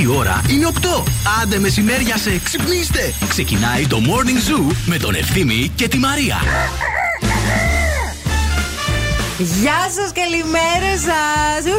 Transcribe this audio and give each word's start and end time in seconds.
Η 0.00 0.06
ώρα 0.06 0.40
είναι 0.50 0.66
8. 0.72 1.02
Άντε 1.42 1.58
μεσημέρια 1.58 2.16
σε 2.16 2.38
ξυπνήστε. 2.44 3.12
Ξεκινάει 3.28 3.86
το 3.86 3.98
Morning 4.00 4.50
Zoo 4.70 4.74
με 4.86 4.96
τον 4.96 5.14
Ευθύμη 5.14 5.72
και 5.74 5.88
τη 5.88 5.98
Μαρία. 5.98 6.36
Γεια 9.38 9.78
σας, 9.94 10.12
καλημέρα 10.12 10.96
σας. 10.98 11.72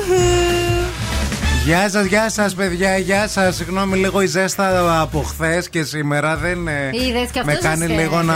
Γεια 1.66 1.90
σας, 1.90 2.06
γεια 2.06 2.30
σας, 2.30 2.54
παιδιά, 2.56 2.98
γεια 2.98 3.28
σας. 3.28 3.56
Συγγνώμη, 3.56 3.98
λίγο 3.98 4.22
η 4.22 4.26
ζέστα 4.26 5.00
από 5.02 5.22
χθες 5.22 5.70
και 5.70 5.84
σήμερα 5.84 6.36
δεν. 6.36 6.68
ε, 6.68 6.90
Είδες, 6.94 7.30
και 7.32 7.42
με 7.46 7.52
αυτός 7.52 7.66
κάνει 7.66 7.78
ζεσταίνεται. 7.78 8.02
λίγο 8.02 8.22
να 8.22 8.34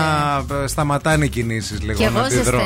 ε, 0.64 0.68
σταματάνε 0.68 1.25
οι 1.25 1.30
κινήσεις. 1.30 1.82
Λίγο 1.82 1.98
Και 1.98 2.09
να 2.09 2.18
εγώ 2.18 2.25
αντιδρώ. 2.25 2.62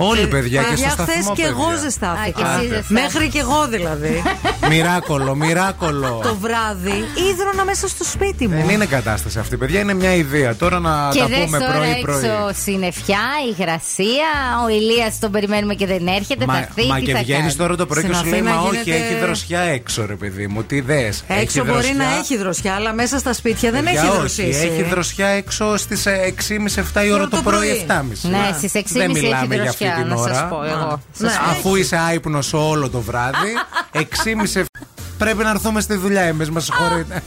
Ζεσταίνομαι. 0.00 0.20
Όλοι, 0.20 0.26
παιδιά, 0.26 0.60
και 0.60 0.66
στο 0.66 0.74
Παιδιά, 0.74 0.90
σταθμό. 0.90 1.12
χθες 1.12 1.26
και 1.26 1.42
παιδιά. 1.42 1.48
εγώ 1.48 1.66
ζεστάθηκα. 1.84 2.26
Α, 2.26 2.30
και 2.30 2.42
εσύ 2.42 2.66
Άντε. 2.66 2.74
ζεστάθηκες. 2.74 3.02
Μέχρι 3.02 3.28
και 3.28 3.38
εγώ 3.38 3.60
δηλαδή. 3.68 4.22
Μοιράκολο, 4.70 5.34
μοιράκολο. 5.34 6.20
το 6.22 6.34
βράδυ 6.44 6.98
ίδρωνα 7.30 7.64
μέσα 7.64 7.88
στο 7.88 8.04
σπίτι 8.04 8.48
μου. 8.48 8.56
Δεν 8.60 8.68
είναι 8.74 8.86
κατάσταση 8.86 9.38
αυτή, 9.38 9.56
παιδιά, 9.56 9.80
είναι 9.80 9.94
μια 9.94 10.14
ιδέα. 10.14 10.56
Τώρα 10.56 10.78
να 10.78 11.08
Και 11.12 11.18
τα 11.18 11.26
δες 11.26 11.38
πούμε 11.44 11.58
τώρα 11.58 11.72
πρωί-πρωί. 11.72 12.16
έξω 12.24 12.50
συννεφιά, 12.62 13.22
υγρασία, 13.50 14.30
ο 14.64 14.68
Ηλίας 14.68 15.18
τον 15.18 15.30
περιμένουμε 15.30 15.74
και 15.74 15.86
δεν 15.86 16.06
έρχεται, 16.06 16.44
θα 16.44 16.52
Μα, 16.52 16.58
έρθει, 16.58 16.86
μα 16.86 16.94
τι 16.96 17.02
και 17.02 17.12
θα 17.12 17.18
βγαίνεις 17.18 17.42
κάνει. 17.42 17.54
τώρα 17.54 17.76
το 17.76 17.86
πρωί 17.86 18.02
και 18.04 18.08
Στην 18.14 18.18
σου 18.24 18.30
λέει 18.30 18.40
Αθήνα 18.40 18.54
Μα 18.54 18.60
όχι, 18.60 18.80
γίνεται- 18.84 19.02
έχει 19.10 19.20
δροσιά 19.20 19.60
έξω, 19.60 20.06
ρε 20.06 20.14
παιδί 20.14 20.46
μου. 20.46 20.62
Τι 20.64 20.80
δες. 20.80 21.24
Έξω 21.28 21.64
μπορεί 21.64 21.92
να 21.96 22.04
έχει 22.18 22.36
δροσιά, 22.36 22.74
αλλά 22.74 22.92
μέσα 22.92 23.18
στα 23.18 23.32
σπίτια 23.32 23.70
δεν 23.70 23.86
έχει 23.86 24.06
δροσίσει. 24.18 24.70
Έχει 24.72 24.82
δροσιά 24.90 25.26
έξω 25.28 25.76
στις 25.76 26.06
6.30-7 26.06 27.04
η 27.06 27.12
ώρα 27.12 27.28
το 27.28 27.40
πρωί, 27.44 27.68
7.30. 27.88 28.02
Ναι, 28.22 28.38
στις 28.56 28.72
6.30 28.74 28.82
Δεν 28.86 29.10
έχει 29.10 29.20
μιλάμε 29.20 29.54
για 29.54 29.64
δροσιά, 29.64 29.70
αυτή 29.70 29.84
την 29.94 30.06
να 30.06 30.16
σας 30.16 30.26
ώρα. 30.26 30.44
πω 30.48 30.62
εγώ. 30.64 31.00
Ναι. 31.16 31.28
Σας 31.28 31.38
πω. 31.38 31.50
Αφού 31.50 31.76
είσαι 31.76 31.96
άϊπνος 31.96 32.52
όλο 32.52 32.88
το 32.90 33.00
βράδυ, 33.00 33.52
6.30 34.54 34.64
Πρέπει 35.18 35.42
να 35.42 35.50
έρθουμε 35.50 35.80
στη 35.80 35.94
δουλειά, 35.96 36.22
εμείς 36.22 36.50
μας 36.50 36.64
συγχωρείτε. 36.64 37.22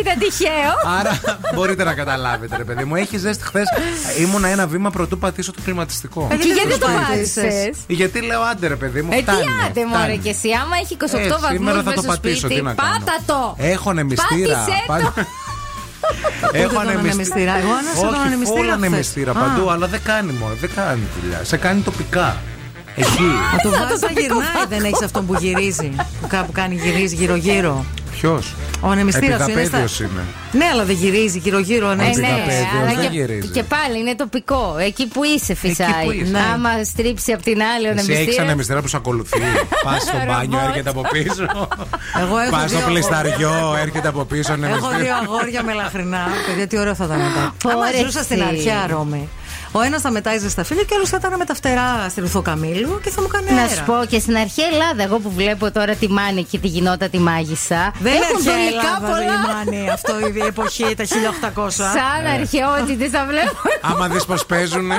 Ήταν 0.00 0.18
τυχαίο. 0.18 0.98
Άρα 0.98 1.20
μπορείτε 1.54 1.84
να 1.84 1.94
καταλάβετε, 1.94 2.56
ρε 2.56 2.64
παιδί 2.64 2.84
μου. 2.84 2.94
Έχεις 2.96 3.20
ζέστη 3.20 3.44
χθες. 3.44 3.66
Ήμουνα 4.18 4.48
ένα 4.48 4.66
βήμα 4.66 4.90
πρωτού 4.90 5.18
πατήσω 5.18 5.52
το 5.52 5.60
κλιματιστικό. 5.64 6.28
Και 6.30 6.36
γιατί 6.36 6.78
το 6.78 6.86
προσπάθησες; 6.86 7.34
πάτησες; 7.44 7.76
Γιατί 7.86 8.20
λέω 8.20 8.40
άντε, 8.42 8.66
ρε 8.66 8.76
παιδί 8.76 9.02
μου. 9.02 9.12
Ε, 9.12 9.16
τι 9.16 9.22
φτάνει, 9.22 9.40
άντε 9.40 9.70
φτάνει. 9.80 9.86
μωρέ 9.86 10.16
και 10.16 10.28
εσύ, 10.28 10.48
άμα 10.62 10.76
έχει 10.82 10.96
28 11.00 11.04
Ε, 11.04 11.08
σήμερα 11.08 11.38
βαθμούς 11.40 11.66
θα 11.66 11.72
μέσα 11.74 11.92
το 11.94 12.00
στο 12.00 12.10
πατήσω, 12.10 12.36
σπίτι, 12.38 12.54
τι 12.54 12.62
να 12.62 12.74
κάνω. 12.74 12.90
πάτα 12.98 13.16
το. 13.26 13.54
Έχω 13.58 13.92
νεμιστήρα. 13.92 14.64
Πάτησέ 14.86 15.12
το. 15.14 15.22
Έχω 16.52 16.74
τον 16.74 16.88
ανεμιστήρα; 16.88 17.58
Εγώ 17.58 17.72
άνασα 17.72 18.00
τον 18.00 18.08
Όχι, 18.14 18.26
ανεμιστήρα 18.26 18.60
όλα 18.60 18.72
χθες. 18.72 18.86
ανεμιστήρα 18.86 19.30
Α. 19.30 19.34
παντού, 19.34 19.70
αλλά 19.70 19.86
δεν 19.86 20.00
κάνει 20.04 20.32
μόνο, 20.32 20.54
δεν 20.60 20.70
κάνει 20.74 21.02
δουλειά. 21.20 21.44
Σε 21.44 21.56
κάνει 21.56 21.80
τοπικά. 21.80 22.36
Εκεί. 22.96 23.22
Να 23.52 23.58
το 23.62 23.68
βάζει 23.70 23.92
να 23.92 23.98
τοπικό 23.98 24.20
γυρνάει, 24.20 24.38
βάθος. 24.54 24.68
δεν 24.68 24.84
έχεις 24.84 25.02
αυτόν 25.02 25.26
που 25.26 25.34
γυρίζει. 25.34 25.90
Που 26.20 26.26
κάπου 26.26 26.52
κάνει 26.52 26.74
γυρίζει 26.74 27.14
γύρω-γύρω. 27.14 27.84
Ποιος; 28.20 28.54
Ο 28.80 28.88
ανεμιστήρας 28.88 29.42
σου 29.42 29.50
είναι. 29.50 29.60
Επιδαπέδιο 29.60 29.88
στα- 29.88 30.04
είναι. 30.04 30.22
Ναι, 30.52 30.64
αλλά 30.72 30.84
δεν 30.84 30.96
γυρίζει 30.96 31.38
γύρω-γύρω. 31.38 31.88
Ε, 31.88 31.90
ανεμιστήρας. 31.92 32.30
ναι, 32.30 32.36
Επιδαπέδιος, 32.36 32.82
αλλά 32.82 32.86
δεν 33.00 33.10
και, 33.10 33.16
γυρίζει. 33.16 33.48
και 33.48 33.62
πάλι 33.62 33.98
είναι 33.98 34.14
τοπικό. 34.14 34.76
Εκεί 34.78 35.06
που 35.06 35.24
είσαι 35.24 35.54
φυσάει. 35.54 36.04
που 36.04 36.10
είσαι. 36.12 36.30
Ναι. 36.30 36.38
Άμα 36.54 36.70
στρίψει 36.84 37.32
από 37.32 37.42
την 37.42 37.62
άλλη 37.62 37.86
ο 37.86 37.90
Εσύ 37.90 37.98
έχεις 38.00 38.08
νεμιστήρας, 38.08 38.38
ανεμιστήρα 38.46 38.80
που 38.80 38.88
σε 38.88 38.96
ακολουθεί. 38.96 39.38
Πας 39.84 40.02
στο 40.02 40.16
μπάνιο, 40.26 40.58
Ρομπότ. 40.58 40.68
έρχεται 40.68 40.90
από 40.90 41.02
πίσω. 41.12 41.44
Εγώ 42.22 42.38
έχω 42.38 42.50
Πας 42.50 42.70
στο 42.70 42.78
δύο- 42.78 42.86
πλησταριό, 42.86 43.76
έρχεται 43.84 44.08
από 44.08 44.24
πίσω 44.24 44.52
Έχω 44.52 44.60
δύο 44.60 44.68
ανεμιστήρα. 44.70 45.16
αγόρια 45.16 45.62
με 45.62 45.72
λαχρινά. 45.72 46.22
Παιδιά, 46.46 46.66
τι 46.66 46.78
ωραίο 46.78 46.94
θα 46.94 47.04
ήταν 47.04 47.18
μετά. 47.18 47.54
Πω, 47.62 47.70
Άμα 47.70 47.90
ρε 47.90 47.98
ζούσα 48.04 48.22
στην 48.22 48.40
εσύ. 48.40 48.48
αρχαία 48.48 48.86
Ρώμη. 48.86 49.28
Ο 49.76 49.80
ένας 49.82 50.00
θα 50.00 50.10
μετάιζε 50.10 50.48
στα 50.48 50.64
φίλια 50.64 50.82
και 50.82 50.92
ο 50.92 50.96
άλλος 50.96 51.08
θα 51.08 51.16
ήταν 51.20 51.34
με 51.38 51.44
τα 51.44 51.54
φτερά 51.54 52.06
στην 52.10 52.24
Ουθοκαμίλου 52.24 53.00
και 53.02 53.10
θα 53.10 53.20
μου 53.22 53.28
κάνει 53.28 53.50
Να 53.50 53.60
αέρα. 53.60 53.74
σου 53.74 53.82
πω 53.86 54.04
και 54.08 54.18
στην 54.18 54.36
αρχαία 54.36 54.66
Ελλάδα, 54.72 55.02
εγώ 55.02 55.18
που 55.18 55.30
βλέπω 55.30 55.70
τώρα 55.70 55.94
τη 55.94 56.08
Μάνη 56.10 56.44
και 56.44 56.58
τη 56.58 56.68
γινότα 56.68 57.08
τη 57.08 57.18
μάγισσα. 57.18 57.92
Δεν 57.98 58.12
είναι 58.14 58.24
έχουν 58.24 58.36
αρχαία 58.36 58.54
δολικά 58.54 58.80
Ελλάδα, 58.86 59.06
πολλά. 59.06 59.64
λιμάνι, 59.66 59.90
αυτό 59.90 60.18
η 60.18 60.42
εποχή, 60.46 60.94
τα 60.96 61.04
1800. 61.04 61.68
Σαν 61.70 62.26
αρχαιότητες 62.40 63.10
τα 63.10 63.24
βλέπω. 63.28 63.56
Άμα 63.80 64.08
δεις 64.08 64.24
πω 64.24 64.34
παίζουν. 64.46 64.90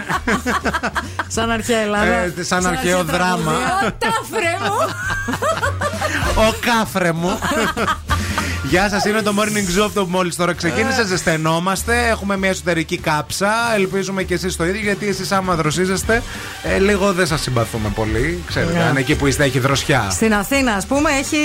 Σαν 1.27 1.51
αρχαία 1.51 1.79
Ελλάδα. 1.79 2.05
Ε, 2.05 2.33
σαν 2.43 2.65
αρχαίο 2.67 3.03
δράμα. 3.03 3.51
Ο 3.85 3.91
τάφρε 3.97 4.57
μου. 4.61 4.75
Ο 6.47 6.53
κάφρε 6.65 7.11
μου. 7.11 7.39
Γεια 8.69 8.89
σας, 8.89 9.05
είναι 9.05 9.21
το 9.21 9.33
morning 9.39 9.79
zoo 9.79 9.85
αυτό 9.85 10.03
που 10.05 10.09
μόλις 10.11 10.35
τώρα 10.35 10.53
ξεκίνησε. 10.53 11.05
Ζεσθενόμαστε, 11.05 12.07
έχουμε 12.07 12.37
μια 12.37 12.49
εσωτερική 12.49 12.97
κάψα. 12.97 13.53
Ελπίζουμε 13.75 14.23
και 14.23 14.33
εσείς 14.33 14.55
το 14.55 14.65
ίδιο, 14.65 14.81
γιατί 14.81 15.07
εσείς 15.07 15.31
άμα 15.31 15.55
δροσίζεστε, 15.55 16.21
ε, 16.63 16.77
λίγο 16.79 17.13
δεν 17.13 17.27
σας 17.27 17.41
συμπαθούμε 17.41 17.89
πολύ. 17.95 18.43
Ξέρετε, 18.47 18.73
Ναι. 18.73 18.83
αν 18.83 18.97
εκεί 18.97 19.15
που 19.15 19.27
είστε 19.27 19.43
έχει 19.43 19.59
δροσιά. 19.59 20.09
Στην 20.11 20.33
Αθήνα, 20.33 20.73
ας 20.73 20.85
πούμε, 20.85 21.09
έχει 21.11 21.37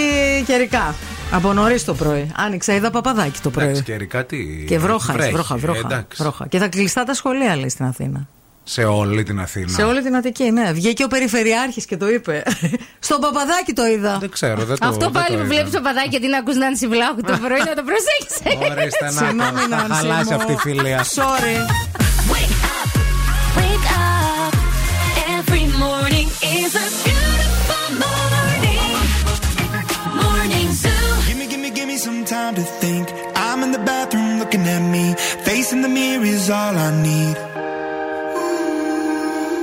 καιρικά. 0.47 0.95
Από 1.31 1.53
νωρίς 1.53 1.85
το 1.85 1.95
πρωί. 1.95 2.31
Άνοιξα, 2.37 2.75
είδα 2.75 2.91
παπαδάκι 2.91 3.41
το 3.43 3.51
πρωί. 3.51 3.65
Εντάξει, 3.65 3.83
καιρικά 3.83 4.25
τι. 4.25 4.65
Και 4.67 4.79
βρόχα, 4.79 5.13
βρέχει, 5.13 5.33
βρόχα, 5.33 5.57
βρόχα, 5.57 5.79
εντάξει. 5.85 6.23
βρόχα. 6.23 6.47
Και 6.47 6.59
θα 6.59 6.69
κλειστά 6.69 7.05
τα 7.05 7.15
σχολεία, 7.15 7.57
λέει 7.57 7.69
στην 7.69 7.85
Αθήνα. 7.85 8.27
Σε 8.75 8.85
όλη 8.85 9.23
την 9.23 9.41
Αθήνα. 9.41 9.69
Σε 9.69 9.83
όλη 9.83 10.03
την 10.03 10.17
Αττική, 10.17 10.51
ναι. 10.51 10.73
Βγήκε 10.73 11.05
ο 11.05 11.07
Περιφερειάρχης 11.07 11.85
και 11.85 11.97
το 11.97 12.09
είπε. 12.09 12.43
Στον 13.09 13.21
παπαδάκι 13.21 13.73
το 13.73 13.87
είδα. 13.87 14.17
Δεν 14.21 14.31
ξέρω, 14.31 14.65
δεν 14.65 14.79
το 14.79 14.87
Αυτό 14.89 14.99
δεν 15.05 15.11
πάλι 15.11 15.27
το 15.27 15.33
που 15.35 15.39
είδα. 15.39 15.45
βλέπεις 15.55 15.71
το 15.73 15.81
παδάκι 15.81 16.09
και 16.09 16.21
την 16.21 16.35
ακούς 16.35 16.57
Νάνση 16.57 16.87
Βλάχου 16.89 17.21
το 17.21 17.39
πρωί 17.45 17.59
να 17.59 17.75
το 17.75 17.83
προσέξει. 17.91 18.59
Ορίστε 18.79 19.05
να 19.05 19.11
Συγγνώμη, 19.11 19.61
το, 19.61 19.77
θα 19.77 19.87
Νάνση 19.87 19.93
χαλάσει 19.95 20.31
μου. 20.33 20.37
αυτή 20.41 20.53
η 20.53 20.57
φιλία. 20.57 21.05
Sorry. 21.21 21.57
Wake 23.59 23.89
up. 23.99 24.53
Every 25.39 25.65
morning 25.85 26.29
is 26.61 26.73
a 26.85 26.87
beautiful 27.05 27.87
morning. 28.05 28.95
Morning 30.23 30.69
Zoo. 30.83 31.09
Give 31.29 31.39
me, 31.41 31.47
give 31.53 31.61
me, 31.65 31.71
give 31.79 31.89
me 31.93 31.97
some 32.07 32.21
time 32.35 32.55
to 32.61 32.65
think. 32.83 33.05
I'm 33.47 33.59
in 33.67 33.71
the 33.77 33.83
bathroom 33.91 34.31
looking 34.43 34.65
at 34.77 34.83
me. 34.95 35.05
Facing 35.49 35.81
the 35.87 35.93
mirror 35.99 36.25
is 36.37 36.45
all 36.59 36.75
I 36.89 36.91
need. 37.09 37.37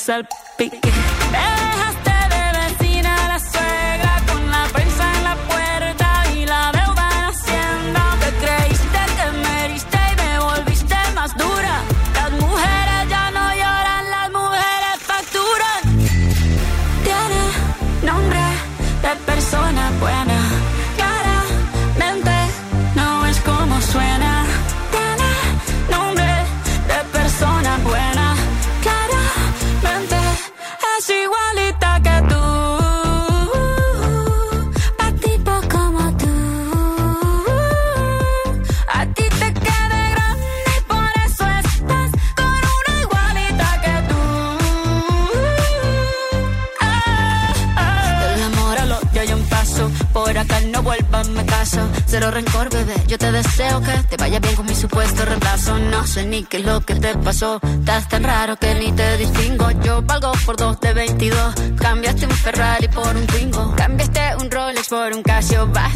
myself 0.00 0.39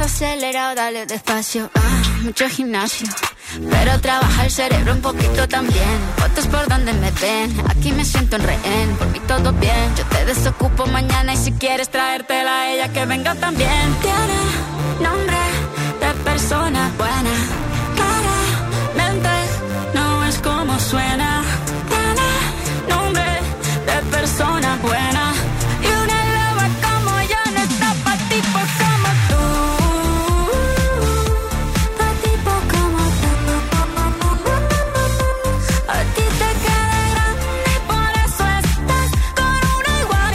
acelerado, 0.05 0.75
dale 0.75 1.07
despacio. 1.07 1.71
Ah, 1.75 2.03
mucho 2.23 2.49
gimnasio. 2.49 3.09
Pero 3.71 4.01
trabaja 4.01 4.45
el 4.45 4.51
cerebro 4.51 4.93
un 4.93 5.01
poquito 5.01 5.49
también. 5.49 5.99
Fotos 6.17 6.47
por 6.49 6.69
donde 6.69 6.93
me 6.93 7.11
ven. 7.13 7.55
Aquí 7.69 7.93
me 7.93 8.05
siento 8.05 8.37
en 8.37 8.43
rehén. 8.43 8.97
Por 8.99 9.09
mí 9.09 9.21
todo 9.27 9.53
bien. 9.53 9.95
Yo 9.97 10.05
te 10.05 10.25
desocupo 10.27 10.87
mañana 10.87 11.35
y 11.35 11.37
si 11.37 11.53
quieres 11.53 11.89
traértela 11.89 12.63
a 12.63 12.73
ella 12.73 12.93
que 12.93 13.07
venga 13.07 13.35
también. 13.35 13.97
Tiene 14.03 15.09
nombre 15.09 15.37
de 16.01 16.15
persona 16.23 16.91
buena. 16.99 17.35
Claramente 17.97 19.31
no 19.95 20.25
es 20.27 20.39
como 20.39 20.79
suena. 20.79 21.43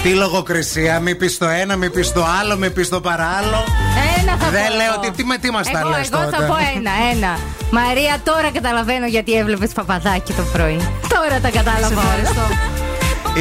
Igual. 0.10 0.14
Τι 0.14 0.16
λογοκρισία, 0.16 1.00
μη 1.00 1.16
πεις 1.16 1.38
το 1.38 1.48
ένα, 1.48 1.76
μη 1.76 1.90
πεις 1.90 2.12
το 2.12 2.26
άλλο, 2.42 2.58
μη 2.58 2.70
πεις 2.70 2.90
το 2.90 3.02
παράλληλο. 3.02 3.64
Ένα 4.22 4.38
θα 4.40 4.50
Δεν 4.50 4.68
πω 4.68 4.76
λέω 4.76 4.94
εγώ. 4.94 5.00
τι- 5.02 5.12
τι 5.12 5.24
με- 5.24 5.38
τι 5.38 5.52
μας 5.52 5.72
τα 5.72 5.80
Εγώ- 5.80 5.90
λες 5.90 6.10
Εγώ 6.14 6.22
τότε. 6.24 6.36
θα 6.36 6.44
πω 6.44 6.56
ένα, 6.76 6.92
ένα. 7.14 7.38
Μαρία, 7.72 8.18
τώρα 8.24 8.50
καταλαβαίνω 8.54 9.06
γιατί 9.06 9.34
έβλεπες 9.34 9.72
παπαδάκι 9.72 10.34
το 10.34 10.44
πρωί. 10.54 10.80
Τώρα 11.14 11.40
τα 11.42 11.50
κατάλαβα 11.50 12.02
όλα. 12.02 12.48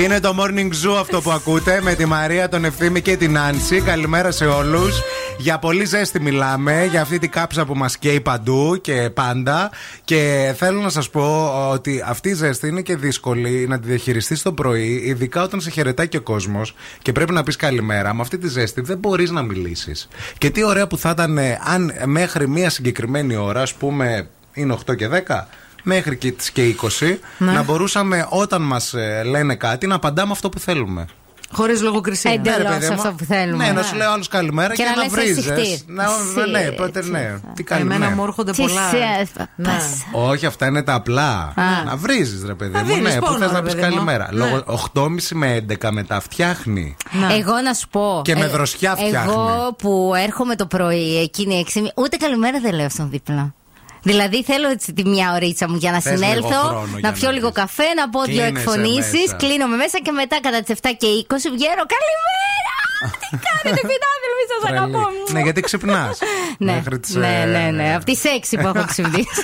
Είναι 0.04 0.20
το 0.20 0.34
morning 0.40 0.70
zoo 0.86 0.96
αυτό 1.00 1.20
που 1.20 1.30
ακούτε 1.30 1.80
με 1.82 1.94
τη 1.94 2.06
Μαρία, 2.06 2.48
τον 2.48 2.64
Ευθύμη 2.64 3.00
και 3.00 3.16
την 3.16 3.38
Άνση. 3.38 3.80
Καλημέρα 3.80 4.30
σε 4.30 4.46
όλους. 4.46 5.00
Για 5.40 5.58
πολύ 5.58 5.84
ζέστη 5.84 6.20
μιλάμε, 6.20 6.84
για 6.90 7.00
αυτή 7.00 7.18
την 7.18 7.30
κάψα 7.30 7.64
που 7.64 7.74
μας 7.74 7.98
καίει 7.98 8.20
παντού 8.20 8.78
και 8.80 9.10
πάντα. 9.14 9.70
Και 10.04 10.52
θέλω 10.56 10.80
να 10.80 10.88
σας 10.88 11.10
πω 11.10 11.52
ότι 11.70 12.02
αυτή 12.06 12.28
η 12.28 12.34
ζέστη 12.34 12.68
είναι 12.68 12.82
και 12.82 12.96
δύσκολη 12.96 13.66
να 13.68 13.78
τη 13.80 13.86
διαχειριστείς 13.88 14.42
το 14.42 14.52
πρωί, 14.52 15.02
ειδικά 15.04 15.42
όταν 15.42 15.60
σε 15.60 15.70
χαιρετάει 15.70 16.08
και 16.08 16.16
ο 16.16 16.20
κόσμος 16.22 16.74
και 17.02 17.12
πρέπει 17.12 17.32
να 17.32 17.42
πεις 17.42 17.56
καλημέρα. 17.56 18.14
Με 18.14 18.20
αυτή 18.20 18.38
τη 18.38 18.48
ζέστη 18.48 18.80
δεν 18.80 18.98
μπορείς 18.98 19.30
να 19.30 19.42
μιλήσεις. 19.42 20.08
Και 20.38 20.50
τι 20.50 20.64
ωραία 20.64 20.86
που 20.86 20.98
θα 20.98 21.10
ήταν 21.10 21.38
ε, 21.38 21.58
αν 21.64 21.92
μέχρι 22.04 22.48
μία 22.48 22.70
συγκεκριμένη 22.70 23.36
ώρα, 23.36 23.62
ας 23.62 23.74
πούμε, 23.74 24.28
είναι 24.52 24.76
8 24.90 24.96
και 24.96 25.08
10 25.26 25.44
μέχρι 25.82 26.16
και 26.16 26.32
τις 26.32 26.50
και 26.50 26.74
20 27.00 27.18
Ναι. 27.38 27.52
να 27.52 27.62
μπορούσαμε 27.62 28.26
όταν 28.28 28.62
μας 28.62 28.94
λένε 29.24 29.54
κάτι 29.54 29.86
να 29.86 29.94
απαντάμε 29.94 30.32
αυτό 30.32 30.48
που 30.48 30.58
θέλουμε. 30.58 31.06
Χωρίς 31.52 31.82
λογοκρισία. 31.82 32.32
Εντελώς. 32.32 32.58
Ναι, 32.58 32.62
ρε 32.62 32.68
παιδί 32.68 32.86
μου. 32.86 32.92
αυτό 32.92 33.12
που 33.12 33.24
θέλουμε. 33.24 33.64
Ναι, 33.66 33.72
να 33.72 33.80
Ναι. 33.80 33.86
σου 33.86 33.96
λέω 33.96 34.10
άλλο 34.12 34.24
καλημέρα 34.30 34.74
και, 34.74 34.82
Και 34.82 34.88
να 34.88 34.96
να 34.96 35.02
λες 35.02 35.12
βρίζεις. 35.12 35.46
εσύ 35.50 35.84
Να, 35.86 36.04
χτύρ. 36.04 36.48
ναι, 36.50 36.58
Εσύ, 36.60 36.72
πρώτα 36.74 36.98
έτσι. 36.98 37.10
ναι. 37.10 37.34
Τι 37.54 37.62
καλημέρα. 37.62 37.94
Εμένα 37.96 38.16
μου 38.16 38.24
έρχονται 38.24 38.50
Τι 38.52 38.62
πολλά. 38.62 38.88
σε- 38.88 39.48
Ναι. 39.56 39.68
πάσα. 39.68 40.04
Όχι, 40.12 40.46
αυτά 40.46 40.66
είναι 40.66 40.82
τα 40.82 40.94
απλά. 40.94 41.30
Α. 41.56 41.84
Να 41.84 41.96
βρίζεις, 41.96 42.44
ρε 42.46 42.54
παιδί 42.54 42.72
Να 42.72 42.78
μου. 42.82 42.86
δίνεις 42.94 43.14
Ναι, 43.14 43.18
που 43.20 43.26
πόνο, 43.26 43.38
θες 43.38 43.46
ρε 43.48 43.52
να 43.52 43.62
πεις 43.62 43.74
παιδί 43.74 43.86
μου. 43.86 43.90
καλημέρα. 43.92 44.28
Ναι. 44.32 44.38
Λόγω 44.38 44.62
8.30 44.66 45.34
με 45.34 45.54
11 45.54 45.90
μετά 45.92 46.20
φτιάχνει. 46.20 46.96
Ναι. 47.10 47.34
Εγώ 47.34 47.60
να 47.64 47.74
σου 47.74 47.88
πω. 47.88 48.20
Και 48.24 48.34
με 48.36 48.44
ε, 48.44 48.48
δροσιά 48.48 48.96
φτιάχνει. 48.96 49.32
Εγώ 49.32 49.74
που 49.78 50.12
έρχομαι 50.24 50.56
το 50.56 50.66
πρωί, 50.66 51.18
εκείνη 51.20 51.54
η 51.54 51.58
έξι, 51.58 51.92
ούτε 51.96 52.16
καλημέρα 52.16 52.60
δεν 52.60 52.74
λέω 52.74 52.88
στον 52.88 53.10
δίπλα. 53.10 53.54
Δηλαδή 54.02 54.44
θέλω 54.44 54.68
έτσι 54.68 54.92
τη 54.92 55.04
μια 55.08 55.32
ωρίτσα 55.34 55.68
μου 55.68 55.76
για 55.76 55.90
να 55.90 56.00
Θες 56.00 56.18
συνέλθω, 56.18 56.48
λίγο 56.48 56.58
χρόνο 56.68 56.84
για 56.86 57.00
να 57.00 57.08
να 57.08 57.12
πιω 57.12 57.30
λίγο 57.30 57.50
πεις. 57.52 57.60
καφέ, 57.62 57.88
να 58.00 58.08
πω 58.08 58.20
δύο 58.22 58.34
Κλείνεσαι 58.34 58.48
εκφωνήσεις, 58.62 59.26
μέσα. 59.30 59.36
κλείνομαι 59.42 59.76
μέσα 59.76 59.98
και 60.04 60.12
μετά 60.12 60.36
κατά 60.42 60.60
τις 60.62 60.74
7 60.82 60.88
και 61.00 61.06
20 61.06 61.34
βγαίνω. 61.56 61.82
Καλημέρα! 61.94 62.74
Τι 63.20 63.28
κάνετε, 63.46 63.80
φιλάδελφοι, 63.90 64.44
σας 64.52 64.62
αγαπώ. 64.70 65.02
Τρελή. 65.08 65.32
Ναι, 65.32 65.40
γιατί 65.40 65.60
ξυπνάς. 65.60 66.18
Ναι, 66.58 66.82
ναι, 67.12 67.44
ναι, 67.52 67.70
ναι. 67.70 67.94
Από 67.94 68.04
τις 68.04 68.22
6 68.50 68.58
που 68.60 68.66
έχω 68.66 68.84
ξυπνήσει. 68.92 69.42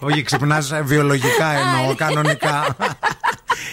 Όχι, 0.00 0.22
ξυπνάς 0.22 0.72
βιολογικά 0.82 1.48
εννοώ, 1.52 1.94
κανονικά. 1.94 2.76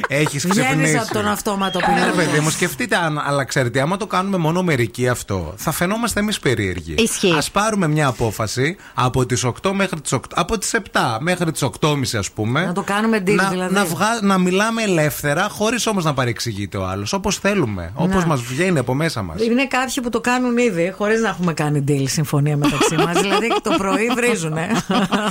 Έχεις 0.08 0.48
Βγαίνεις 0.48 0.66
ξυπνήσει. 0.68 0.98
από 0.98 1.14
τον 1.14 1.28
αυτόματο 1.28 1.80
Ναι, 1.80 1.86
ρε 1.88 1.94
πιλότο. 2.00 2.16
παιδί 2.16 2.40
μου, 2.40 2.50
σκεφτείτε 2.50 2.96
αν, 2.96 3.22
αλλά 3.26 3.44
ξέρετε, 3.44 3.82
άμα 3.82 3.98
το 3.98 4.08
κάνουμε 4.08 4.38
μόνο 4.38 4.64
μερικοί 4.64 5.08
αυτό, 5.08 5.54
θα 5.58 5.72
φαινόμαστε 5.72 6.20
εμείς 6.20 6.40
περίεργοι. 6.40 6.94
Ισχύει. 6.98 7.32
Α 7.32 7.44
πάρουμε 7.52 7.88
μια 7.88 8.08
απόφαση 8.08 8.76
από 8.94 9.26
τις 9.26 9.44
8 9.44 9.72
μέχρι 9.74 10.02
τις 10.02 10.12
8, 10.14 10.20
από 10.36 10.58
τις 10.58 10.74
7 10.74 11.18
μέχρι 11.20 11.52
τις 11.52 11.62
8.30 11.62 12.18
ας 12.18 12.32
πούμε. 12.32 12.66
Να 12.66 12.74
το 12.74 12.82
κάνουμε 12.82 13.18
deal, 13.28 13.34
να, 13.36 13.50
δηλαδή. 13.50 13.74
Να, 13.74 13.86
βγα- 13.86 14.20
να 14.22 14.38
μιλάμε 14.38 14.82
ελεύθερα, 14.84 15.48
χωρίς 15.50 15.88
όμως 15.88 16.04
να 16.04 16.14
παρεξηγείται 16.14 16.78
ο 16.78 16.86
άλλος. 16.88 17.14
Όπως 17.14 17.38
θέλουμε. 17.38 17.92
Όπως 17.94 18.22
Ναι. 18.22 18.28
μας 18.30 18.42
βγαίνει 18.42 18.80
από 18.80 18.94
μέσα 18.94 19.22
μας. 19.22 19.42
Είναι 19.42 19.68
κάποιοι 19.68 20.04
που 20.04 20.10
το 20.10 20.22
κάνουν 20.22 20.58
ήδη, 20.58 20.94
χωρίς 20.98 21.22
να 21.22 21.30
έχουμε 21.30 21.54
κάνει 21.54 21.84
deal 21.88 22.04
συμφωνία 22.08 22.58
μεταξύ 22.58 22.96
μας. 22.96 23.22
δηλαδή 23.22 23.48
το 23.64 23.72
πρωί 23.78 24.08
βρίζουνε. 24.16 24.68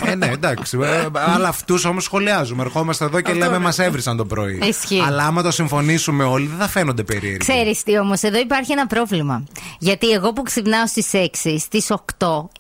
ε, 0.04 0.14
ναι, 0.14 0.26
εντάξει. 0.26 0.78
Ε, 0.82 1.08
αλλά 1.34 1.48
αυτούς 1.48 1.84
όμως 1.84 2.04
σχολιάζουμε. 2.04 2.62
Ερχόμαστε 2.62 3.04
εδώ 3.04 3.20
και 3.20 3.30
Αυτό 3.30 3.38
λέμε 3.42 3.54
είναι. 3.56 3.64
μας 3.64 3.78
έβρισαν 3.78 4.16
το 4.16 4.24
πρωί. 4.24 4.41
Ισχύει. 4.48 5.02
Αλλά 5.06 5.24
άμα 5.24 5.42
το 5.42 5.50
συμφωνήσουμε 5.50 6.24
όλοι, 6.24 6.46
δεν 6.46 6.58
θα 6.58 6.68
φαίνονται 6.68 7.02
περίεργοι. 7.02 7.36
Ξέρεις 7.36 7.82
τι 7.82 7.98
όμως, 7.98 8.22
εδώ 8.22 8.38
υπάρχει 8.38 8.72
ένα 8.72 8.86
πρόβλημα. 8.86 9.44
Γιατί 9.78 10.10
εγώ 10.10 10.32
που 10.32 10.42
ξυπνάω 10.42 10.86
στις 10.86 11.10
6, 11.12 11.58
στις 11.58 11.90
8, 11.90 11.96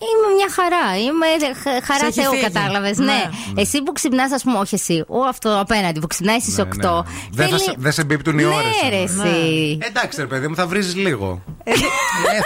είμαι 0.08 0.28
μια 0.36 0.48
χαρά. 0.54 0.98
Είμαι 1.04 1.26
χ- 1.54 1.84
χαρά 1.86 1.98
Σε 1.98 2.06
έχει 2.06 2.20
Θεού, 2.20 2.30
φύγει. 2.30 2.42
κατάλαβες. 2.42 2.98
Ναι. 2.98 3.04
Ναι. 3.04 3.60
Εσύ 3.62 3.82
που 3.82 3.92
ξυπνάς, 3.92 4.32
ας 4.32 4.42
πούμε, 4.42 4.58
όχι 4.58 4.74
εσύ, 4.74 5.04
ο 5.08 5.20
αυτό 5.28 5.58
απέναντι 5.60 6.00
που 6.00 6.06
ξυπνάει 6.06 6.40
στις 6.40 6.56
Ναι, 6.56 6.62
8. 6.62 7.04
ναι. 7.04 7.12
Δεν 7.30 7.48
θα 7.48 7.58
σε- 7.58 7.74
δεν 7.78 7.92
σε 7.92 8.00
εμπίπτουν 8.00 8.38
οι 8.38 8.42
ναι, 8.42 8.48
ώρες 8.48 8.74
Ρε, 8.90 8.96
όμως. 8.96 9.10
εσύ. 9.10 9.78
Εντάξει, 9.80 10.20
ρε 10.20 10.26
παιδί 10.26 10.48
μου, 10.48 10.54
θα 10.54 10.66
βρει 10.66 10.82
λίγο. 10.82 11.42
ε, 11.64 11.72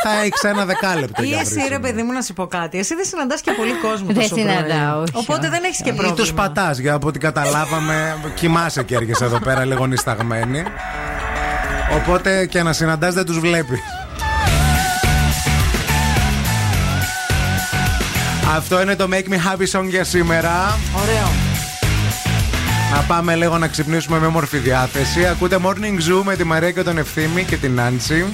θα 0.03 0.21
έχεις 0.25 0.43
ένα 0.43 0.65
δεκάλεπτο. 0.65 1.23
Ή 1.23 1.27
για 1.27 1.39
εσύ, 1.41 1.53
βρίσιμο. 1.53 1.69
ρε 1.77 1.79
παιδί 1.79 2.03
μου, 2.03 2.13
να 2.13 2.23
σου 2.23 2.33
πω 2.33 2.47
κάτι. 2.47 2.79
Εσύ 2.79 2.95
δεν 2.95 3.05
συναντάς 3.05 3.41
και 3.41 3.53
πολύ 3.57 3.73
κόσμο. 3.73 4.07
Δεν 4.07 4.15
τόσο 4.15 4.29
πρωί. 4.29 4.41
συναντάω, 4.41 5.01
όχι. 5.01 5.11
Οπότε 5.13 5.49
δεν 5.49 5.65
έχεις 5.65 5.83
και 5.83 5.91
Ή 5.91 5.93
πρόβλημα. 5.93 6.27
του 6.29 6.35
πατά, 6.35 6.73
για 6.73 6.95
από 6.95 7.07
ό,τι 7.09 7.19
καταλάβαμε, 7.19 8.17
κοιμάσαι 8.35 8.83
και 8.83 8.95
έρχεσαι 8.95 9.25
εδώ 9.27 9.39
πέρα 9.39 9.65
λίγο 9.65 9.87
νησταγμένη. 9.87 10.63
Οπότε 11.97 12.47
και 12.47 12.63
να 12.63 12.73
συναντάς 12.73 13.15
δεν 13.15 13.25
τους 13.25 13.39
βλέπεις. 13.39 13.81
Αυτό 18.57 18.83
είναι 18.83 18.97
το 18.97 19.09
Make 19.11 19.29
Me 19.33 19.35
Happy 19.35 19.81
Song 19.81 19.85
για 19.89 20.05
σήμερα. 20.05 20.79
Ωραίο. 21.03 21.29
Να 22.95 23.01
πάμε 23.01 23.35
λίγο 23.35 23.59
να 23.59 23.69
ξυπνήσουμε 23.69 24.19
με 24.19 24.29
μορφή 24.29 24.59
διάθεση. 24.59 25.27
Ακούτε 25.27 25.59
Morning 25.63 26.11
Zoo 26.11 26.23
με 26.25 26.37
τη 26.37 26.45
Μαρία 26.45 26.71
και 26.71 26.83
τον 26.83 26.99
Ευθύμη 26.99 27.45
και 27.45 27.57
την 27.57 27.75
Νάντσι. 27.75 28.25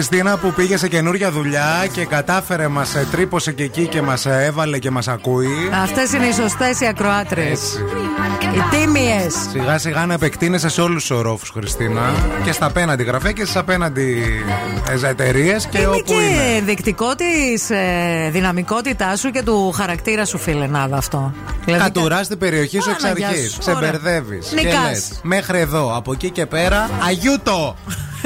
Χριστίνα 0.00 0.36
που 0.36 0.52
πήγε 0.52 0.76
σε 0.76 0.88
καινούρια 0.88 1.30
δουλειά 1.30 1.86
και 1.92 2.04
κατάφερε, 2.04 2.68
μας 2.68 2.96
τρύπωσε 3.10 3.52
και 3.52 3.62
εκεί 3.62 3.86
και 3.86 4.02
μας 4.02 4.26
έβαλε 4.26 4.78
και 4.78 4.90
μας 4.90 5.08
ακούει. 5.08 5.48
Αυτές 5.82 6.12
είναι 6.12 6.26
οι 6.26 6.32
σωστές 6.32 6.80
οι 6.80 6.86
ακροάτρε. 6.86 7.42
Έτσι. 7.42 7.76
Οι 8.54 8.76
τίμιες. 8.76 9.34
Σιγά 9.50 9.78
σιγά 9.78 10.06
να 10.06 10.14
επεκτείνεσαι 10.14 10.68
σε 10.68 10.80
όλους 10.80 11.06
τους 11.06 11.16
ορόφους, 11.16 11.50
Χριστίνα. 11.50 12.14
Και 12.44 12.52
στα 12.52 12.66
απέναντι 12.66 13.02
γραφεία 13.02 13.32
και 13.32 13.42
στις 13.42 13.56
απέναντι 13.56 14.22
εταιρείες 15.08 15.66
και 15.66 15.78
Είναι 15.78 15.86
όπου 15.86 16.02
και 16.04 16.12
είναι. 16.14 16.56
ενδεικτικό 16.58 17.14
της 17.14 17.70
ε, 17.70 18.28
δυναμικότητάς 18.32 19.20
σου 19.20 19.30
και 19.30 19.42
του 19.42 19.70
χαρακτήρα 19.72 20.24
σου, 20.24 20.38
φίλε 20.38 20.66
Νάδα, 20.66 20.96
αυτό. 20.96 21.32
Δηλαδή, 21.64 21.82
Κατουράς 21.82 22.28
την 22.28 22.38
περιοχή 22.38 22.80
σου 22.80 22.90
εξ 22.90 23.02
Παναγιά 23.02 23.28
αρχής. 23.28 23.52
σου. 23.52 23.58
Ξεμπερδεύει. 23.58 24.38
Ωραία. 24.52 24.62
Και 24.62 24.68
Νικάς. 24.68 24.88
λες, 24.88 25.20
μέχρι 25.22 25.58
εδώ. 25.60 25.96
Από 25.96 26.12
εκεί 26.12 26.30
και 26.30 26.46
πέρα, 26.46 26.90
αγιούτο! 27.08 27.76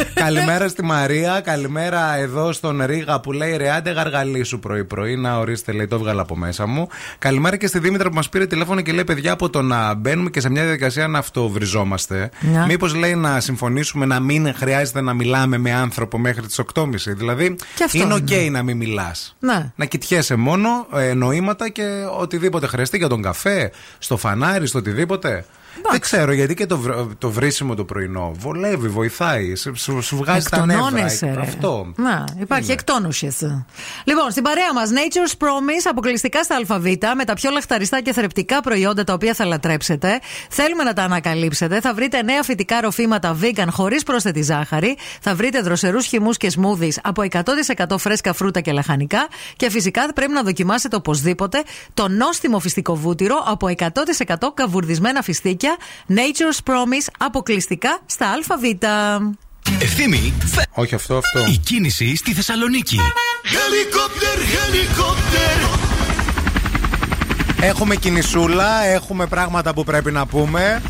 καλημέρα 0.15 0.69
στη 0.69 0.85
Μαρία. 0.85 1.41
Καλημέρα 1.41 2.17
εδώ 2.17 2.53
στον 2.53 2.83
Ρίγα 2.85 3.21
που 3.21 3.33
λέει 3.33 3.57
Ρε 3.57 3.91
άντε 3.91 4.43
γαργαλήσου 4.45 4.59
πρωί-πρωί. 4.59 5.17
Να 5.17 5.39
ορίστε, 5.39 5.73
λέει, 5.73 5.87
το 5.87 5.95
έβγαλα 5.97 6.23
από 6.23 6.37
μέσα 6.37 6.67
μου. 6.67 6.89
Καλημέρα 7.19 7.57
και 7.57 7.67
στη 7.67 7.79
Δήμητρα 7.79 8.09
που 8.09 8.15
μας 8.15 8.29
πήρε 8.29 8.47
τηλέφωνο 8.47 8.81
και 8.81 8.93
λέει: 8.93 9.05
Παιδιά, 9.05 9.33
από 9.33 9.51
το 9.51 9.63
να 9.63 9.95
μπαίνουμε 9.95 10.31
και 10.31 10.41
σε 10.41 10.51
μια 10.51 10.63
διαδικασία 10.63 11.09
να 11.09 11.19
αυτοβριζόμαστε, 11.19 12.31
Ναι. 12.41 12.65
μήπως 12.67 12.95
λέει 12.95 13.15
να 13.15 13.41
συμφωνήσουμε 13.41 14.07
να 14.07 14.21
μην 14.21 14.55
χρειάζεται 14.55 15.01
να 15.01 15.13
μιλάμε 15.15 15.59
με 15.59 15.73
άνθρωπο 15.73 16.19
μέχρι 16.19 16.47
τις 16.47 16.59
8.30. 16.75 17.15
Δηλαδή, 17.17 17.57
Και 17.75 17.85
αυτό 17.85 17.99
είναι 17.99 18.15
οκ 18.15 18.31
είναι. 18.31 18.49
να 18.51 18.63
μην 18.63 18.77
μιλάς. 18.77 19.37
Ναι. 19.39 19.73
Να 19.77 19.85
κοιτιέσαι 19.85 20.37
μόνο 20.37 20.69
ε, 20.95 21.15
νοήματα 21.15 21.69
και 21.69 21.83
οτιδήποτε 22.19 22.67
χρειαστεί 22.67 22.97
για 22.97 23.09
τον 23.09 23.23
καφέ, 23.23 23.71
στο 23.99 24.17
φανάρι, 24.17 24.67
στο 24.67 24.79
οτιδήποτε. 24.79 25.45
Δεν 25.91 26.01
ξέρω 26.01 26.33
γιατί 26.33 26.55
και 26.55 26.67
το, 26.67 26.79
βρ- 26.79 27.19
το 27.19 27.31
βρίσιμο 27.31 27.75
το 27.75 27.85
πρωινό 27.85 28.33
βολεύει, 28.39 28.89
βοηθάει, 28.89 29.55
σου, 29.55 29.73
σου, 29.77 30.03
σου 30.03 30.17
βγάζει 30.17 30.49
τα 30.49 30.67
νεύρα. 30.67 30.85
Εκτονώνεσαι, 30.85 31.33
ρε. 31.35 31.41
Αυτό. 31.41 31.93
Να, 31.97 32.25
υπάρχει 32.41 32.65
Είναι. 32.65 32.73
εκτόνωσης. 32.73 33.37
Λοιπόν, 34.05 34.31
στην 34.31 34.43
παρέα 34.43 34.73
μας, 34.75 34.91
Nature's 34.91 35.33
Promise, 35.45 35.87
αποκλειστικά 35.91 36.43
στα 36.43 36.57
ΑΒ, 36.69 36.85
με 37.17 37.25
τα 37.25 37.35
πιο 37.35 37.51
λαχταριστά 37.51 38.01
και 38.03 38.13
θρεπτικά 38.13 38.61
προϊόντα 38.61 39.05
τα 39.05 39.13
οποία 39.13 39.35
θα 39.35 39.45
λατρέψετε. 39.45 40.21
Θέλουμε 40.51 40.83
να 40.83 40.93
τα 40.93 41.03
ανακαλύψετε. 41.03 41.81
Θα 41.81 41.95
βρείτε 41.95 42.23
νέα 42.23 42.43
φυτικά 42.43 42.81
ροφήματα 42.81 43.37
vegan 43.43 43.67
χωρίς 43.71 44.03
πρόσθετη 44.03 44.43
ζάχαρη. 44.43 44.97
Θα 45.21 45.35
βρείτε 45.35 45.61
δροσερούς 45.61 46.07
χυμούς 46.07 46.37
και 46.37 46.53
smoothies 46.57 46.95
από 47.03 47.23
100% 47.31 47.99
φρέσκα 47.99 48.33
φρούτα 48.33 48.61
και 48.61 48.73
λαχανικά. 48.73 49.29
Και 49.57 49.71
φυσικά 49.71 50.13
πρέπει 50.15 50.33
να 50.33 50.43
δοκιμάσετε 50.43 50.97
οπωσδήποτε 50.97 51.63
το 51.95 52.09
νόστιμο 52.09 52.59
φυστικό 52.59 52.95
βούτυρο 52.97 53.45
από 53.47 53.67
100% 53.79 53.87
καβουρδισμένα 54.55 55.23
φιστίκια. 55.61 55.77
Nature's 56.09 56.73
Promise, 56.73 57.07
αποκλειστικά 57.19 57.99
στα 58.07 58.31
ΑΒ. 58.31 58.65
Ευθύμη, 59.83 60.35
φε... 60.45 60.63
Όχι 60.75 60.95
αυτό, 60.95 61.17
αυτό. 61.17 61.45
η 61.53 61.57
κίνηση 61.57 62.17
στη 62.17 62.33
Θεσσαλονίκη. 62.33 62.99
Helicopter, 63.45 64.39
helicopter. 64.39 65.69
Έχουμε 67.61 67.97
κινησούλα, 67.97 68.85
έχουμε 68.85 69.27
πράγματα 69.27 69.75
που 69.75 69.85
πρέπει 69.85 70.11
να 70.13 70.27
πούμε. 70.27 70.83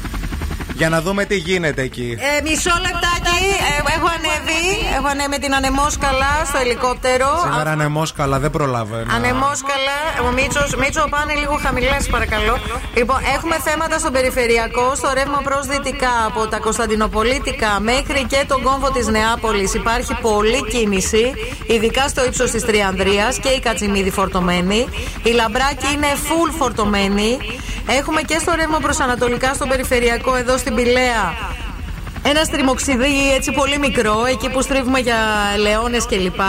Για 0.81 0.89
να 0.89 1.01
δούμε 1.01 1.25
τι 1.25 1.37
γίνεται 1.37 1.83
εκεί. 1.83 2.19
Ε, 2.39 2.43
μισό 2.43 2.75
λεπτάκι. 2.87 3.41
Ε, 3.71 3.93
έχω 3.97 4.09
ανέβει. 4.17 4.63
Έχω 4.97 5.07
ανέβει 5.07 5.29
με 5.29 5.39
την 5.39 5.55
ανεμόσκαλα 5.55 6.33
στο 6.47 6.59
ελικόπτερο. 6.59 7.29
Σήμερα 7.43 7.71
ανεμό 7.71 8.03
καλά, 8.17 8.39
δεν 8.39 8.51
προλαβαίνω. 8.51 9.15
Ανεμόσκαλα. 9.15 9.97
Ο 10.27 10.33
Μίτσος, 10.33 10.75
Μίτσο, 10.75 11.07
πάνε 11.11 11.35
λίγο 11.35 11.59
χαμηλά, 11.63 11.93
σας 11.93 12.09
παρακαλώ. 12.09 12.55
Λοιπόν, 12.95 13.19
έχουμε 13.37 13.57
θέματα 13.65 13.99
στον 13.99 14.13
περιφερειακό, 14.13 14.95
στο 14.95 15.09
ρεύμα 15.15 15.41
προς 15.45 15.67
δυτικά 15.67 16.15
από 16.27 16.47
τα 16.47 16.59
Κωνσταντινοπολίτικα 16.59 17.81
μέχρι 17.81 18.27
και 18.29 18.45
τον 18.47 18.63
κόμβο 18.63 18.91
της 18.91 19.07
Νεάπολης. 19.07 19.75
Υπάρχει 19.75 20.19
πολλή 20.21 20.65
κίνηση, 20.73 21.33
ειδικά 21.67 22.09
στο 22.09 22.25
ύψος 22.25 22.51
της 22.51 22.63
Τριανδρίας 22.65 23.39
και 23.39 23.49
η 23.49 23.61
Κατσιμίδη 23.61 24.11
φορτωμένη. 24.11 24.89
Η 25.23 25.31
Λαμπράκη 25.31 25.89
είναι 25.95 26.11
full 26.27 26.51
φορτωμένη. 26.59 27.39
Έχουμε 27.99 28.23
και 28.23 28.39
στο 28.39 28.53
ρεύμα 28.57 28.79
προς 28.79 29.01
Ανατολικά 29.01 29.55
στον 29.55 29.69
περιφερειακό 29.69 30.35
εδώ 30.35 30.59
στην 30.71 30.85
Πηλαία. 30.85 31.35
Ένα 32.23 32.45
στριμοξιδί 32.45 33.35
έτσι 33.37 33.53
πολύ 33.53 33.79
μικρό, 33.79 34.25
εκεί 34.25 34.49
που 34.51 34.63
στρίβουμε 34.63 34.99
για 34.99 35.17
λεώνες 35.59 36.07
κλπ. 36.07 36.41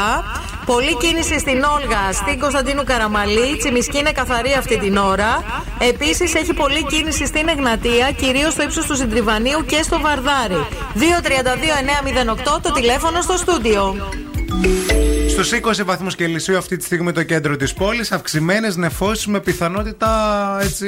Πολλή 0.65 0.97
κίνηση 0.97 1.39
στην 1.39 1.63
Όλγα, 1.63 2.11
στην 2.13 2.39
Κωνσταντίνου 2.39 2.83
Καραμαλή. 2.83 3.47
Η 3.53 3.57
Τσιμισκή 3.57 3.97
είναι 3.97 4.11
καθαρή 4.11 4.53
αυτή 4.57 4.77
την 4.77 4.97
ώρα. 4.97 5.43
Επίσης 5.79 6.33
έχει 6.33 6.53
πολλή 6.53 6.85
κίνηση 6.85 7.25
στην 7.25 7.47
Εγνατία, 7.47 8.11
κυρίως 8.11 8.53
στο 8.53 8.63
ύψος 8.63 8.85
του 8.85 8.95
Συντριβανίου 8.95 9.65
και 9.65 9.79
στο 9.83 9.99
Βαρδάρι. 9.99 10.65
232-908 10.95 12.61
το 12.61 12.71
τηλέφωνο 12.71 13.21
στο 13.21 13.37
στούντιο. 13.37 13.95
Στους 15.29 15.51
20 15.51 15.83
βαθμούς 15.85 16.15
Κελσίου 16.15 16.57
αυτή 16.57 16.77
τη 16.77 16.83
στιγμή 16.83 17.11
το 17.11 17.23
κέντρο 17.23 17.55
της 17.55 17.73
πόλης, 17.73 18.11
αυξημένες 18.11 18.75
νεφώσεις 18.75 19.27
με 19.27 19.39
πιθανότητα 19.39 20.09
έτσι. 20.61 20.87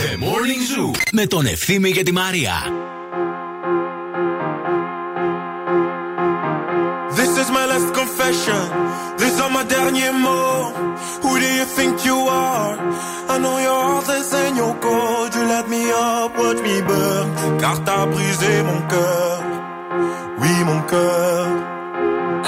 The 0.00 0.16
Morning 0.24 0.62
Zoo 0.70 0.90
με 1.12 1.26
τον 1.26 1.46
Ευθύμη 1.46 1.92
και 1.92 2.02
τη 2.02 2.12
Μαρία. 2.12 2.52
This 7.18 7.32
is 7.42 7.48
my 7.58 7.64
last 7.72 7.90
confession. 8.00 8.62
These 9.20 9.38
are 9.44 9.52
my 9.58 9.64
derniers 9.72 10.16
mots. 10.24 10.78
Who 11.22 11.30
do 11.42 11.48
you 11.58 11.66
think 11.76 11.94
you 12.08 12.18
are? 12.48 12.74
I 13.32 13.36
know 13.42 13.56
your 13.68 13.80
heart 13.88 14.08
is 14.20 14.30
in 14.44 14.52
your 14.62 14.74
cold. 14.86 15.30
You 15.36 15.44
let 15.54 15.66
me 15.74 15.82
up, 16.08 16.30
watch 16.42 16.60
me 16.68 16.76
burn. 16.88 17.26
Car 17.62 17.76
t'as 17.86 18.04
brisé 18.12 18.52
mon 18.68 18.80
cœur. 18.92 19.36
Oui, 20.40 20.54
mon 20.68 20.80
cœur. 20.92 21.42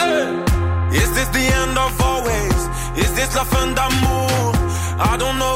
Hey! 0.01 0.29
Is 1.01 1.09
this 1.17 1.29
the 1.39 1.47
end 1.61 1.75
of 1.87 1.93
always? 2.11 2.59
Is 3.03 3.11
this 3.19 3.31
la 3.39 3.45
fin 3.53 3.69
d'amour? 3.77 4.53
I 5.11 5.13
don't 5.23 5.39
know 5.43 5.56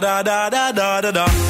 da 0.00 0.22
da 0.22 0.48
da 0.48 0.72
da 0.72 1.00
da 1.00 1.10
da. 1.12 1.49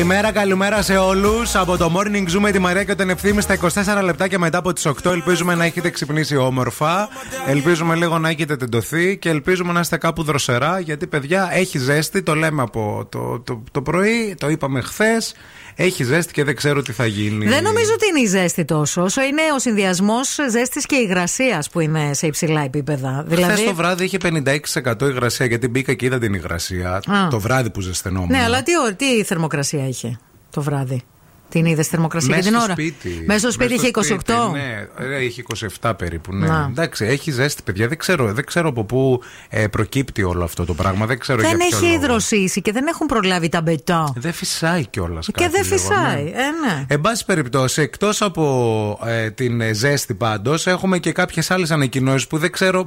Καλημέρα, 0.00 0.32
καλημέρα 0.32 0.82
σε 0.82 0.96
όλους. 0.96 1.54
Από 1.54 1.76
το 1.76 1.92
Morning 1.96 2.36
Zoom 2.36 2.40
με 2.40 2.50
τη 2.50 2.58
Μαρία 2.58 2.84
και 2.84 2.94
τον 2.94 3.10
Ευθύμη 3.10 3.40
στα 3.40 3.58
24 3.98 4.02
λεπτά 4.02 4.28
και 4.28 4.38
μετά 4.38 4.58
από 4.58 4.72
τις 4.72 4.86
8. 4.86 5.10
Ελπίζουμε 5.10 5.54
να 5.54 5.64
έχετε 5.64 5.90
ξυπνήσει 5.90 6.36
όμορφα. 6.36 7.08
Ελπίζουμε 7.46 7.94
λίγο 7.94 8.18
να 8.18 8.28
έχετε 8.28 8.56
τεντωθεί 8.56 9.16
και 9.16 9.28
ελπίζουμε 9.28 9.72
να 9.72 9.80
είστε 9.80 9.96
κάπου 9.96 10.22
δροσερά. 10.22 10.80
Γιατί, 10.80 11.06
παιδιά, 11.06 11.48
έχει 11.52 11.78
ζέστη. 11.78 12.22
Το 12.22 12.34
λέμε 12.34 12.62
από 12.62 13.06
το, 13.08 13.40
το, 13.40 13.62
το 13.70 13.82
πρωί, 13.82 14.34
το 14.38 14.48
είπαμε 14.48 14.80
χθες. 14.80 15.34
Έχει 15.82 16.04
ζέστη 16.04 16.32
και 16.32 16.44
δεν 16.44 16.56
ξέρω 16.56 16.82
τι 16.82 16.92
θα 16.92 17.06
γίνει. 17.06 17.46
Δεν 17.46 17.62
νομίζω 17.62 17.92
ότι 17.92 18.06
είναι 18.06 18.20
η 18.20 18.26
ζέστη 18.26 18.64
τόσο, 18.64 19.02
όσο 19.02 19.22
είναι 19.22 19.42
ο 19.54 19.58
συνδυασμός 19.58 20.36
ζέστης 20.50 20.86
και 20.86 20.96
υγρασίας 20.96 21.70
που 21.70 21.80
είναι 21.80 22.14
σε 22.14 22.26
υψηλά 22.26 22.60
επίπεδα. 22.60 23.24
Δηλαδή... 23.26 23.42
Δηλαδή. 23.52 23.64
το 23.64 23.74
βράδυ 23.74 24.04
είχε 24.04 24.18
56% 24.82 25.02
υγρασία 25.02 25.46
γιατί 25.46 25.68
μπήκα 25.68 25.94
και 25.94 26.06
είδα 26.06 26.18
την 26.18 26.34
υγρασία. 26.34 26.90
Α. 26.94 27.28
Το 27.30 27.40
βράδυ 27.40 27.70
που 27.70 27.80
ζεσθενόμουν. 27.80 28.28
Ναι, 28.30 28.42
αλλά 28.42 28.62
τι, 28.62 28.72
ω- 28.76 28.94
τι 28.96 29.24
θερμοκρασία 29.24 29.88
είχε 29.88 30.18
το 30.50 30.62
βράδυ; 30.62 31.02
Την 31.50 31.64
είδες 31.64 31.86
θερμοκρασία 31.86 32.28
Μέσα 32.28 32.40
και 32.42 32.48
την 32.48 32.54
στο 32.56 32.64
ώρα; 32.64 32.72
σπίτι. 32.72 33.22
Μέσα 33.26 33.38
στο 33.38 33.50
σπίτι 33.50 33.74
είχε 33.74 33.90
28. 33.94 34.02
σπίτι, 34.04 34.32
ναι, 34.52 34.88
ε, 35.16 35.24
είχε 35.24 35.42
27 35.80 35.92
περίπου. 35.98 36.34
Ναι. 36.34 36.46
Να. 36.46 36.66
Εντάξει, 36.70 37.04
έχει 37.04 37.30
ζέστη, 37.30 37.62
παιδιά. 37.62 37.88
Δεν 37.88 37.98
ξέρω, 37.98 38.32
δεν 38.32 38.44
ξέρω 38.44 38.68
από 38.68 38.84
πού 38.84 39.22
ε, 39.48 39.66
προκύπτει 39.66 40.22
όλο 40.22 40.44
αυτό 40.44 40.64
το 40.64 40.74
πράγμα. 40.74 41.06
Δεν 41.06 41.18
ξέρω 41.18 41.40
Δεν 41.40 41.48
για 41.48 41.58
ποιο 41.58 41.76
έχει 41.76 41.86
λόγο. 41.86 41.96
υδροσύσει 42.04 42.60
και 42.62 42.72
δεν 42.72 42.86
έχουν 42.86 43.06
προλάβει 43.06 43.48
τα 43.48 43.60
μπετό. 43.60 44.12
Δεν 44.16 44.32
φυσάει 44.32 44.86
κιόλας. 44.86 45.28
Και 45.34 45.48
δεν 45.48 45.64
φυσάει. 45.64 46.22
Ε, 46.24 46.66
ναι. 46.66 46.84
Εν 46.88 47.00
πάση 47.00 47.24
περιπτώσει, 47.24 47.82
εκτός 47.82 48.22
από 48.22 48.98
ε, 49.06 49.30
την 49.30 49.60
ε, 49.60 49.72
ζέστη 49.72 50.14
πάντως, 50.14 50.66
έχουμε 50.66 50.98
και 50.98 51.12
κάποιες 51.12 51.50
άλλες 51.50 51.70
ανακοινώσεις 51.70 52.26
που 52.26 52.38
δεν 52.38 52.50
ξέρω 52.52 52.86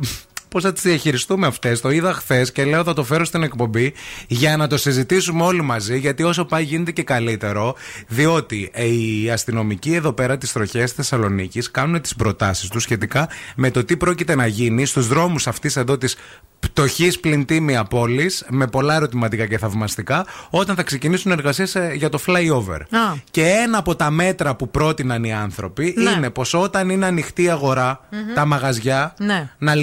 πώς 0.53 0.63
θα 0.63 0.73
τις 0.73 0.81
διαχειριστούμε 0.83 1.47
αυτές. 1.47 1.81
Το 1.81 1.89
είδα 1.91 2.13
χθες 2.13 2.51
και 2.51 2.63
λέω 2.65 2.83
θα 2.83 2.93
το 2.93 3.03
φέρω 3.03 3.25
στην 3.25 3.43
εκπομπή 3.43 3.93
για 4.27 4.57
να 4.57 4.67
το 4.67 4.77
συζητήσουμε 4.77 5.43
όλοι 5.43 5.61
μαζί. 5.61 5.97
Γιατί 5.99 6.23
όσο 6.23 6.45
πάει 6.45 6.63
γίνεται 6.63 6.91
και 6.91 7.03
καλύτερο. 7.03 7.75
Διότι 8.07 8.69
ε, 8.73 8.85
οι 8.85 9.29
αστυνομικοί 9.31 9.93
εδώ 9.93 10.13
πέρα 10.13 10.37
της 10.37 10.51
τροχέας 10.51 10.91
Θεσσαλονίκης 10.91 11.71
κάνουν 11.71 12.01
τις 12.01 12.15
προτάσεις 12.15 12.69
τους 12.69 12.83
σχετικά 12.83 13.29
με 13.55 13.71
το 13.71 13.83
τι 13.83 13.97
πρόκειται 13.97 14.35
να 14.35 14.47
γίνει 14.47 14.85
στους 14.85 15.07
δρόμους 15.07 15.47
αυτής 15.47 15.75
εδώ 15.75 15.97
της 15.97 16.15
πτωχής 16.59 17.19
πλην 17.19 17.45
τίμια 17.45 17.83
πόλης, 17.83 18.45
με 18.49 18.67
πολλά 18.67 18.95
ερωτηματικά 18.95 19.45
και 19.45 19.57
θαυμαστικά, 19.57 20.25
όταν 20.49 20.75
θα 20.75 20.83
ξεκινήσουν 20.83 21.31
εργασίες 21.31 21.77
για 21.95 22.09
το 22.09 22.19
flyover. 22.25 22.79
Α. 22.81 23.13
Και 23.31 23.43
ένα 23.43 23.77
από 23.77 23.95
τα 23.95 24.09
μέτρα 24.09 24.55
που 24.55 24.69
πρότειναν 24.69 25.23
οι 25.23 25.33
άνθρωποι 25.33 25.93
Ναι. 25.97 26.09
είναι 26.09 26.29
πως 26.29 26.53
όταν 26.53 26.89
είναι 26.89 27.05
ανοιχτή 27.05 27.43
η 27.43 27.49
αγορά, 27.49 27.99
τα 28.35 28.45
μαγαζιά, 28.45 29.13
Ναι. 29.17 29.49
να 29.57 29.75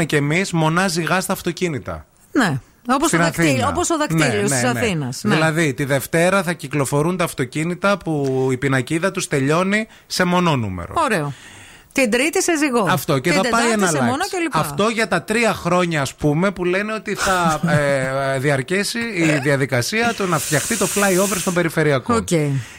λειτουργήσουμε 0.00 0.04
κι 0.04 0.16
εμείς 0.16 0.52
μονά 0.52 0.88
ζυγά 0.88 1.20
στα 1.20 1.32
αυτοκίνητα. 1.32 2.06
Ναι. 2.32 2.60
Όπως 2.90 3.08
Στην 3.08 3.20
ο, 3.20 3.22
δακτύλ, 3.22 3.44
Αθήνα. 3.48 3.68
όπως 3.68 3.90
ο 3.90 3.96
δακτύλιο 3.96 4.24
Ναι, 4.26 4.42
της 4.42 4.50
ναι, 4.50 4.72
ναι. 4.72 4.78
Αθήνα. 4.78 5.08
Δηλαδή, 5.22 5.74
τη 5.74 5.84
Δευτέρα 5.84 6.42
θα 6.42 6.52
κυκλοφορούν 6.52 7.16
τα 7.16 7.24
αυτοκίνητα 7.24 7.98
που 7.98 8.48
η 8.52 8.56
πινακίδα 8.56 9.10
τους 9.10 9.28
τελειώνει 9.28 9.86
σε 10.06 10.24
μονό 10.24 10.47
νούμερο. 10.47 10.94
Ωραίο. 10.96 11.32
Την 12.00 12.10
Τρίτη 12.10 12.42
σε 12.42 12.56
ζυγό. 12.56 12.86
Αυτό 12.90 13.18
και 13.18 13.30
Την 13.30 13.42
θα 13.42 13.48
πάει 13.48 13.50
Τετάρτη 13.62 13.72
ένα 13.72 13.86
σε 13.90 13.96
αλλάξει. 13.98 14.10
μονό 14.10 14.22
κλπ. 14.50 14.56
Αυτό 14.56 14.88
για 14.88 15.08
τα 15.08 15.22
τρία 15.22 15.52
χρόνια, 15.54 16.00
ας 16.00 16.14
πούμε, 16.14 16.50
που 16.50 16.64
λένε 16.64 16.92
ότι 16.92 17.14
θα 17.14 17.60
ε, 18.34 18.38
διαρκέσει 18.38 18.98
η 18.98 19.38
διαδικασία 19.42 20.14
το 20.16 20.26
να 20.26 20.38
φτιαχτεί 20.38 20.76
το 20.76 20.86
flyover 20.94 21.36
στον 21.36 21.54
περιφερειακό. 21.54 22.14
Οκ. 22.14 22.28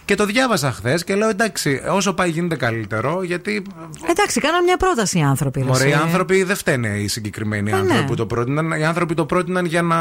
Και 0.06 0.16
το 0.16 0.26
διάβασα 0.26 0.72
χθες 0.72 1.04
και 1.04 1.16
λέω 1.16 1.30
εντάξει, 1.30 1.82
όσο 1.90 2.14
πάει 2.14 2.30
γίνεται 2.30 2.56
καλύτερο, 2.56 3.24
γιατί. 3.24 3.64
Εντάξει, 4.10 4.40
κάναν 4.40 4.64
μια 4.64 4.78
πρόταση 4.78 5.18
οι 5.18 5.22
άνθρωποι. 5.22 5.60
ρε, 5.60 5.66
Μωρέ, 5.66 5.88
οι 5.88 5.92
εσύ. 5.92 6.00
άνθρωποι 6.02 6.44
δεν 6.44 6.56
φταίνε 6.56 6.88
οι 6.88 7.08
συγκεκριμένοι 7.08 7.70
Ε, 7.72 7.74
ναι. 7.74 7.80
άνθρωποι 7.80 8.04
που 8.06 8.16
το 8.16 8.26
πρότειναν. 8.26 8.72
Οι 8.72 8.86
άνθρωποι 8.86 9.14
το 9.14 9.26
πρότειναν 9.26 9.66
για 9.66 9.82
να 9.82 9.98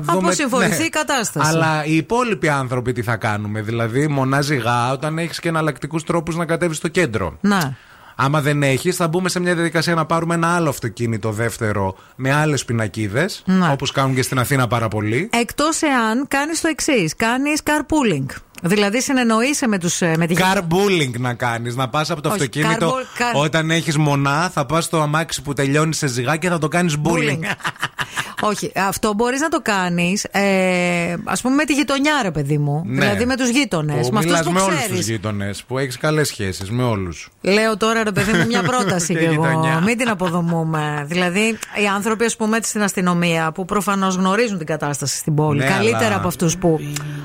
δούμε. 0.00 0.28
Ναι. 0.28 0.34
συμφωνηθεί 0.34 0.84
η 0.84 0.88
κατάσταση. 0.88 1.48
Αλλά 1.54 1.84
οι 1.84 1.96
υπόλοιποι 1.96 2.48
άνθρωποι 2.48 2.92
τι 2.92 3.02
θα 3.02 3.16
κάνουμε. 3.16 3.60
Δηλαδή, 3.62 4.08
μονάζει 4.08 4.56
γά 4.56 4.92
όταν 4.92 5.18
έχεις 5.18 5.40
και 5.40 5.48
εναλλακτικούς 5.48 6.04
τρόπους 6.04 6.36
να 6.36 6.44
κατέβεις 6.44 6.76
στο 6.76 6.88
κέντρο. 6.88 7.36
Να. 7.40 7.76
Άμα 8.24 8.40
δεν 8.40 8.62
έχεις, 8.62 8.96
θα 8.96 9.08
μπούμε 9.08 9.28
σε 9.28 9.40
μια 9.40 9.54
διαδικασία 9.54 9.94
να 9.94 10.06
πάρουμε 10.06 10.34
ένα 10.34 10.54
άλλο 10.54 10.68
αυτοκίνητο 10.68 11.30
δεύτερο 11.30 11.96
με 12.16 12.32
άλλες 12.32 12.64
πινακίδες. 12.64 13.42
Ναι. 13.46 13.70
Όπως 13.72 13.92
κάνουν 13.92 14.14
και 14.14 14.22
στην 14.22 14.38
Αθήνα 14.38 14.66
πάρα 14.66 14.88
πολύ. 14.88 15.28
Εκτός 15.32 15.82
εάν 15.82 16.28
κάνεις 16.28 16.60
το 16.60 16.68
εξής. 16.68 17.16
Κάνεις 17.16 17.60
carpooling. 17.64 18.26
Δηλαδή 18.64 19.00
συνεννοείσαι 19.02 19.66
με, 19.66 19.78
τους, 19.78 20.00
ε, 20.00 20.14
με 20.16 20.26
τη 20.26 20.34
Car 20.38 20.56
bullying 20.58 21.18
να 21.18 21.34
κάνεις. 21.34 21.76
Να 21.76 21.88
πας 21.88 22.10
από 22.10 22.20
το 22.20 22.28
Όχι, 22.28 22.38
αυτοκίνητο 22.38 22.88
carpool- 22.94 23.22
car- 23.36 23.42
όταν 23.44 23.70
έχεις 23.70 23.96
μονά, 23.96 24.50
θα 24.54 24.66
πας 24.66 24.84
στο 24.84 25.00
αμάξι 25.00 25.42
που 25.42 25.52
τελειώνει 25.52 25.94
σε 25.94 26.06
ζυγά 26.06 26.36
και 26.36 26.48
θα 26.48 26.58
το 26.58 26.68
κάνεις 26.68 26.96
bullying. 27.04 27.38
Όχι, 28.44 28.72
αυτό 28.76 29.14
μπορείς 29.14 29.40
να 29.40 29.48
το 29.48 29.60
κάνεις, 29.62 30.24
ε, 30.30 31.14
ας 31.24 31.40
πούμε, 31.40 31.54
με 31.54 31.64
τη 31.64 31.72
γειτονιά, 31.72 32.12
ρε 32.22 32.30
παιδί 32.30 32.58
μου. 32.58 32.82
Ναι. 32.86 33.00
Δηλαδή 33.00 33.26
με 33.26 33.36
τους 33.36 33.48
γείτονες. 33.48 34.06
Που 34.06 34.12
Με 34.12 34.18
αυτούς 34.18 34.24
μιλάς 34.24 34.46
που 34.46 34.52
με 34.52 34.60
όλους 34.60 34.74
τους 34.76 34.84
ξέρεις. 34.84 35.08
γείτονες, 35.08 35.62
που 35.62 35.78
έχεις 35.78 35.96
καλές 35.98 36.28
σχέσεις 36.28 36.70
με 36.70 36.82
όλους. 36.82 37.28
Λέω 37.40 37.76
τώρα, 37.76 38.02
ρε 38.02 38.12
παιδί 38.12 38.32
μου, 38.32 38.46
μια 38.46 38.62
πρόταση 38.62 39.12
Η 39.14 39.16
κι 39.16 39.24
εγώ. 39.24 39.32
γειτονιά. 39.46 39.80
Μην 39.80 39.98
την 39.98 40.08
αποδομούμε. 40.08 41.04
Δηλαδή, 41.08 41.58
οι 41.82 41.86
άνθρωποι, 41.94 42.24
ας 42.24 42.36
πούμε, 42.36 42.58
στην 42.62 42.82
αστυνομία 42.82 43.52
που 43.52 43.64
προφανώς 43.64 44.14
γνωρίζουν 44.16 44.58
την 44.58 44.66
κατάσταση 44.66 45.16
στην 45.16 45.34
πόλη. 45.34 45.58
Ναι, 45.58 45.66
καλύτερα 45.66 46.06
αλλά- 46.06 46.16
από 46.16 46.28
αυτούς 46.28 46.56
που 46.58 46.80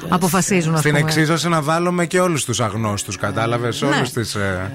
αποφασίζουν, 0.10 0.73
ας 0.73 0.80
Στην 0.80 0.91
πούμε. 0.91 1.04
Εξίσωση 1.32 1.50
να 1.54 1.62
βάλουμε 1.62 2.06
και 2.06 2.20
όλους 2.20 2.46
τους 2.46 2.60
αγνώστους, 2.60 3.18
κατάλαβες. 3.18 3.82
Ναι. 3.82 3.88
Όλους 3.88 4.10
τις. 4.12 4.36
Ε, 4.36 4.72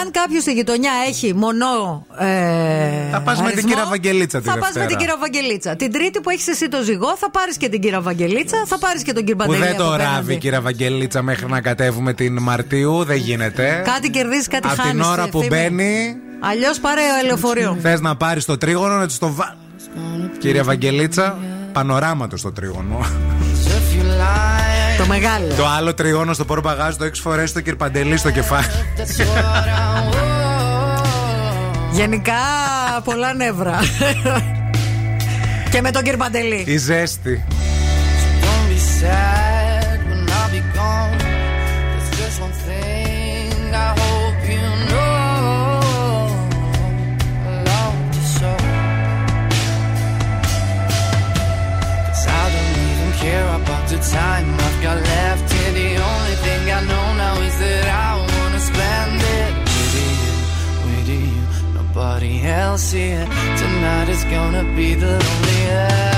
αν 0.00 0.10
κάποιος 0.10 0.42
στη 0.42 0.52
γειτονιά 0.52 0.90
έχει 1.08 1.34
μονό. 1.34 2.06
Ε, 2.18 3.10
Θα 3.10 3.20
πας 3.20 3.36
με 3.40 3.48
την 3.48 3.52
αριθμό, 3.58 3.68
κύρα 3.70 3.86
Βαγγελίτσα 3.86 4.40
τη 4.40 4.44
Θα 4.48 4.52
πας 4.52 4.60
με 4.60 4.66
Δευτέρα. 4.66 4.86
την 4.86 4.96
κύρα 4.98 5.16
Βαγγελίτσα. 5.18 5.76
Την 5.76 5.92
Τρίτη 5.92 6.20
που 6.20 6.30
έχεις 6.30 6.48
εσύ 6.48 6.68
το 6.68 6.82
ζυγό, 6.82 7.16
θα 7.16 7.30
πάρεις 7.30 7.56
και 7.56 7.68
την 7.68 7.80
κύρα 7.80 8.00
Βαγγελίτσα, 8.00 8.62
θα 8.66 8.78
πάρεις 8.78 9.02
και 9.02 9.12
τον 9.12 9.24
κύριο 9.24 9.36
Που 9.36 9.50
Παντελή. 9.50 9.64
δεν 9.66 9.76
το 9.76 9.84
από 9.86 9.92
ράβει, 9.96 10.04
απέναντι. 10.08 10.36
κύριε 10.36 10.58
Βαγγελίτσα, 10.60 11.22
μέχρι 11.22 11.46
να 11.48 11.60
κατέβουμε 11.60 12.12
την 12.12 12.38
Μαρτίου. 12.42 13.04
Δεν 13.04 13.16
γίνεται. 13.16 13.82
Κάτι 13.84 14.10
κερδίζεις, 14.10 14.48
κάτι 14.48 14.66
Από 14.68 14.82
χάνεις. 14.82 14.92
την 14.92 15.12
ώρα 15.12 15.28
που 15.28 15.44
μπαίνει, 15.48 16.16
Αλλιώς 16.40 16.78
πάρε 16.80 17.00
λεωφορείο. 17.26 17.76
θες 17.82 18.00
να 18.00 18.16
πάρεις 18.16 18.44
το 18.44 18.58
τρίγωνο 18.58 18.94
να 18.96 19.06
της 19.06 19.18
το 19.18 19.32
βάλει. 19.34 19.56
Κύριε 20.38 20.62
Βαγγελίτσα, 20.62 21.38
πανοράματος 21.72 22.42
το 22.42 22.52
τρίγωνο. 22.52 22.98
Το 24.98 25.06
μεγάλο. 25.06 25.54
το 25.56 25.66
άλλο 25.66 25.94
τρίγωνο 25.94 26.32
στο 26.32 26.44
πορπαγάζ 26.44 26.94
το 26.94 27.04
έχει 27.04 27.20
φορέσει 27.20 27.52
το 27.52 27.60
κυρπαντελή 27.60 28.16
στο 28.16 28.30
κεφάλι. 28.30 28.66
Γενικά 31.92 32.34
πολλά 33.04 33.34
νεύρα. 33.34 33.78
και 35.70 35.80
με 35.80 35.90
τον 35.90 36.02
κύριο 36.02 36.18
Παντελή. 36.18 36.64
Η 36.66 36.76
ζέστη. 36.76 37.44
Don't 38.42 38.66
be 38.72 38.78
sad 39.00 39.98
when 40.08 40.22
I'll 40.38 40.50
be 40.56 40.62
gone. 40.78 41.16
There's 41.20 42.08
just 42.20 42.36
one 42.46 42.56
thing 42.66 43.74
I 43.86 43.90
hope 44.02 44.40
you 44.54 44.66
know. 44.90 46.28
I 47.48 47.52
love 47.70 47.96
you 48.16 48.24
so. 48.38 48.50
'Cause 52.04 52.24
I 52.40 52.44
don't 52.54 52.74
even 52.90 53.10
care 53.24 53.48
about 53.60 53.84
the 53.92 53.98
time 54.18 54.48
I've 54.66 54.67
got 54.82 54.96
left 54.96 55.52
here. 55.52 55.72
The 55.72 55.90
only 56.10 56.36
thing 56.44 56.62
I 56.70 56.80
know 56.90 57.06
now 57.24 57.40
is 57.40 57.58
that 57.58 57.86
I 57.86 58.10
wanna 58.32 58.60
spend 58.60 59.20
it 59.40 59.52
with 59.72 59.94
you, 60.00 60.26
with 60.86 61.08
you. 61.08 61.38
Nobody 61.74 62.42
else 62.44 62.92
here. 62.92 63.26
Tonight 63.62 64.08
is 64.08 64.24
gonna 64.24 64.64
be 64.76 64.94
the 64.94 65.12
loneliest. 65.24 66.17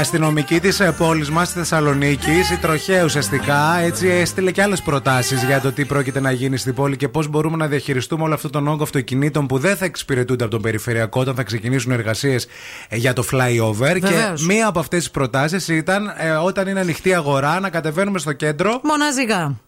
αστυνομική 0.00 0.60
της 0.60 0.80
ε, 0.80 0.94
πόλης 0.98 1.30
μας 1.30 1.48
τη 1.52 1.58
Θεσσαλονίκη, 1.58 2.30
η 2.30 2.56
Τροχέα 2.60 3.04
ουσιαστικά, 3.04 3.78
έτσι 3.78 4.08
έστειλε 4.08 4.50
και 4.50 4.62
άλλες 4.62 4.82
προτάσεις 4.82 5.42
για 5.42 5.60
το 5.60 5.72
τι 5.72 5.84
πρόκειται 5.84 6.20
να 6.20 6.30
γίνει 6.30 6.56
στην 6.56 6.74
πόλη 6.74 6.96
και 6.96 7.08
πώς 7.08 7.28
μπορούμε 7.28 7.56
να 7.56 7.66
διαχειριστούμε 7.66 8.22
όλο 8.22 8.34
αυτό 8.34 8.50
τον 8.50 8.68
όγκο 8.68 8.82
αυτοκινήτων 8.82 9.46
που 9.46 9.58
δεν 9.58 9.76
θα 9.76 9.84
εξυπηρετούνται 9.84 10.42
από 10.42 10.52
τον 10.52 10.62
περιφερειακό 10.62 11.20
όταν 11.20 11.34
θα 11.34 11.42
ξεκινήσουν 11.42 11.92
εργασίες 11.92 12.46
ε, 12.88 12.96
για 12.96 13.12
το 13.12 13.24
flyover. 13.32 13.98
Και 14.00 14.44
μία 14.46 14.66
από 14.66 14.78
αυτές 14.78 14.98
τις 14.98 15.10
προτάσεις 15.10 15.68
ήταν 15.68 16.14
ε, 16.18 16.30
όταν 16.30 16.68
είναι 16.68 16.80
ανοιχτή 16.80 17.14
αγορά 17.14 17.60
να 17.60 17.70
κατεβαίνουμε 17.70 18.18
στο 18.18 18.32
κέντρο. 18.32 18.80
Μοναζικά. 18.82 19.60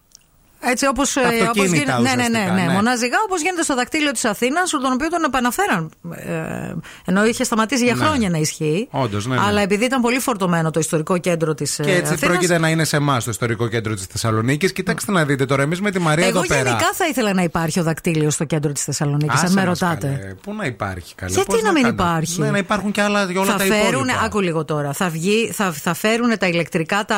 Έτσι 0.65 0.87
όπως 0.87 1.17
Αυτοκίνητα 1.17 1.77
γίνεται. 1.77 2.01
Ναι, 2.01 2.09
ναι, 2.09 2.15
ναι, 2.15 2.23
ουσιαστικά, 2.23 2.53
ναι. 2.53 2.63
ναι. 2.67 2.73
Μοναζιγά 2.73 3.17
όπως 3.25 3.41
γίνεται 3.41 3.63
στο 3.63 3.75
δακτύλιο 3.75 4.11
της 4.11 4.25
Αθήνας, 4.25 4.71
τον 4.71 4.93
οποίο 4.93 5.09
τον 5.09 5.25
επαναφέραν. 5.25 5.91
Ε, 6.15 6.75
ενώ 7.05 7.25
είχε 7.25 7.45
σταματήσει 7.45 7.85
για 7.85 7.95
Ναι. 7.95 8.05
χρόνια 8.05 8.31
να 8.31 8.39
ισχύει. 8.39 8.89
Όντως, 8.91 9.27
ναι, 9.27 9.35
ναι. 9.35 9.41
Αλλά 9.47 9.61
επειδή 9.61 9.85
ήταν 9.85 10.01
πολύ 10.01 10.19
φορτωμένο 10.19 10.71
το 10.71 10.81
ιστορικό 10.81 11.19
κέντρο 11.19 11.55
της 11.55 11.75
Και 11.83 11.91
έτσι 11.91 12.01
Αθήνας, 12.13 12.21
πρόκειται 12.21 12.59
να 12.59 12.69
είναι 12.69 12.85
σε 12.85 12.97
εμάς 12.97 13.25
το 13.25 13.31
ιστορικό 13.31 13.69
κέντρο 13.69 13.95
της 13.95 14.05
Θεσσαλονίκης. 14.07 14.73
Κοιτάξτε 14.73 15.13
να 15.13 15.25
δείτε 15.25 15.47
τώρα, 15.47 15.63
εμείς 15.63 15.81
με 15.81 15.91
τη 15.91 15.99
Μαρία 15.99 16.27
Εγώ 16.27 16.39
εδώ 16.39 16.47
πέρα. 16.47 16.63
γενικά 16.63 16.91
θα 16.95 17.07
ήθελα 17.07 17.33
να 17.35 17.43
υπάρχει 17.43 17.81
ο 17.81 17.83
δακτύλιος 17.83 18.35
στο 18.35 18.45
κέντρο 18.45 18.73
της 18.73 18.85
Θεσσαλονίκης, 18.85 19.39
αν 19.39 19.45
Άσε 19.45 19.55
με 19.55 19.67
μας, 19.67 19.79
ρωτάτε. 19.81 20.07
καλέ. 20.21 20.35
Πού 20.35 20.55
να 20.55 20.65
υπάρχει 20.65 21.15
καλέ; 21.15 21.33
Γιατί 21.33 21.53
πώς 21.53 21.63
να 21.63 21.73
μην 21.73 21.83
κάνετε. 21.83 22.03
υπάρχει; 22.03 22.41
Ναι, 22.41 22.51
να 22.51 22.59
υπάρχουν 22.59 22.91
και 22.91 23.03
άλλα 23.03 23.25
για 23.25 23.41
όλα 23.41 23.51
θα 23.53 23.57
τα 23.59 23.65
φέρουν, 23.65 23.85
υπόλοιπα. 23.87 24.21
άκου 24.25 24.41
λίγο 24.41 24.65
τώρα, 24.65 24.93
θα, 24.93 25.09
βγει, 25.09 25.51
θα, 25.55 25.73
θα 25.73 25.95
φέρουν 25.95 26.39
τα 26.39 26.47
ηλεκτρικά 26.47 27.05
τα 27.05 27.17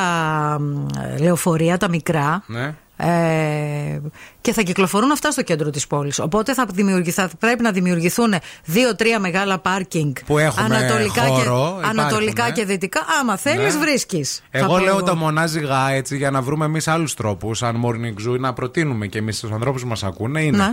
μ, 0.59 0.85
λεωφορεία, 1.21 1.77
τα 1.77 1.89
μικρά. 1.89 2.43
Ναι. 2.47 2.73
Ε, 2.97 3.99
και 4.41 4.53
θα 4.53 4.61
κυκλοφορούν 4.61 5.11
αυτά 5.11 5.31
στο 5.31 5.41
κέντρο 5.41 5.69
της 5.69 5.87
πόλης 5.87 6.19
Οπότε 6.19 6.53
θα, 6.53 6.65
δημιουργη- 6.73 7.13
θα 7.13 7.29
πρέπει 7.39 7.63
να 7.63 7.71
δημιουργηθούν 7.71 8.33
δύο-τρία 8.65 9.19
μεγάλα 9.19 9.59
πάρκινγκ 9.59 10.13
Που 10.25 10.37
έχουμε 10.37 10.65
ανατολικά, 10.75 11.21
χώρο, 11.21 11.35
και, 11.35 11.41
υπάρχουν, 11.41 11.83
ανατολικά 11.99 12.43
ναι. 12.45 12.51
και 12.51 12.65
δυτικά. 12.65 12.99
Άμα 13.21 13.37
θέλεις, 13.37 13.73
Ναι. 13.73 13.79
βρίσκει. 13.79 14.25
Εγώ 14.51 14.77
λέω 14.77 15.03
τα 15.03 15.15
μονά 15.15 15.52
ζυγά 15.52 15.89
έτσι 15.91 16.17
για 16.17 16.31
να 16.31 16.41
βρούμε 16.41 16.65
εμείς 16.65 16.87
άλλους 16.87 17.13
τρόπους, 17.13 17.57
σαν 17.57 17.83
Morning 17.85 18.27
Zoo, 18.29 18.39
να 18.39 18.53
προτείνουμε 18.53 19.07
και 19.07 19.17
εμείς 19.17 19.37
στους 19.37 19.53
ανθρώπους 19.53 19.81
που 19.81 19.87
μας 19.87 20.03
ακούνε. 20.03 20.41
Είναι. 20.41 20.57
Ναι. 20.57 20.67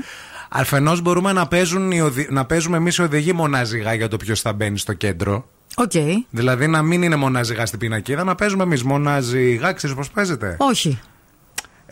Αφενός 0.49 1.01
μπορούμε 1.01 1.33
να, 1.33 1.47
παίζουν 1.47 1.91
οι 1.91 2.01
οδη... 2.01 2.27
να 2.31 2.45
παίζουμε 2.45 2.77
εμείς 2.77 2.97
οι 2.97 3.03
οδηγοί 3.03 3.33
μονά 3.33 3.64
ζυγά 3.64 3.95
για 3.95 4.09
το 4.09 4.17
ποιος 4.17 4.41
θα 4.41 4.53
μπαίνει 4.53 4.79
στο 4.79 4.93
κέντρο. 4.93 5.45
Οκ. 5.77 5.93
Δηλαδή 6.31 6.67
να 6.67 6.83
μην 6.83 7.03
είναι 7.03 7.17
μονά 7.17 7.42
ζυγά 7.42 7.67
στην 7.67 7.79
πινακίδα, 7.79 8.25
να 8.25 8.35
παίζουμε 8.35 8.63
εμείς 8.63 8.83
μονά 8.83 9.23
ζυγά. 9.23 9.73
Ξέρεις 9.73 9.97
πώς 9.97 10.11
παίζεται; 10.11 10.57
Όχι. 10.59 11.01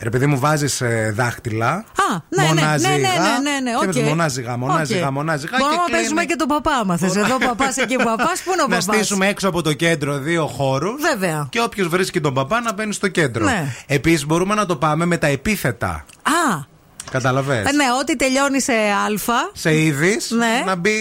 Ρε 0.03 0.09
παιδί 0.09 0.25
μου, 0.25 0.39
βάζεις 0.39 0.81
δάχτυλα. 1.13 1.71
Α, 1.71 1.83
ναι, 2.29 2.43
ναι, 2.43 2.61
ναι, 2.61 2.61
ναι, 2.61 2.97
ναι, 2.97 2.97
ναι, 3.43 3.59
ναι, 3.63 3.71
Και 3.79 3.87
οκ. 3.87 3.95
με 3.95 4.09
μονά 4.09 4.30
ζυγά, 4.30 4.57
μονά 4.57 4.78
ζυγά, 4.78 5.05
Οκ. 5.07 5.11
μονά 5.11 5.31
ζυγά. 5.31 5.57
Μπορούμε 5.57 5.75
και 5.75 5.79
να 5.79 5.85
κλείνει. 5.85 5.99
παίζουμε 5.99 6.25
και 6.25 6.35
τον 6.35 6.47
παπά, 6.47 6.71
άμα 6.75 6.97
θες. 6.97 7.15
Εδώ 7.15 7.37
παπάς, 7.37 7.77
εκεί 7.77 7.95
παπάς. 7.95 8.41
Πού 8.41 8.51
είναι 8.51 8.61
ο 8.61 8.67
Να 8.67 8.77
παπάς; 8.77 8.83
στήσουμε 8.83 9.27
έξω 9.27 9.47
από 9.47 9.61
το 9.61 9.73
κέντρο 9.73 10.17
δύο 10.17 10.47
χώρους. 10.47 11.01
Βέβαια. 11.01 11.47
Και 11.49 11.61
όποιος 11.61 11.87
βρίσκει 11.87 12.21
τον 12.21 12.33
παπά 12.33 12.61
να 12.61 12.73
μπαίνει 12.73 12.93
στο 12.93 13.07
κέντρο. 13.07 13.43
Ναι. 13.43 13.65
Επίσης 13.87 14.25
μπορούμε 14.25 14.55
να 14.55 14.65
το 14.65 14.75
πάμε 14.75 15.05
με 15.05 15.17
τα 15.17 15.27
επίθετα. 15.27 16.05
Α, 16.23 16.69
Κατάλαβες. 17.11 17.57
ε, 17.65 17.71
ναι, 17.71 17.85
ό,τι 18.01 18.15
τελειώνει 18.15 18.61
σε 18.61 18.73
Α. 18.73 19.49
Σε 19.53 19.75
-ίδης 19.81 20.31
Ναι, 20.31 20.63
να, 20.65 20.75
μπει 20.75 20.91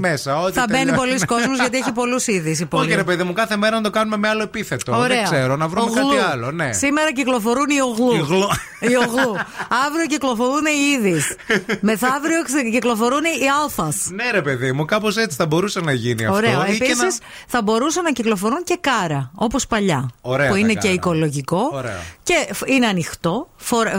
μέσα. 0.00 0.40
Ό,τι 0.40 0.52
θα 0.52 0.64
μπαίνει 0.68 0.84
τελειώνει. 0.84 0.98
πολλοί 0.98 1.18
κόσμος 1.24 1.58
γιατί 1.58 1.76
έχει 1.78 1.92
πολλούς 1.92 2.26
-ίδης 2.26 2.60
η 2.60 2.66
πόλη. 2.66 2.86
Όχι, 2.86 2.94
ρε 2.96 3.04
παιδί 3.04 3.22
μου, 3.22 3.32
κάθε 3.32 3.56
μέρα 3.56 3.76
να 3.76 3.82
το 3.82 3.90
κάνουμε 3.90 4.16
με 4.16 4.28
άλλο 4.28 4.42
επίθετο. 4.42 4.96
Ωραία. 4.96 5.06
Δεν 5.06 5.24
ξέρω, 5.24 5.56
να 5.56 5.68
βρούμε 5.68 5.90
-ογλου. 5.90 6.08
κάτι 6.08 6.30
άλλο. 6.32 6.50
Ναι. 6.50 6.72
Σήμερα 6.72 7.12
κυκλοφορούν 7.12 7.66
οι 7.70 7.80
ογλού. 7.80 8.14
Οι 8.16 8.20
ογλού. 8.20 8.48
Οι 8.80 8.94
ογλού. 8.96 9.34
Αύριο 9.86 10.06
κυκλοφορούν 10.08 10.64
οι 10.66 10.90
είδης. 10.92 11.36
Μεθαύριο 11.80 12.42
ξε- 12.44 12.70
κυκλοφορούν 12.70 13.24
οι 13.24 13.48
αλφας. 13.62 14.08
Ναι, 14.12 14.30
ρε 14.30 14.42
παιδί 14.42 14.72
μου, 14.72 14.84
κάπως 14.84 15.16
έτσι 15.16 15.36
θα 15.36 15.46
μπορούσε 15.46 15.80
να 15.80 15.92
γίνει 15.92 16.24
αυτό. 16.24 16.36
Ωραία. 16.36 16.66
Ή 16.68 16.76
και 16.76 16.84
Επίσης 16.84 17.02
να- 17.02 17.26
θα 17.46 17.62
μπορούσαν 17.62 18.02
να 18.04 18.10
κυκλοφορούν 18.12 18.62
και 18.64 18.78
κάρα, 18.80 19.30
όπως 19.34 19.66
παλιά. 19.66 20.10
Ωραία 20.20 20.46
που 20.46 20.52
τα 20.52 20.58
είναι 20.58 20.72
κάρα. 20.74 20.86
και 20.86 20.92
οικολογικό. 20.92 21.70
Ωραία. 21.72 22.00
Και 22.22 22.34
φ- 22.52 22.68
είναι 22.70 22.86
ανοιχτό. 22.86 23.48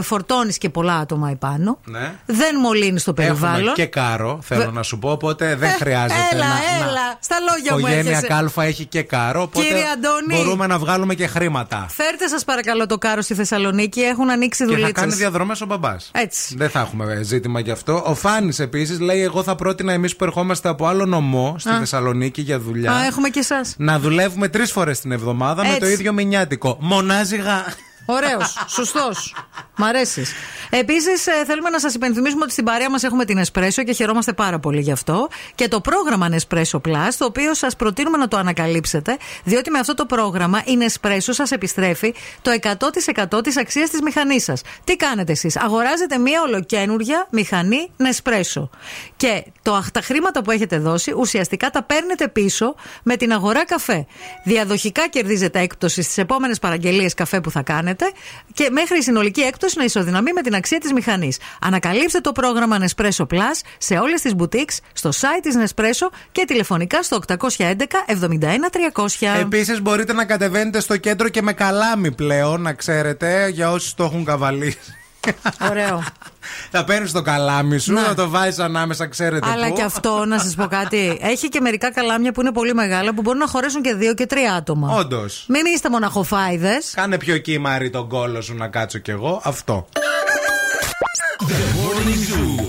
Φορτώνεις 0.02 0.58
και 0.58 0.68
πολλά 0.68 0.94
άτομα 0.94 1.30
επάνω. 1.42 1.78
Ναι. 1.84 2.12
Δεν 2.26 2.56
μολύνεις 2.58 3.04
το 3.04 3.12
περιβάλλον. 3.14 3.58
Έχουμε 3.58 3.72
και 3.72 3.86
κάρο, 3.86 4.38
θέλω 4.42 4.60
Βε- 4.64 4.72
να 4.72 4.82
σου 4.82 4.98
πω, 4.98 5.10
οπότε 5.10 5.54
δεν 5.54 5.68
Ε, 5.68 5.72
χρειάζεται 5.72 6.14
έλα, 6.32 6.44
να. 6.46 6.54
έλα. 6.76 6.92
να- 6.92 7.18
Στα 7.20 7.36
λόγια 7.50 7.70
Η 7.70 7.72
μου 7.72 7.78
οικογένεια 7.78 8.10
έρχεσαι. 8.10 8.26
Κάλφα 8.26 8.62
έχει 8.64 8.84
και 8.84 9.02
κάρο, 9.02 9.42
οπότε 9.42 9.66
Κύριε 9.66 9.82
Αντώνη. 9.94 10.42
μπορούμε 10.42 10.66
να 10.66 10.78
βγάλουμε 10.78 11.14
και 11.14 11.26
χρήματα. 11.26 11.86
Φέρτε 11.90 12.28
σας 12.28 12.44
παρακαλώ 12.44 12.86
το 12.86 12.98
κάρο 12.98 13.20
στη 13.20 13.34
Θεσσαλονίκη. 13.34 14.00
Έχουν 14.00 14.30
ανοίξει 14.30 14.64
Και 14.64 14.70
θα 14.70 14.76
δουλίτσες. 14.76 15.02
κάνει 15.04 15.14
διαδρομές 15.14 15.60
ο 15.60 15.66
μπαμπάς. 15.66 16.10
Έτσι. 16.14 16.54
Δεν 16.56 16.70
θα 16.70 16.80
έχουμε 16.80 17.20
ζήτημα 17.22 17.60
γι' 17.60 17.70
αυτό. 17.70 18.02
Ο 18.06 18.14
Φάνης 18.14 18.58
επίσης 18.58 19.00
λέει: 19.00 19.22
Εγώ 19.22 19.42
θα 19.42 19.54
πρότεινα 19.54 19.92
εμείς 19.92 20.16
που 20.16 20.24
ερχόμαστε 20.24 20.68
από 20.68 20.86
άλλο 20.86 21.04
νομό 21.06 21.54
στη 21.58 21.68
Α. 21.70 21.78
Θεσσαλονίκη 21.78 22.40
για 22.42 22.58
δουλειά. 22.60 22.92
Α, 22.92 23.04
έχουμε 23.04 23.28
και 23.28 23.38
εσάς. 23.38 23.74
Να 23.78 23.98
δουλεύουμε 23.98 24.48
τρεις 24.48 24.72
φορές 24.72 25.00
την 25.00 25.12
εβδομάδα 25.12 25.62
με 25.62 25.68
Έτσι. 25.68 25.80
το 25.80 25.86
ίδιο 25.88 26.12
μηνιάτικο. 26.12 26.76
Μονάζιγα. 26.80 27.64
Ωραίος, 28.10 28.58
σωστός. 28.66 29.34
Μ' 29.76 29.84
αρέσεις. 29.84 30.32
Επίσης, 30.70 31.26
θέλουμε 31.46 31.70
να 31.70 31.78
σας 31.80 31.94
υπενθυμίσουμε 31.94 32.42
ότι 32.42 32.52
στην 32.52 32.64
παρέα 32.64 32.90
μας 32.90 33.02
έχουμε 33.02 33.24
την 33.24 33.38
Εσπρέσο 33.38 33.82
και 33.82 33.92
χαιρόμαστε 33.92 34.32
πάρα 34.32 34.58
πολύ 34.58 34.80
γι' 34.80 34.92
αυτό. 34.92 35.28
Και 35.54 35.68
το 35.68 35.80
πρόγραμμα 35.80 36.28
Nespresso 36.30 36.80
Plus, 36.88 37.12
το 37.18 37.24
οποίο 37.24 37.54
σας 37.54 37.76
προτείνουμε 37.76 38.16
να 38.18 38.28
το 38.28 38.36
ανακαλύψετε, 38.36 39.16
διότι 39.44 39.70
με 39.70 39.78
αυτό 39.78 39.94
το 39.94 40.06
πρόγραμμα 40.06 40.62
η 40.64 40.78
Nespresso 40.80 41.18
σας 41.30 41.50
επιστρέφει 41.50 42.14
το 42.42 42.50
100% 42.50 43.42
της 43.42 43.56
αξίας 43.56 43.90
της 43.90 44.00
μηχανής 44.00 44.44
σας. 44.44 44.62
Τι 44.84 44.96
κάνετε 44.96 45.32
εσείς, 45.32 45.56
αγοράζετε 45.56 46.18
μία 46.18 46.42
ολοκένουργια 46.42 47.26
μηχανή 47.30 47.90
Nespresso. 47.98 48.68
Και 49.16 49.44
το, 49.62 49.84
τα 49.92 50.00
χρήματα 50.00 50.42
που 50.42 50.50
έχετε 50.50 50.78
δώσει 50.78 51.12
ουσιαστικά 51.16 51.70
τα 51.70 51.82
παίρνετε 51.82 52.28
πίσω 52.28 52.74
με 53.02 53.16
την 53.16 53.32
αγορά 53.32 53.64
καφέ. 53.64 54.06
Διαδοχικά 54.44 55.08
κερδίζετε 55.08 55.60
έκπτωση 55.60 56.02
στις 56.02 56.18
επόμενες 56.18 56.58
παραγγελίες 56.58 57.14
καφέ 57.14 57.40
που 57.40 57.50
θα 57.50 57.62
κάνετε 57.62 58.12
και 58.52 58.68
μέχρι 58.70 58.98
η 58.98 59.02
συνολική 59.02 59.40
έκπτωση 59.40 59.78
να 59.78 59.84
ισοδυναμεί 59.84 60.32
με 60.32 60.42
την 60.42 60.54
αξία 60.58 60.78
της 60.78 60.92
μηχανής. 60.92 61.38
Ανακαλύψτε 61.60 62.20
το 62.20 62.32
πρόγραμμα 62.32 62.76
Nespresso 62.80 63.26
Plus 63.32 63.60
σε 63.78 63.94
όλες 63.98 64.20
τις 64.20 64.32
boutiques, 64.38 64.76
στο 64.92 65.10
site 65.10 65.40
της 65.42 65.54
Nespresso 65.64 66.08
και 66.32 66.44
τηλεφωνικά 66.46 67.02
στο 67.02 67.18
811 67.28 68.04
71 68.06 68.70
300. 68.94 69.38
Επίσης 69.40 69.82
μπορείτε 69.82 70.12
να 70.12 70.24
κατεβαίνετε 70.24 70.80
στο 70.80 70.96
κέντρο 70.96 71.28
και 71.28 71.42
με 71.42 71.52
καλάμι 71.52 72.10
πλέον, 72.12 72.60
να 72.62 72.72
ξέρετε, 72.72 73.48
για 73.48 73.70
όσους 73.70 73.94
το 73.94 74.04
έχουν 74.04 74.24
καβαλήσει. 74.24 74.78
Ωραίο. 75.70 76.04
Θα 76.70 76.84
παίρνεις 76.84 77.12
το 77.12 77.22
καλάμι 77.22 77.78
σου, 77.78 77.92
Ναι. 77.92 78.00
να 78.00 78.14
το 78.14 78.28
βάζεις 78.28 78.58
ανάμεσα, 78.58 79.06
ξέρετε. 79.06 79.48
Αλλά 79.50 79.68
πού. 79.68 79.74
και 79.74 79.82
αυτό, 79.82 80.24
να 80.24 80.38
σας 80.38 80.54
πω 80.54 80.66
κάτι. 80.66 81.18
Έχει 81.32 81.48
και 81.48 81.60
μερικά 81.60 81.92
καλάμια 81.92 82.32
που 82.32 82.40
είναι 82.40 82.52
πολύ 82.52 82.74
μεγάλα 82.74 83.14
που 83.14 83.22
μπορούν 83.22 83.38
να 83.40 83.46
χωρέσουν 83.46 83.82
και 83.82 83.94
δύο 83.94 84.14
και 84.14 84.26
τρία 84.26 84.52
άτομα. 84.54 84.96
Όντως. 84.96 85.44
Μην 85.48 85.62
είστε 85.74 85.90
μοναχοφάιδες. 85.90 86.92
Κάνε 86.94 87.18
πιο 87.18 87.38
κύμαρη 87.38 87.90
τον 87.90 88.08
κόλο 88.08 88.40
σου 88.40 88.54
να 88.54 88.68
κάτσω 88.68 88.98
κι 88.98 89.10
εγώ. 89.10 89.40
Αυτό. 89.44 89.88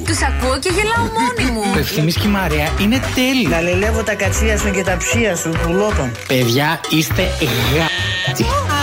Τους 0.05 0.22
ακούω 0.22 0.59
και 0.59 0.70
γελάω 0.70 1.05
μόνη 1.17 1.51
μου. 1.51 1.61
Ο 1.76 1.78
Ευθύμης 1.80 2.15
και 2.15 2.28
η 2.28 2.30
Μαρία 2.30 2.72
είναι 2.80 2.99
τέλειοι. 3.15 3.47
Γαλελεύω 3.49 4.03
τα 4.03 4.13
κατσία 4.13 4.57
σου 4.57 4.72
και 4.72 4.84
τα 4.84 4.97
ψία 4.97 5.36
σου, 5.36 5.49
πουλότων. 5.63 6.11
Παιδιά, 6.28 6.80
είστε 6.89 7.22
γα... 7.76 7.88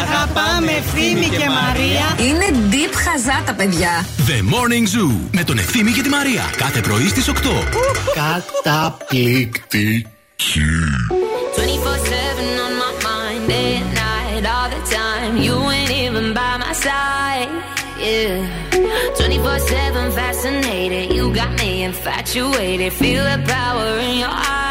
Αγαπάμε 0.02 0.72
Ευθύμη 0.72 1.26
και 1.26 1.48
Μαρία. 1.48 2.16
Είναι 2.28 2.46
deep 2.70 2.94
χαζά 3.04 3.42
τα 3.46 3.52
παιδιά. 3.54 4.06
The 4.26 4.38
Morning 4.54 4.86
Zoo 4.96 5.10
με 5.30 5.44
τον 5.44 5.58
Ευθύμη 5.58 5.90
και 5.90 6.02
τη 6.02 6.08
Μαρία. 6.08 6.42
Κάθε 6.56 6.80
πρωί 6.80 7.08
στις 7.08 7.30
8. 7.30 7.32
Καταπληκτική. 8.62 10.06
24-7 11.56 12.66
on 12.66 12.72
my 12.82 12.92
mind, 13.06 13.42
day 13.48 13.70
and 13.80 13.90
night, 14.04 14.44
all 14.54 14.68
the 14.74 14.82
time. 14.96 15.32
You 15.46 15.56
ain't 15.76 15.92
even 16.04 16.26
by 16.38 16.52
my 16.64 16.72
side, 16.84 17.50
yeah. 18.04 18.65
24-7 19.46 20.12
fascinated, 20.12 21.12
you 21.14 21.32
got 21.32 21.56
me 21.60 21.84
infatuated. 21.84 22.92
Feel 22.92 23.22
the 23.22 23.40
power 23.46 23.98
in 23.98 24.18
your 24.18 24.28
eyes, 24.28 24.65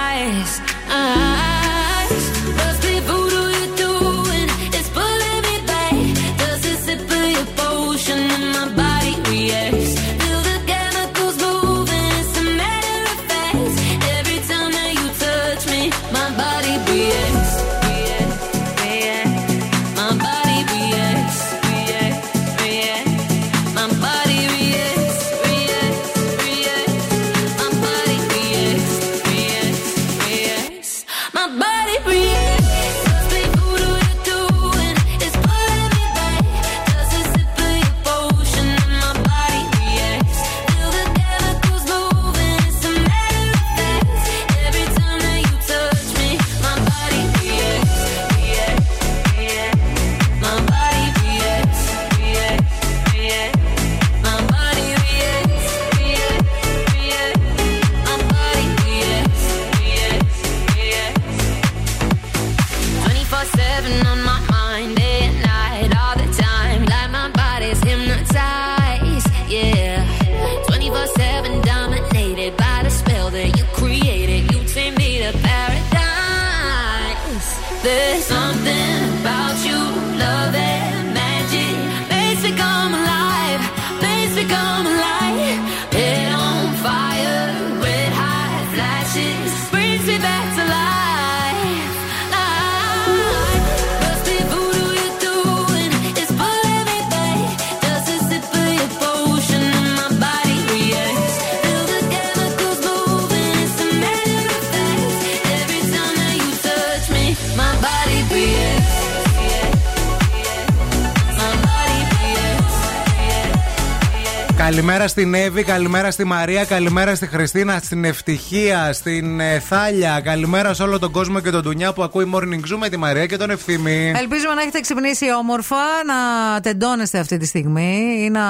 Καλημέρα 114.65 115.07
στην 115.07 115.33
Εύη, 115.33 115.63
καλημέρα 115.63 116.11
στη 116.11 116.23
Μαρία, 116.23 116.65
καλημέρα 116.65 117.15
στη 117.15 117.27
Χριστίνα, 117.27 117.79
στην 117.83 118.05
Ευτυχία, 118.05 118.93
στην 118.93 119.39
ε, 119.39 119.59
Θάλια. 119.59 120.21
Καλημέρα 120.23 120.73
σε 120.73 120.83
όλο 120.83 120.99
τον 120.99 121.11
κόσμο 121.11 121.39
και 121.39 121.49
τον 121.49 121.63
Τουνιά 121.63 121.93
που 121.93 122.03
ακούει 122.03 122.31
Morning 122.35 122.73
Zoo 122.73 122.77
με 122.79 122.89
τη 122.89 122.97
Μαρία 122.97 123.25
και 123.25 123.37
τον 123.37 123.49
Ευθύμη. 123.49 124.13
Ελπίζουμε 124.15 124.53
να 124.53 124.61
έχετε 124.61 124.79
ξυπνήσει 124.79 125.25
όμορφα, 125.33 125.75
να 126.05 126.15
τεντώνεστε 126.61 127.19
αυτή 127.19 127.37
τη 127.37 127.45
στιγμή 127.45 128.17
ή 128.25 128.29
να 128.29 128.41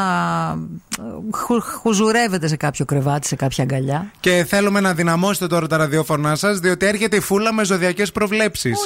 ε, 1.00 1.02
χου, 1.32 1.62
χουζουρεύετε 1.62 2.48
σε 2.48 2.56
κάποιο 2.56 2.86
κρεβάτι, 2.86 3.28
σε 3.28 3.36
κάποια 3.36 3.64
αγκαλιά. 3.64 4.12
Και 4.20 4.46
θέλουμε 4.48 4.80
να 4.80 4.94
δυναμώσετε 4.94 5.48
τώρα 5.48 5.68
τα 5.68 5.78
ραδιόφωνά 5.78 6.36
σας, 6.36 6.60
διότι 6.60 6.86
έρχεται 6.86 7.16
η 7.16 7.20
φούλα 7.20 7.54
με 7.54 7.66
ζωδιακές 7.66 8.12
προβλέψεις. 8.12 8.78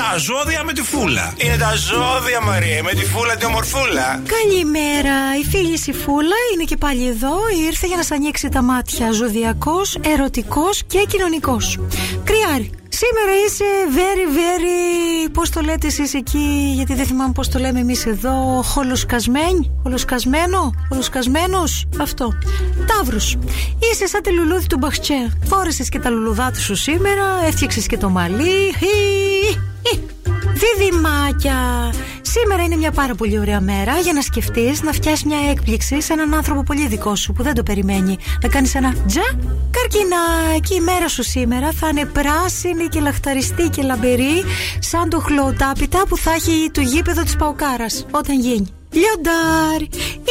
Τα 0.00 0.16
ζώδια 0.18 0.64
με 0.64 0.72
τη 0.72 0.82
φούλα. 0.82 1.34
Είναι 1.36 1.56
τα 1.56 1.74
ζώδια, 1.74 2.40
Μαρία, 2.42 2.82
με 2.82 2.90
τη 2.90 3.04
φούλα 3.04 3.36
τη 3.36 3.44
ομορφούλα. 3.44 4.22
Καλημέρα, 4.26 5.36
η 5.40 5.44
φίλη 5.50 5.78
η 5.86 5.92
Φούλα 5.92 6.36
είναι 6.54 6.64
και 6.64 6.76
πάλι 6.76 7.06
εδώ. 7.06 7.36
Ήρθε 7.66 7.86
για 7.86 7.96
να 7.96 8.02
σας 8.02 8.16
ανοίξει 8.16 8.48
τα 8.48 8.62
μάτια. 8.62 9.12
Ζωδιακός, 9.12 9.98
ερωτικός 10.04 10.82
και 10.86 11.06
κοινωνικός. 11.08 11.78
Κρυάρι. 12.24 12.79
Σήμερα 13.02 13.32
είσαι 13.46 13.64
very, 13.94 14.26
very. 14.36 15.30
Πώς 15.32 15.50
το 15.50 15.60
λέτε 15.60 15.86
εσείς 15.86 16.14
εκεί, 16.14 16.72
γιατί 16.74 16.94
δεν 16.94 17.06
θυμάμαι 17.06 17.32
πώς 17.32 17.48
το 17.48 17.58
λέμε 17.58 17.80
εμείς 17.80 18.06
εδώ. 18.06 18.62
Χολοσκασμένοι, 18.64 19.70
χολοσκασμένο, 19.82 20.70
χολοσκασμένο. 20.88 21.62
Αυτό. 22.00 22.38
Ταύρου. 22.86 23.20
Είσαι 23.92 24.06
σαν 24.06 24.22
τη 24.22 24.30
λουλούδι 24.30 24.66
του 24.66 24.78
Μπαχτσέ. 24.78 25.38
Φόρεσες 25.44 25.88
και 25.88 25.98
τα 25.98 26.10
λουλουδάτα 26.10 26.58
σου 26.58 26.74
σήμερα, 26.74 27.24
έφτιαξες 27.46 27.86
και 27.86 27.96
το 27.96 28.08
μαλλί. 28.08 28.74
Χι, 28.78 28.86
χι. 29.86 30.00
Διδυμάκια! 30.60 31.92
Σήμερα 32.22 32.62
είναι 32.62 32.76
μια 32.76 32.90
πάρα 32.90 33.14
πολύ 33.14 33.38
ωραία 33.38 33.60
μέρα 33.60 33.98
για 33.98 34.12
να 34.12 34.22
σκεφτείς 34.22 34.82
να 34.82 34.92
φτιάσεις 34.92 35.24
μια 35.24 35.38
έκπληξη 35.50 36.02
σε 36.02 36.12
έναν 36.12 36.34
άνθρωπο 36.34 36.62
πολύ 36.62 36.86
δικό 36.86 37.16
σου 37.16 37.32
που 37.32 37.42
δεν 37.42 37.54
το 37.54 37.62
περιμένει. 37.62 38.16
Να 38.42 38.48
κάνεις 38.48 38.74
ένα 38.74 38.94
τζα 39.06 39.20
καρκινάκι. 39.70 40.74
Η 40.74 40.80
μέρα 40.80 41.08
σου 41.08 41.22
σήμερα 41.22 41.70
θα 41.72 41.88
είναι 41.88 42.04
πράσινη 42.04 42.88
και 42.90 43.00
λαχταριστή 43.00 43.68
και 43.68 43.82
λαμπερή, 43.82 44.44
σαν 44.78 45.08
το 45.08 45.18
χλωτάπιτα 45.18 46.02
που 46.08 46.16
θα 46.16 46.32
έχει 46.32 46.70
το 46.72 46.80
γήπεδο 46.80 47.22
της 47.22 47.36
Παουκάρα 47.36 47.86
όταν 48.10 48.40
γίνει. 48.40 48.66
Λιοντάρ! 48.92 49.80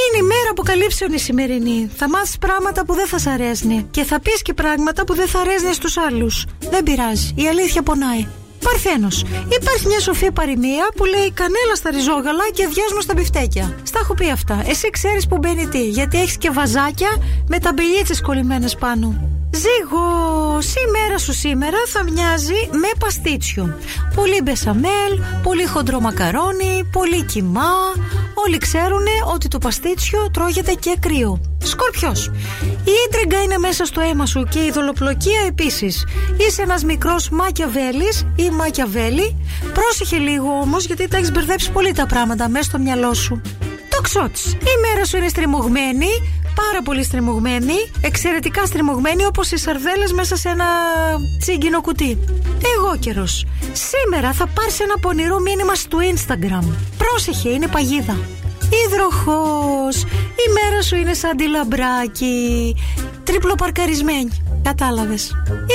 Είναι 0.01 0.18
η 0.20 0.22
μέρα 0.22 0.49
αποκαλύψεων 0.51 1.14
η 1.14 1.20
σημερινή. 1.20 1.89
Θα 1.95 2.10
μάθεις 2.10 2.38
πράγματα 2.38 2.86
που 2.86 2.93
δεν 2.93 3.07
θα 3.07 3.18
σ' 3.18 3.28
αρέσουν. 3.28 3.91
Και 3.91 4.03
θα 4.03 4.20
πεις 4.20 4.41
και 4.41 4.53
πράγματα 4.53 5.03
που 5.03 5.16
δεν 5.16 5.28
θα 5.28 5.39
αρέσουν 5.39 5.74
στους 5.74 5.97
άλλους. 5.97 6.45
Δεν 6.70 6.84
πειράζει. 6.84 7.34
Η 7.36 7.47
αλήθεια 7.47 7.82
πονάει. 7.82 8.28
Παρθένος. 8.64 9.24
Υπάρχει 9.62 9.88
μια 9.88 9.99
σοφή 9.99 10.32
παροιμία 10.32 10.89
που 10.95 11.05
λέει 11.05 11.32
κανέλα 11.32 11.76
στα 11.76 11.89
ριζόγαλα 11.89 12.43
και 12.53 12.68
διάσμο 12.74 13.01
στα 13.01 13.14
μπιφτέκια. 13.14 13.76
Στα 13.84 13.99
έχω 13.99 14.14
πει 14.14 14.30
αυτά. 14.30 14.64
Εσύ 14.68 14.89
ξέρεις 14.89 15.28
που 15.28 15.38
μπαίνει 15.38 15.68
τι, 15.68 15.89
γιατί 15.89 16.20
έχεις 16.20 16.38
και 16.38 16.49
βαζάκια 16.51 17.10
με 17.47 17.60
τα 17.60 17.74
μπελίτσε 17.74 18.22
κολλημένες 18.22 18.76
πάνω. 18.76 19.38
Ζήγο, 19.52 20.60
η 20.60 20.89
μέρα 20.91 21.18
σου 21.18 21.34
σήμερα 21.34 21.78
θα 21.88 22.04
μοιάζει 22.04 22.70
με 22.72 22.89
παστίτσιο. 23.00 23.78
Πολύ 24.16 24.41
μπεσαμέλ, 24.43 25.14
πολύ 25.43 25.66
χοντρό 25.66 26.00
μακαρόνι, 26.00 26.89
πολύ 26.91 27.24
κιμά. 27.24 27.74
Όλοι 28.45 28.58
ξέρουν 28.58 29.06
ότι 29.34 29.47
το 29.47 29.58
παστίτσιο 29.58 30.30
τρώγεται 30.34 30.74
και 30.74 30.97
κρύο. 31.00 31.41
Σκορπιός. 31.64 32.32
Η 32.84 32.91
ίντριγκα 33.08 33.41
είναι 33.41 33.58
μέσα 33.58 33.86
στο 33.86 34.02
αίμα 34.02 34.26
σου 34.26 34.43
και 34.50 34.60
η 34.60 34.72
δολοπλοκία 34.72 35.41
επίσης. 35.47 36.06
Είσαι 36.47 36.62
ένας 36.62 36.84
μικρός 36.84 37.30
Μάκιαβέλη 37.30 38.12
ή 38.36 38.50
Μάκιαβέλη. 38.50 39.36
Πρόσεχε 39.74 40.18
λίγο 40.18 40.60
όμως 40.62 40.86
γιατί 40.86 41.08
τα 41.08 41.18
έχεις 41.18 41.32
μπερδέψει 41.32 41.72
πολύ 41.72 41.91
τα 41.91 42.06
πράγματα 42.06 42.50
μέσα 42.50 42.64
στο 42.64 42.80
μυαλό 42.80 43.14
σου. 43.14 43.41
Το 44.00 44.06
ξότς. 44.06 44.45
Η 44.45 44.76
μέρα 44.88 45.06
σου 45.06 45.18
είναι 45.18 45.28
στριμωγμένη, 45.28 46.08
πάρα 46.56 46.82
πολύ 46.84 47.04
στριμωγμένη, 47.04 47.74
εξαιρετικά 48.02 48.66
στριμωγμένη 48.66 49.26
όπως 49.26 49.52
οι 49.52 49.58
σαρδέλες 49.58 50.12
μέσα 50.12 50.36
σε 50.36 50.50
ένα 50.50 50.66
τσίγκινο 51.39 51.82
κουτί. 51.82 52.18
Εγώ 52.78 52.97
καιρο. 53.00 53.26
Σήμερα 53.72 54.34
θα 54.34 54.47
πάρεις 54.47 54.80
ένα 54.80 54.97
πονηρό 55.02 55.39
μήνυμα 55.39 55.76
στο 55.76 55.97
Instagram. 56.14 56.68
Πρόσεχε, 56.97 57.50
είναι 57.50 57.68
παγίδα. 57.68 58.18
Υδροχός 58.86 60.02
Η 60.45 60.52
μέρα 60.54 60.82
σου 60.82 60.95
είναι 60.95 61.14
σαν 61.14 61.38
τη 61.38 61.47
λαμπράκι 61.47 62.76
Τριπλοπαρκαρισμένη 63.24 64.30
Κατάλαβες. 64.64 65.32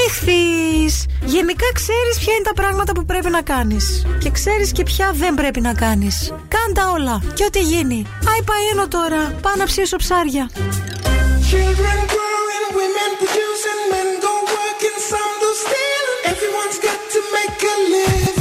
Ιχθείς 0.07 1.07
Γενικά 1.25 1.67
ξέρεις 1.73 2.19
ποια 2.19 2.33
είναι 2.35 2.43
τα 2.45 2.55
πράγματα 2.55 2.93
που 2.93 3.05
πρέπει 3.05 3.31
να 3.31 3.43
κάνεις. 3.43 4.07
Και 4.19 4.31
ξέρεις 4.31 4.73
και 4.73 4.83
ποια 4.83 5.11
δεν 5.13 5.35
πρέπει 5.35 5.61
να 5.61 5.75
κάνεις. 5.75 6.33
Κάντα 6.49 6.91
όλα. 6.91 7.23
Και 7.35 7.45
ό,τι 7.45 7.61
γίνει. 7.61 8.07
Άι 8.31 8.43
παένω 8.43 8.89
τώρα. 8.89 9.33
Πάω 9.43 9.55
να 9.57 9.65
ψήσω 9.65 9.97
ψάρια. 9.97 10.51
Children 11.51 11.99
growing, 12.13 12.67
women 12.79 13.11
producing, 13.21 13.83
men 13.93 14.09
go 14.25 14.35
working, 14.55 14.99
some 15.11 15.35
do 15.43 15.51
stealing. 15.63 16.21
Everyone's 16.33 16.79
got 16.87 17.01
to 17.15 17.21
make 17.37 17.61
a 17.73 17.75
living. 17.93 18.34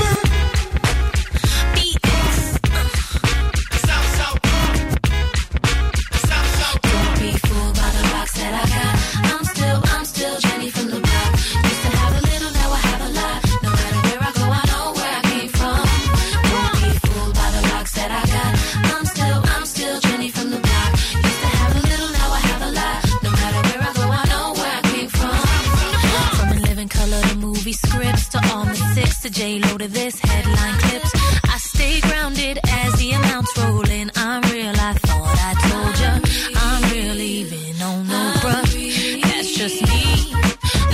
J 29.84 29.88
this 29.88 30.20
headline 30.20 30.80
clips. 30.80 31.12
I 31.44 31.58
stay 31.58 32.00
grounded 32.02 32.58
as 32.70 32.94
the 32.94 33.12
amounts 33.12 33.58
roll 33.58 33.90
in. 33.90 34.12
I'm 34.16 34.42
real, 34.52 34.70
I 34.70 34.94
thought 34.94 35.38
I 35.50 35.54
told 35.68 36.00
ya. 36.00 36.14
I'm 36.56 36.92
real, 36.92 37.20
even 37.20 37.82
on 37.82 38.08
no 38.08 38.34
bruh. 38.42 39.22
That's 39.24 39.52
just 39.58 39.82
me. 39.82 40.04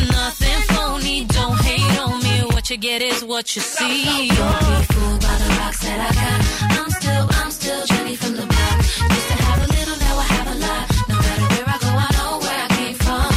Nothing 0.10 0.62
phony, 0.74 1.26
don't 1.26 1.60
hate 1.62 2.00
on 2.00 2.24
me. 2.24 2.36
What 2.54 2.70
you 2.72 2.78
get 2.78 3.02
is 3.04 3.24
what 3.24 3.56
you 3.56 3.62
see. 3.62 4.30
Don't 4.30 4.60
be 4.60 4.94
fooled 4.94 5.22
by 5.22 5.36
the 5.42 5.50
rocks 5.60 5.80
that 5.86 6.00
I 6.00 6.12
got. 6.22 6.40
I'm 6.80 6.90
still, 6.90 7.28
I'm 7.42 7.52
still 7.52 7.86
Jenny 7.86 8.16
from 8.16 8.34
the 8.38 8.46
block. 8.48 8.78
Used 9.16 9.30
to 9.32 9.38
have 9.46 9.60
a 9.66 9.68
little, 9.68 9.98
now 10.00 10.18
I 10.18 10.28
have 10.36 10.48
a 10.48 10.58
lot. 10.66 10.86
No 11.10 11.16
matter 11.26 11.48
where 11.54 11.68
I 11.68 11.78
go, 11.86 11.90
I 11.94 12.10
know 12.18 12.40
where 12.44 12.60
I 12.66 12.68
came 12.80 12.96
from. 13.06 13.30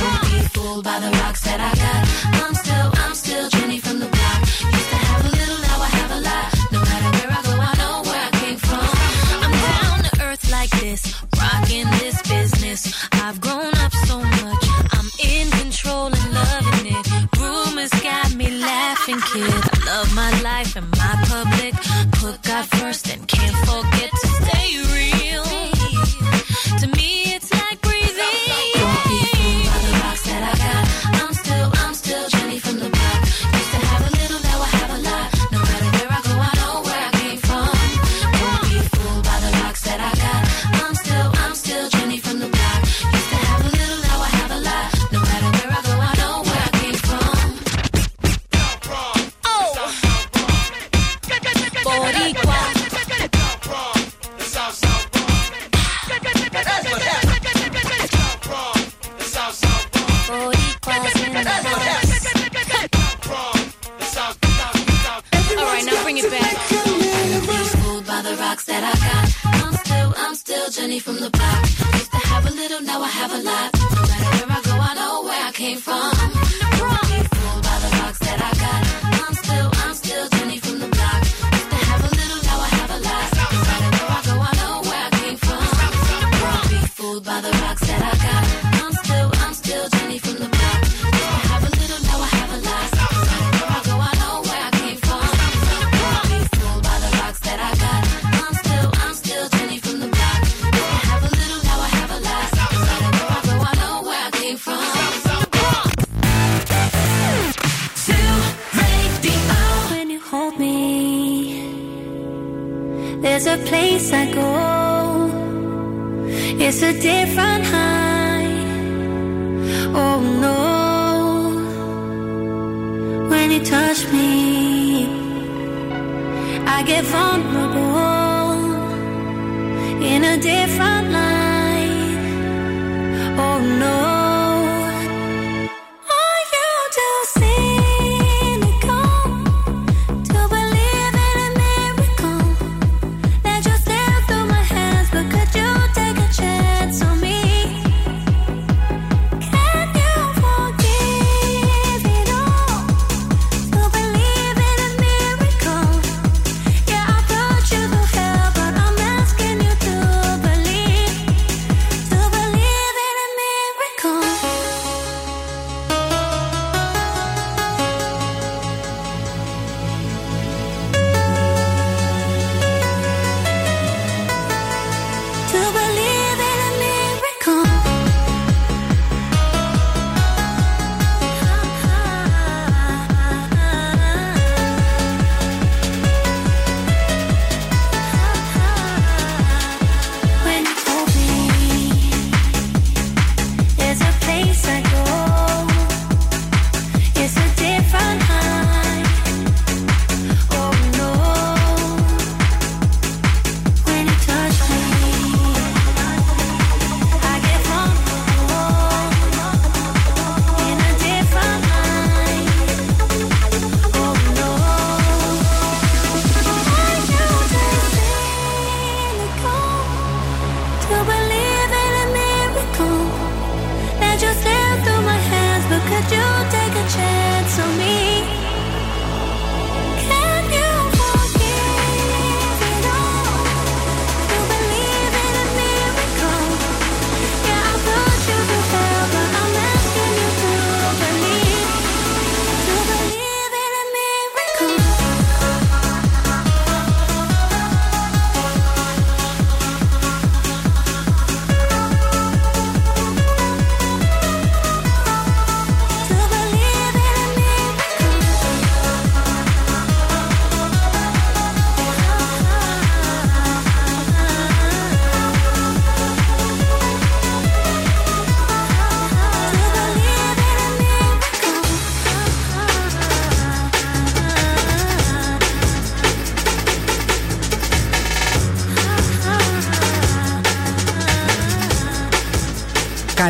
Don't 0.00 0.22
be 0.30 0.48
fooled 0.52 0.84
by 0.84 1.00
the 1.00 1.10
rocks 1.22 1.40
that 1.44 1.60
I 1.60 1.74
got. 1.80 2.01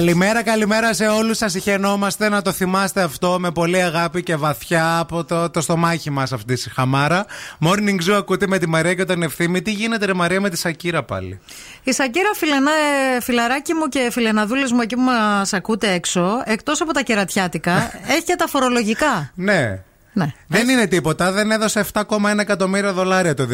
Καλημέρα, 0.02 0.42
καλημέρα 0.42 0.94
σε 0.94 1.06
όλους. 1.06 1.36
Σας 1.36 1.54
ηχαινόμαστε 1.54 2.28
να 2.28 2.42
το 2.42 2.52
θυμάστε 2.52 3.02
αυτό 3.02 3.36
με 3.40 3.50
πολύ 3.50 3.82
αγάπη 3.82 4.22
και 4.22 4.36
βαθιά 4.36 4.98
από 4.98 5.24
το, 5.24 5.50
το 5.50 5.60
στομάχι 5.60 6.10
μας 6.10 6.32
αυτή 6.32 6.54
τη 6.54 6.70
χαμάρα. 6.70 7.26
Morning 7.60 8.08
Zoo 8.08 8.12
ακούτε 8.12 8.46
με 8.46 8.58
τη 8.58 8.68
Μαρία 8.68 8.94
και 8.94 9.04
τον 9.04 9.22
Ευθύμη. 9.22 9.62
Τι 9.62 9.70
γίνεται, 9.70 10.06
ρε 10.06 10.14
Μαρία, 10.14 10.40
με 10.40 10.50
τη 10.50 10.56
Σακύρα 10.58 11.02
πάλι; 11.02 11.40
Η 11.82 11.92
Σακύρα, 11.92 12.30
φιλενά, 12.34 12.70
ε, 13.16 13.20
φιλαράκι 13.20 13.74
μου 13.74 13.88
και 13.88 14.08
φιλεναδούλε 14.10 14.66
μου 14.72 14.80
εκεί 14.80 14.94
που 14.94 15.02
μας 15.02 15.52
ακούτε 15.52 15.92
έξω, 15.92 16.42
εκτός 16.44 16.80
από 16.80 16.92
τα 16.92 17.02
κερατιάτικα, 17.02 17.90
έχει 18.14 18.24
και 18.24 18.36
τα 18.36 18.46
φορολογικά. 18.46 19.30
Ναι. 19.34 19.82
Ναι. 20.12 20.32
Δεν 20.46 20.68
είναι 20.68 20.86
τίποτα. 20.86 21.32
Δεν 21.32 21.50
έδωσε 21.50 21.84
7,1 21.92 22.02
εκατομμύρια 22.40 22.92
δολάρια 22.92 23.34
το 23.34 23.46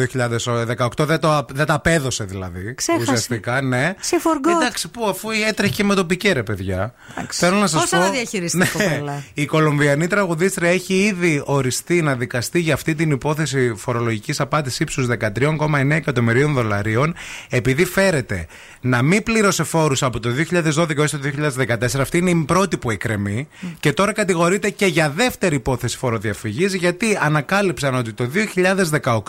2018. 0.77 1.05
Δεν, 1.05 1.19
το, 1.19 1.45
δεν 1.53 1.65
τα 1.65 1.73
απέδωσε 1.73 2.23
δηλαδή. 2.23 2.73
Ξέχασε. 2.75 3.03
Ουσιαστικά, 3.03 3.61
ναι. 3.61 3.93
Σε 3.99 4.17
forgot. 4.23 4.61
Εντάξει, 4.61 4.87
που 4.89 5.05
αφού 5.09 5.29
έτρεχε 5.47 5.73
και 5.73 5.83
με 5.83 5.95
το 5.95 6.05
πικέ, 6.05 6.31
ρε 6.33 6.43
παιδιά. 6.43 6.93
Θέλω 7.29 7.57
να 7.57 7.67
σας 7.67 7.81
Πόσα 7.81 7.97
πω. 7.97 8.03
να 8.03 8.09
διαχειριστεί, 8.09 8.57
Ναι. 8.57 8.65
κοπέλα; 8.73 9.23
Η 9.33 9.45
Κολομβιανή 9.45 10.07
τραγουδίστρια 10.07 10.69
έχει 10.69 10.93
ήδη 10.93 11.41
οριστεί 11.45 12.01
να 12.01 12.15
δικαστεί 12.15 12.59
για 12.59 12.73
αυτή 12.73 12.95
την 12.95 13.11
υπόθεση 13.11 13.73
φορολογικής 13.77 14.39
απάτης 14.39 14.79
ύψους 14.79 15.07
13,9 15.07 15.95
εκατομμυρίων 15.95 16.53
δολαρίων, 16.53 17.15
επειδή 17.49 17.85
φέρεται 17.85 18.45
να 18.81 19.01
μην 19.01 19.23
πλήρωσε 19.23 19.63
φόρους 19.63 20.03
από 20.03 20.19
το 20.19 20.29
2012 20.29 20.97
έως 20.97 21.11
το 21.11 21.17
2014. 21.17 21.99
Αυτή 21.99 22.17
είναι 22.17 22.29
η 22.29 22.43
πρώτη 22.47 22.77
που 22.77 22.91
εκκρεμεί. 22.91 23.47
Και 23.79 23.93
τώρα 23.93 24.13
κατηγορείται 24.13 24.69
και 24.69 24.85
για 24.85 25.09
δεύτερη 25.09 25.55
υπόθεση 25.55 25.97
φοροδιαφυγής, 25.97 26.47
γιατί 26.57 27.17
ανακάλυψαν 27.21 27.95
ότι 27.95 28.13
το 28.13 28.29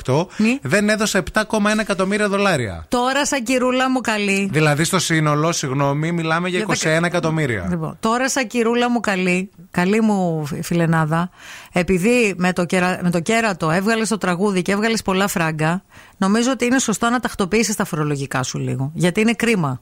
2018 0.04 0.26
δεν 0.62 0.88
έδωσε 0.88 1.22
7,1 1.32 1.42
εκατομμύρια 1.80 2.28
δολάρια. 2.28 2.84
Τώρα, 2.88 3.26
σαν 3.26 3.42
κυρούλα 3.42 3.90
μου 3.90 4.00
καλή. 4.00 4.48
Δηλαδή 4.52 4.84
στο 4.84 4.98
σύνολο, 4.98 5.52
συγγνώμη, 5.52 6.12
μιλάμε 6.12 6.48
για 6.48 6.64
Για 6.82 6.98
21 7.00 7.04
εκατομμύρια. 7.04 7.66
Λοιπόν, 7.70 7.96
τώρα 8.00 8.28
σαν 8.28 8.46
κυρούλα 8.46 8.90
μου 8.90 9.00
καλή, 9.00 9.50
καλή 9.70 10.00
μου 10.00 10.46
φι- 10.46 10.64
φιλενάδα, 10.64 11.30
επειδή 11.72 12.34
με 12.36 12.52
το, 12.52 12.64
κερα, 12.64 12.98
με 13.02 13.10
το 13.10 13.20
κέρατο 13.20 13.70
έβγαλες 13.70 14.08
το 14.08 14.18
τραγούδι 14.18 14.62
και 14.62 14.72
έβγαλες 14.72 15.02
πολλά 15.02 15.28
φράγκα, 15.28 15.82
νομίζω 16.16 16.50
ότι 16.50 16.64
είναι 16.64 16.78
σωστό 16.78 17.08
να 17.10 17.20
τακτοποιήσεις 17.20 17.76
τα 17.76 17.84
φορολογικά 17.84 18.42
σου 18.42 18.58
λίγο. 18.58 18.90
Γιατί 18.94 19.20
είναι 19.20 19.32
κρίμα. 19.34 19.80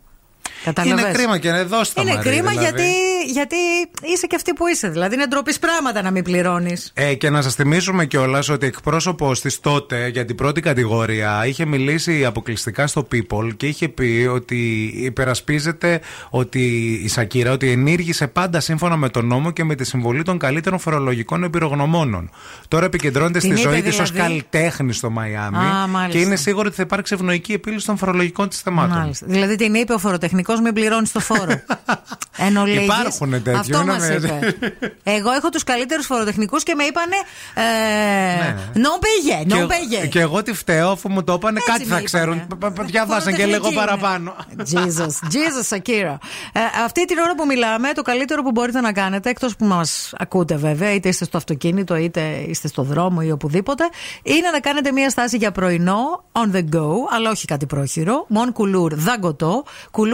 Καταλαβες. 0.64 1.02
Είναι 1.04 1.12
κρίμα 1.12 1.38
και 1.38 1.48
εδώ 1.48 1.84
στα 1.84 2.02
Είναι 2.02 2.14
Μαρία, 2.14 2.30
κρίμα 2.30 2.50
δηλαδή. 2.50 2.64
γιατί, 2.64 2.92
γιατί 3.32 3.56
είσαι 4.14 4.26
και 4.26 4.36
αυτή 4.36 4.52
που 4.52 4.66
είσαι. 4.66 4.88
Δηλαδή 4.88 5.14
είναι 5.14 5.26
ντροπή 5.26 5.58
πράγματα 5.58 6.02
να 6.02 6.10
μην 6.10 6.24
πληρώνεις. 6.24 6.90
Ε, 6.94 7.14
και 7.14 7.30
να 7.30 7.42
σας 7.42 7.54
θυμίσουμε 7.54 8.06
κιόλας 8.06 8.48
ότι 8.48 8.66
εκπρόσωπος 8.66 9.40
της 9.40 9.60
τότε 9.60 10.08
για 10.08 10.24
την 10.24 10.36
πρώτη 10.36 10.60
κατηγορία 10.60 11.46
είχε 11.46 11.64
μιλήσει 11.64 12.24
αποκλειστικά 12.24 12.86
στο 12.86 13.08
People 13.12 13.56
και 13.56 13.66
είχε 13.66 13.88
πει 13.88 14.28
ότι 14.32 14.92
υπερασπίζεται 14.96 16.00
ότι 16.30 16.60
η 17.04 17.08
Σακύρα 17.08 17.52
ότι 17.52 17.70
ενήργησε 17.70 18.26
πάντα 18.26 18.60
σύμφωνα 18.60 18.96
με 18.96 19.08
τον 19.08 19.26
νόμο 19.26 19.50
και 19.50 19.64
με 19.64 19.74
τη 19.74 19.84
συμβολή 19.84 20.22
των 20.22 20.38
καλύτερων 20.38 20.78
φορολογικών 20.78 21.42
εμπειρογνωμόνων. 21.44 22.30
Τώρα 22.68 22.84
επικεντρώνεται 22.84 23.38
Την 23.38 23.50
στη 23.50 23.60
είπε 23.60 23.70
ζωή 23.70 23.82
της 23.82 23.98
ως 23.98 24.10
δηλαδή; 24.10 24.28
καλλιτέχνη 24.28 24.92
στο 24.92 25.10
Μαϊάμι 25.10 25.56
Α, 25.56 25.86
μάλιστα. 25.86 26.18
και 26.18 26.24
είναι 26.24 26.36
σίγουρη 26.36 26.66
ότι 26.66 26.76
θα 26.76 26.82
υπάρξει 26.82 27.14
ευνοϊκή 27.14 27.52
επίλυση 27.52 27.86
των 27.86 27.96
φορολογικών 27.96 28.48
της 28.48 28.60
θεμάτων. 28.60 28.98
Μάλιστα. 28.98 29.26
Δηλαδή 29.28 29.56
την 29.56 29.74
είπε 29.74 29.92
ο 29.92 29.98
φοροτεχνικός 29.98 30.27
τεχνικός 30.28 30.60
μην 30.60 30.72
πληρώνεις 30.72 31.12
το 31.12 31.20
φόρο. 31.20 31.52
Εν 32.46 32.56
ολίγης, 32.56 32.82
Υπάρχουν 32.84 33.30
τέτοιοι, 33.30 33.58
Αυτό 33.58 33.78
μην 33.78 33.86
μας 33.86 34.08
νομίζεις. 34.08 34.30
είπε. 34.30 34.56
Εγώ 35.02 35.30
έχω 35.30 35.48
τους 35.48 35.64
καλύτερους 35.64 36.06
φοροτεχνικούς 36.06 36.62
και 36.62 36.74
με 36.74 36.84
είπανε. 36.84 37.14
Ε, 37.54 37.62
Ναι. 38.42 38.56
Non 38.74 39.02
payé, 39.04 39.46
Και, 39.46 39.54
non 39.54 39.58
εγώ- 39.58 39.66
payé. 39.68 40.08
και 40.08 40.20
εγώ 40.20 40.42
τι 40.42 40.52
φταίω, 40.54 40.90
αφού 40.90 41.10
μου 41.10 41.24
το 41.24 41.32
είπανε, 41.32 41.58
Έτσι 41.58 41.72
κάτι 41.72 41.86
με 41.88 41.94
θα 41.94 42.02
ξέρουν. 42.02 42.36
είπανε. 42.50 42.72
Π- 42.72 42.80
π- 42.80 42.84
Διάβασαν 42.86 43.34
και 43.34 43.44
λίγο 43.46 43.62
Φοροτεχνική 43.64 43.86
παραπάνω. 43.86 44.34
είναι. 44.52 44.64
Jesus, 44.70 45.28
Jesus, 45.34 45.76
Akira. 45.78 46.16
Ε, 46.52 46.60
αυτή 46.84 47.04
την 47.04 47.18
ώρα 47.18 47.34
που 47.34 47.46
μιλάμε, 47.46 47.92
το 47.92 48.02
καλύτερο 48.02 48.42
που 48.42 48.50
μπορείτε 48.50 48.80
να 48.80 48.92
κάνετε, 48.92 49.30
εκτός 49.30 49.56
που 49.56 49.64
μας 49.64 50.12
ακούτε 50.18 50.56
βέβαια, 50.56 50.92
είτε 50.94 51.08
είστε 51.08 51.24
στο 51.24 51.36
αυτοκίνητο, 51.36 51.96
είτε 51.96 52.20
είστε 52.48 52.68
στο 52.68 52.82
δρόμο 52.82 53.20
ή 53.24 53.30
οπουδήποτε, 53.30 53.84
είναι 54.22 54.50
να 54.52 54.60
κάνετε 54.60 54.92
μία 54.92 55.10
στάση 55.10 55.36
για 55.36 55.52
πρωινό 55.52 56.24
on 56.32 56.54
the 56.56 56.62
go, 56.76 56.86
αλλά 57.10 57.30
όχι 57.30 57.44
κάτι 57.46 57.66
πρόχειρο. 57.66 58.24
Μον 58.28 58.52
κουλούρ 58.52 58.94
δαγκωτό, 58.94 59.64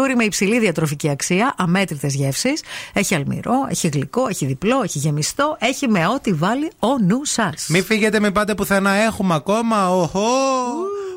κουλούρι 0.05 0.19
με 0.19 0.25
υψηλή 0.25 0.59
διατροφική 0.59 1.09
αξία, 1.09 1.55
αμέτρητες 1.57 2.15
γεύσεις. 2.15 2.63
Έχει 2.93 3.15
αλμυρό, 3.15 3.67
έχει 3.69 3.89
γλυκό, 3.89 4.27
έχει 4.29 4.47
διπλό, 4.47 4.83
έχει 4.83 4.99
γεμιστό, 4.99 5.57
έχει 5.61 5.89
με 5.89 6.07
ό,τι 6.07 6.33
βάλει 6.33 6.71
ο 6.79 6.99
νου 6.99 7.25
σας. 7.25 7.67
Μην 7.69 7.85
φύγετε, 7.85 8.21
μην 8.21 8.33
πάτε 8.33 8.55
πουθενά. 8.55 8.95
Έχουμε 8.95 9.35
ακόμα. 9.35 9.89
Οχο! 9.89 10.29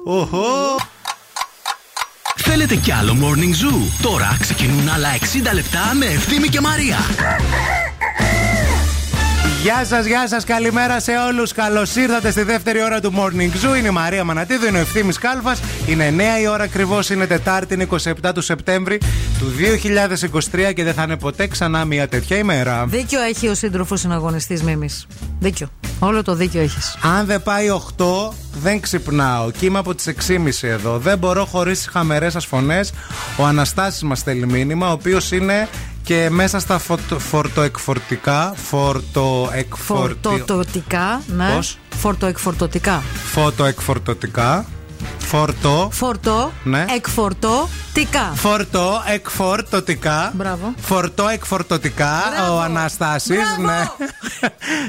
Οχο! 0.05 0.45
Θέλετε 2.35 2.75
κι 2.75 2.91
άλλο 2.91 3.17
Morning 3.21 3.65
Zoo; 3.65 3.77
Τώρα 4.01 4.37
ξεκινούν 4.39 4.89
άλλα 4.89 5.09
60 5.49 5.53
λεπτά 5.53 5.93
με 5.93 6.05
Ευθύμη 6.05 6.47
και 6.47 6.61
Μαρία. 6.61 6.97
Γεια 9.67 9.85
σας, 9.85 10.05
γεια 10.05 10.27
σας, 10.27 10.43
καλημέρα 10.43 10.99
σε 10.99 11.11
όλους. 11.11 11.51
Καλώς 11.53 11.95
ήρθατε 11.95 12.31
στη 12.31 12.41
δεύτερη 12.41 12.83
ώρα 12.83 12.99
του 12.99 13.13
Morning 13.15 13.73
Zoo. 13.73 13.77
Είναι 13.77 13.87
η 13.87 13.91
Μαρία 13.91 14.23
Μανατίδου, 14.23 14.65
είναι 14.65 14.77
ο 14.77 14.81
ευθύνη 14.81 15.13
Κάλφας. 15.13 15.59
Είναι 15.87 16.07
9 16.07 16.41
η 16.41 16.47
ώρα 16.47 16.63
ακριβώς, 16.63 17.09
είναι 17.09 17.27
Τετάρτη, 17.27 17.73
είναι 17.73 17.83
27 17.83 18.33
του 18.33 18.41
Σεπτέμβρη 18.41 18.97
του 19.39 19.45
2023 19.45 20.73
και 20.73 20.83
δεν 20.83 20.93
θα 20.93 21.03
είναι 21.03 21.17
ποτέ 21.17 21.47
ξανά 21.47 21.85
μια 21.85 22.07
τέτοια 22.07 22.37
ημέρα. 22.37 22.85
Δίκιο 22.85 23.21
έχει 23.21 23.47
ο 23.47 23.55
σύντροφος 23.55 23.99
συναγωνιστής 23.99 24.63
Μίμης. 24.63 25.07
Δίκιο. 25.39 25.69
Όλο 25.99 26.23
το 26.23 26.35
δίκιο 26.35 26.61
έχεις. 26.61 26.97
Αν 27.01 27.25
δεν 27.25 27.43
πάει 27.43 27.69
8, 27.69 28.33
δεν 28.61 28.79
ξυπνάω. 28.79 29.51
Και 29.51 29.65
είμαι 29.65 29.79
από 29.79 29.95
τις 29.95 30.07
6.30 30.07 30.67
εδώ. 30.67 30.97
Δεν 30.97 31.17
μπορώ 31.17 31.45
χωρίς 31.45 31.81
τι 31.81 31.91
χαμερές 31.91 32.33
σα 32.33 32.39
φωνέ. 32.39 32.79
Ο 33.37 33.45
Αναστάσης 33.45 34.03
μας 34.03 34.19
στέλνει 34.19 34.45
μήνυμα, 34.45 34.89
ο 34.89 34.91
οποίος 34.91 35.31
είναι 35.31 35.67
και 36.07 36.29
μέσα 36.29 36.59
στα 36.59 36.77
φωτο, 36.77 37.19
φορτοεκφορτικά. 37.19 38.53
Φορτοεκφορτικά. 38.55 40.29
Φορτωτικά. 40.37 41.21
Ναι. 41.27 41.55
Πώς; 41.55 41.77
Φορτοεκφορτωτικά. 41.95 43.01
Φωτοεκφορτωτικά. 43.31 44.65
Φορτό. 45.17 45.89
Φορτό. 45.91 46.51
Ναι. 46.63 46.85
Εκφορτωτικά. 46.95 48.31
Φορτό 48.35 49.03
εκφορτωτικά. 49.13 50.31
Μπράβο. 50.35 50.73
Φορτό 50.81 51.27
εκφορτωτικά. 51.27 52.21
Ο 52.51 52.59
Αναστάσης. 52.59 53.57
Ναι. 53.59 53.89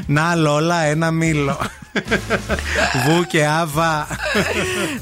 Να 0.21 0.35
Λόλα, 0.35 0.83
ένα 0.83 1.11
μήλο. 1.11 1.59
Βου 3.07 3.25
και 3.29 3.47
άβα. 3.47 4.07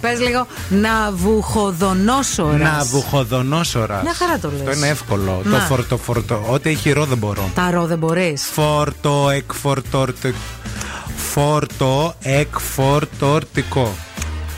Πες 0.01 0.21
λίγο. 0.21 0.47
Ναβουχοδονόσορα. 0.69 2.57
Ναβουχοδονόσορα. 2.57 4.01
Μια 4.03 4.15
χαρά 4.15 4.39
το 4.39 4.51
λες. 4.57 4.65
Το 4.65 4.71
είναι 4.71 4.89
εύκολο. 4.89 5.41
Να. 5.45 5.59
Το 5.59 5.65
φορτο, 5.65 5.97
φορτο. 5.97 6.45
Ό,τι 6.49 6.71
έχει 6.71 6.93
ρο 6.93 7.05
δεν 7.05 7.19
μπορώ. 7.19 7.51
Τα 7.55 7.71
ρο 7.71 7.87
δεν 7.87 7.99
μπορείς. 7.99 8.49
Φόρτο 8.53 9.31
εκφορτορτικό. 9.31 10.39
Φόρτο 11.17 12.15
εκφορτορτικό. 12.21 13.95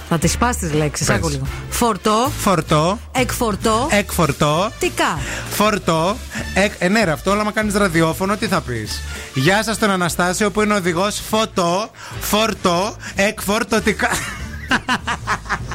Θα 0.09 0.19
τις 0.19 0.37
πας 0.37 0.57
τις 0.57 0.73
λέξεις. 0.73 1.07
Πες. 1.07 1.17
Άκου 1.17 1.29
λίγο. 1.29 1.47
Φορτό. 1.71 2.33
Φορτό. 2.39 2.99
Εκφορτώ. 3.13 3.89
Εκφορτό. 3.91 4.71
Τικά. 4.79 5.19
Φορτό. 5.51 6.17
Εκ, 6.55 6.73
ε, 6.79 6.89
ναι, 6.89 7.05
ρε, 7.05 7.11
αυτό 7.11 7.31
όλα 7.31 7.45
μα 7.45 7.51
κάνεις 7.51 7.75
ραδιόφωνο, 7.75 8.37
τι 8.37 8.47
θα 8.47 8.61
πεις; 8.61 9.01
Γεια 9.35 9.63
σας, 9.63 9.79
τον 9.79 9.91
Αναστάσιο 9.91 10.51
που 10.51 10.63
είναι 10.63 10.75
οδηγός. 10.75 11.21
Φωτό. 11.29 11.91
Φορτό. 12.21 12.97
Εκφορτωτικά. 13.15 14.09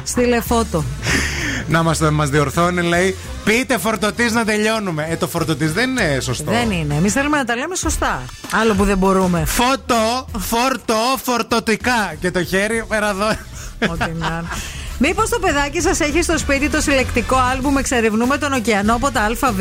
Στείλε 0.04 0.40
φώτο. 0.40 0.84
Να 1.68 1.82
μα 1.82 1.94
μας 2.12 2.28
διορθώνει, 2.28 2.82
λέει. 2.82 3.16
Πείτε 3.44 3.78
φορτωτής 3.78 4.32
να 4.32 4.44
τελειώνουμε. 4.44 5.06
Ε, 5.10 5.16
το 5.16 5.28
φορτωτής 5.28 5.72
δεν 5.72 5.90
είναι 5.90 6.18
σωστό. 6.20 6.50
Δεν 6.50 6.70
είναι. 6.70 6.94
Εμείς 6.94 7.12
θέλουμε 7.12 7.36
να 7.36 7.44
τα 7.44 7.56
λέμε 7.56 7.76
σωστά. 7.76 8.22
Άλλο 8.52 8.74
που 8.74 8.84
δεν 8.84 8.98
μπορούμε. 8.98 9.44
Φωτό, 9.44 10.26
φορτό, 10.38 11.18
φορτωτικά. 11.22 12.14
Και 12.20 12.30
το 12.30 12.44
χέρι 12.44 12.84
πέρα 12.88 13.08
εδώ. 13.08 13.28
Ό,τι 13.92 13.98
να 13.98 14.26
είναι. 14.26 14.48
Μήπως 14.98 15.28
το 15.28 15.38
παιδάκι 15.38 15.80
σας 15.80 16.00
έχει 16.00 16.22
στο 16.22 16.38
σπίτι 16.38 16.68
το 16.68 16.80
συλλεκτικό 16.80 17.36
άλμπουμ 17.36 17.76
Εξερευνούμε 17.76 18.38
τον 18.38 18.52
ωκεανό 18.52 18.94
από 18.94 19.10
τα 19.10 19.20
ΑΒ. 19.20 19.60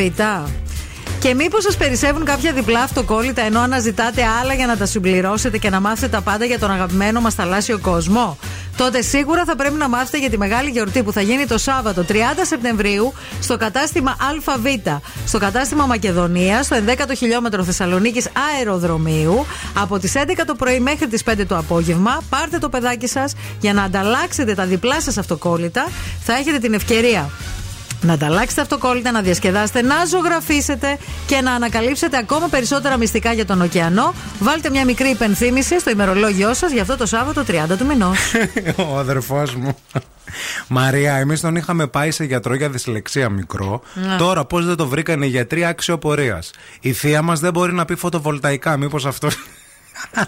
Και 1.24 1.34
μήπως 1.34 1.64
σας 1.64 1.78
περισσεύουν 1.78 2.26
κάποια 2.26 2.54
διπλά 2.54 2.82
αυτοκόλλητα 2.82 3.42
ενώ 3.42 3.60
αναζητάτε 3.60 4.22
άλλα 4.42 4.54
για 4.54 4.68
να 4.68 4.78
τα 4.78 4.86
συμπληρώσετε 4.86 5.58
και 5.58 5.70
να 5.70 5.80
μάθετε 5.80 6.08
τα 6.08 6.22
πάντα 6.22 6.46
για 6.46 6.60
τον 6.60 6.72
αγαπημένο 6.72 7.22
μας 7.22 7.34
θαλάσσιο 7.34 7.80
κόσμο; 7.80 8.38
Τότε 8.78 9.02
σίγουρα 9.02 9.46
θα 9.46 9.56
πρέπει 9.56 9.76
να 9.76 9.90
μάθετε 9.90 10.20
για 10.20 10.30
τη 10.30 10.38
μεγάλη 10.38 10.70
γιορτή 10.70 11.04
που 11.04 11.12
θα 11.12 11.22
γίνει 11.22 11.46
το 11.46 11.58
Σάββατο 11.58 12.06
30 12.10 12.14
Σεπτεμβρίου 12.42 13.14
στο 13.40 13.58
κατάστημα 13.58 14.16
ΑΒ. 14.20 14.66
Στο 15.26 15.38
κατάστημα 15.38 15.86
Μακεδονία, 15.86 16.64
στο 16.64 16.76
11ο 16.88 17.16
χιλιόμετρο 17.18 17.64
Θεσσαλονίκης 17.64 18.28
Αεροδρομίου, 18.56 19.46
από 19.78 20.00
τις 20.00 20.14
11 20.16 20.46
το 20.46 20.56
πρωί 20.56 20.80
μέχρι 20.80 21.08
τις 21.08 21.24
5 21.24 21.46
το 21.48 21.58
απόγευμα. 21.58 22.22
Πάρτε 22.30 22.58
το 22.58 22.70
παιδάκι 22.70 23.08
σας 23.08 23.34
για 23.60 23.74
να 23.74 23.84
ανταλλάξετε 23.84 24.54
τα 24.54 24.66
διπλά 24.66 25.02
σας 25.02 25.18
αυτοκόλλητα. 25.18 25.88
Θα 26.24 26.34
έχετε 26.34 26.58
την 26.58 26.74
ευκαιρία 26.74 27.30
να 28.04 28.14
ανταλλάξετε 28.14 28.62
αυτοκόλλητα, 28.62 29.12
να 29.12 29.22
διασκεδάσετε, 29.22 29.82
να 29.82 30.06
ζωγραφίσετε 30.06 30.98
και 31.28 31.42
να 31.42 31.52
ανακαλύψετε 31.52 32.18
ακόμα 32.18 32.48
περισσότερα 32.48 32.98
μυστικά 32.98 33.34
για 33.34 33.46
τον 33.46 33.62
ωκεανό. 33.62 34.14
Βάλτε 34.40 34.70
μια 34.70 34.86
μικρή 34.86 35.10
υπενθύμηση 35.10 35.80
στο 35.80 35.90
ημερολόγιο 35.90 36.54
σας 36.54 36.72
για 36.72 36.82
αυτό 36.82 36.98
το 36.98 37.06
Σάββατο 37.06 37.44
30 37.48 37.78
του 37.78 37.86
μηνός. 37.86 38.18
Ο 38.92 38.98
αδερφός 38.98 39.56
μου. 39.56 39.78
Μαρία, 40.68 41.14
εμείς 41.16 41.42
τον 41.42 41.56
είχαμε 41.56 41.88
πάει 41.88 42.12
σε 42.12 42.24
γιατρό 42.24 42.56
για 42.56 42.70
δυσλεξία 42.70 43.30
μικρό. 43.30 43.82
Ναι. 43.94 44.16
Τώρα 44.18 44.46
πώς 44.46 44.66
δεν 44.66 44.76
το 44.76 44.88
βρήκανε 44.88 45.26
οι 45.26 45.30
γιατροί 45.30 45.66
άξιο 45.66 45.98
πορεία. 45.98 46.44
Η 46.80 46.94
θεία 46.94 47.22
μας 47.22 47.40
δεν 47.40 47.52
μπορεί 47.52 47.74
να 47.74 47.86
πει 47.86 47.96
φωτοβολταϊκά, 47.96 48.78
μήπως 48.78 49.06
αυτό. 49.06 49.28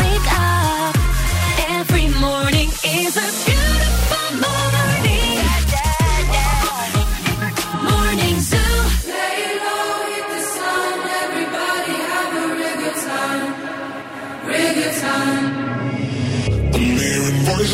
wake 0.00 0.30
up. 0.32 0.94
Every 1.78 2.08
morning 2.26 2.70
is 3.00 3.14
a 3.16 3.51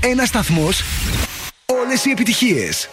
Ένα 0.00 0.24
σταθμός. 0.24 0.82
Όλες 1.66 2.04
οι 2.04 2.10
επιτυχίες. 2.10 2.88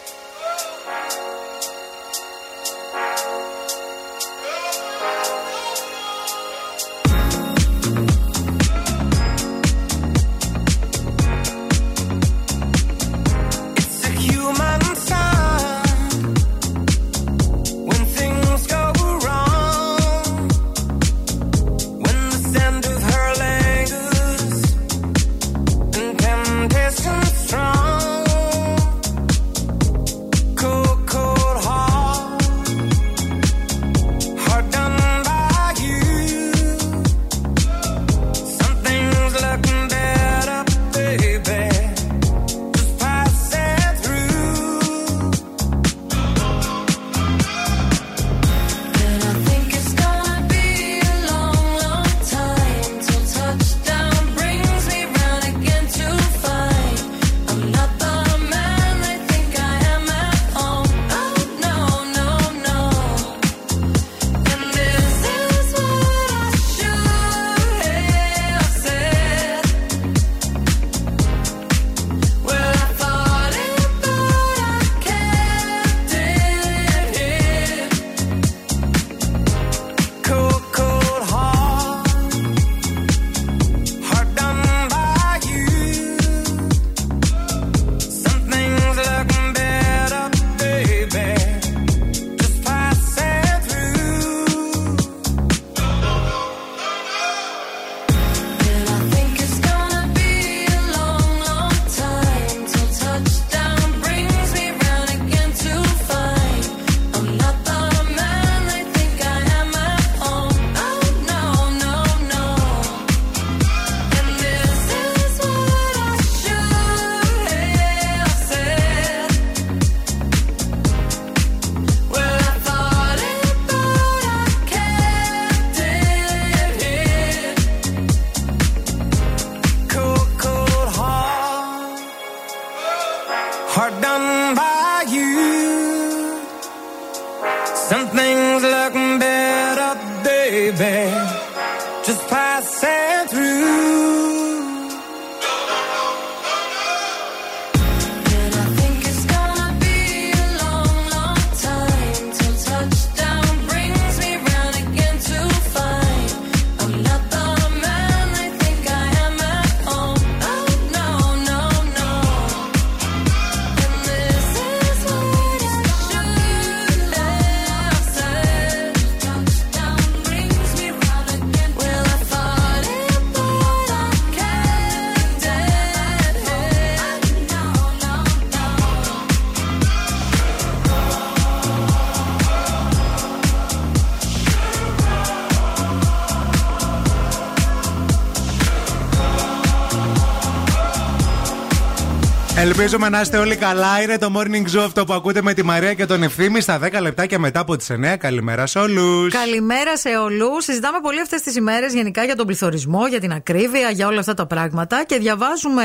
Ελπίζουμε 192.64 193.08
να 193.08 193.20
είστε 193.20 193.38
όλοι 193.38 193.56
καλά. 193.56 194.02
Είναι 194.02 194.18
το 194.18 194.32
morning 194.36 194.76
show 194.76 194.82
αυτό 194.84 195.04
που 195.04 195.12
ακούτε 195.12 195.42
με 195.42 195.54
τη 195.54 195.62
Μαρία 195.62 195.94
και 195.94 196.06
τον 196.06 196.22
Ευθύμη 196.22 196.60
στα 196.60 196.78
10 196.82 197.00
λεπτά 197.00 197.26
και 197.26 197.38
μετά 197.38 197.60
από 197.60 197.76
τις 197.76 197.90
9. 197.90 198.16
Καλημέρα 198.18 198.66
σε 198.66 198.78
όλους. 198.78 199.32
Καλημέρα 199.32 199.96
σε 199.96 200.08
όλους. 200.08 200.64
Συζητάμε 200.64 200.98
πολύ 201.00 201.20
αυτές 201.20 201.40
τις 201.40 201.56
ημέρες 201.56 201.94
γενικά 201.94 202.24
για 202.24 202.36
τον 202.36 202.46
πληθωρισμό, 202.46 203.06
για 203.06 203.20
την 203.20 203.32
ακρίβεια, 203.32 203.90
για 203.90 204.06
όλα 204.06 204.20
αυτά 204.20 204.34
τα 204.34 204.46
πράγματα 204.46 205.04
και 205.04 205.18
διαβάζουμε 205.18 205.84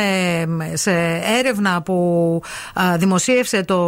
σε 0.74 0.92
έρευνα 1.40 1.82
που 1.82 2.42
α, 2.74 2.98
δημοσίευσε 2.98 3.64
το 3.64 3.80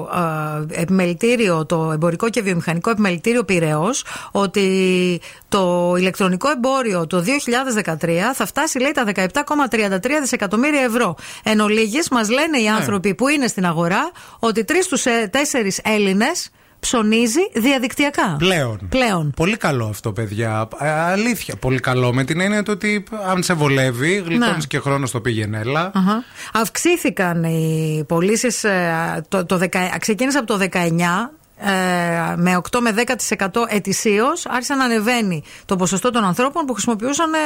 α, 0.00 0.22
επιμελητήριο, 0.70 1.66
το 1.66 1.90
εμπορικό 1.92 2.30
και 2.30 2.42
βιομηχανικό 2.42 2.90
επιμελητήριο 2.90 3.44
Πυραιό, 3.44 3.90
ότι 4.30 5.20
το 5.58 5.94
ηλεκτρονικό 5.98 6.50
εμπόριο 6.50 7.06
το 7.06 7.24
2013 7.84 7.94
θα 8.34 8.46
φτάσει, 8.46 8.78
λέει, 8.78 8.90
τα 8.92 9.04
17,33 9.14 9.98
δισεκατομμύρια 10.20 10.80
ευρώ. 10.82 11.16
Εν 11.42 11.60
ολίγης, 11.60 12.08
μας 12.08 12.28
λένε 12.30 12.58
οι 12.58 12.68
άνθρωποι 12.68 13.14
που 13.14 13.28
είναι 13.28 13.46
στην 13.46 13.66
αγορά 13.66 14.10
ότι 14.38 14.64
τρεις 14.64 14.84
στου 14.84 14.96
τέσσερις 15.30 15.80
Έλληνες 15.84 16.50
ψωνίζει 16.80 17.40
διαδικτυακά. 17.54 18.36
Πλέον. 18.38 18.86
Πλέον. 18.88 19.32
Πολύ 19.36 19.56
καλό 19.56 19.86
αυτό, 19.86 20.12
παιδιά. 20.12 20.68
Ε, 20.80 20.88
αλήθεια. 20.90 21.56
Πολύ 21.56 21.80
καλό 21.80 22.12
με 22.12 22.24
την 22.24 22.40
έννοια 22.40 22.62
το 22.62 22.72
ότι 22.72 23.04
αν 23.30 23.42
σε 23.42 23.52
βολεύει, 23.54 24.14
γλιτώνεις 24.14 24.40
Ναι. 24.56 24.62
και 24.68 24.78
χρόνος 24.78 25.08
στο 25.08 25.20
πήγαινε 25.20 25.58
έλα. 25.58 25.90
Αχα. 25.94 26.24
Αυξήθηκαν 26.52 27.44
οι 27.44 28.04
πωλήσεις. 28.08 28.64
Το, 29.28 29.46
το, 29.46 29.56
δεκα- 29.58 29.96
ξεκίνησε 30.00 30.38
από 30.38 30.46
το 30.46 30.58
19 30.72 30.78
ε, 30.78 31.42
με 32.36 32.60
8 32.70 32.78
με 32.80 32.90
10% 32.90 33.48
ετησίως 33.68 34.46
άρχισε 34.46 34.74
να 34.74 34.84
ανεβαίνει 34.84 35.42
το 35.64 35.76
ποσοστό 35.76 36.10
των 36.10 36.24
ανθρώπων 36.24 36.64
που 36.64 36.72
χρησιμοποιούσαν, 36.72 37.32
ε, 37.34 37.38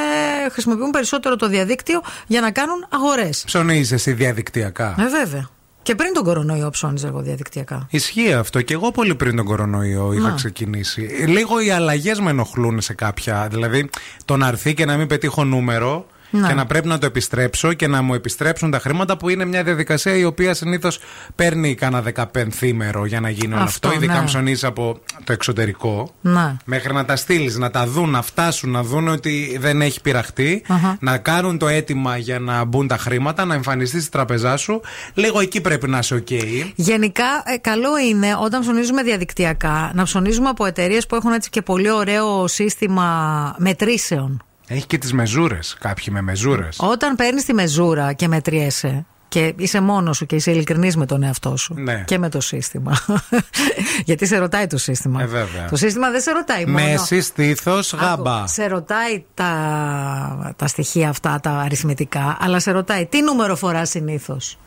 χρησιμοποιούν 0.50 0.90
περισσότερο 0.90 1.36
το 1.36 1.48
διαδίκτυο 1.48 2.02
για 2.26 2.40
να 2.40 2.50
κάνουν 2.50 2.86
αγορές. 2.88 3.42
Ψωνίζει 3.46 3.94
εσύ 3.94 4.12
διαδικτυακά; 4.12 4.94
Ε, 4.98 5.08
βέβαια. 5.08 5.48
Και 5.82 5.94
πριν 5.94 6.12
τον 6.12 6.24
κορονοϊό 6.24 6.70
ψώνιζα 6.70 7.08
εγώ 7.08 7.20
διαδικτυακά. 7.20 7.86
Ισχύει 7.90 8.32
αυτό 8.32 8.62
και 8.62 8.74
εγώ 8.74 8.90
πολύ 8.90 9.14
πριν 9.14 9.36
τον 9.36 9.44
κορονοϊό 9.44 10.12
είχα 10.12 10.28
Να. 10.28 10.34
ξεκινήσει. 10.34 11.00
Λίγο 11.26 11.60
οι 11.60 11.70
αλλαγές 11.70 12.20
με 12.20 12.30
ενοχλούν 12.30 12.80
σε 12.80 12.94
κάποια. 12.94 13.48
Δηλαδή 13.50 13.90
το 14.24 14.36
να 14.36 14.46
έρθει 14.48 14.74
και 14.74 14.84
να 14.84 14.96
μην 14.96 15.06
πετύχω 15.06 15.44
νούμερο 15.44 16.06
Να. 16.30 16.48
και 16.48 16.54
να 16.54 16.66
πρέπει 16.66 16.88
να 16.88 16.98
το 16.98 17.06
επιστρέψω 17.06 17.72
και 17.72 17.86
να 17.86 18.02
μου 18.02 18.14
επιστρέψουν 18.14 18.70
τα 18.70 18.78
χρήματα 18.78 19.16
που 19.16 19.28
είναι 19.28 19.44
μια 19.44 19.62
διαδικασία 19.62 20.16
η 20.16 20.24
οποία 20.24 20.54
συνήθως 20.54 21.00
παίρνει 21.34 21.74
κάνα 21.74 22.02
δεκαπενθήμερο 22.02 23.06
για 23.06 23.20
να 23.20 23.30
γίνει 23.30 23.54
όλο 23.54 23.62
αυτό. 23.62 23.88
Αυτό, 23.88 24.00
ειδικά 24.00 24.12
ναι. 24.12 24.18
αν 24.18 24.24
ψωνίζει 24.24 24.66
από 24.66 25.00
το 25.24 25.32
εξωτερικό. 25.32 26.14
Να. 26.20 26.56
Μέχρι 26.64 26.92
να 26.92 27.04
τα 27.04 27.16
στείλεις, 27.16 27.56
να 27.56 27.70
τα 27.70 27.86
δουν, 27.86 28.10
να 28.10 28.22
φτάσουν, 28.22 28.70
να 28.70 28.82
δουν 28.82 29.08
ότι 29.08 29.56
δεν 29.60 29.82
έχει 29.82 30.00
πειραχτεί, 30.00 30.64
Αχα. 30.68 30.96
να 31.00 31.18
κάνουν 31.18 31.58
το 31.58 31.68
αίτημα 31.68 32.16
για 32.16 32.38
να 32.38 32.64
μπουν 32.64 32.86
τα 32.86 32.96
χρήματα, 32.98 33.44
να 33.44 33.54
εμφανιστείς 33.54 34.02
στη 34.02 34.10
τραπεζά 34.10 34.56
σου. 34.56 34.80
Λίγο 35.14 35.40
εκεί 35.40 35.60
πρέπει 35.60 35.88
να 35.88 35.98
είσαι 35.98 36.24
OK. 36.28 36.42
Γενικά, 36.74 37.42
ε, 37.44 37.56
καλό 37.56 37.98
είναι 37.98 38.36
όταν 38.42 38.60
ψωνίζουμε 38.60 39.02
διαδικτυακά 39.02 39.90
να 39.94 40.02
ψωνίζουμε 40.02 40.48
από 40.48 40.64
εταιρείες 40.64 41.06
που 41.06 41.14
έχουν 41.14 41.32
έτσι 41.32 41.50
και 41.50 41.62
πολύ 41.62 41.90
ωραίο 41.90 42.46
σύστημα 42.46 43.54
μετρήσεων. 43.58 44.42
Έχει 44.68 44.86
και 44.86 44.98
τις 44.98 45.12
μεζούρες. 45.12 45.76
Κάποιοι 45.80 46.06
με 46.10 46.20
μεζούρες. 46.22 46.76
Όταν 46.80 47.14
παίρνεις 47.16 47.44
τη 47.44 47.54
μεζούρα 47.54 48.12
και 48.12 48.28
μετριέσαι 48.28 49.06
και 49.28 49.54
είσαι 49.56 49.80
μόνος 49.80 50.16
σου 50.16 50.26
και 50.26 50.36
είσαι 50.36 50.50
ειλικρινής 50.50 50.96
με 50.96 51.06
τον 51.06 51.22
εαυτό 51.22 51.56
σου 51.56 51.74
Ναι. 51.74 52.02
και 52.06 52.18
με 52.18 52.28
το 52.28 52.40
σύστημα. 52.40 52.92
Γιατί 54.04 54.26
σε 54.26 54.38
ρωτάει 54.38 54.66
το 54.66 54.78
σύστημα. 54.78 55.22
Ε, 55.22 55.26
βέβαια. 55.26 55.68
Το 55.68 55.76
σύστημα 55.76 56.10
δεν 56.10 56.20
σε 56.20 56.30
ρωτάει 56.32 56.66
μόνο. 56.66 56.84
Μέση, 56.84 57.20
στήθο, 57.20 57.80
γάμπα. 58.00 58.36
Άκου, 58.36 58.48
Σε 58.48 58.66
ρωτάει 58.66 59.24
τα, 59.34 60.52
τα 60.56 60.66
στοιχεία 60.66 61.08
αυτά, 61.08 61.40
τα 61.42 61.50
αριθμητικά, 61.50 62.36
αλλά 62.40 62.60
σε 62.60 62.70
ρωτάει 62.70 63.06
τι 63.06 63.22
νούμερο 63.22 63.56
φοράς 63.56 63.88
συνήθως. 63.88 64.58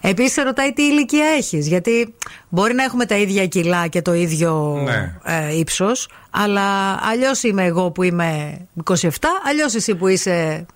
Επίσης, 0.00 0.32
σε 0.32 0.42
ρωτάει 0.42 0.72
τι 0.72 0.82
ηλικία 0.82 1.26
έχεις. 1.36 1.66
Γιατί 1.68 2.14
μπορεί 2.48 2.74
να 2.74 2.84
έχουμε 2.84 3.04
τα 3.06 3.16
ίδια 3.16 3.46
κιλά 3.46 3.86
και 3.86 4.02
το 4.02 4.14
ίδιο 4.14 4.80
Ναι. 4.84 5.14
ε, 5.24 5.58
ύψος, 5.58 6.08
αλλά 6.30 6.62
αλλιώς 7.10 7.42
είμαι 7.42 7.64
εγώ 7.64 7.90
που 7.90 8.02
είμαι 8.02 8.58
27, 8.84 9.08
αλλιώς 9.48 9.74
εσύ 9.74 9.94
που 9.94 10.08
είσαι 10.08 10.66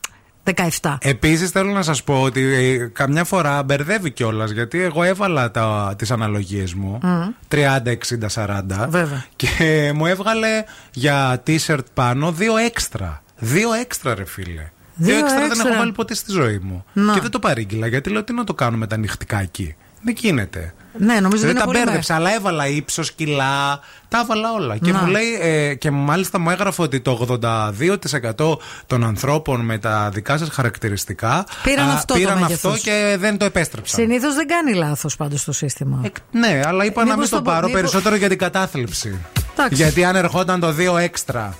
17. 0.80 0.97
Επίσης 1.01 1.51
θέλω 1.51 1.72
να 1.72 1.82
σας 1.82 2.03
πω 2.05 2.22
ότι 2.22 2.40
ε, 2.40 2.76
καμιά 2.92 3.24
φορά 3.24 3.62
μπερδεύει 3.62 4.11
κιόλας 4.11 4.51
γιατί 4.51 4.80
εγώ 4.82 5.03
έβαλα 5.03 5.51
τις 5.97 6.11
αναλογίες 6.11 6.74
μου. 6.74 6.99
Μμ. 7.03 7.22
30, 7.49 7.57
60, 7.86 8.28
40. 8.34 8.86
Βέβαια. 8.88 9.24
Και 9.36 9.92
μου 9.94 10.07
έβγαλε 10.07 10.64
για 10.92 11.42
t-shirt 11.47 11.78
πάνω 11.94 12.32
δύο 12.32 12.57
έξτρα. 12.57 13.22
Δύο 13.38 13.72
έξτρα, 13.72 14.14
ρε 14.14 14.24
φίλε. 14.24 14.70
Δύο 14.97 15.16
έξτρα 15.18 15.40
δεν 15.40 15.51
έξτρα. 15.51 15.68
έχω 15.68 15.78
βάλει 15.78 15.92
ποτέ 15.92 16.14
στη 16.14 16.32
ζωή 16.32 16.59
μου. 16.62 16.84
Να. 16.92 17.14
Και 17.14 17.20
δεν 17.20 17.30
το 17.30 17.38
παρήγγειλα 17.38 17.86
γιατί 17.86 18.11
λέω 18.11 18.24
τι 18.24 18.32
να 18.32 18.44
το 18.44 18.55
κάνουμε 18.55 18.86
τα 18.86 18.97
νυχτικά 18.97 19.40
εκεί; 19.40 19.74
Δεν 20.03 20.14
γίνεται. 20.18 20.74
Ναι, 20.99 21.14
νομίζω 21.20 21.28
ότι 21.28 21.38
δεν 21.40 21.51
είναι 21.51 21.59
τα 21.59 21.64
πολύ 21.64 21.78
μπέρδεψα, 21.84 22.14
αλλά 22.14 22.34
έβαλα 22.34 22.66
ύψο, 22.66 23.03
κιλά, 23.14 23.80
τα 24.09 24.20
έβαλα 24.22 24.53
όλα. 24.53 24.76
Και 24.76 24.92
Να. 24.92 24.99
μου 24.99 25.07
λέει, 25.07 25.38
ε, 25.40 25.74
και 25.74 25.90
μάλιστα 25.90 26.38
μου 26.38 26.51
έγραφε 26.51 26.82
ότι 26.82 27.01
το 27.01 27.11
82% 27.11 28.59
των 28.86 29.05
ανθρώπων 29.05 29.61
με 29.61 29.78
τα 29.78 30.11
δικά 30.12 30.38
σας 30.38 30.49
χαρακτηριστικά 30.49 31.47
Πήραν 31.62 31.88
αυτό 31.90 32.12
το 32.14 32.20
πήραν 32.20 32.38
μέγεθος. 32.38 32.72
αυτό 32.74 32.90
και 32.90 33.16
δεν 33.18 33.36
το 33.38 33.44
επέστρεψαν. 33.44 34.01
Συνήθως 34.01 34.34
δεν 34.34 34.47
κάνει 34.47 34.74
λάθος 34.74 35.16
πάντως 35.16 35.44
το 35.44 35.53
σύστημα. 35.53 36.03
Ναι, 36.30 36.61
αλλά 36.64 36.84
είπα 36.84 37.05
να 37.05 37.11
Μήπως 37.11 37.20
μην 37.20 37.30
το 37.30 37.36
το- 37.36 37.42
πάρω 37.42 37.66
μήπως- 37.66 37.80
περισσότερο 37.80 38.14
για 38.16 38.28
την 38.28 38.38
κατάθλιψη. 38.38 39.18
Εντάξει. 39.53 39.74
Γιατί 39.82 40.05
αν 40.05 40.16
ερχόταν 40.16 40.61
το 40.61 40.72
2 40.72 40.97
έξτρα 40.99 41.57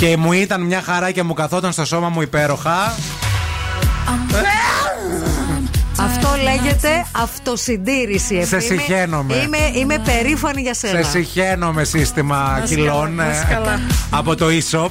και 0.00 0.16
μου 0.16 0.32
ήταν 0.32 0.62
μια 0.62 0.82
χαρά 0.82 1.10
και 1.10 1.22
μου 1.22 1.34
καθόταν 1.34 1.72
στο 1.72 1.84
σώμα 1.84 2.08
μου 2.08 2.22
υπέροχα. 2.22 2.94
Αυτό 6.00 6.28
λέγεται 6.42 7.06
αυτοσυντήρηση. 7.12 8.44
Σε 8.44 8.56
Ευθύμη. 8.56 8.78
συχαίνομαι. 8.78 9.34
Είμαι, 9.36 9.58
είμαι 9.74 9.98
περήφανη 9.98 10.60
για 10.60 10.74
σένα. 10.74 11.02
Σε 11.02 11.10
συχαίνω 11.10 11.72
με 11.72 11.84
σύστημα 11.84 12.56
Να 12.58 12.64
είσαι 12.64 12.74
κιλών 12.74 12.94
καλά, 12.94 13.08
να 13.08 13.30
είσαι 13.30 13.46
ε, 13.50 13.54
καλά. 13.54 13.80
από 14.10 14.34
το 14.36 14.46
e-shop. 14.46 14.90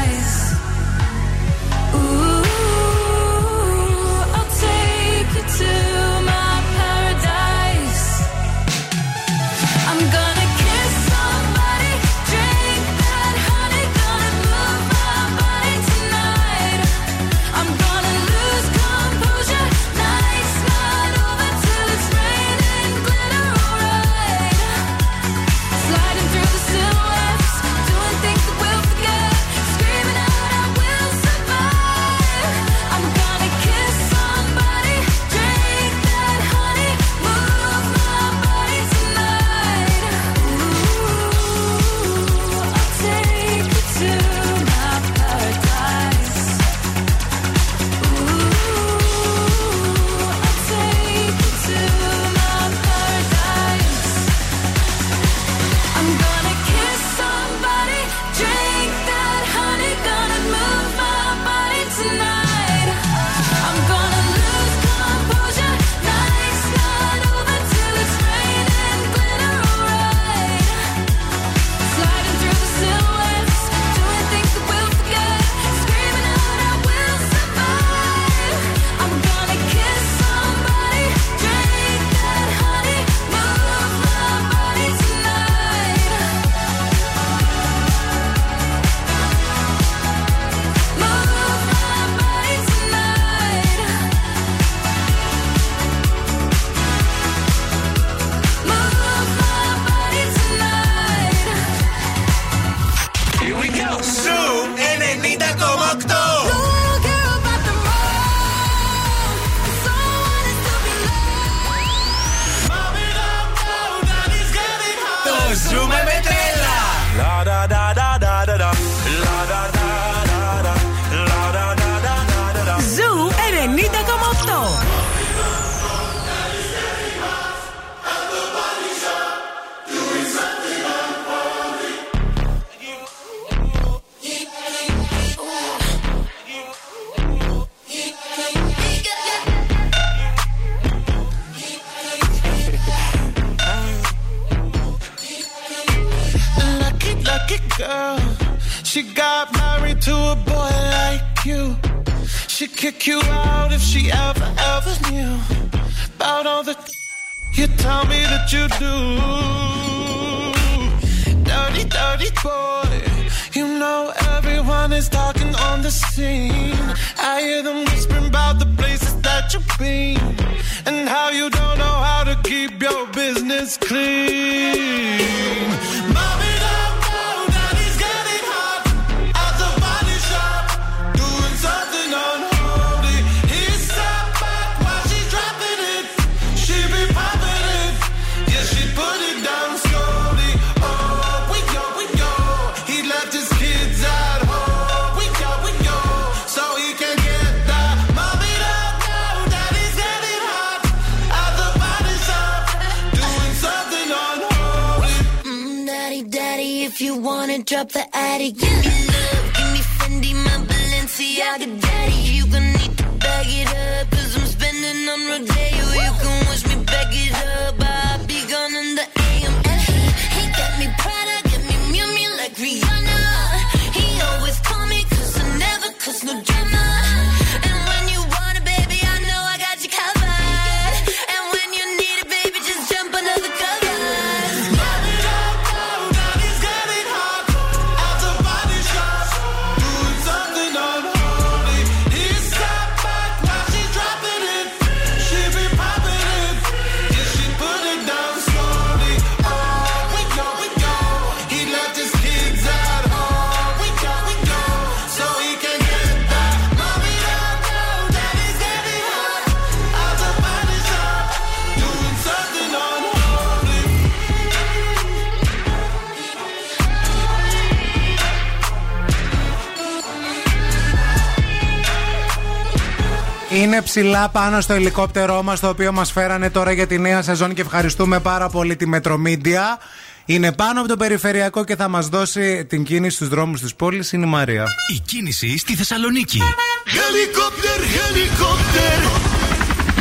Είναι 273.71 273.81
ψηλά 273.81 274.29
πάνω 274.29 274.61
στο 274.61 274.73
ελικόπτερό 274.73 275.43
μας, 275.43 275.59
το 275.59 275.67
οποίο 275.67 275.91
μας 275.91 276.11
φέρανε 276.11 276.49
τώρα 276.49 276.71
για 276.71 276.87
τη 276.87 276.97
νέα 276.99 277.21
σεζόν 277.21 277.53
και 277.53 277.61
ευχαριστούμε 277.61 278.19
πάρα 278.19 278.49
πολύ 278.49 278.75
τη 278.75 278.87
Μετρομίντια. 278.87 279.79
Είναι 280.25 280.51
πάνω 280.51 280.79
από 280.79 280.89
το 280.89 280.97
περιφερειακό 280.97 281.63
και 281.63 281.75
θα 281.75 281.87
μας 281.87 282.07
δώσει 282.07 282.65
την 282.65 282.83
κίνηση 282.83 283.15
στους 283.15 283.27
δρόμους 283.27 283.61
της 283.61 283.75
πόλης. 283.75 284.11
Είναι 284.11 284.25
η 284.25 284.29
Μαρία. 284.29 284.65
Η 284.95 284.99
κίνηση 284.99 285.57
στη 285.57 285.75
Θεσσαλονίκη. 285.75 286.41
Helicopter, 286.85 287.79
helicopter. 287.97 289.09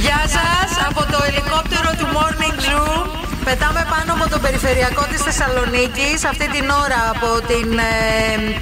Γεια 0.01 0.21
σας 0.27 0.87
από 0.89 1.13
το 1.13 1.25
ελικόπτερο 1.27 1.91
του 1.99 2.07
Morning 2.15 2.61
Zoo. 2.61 3.20
Πετάμε 3.45 3.83
πάνω 3.95 4.11
από 4.17 4.31
το 4.33 4.39
περιφερειακό 4.39 5.05
της 5.11 5.21
Θεσσαλονίκης 5.23 6.25
αυτή 6.33 6.47
την 6.55 6.67
ώρα 6.85 7.01
από 7.15 7.31
την 7.51 7.69
ε, 7.79 7.93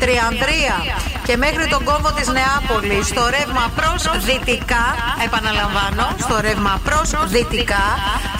Τριανδρία 0.02 0.76
και 1.26 1.36
μέχρι 1.36 1.66
τον 1.72 1.84
κόμβο 1.84 2.10
της 2.12 2.28
Νεάπολης 2.36 3.06
στο 3.06 3.22
ρεύμα 3.34 3.64
προς 3.78 4.00
δυτικά, 4.26 4.86
επαναλαμβάνω, 5.26 6.06
στο 6.24 6.36
ρεύμα 6.40 6.80
προς 6.84 7.08
δυτικά 7.32 7.86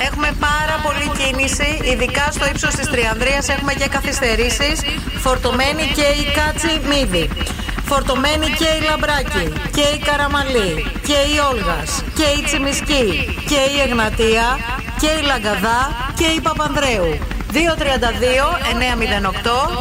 έχουμε 0.06 0.30
πάρα 0.48 0.76
πολύ 0.84 1.06
κίνηση, 1.18 1.70
ειδικά 1.90 2.24
στο 2.36 2.46
ύψος 2.52 2.74
της 2.74 2.86
Τριανδρίας 2.92 3.48
έχουμε 3.48 3.72
και 3.80 3.88
καθυστερήσεις, 3.88 4.76
φορτωμένη 5.24 5.84
και 5.98 6.06
η 6.22 6.24
Κάτσι 6.36 6.72
Μύδη. 6.90 7.28
Φορτωμένη 7.90 8.46
και 8.58 8.68
η 8.78 8.80
Λαμπράκη 8.88 9.46
και 9.76 9.86
η 9.96 9.98
Καραμαλή 10.06 10.70
και 11.08 11.18
η 11.32 11.34
Όλγας 11.50 12.02
και 12.18 12.26
η 12.38 12.42
Τσιμισκή 12.42 13.06
και 13.50 13.60
η 13.74 13.80
Εγνατία 13.86 14.46
και 15.00 15.06
η 15.06 15.22
Λαγκαδά 15.26 16.12
και 16.14 16.24
η 16.24 16.40
Παπανδρέου. 16.40 17.18
232-908 17.52 17.56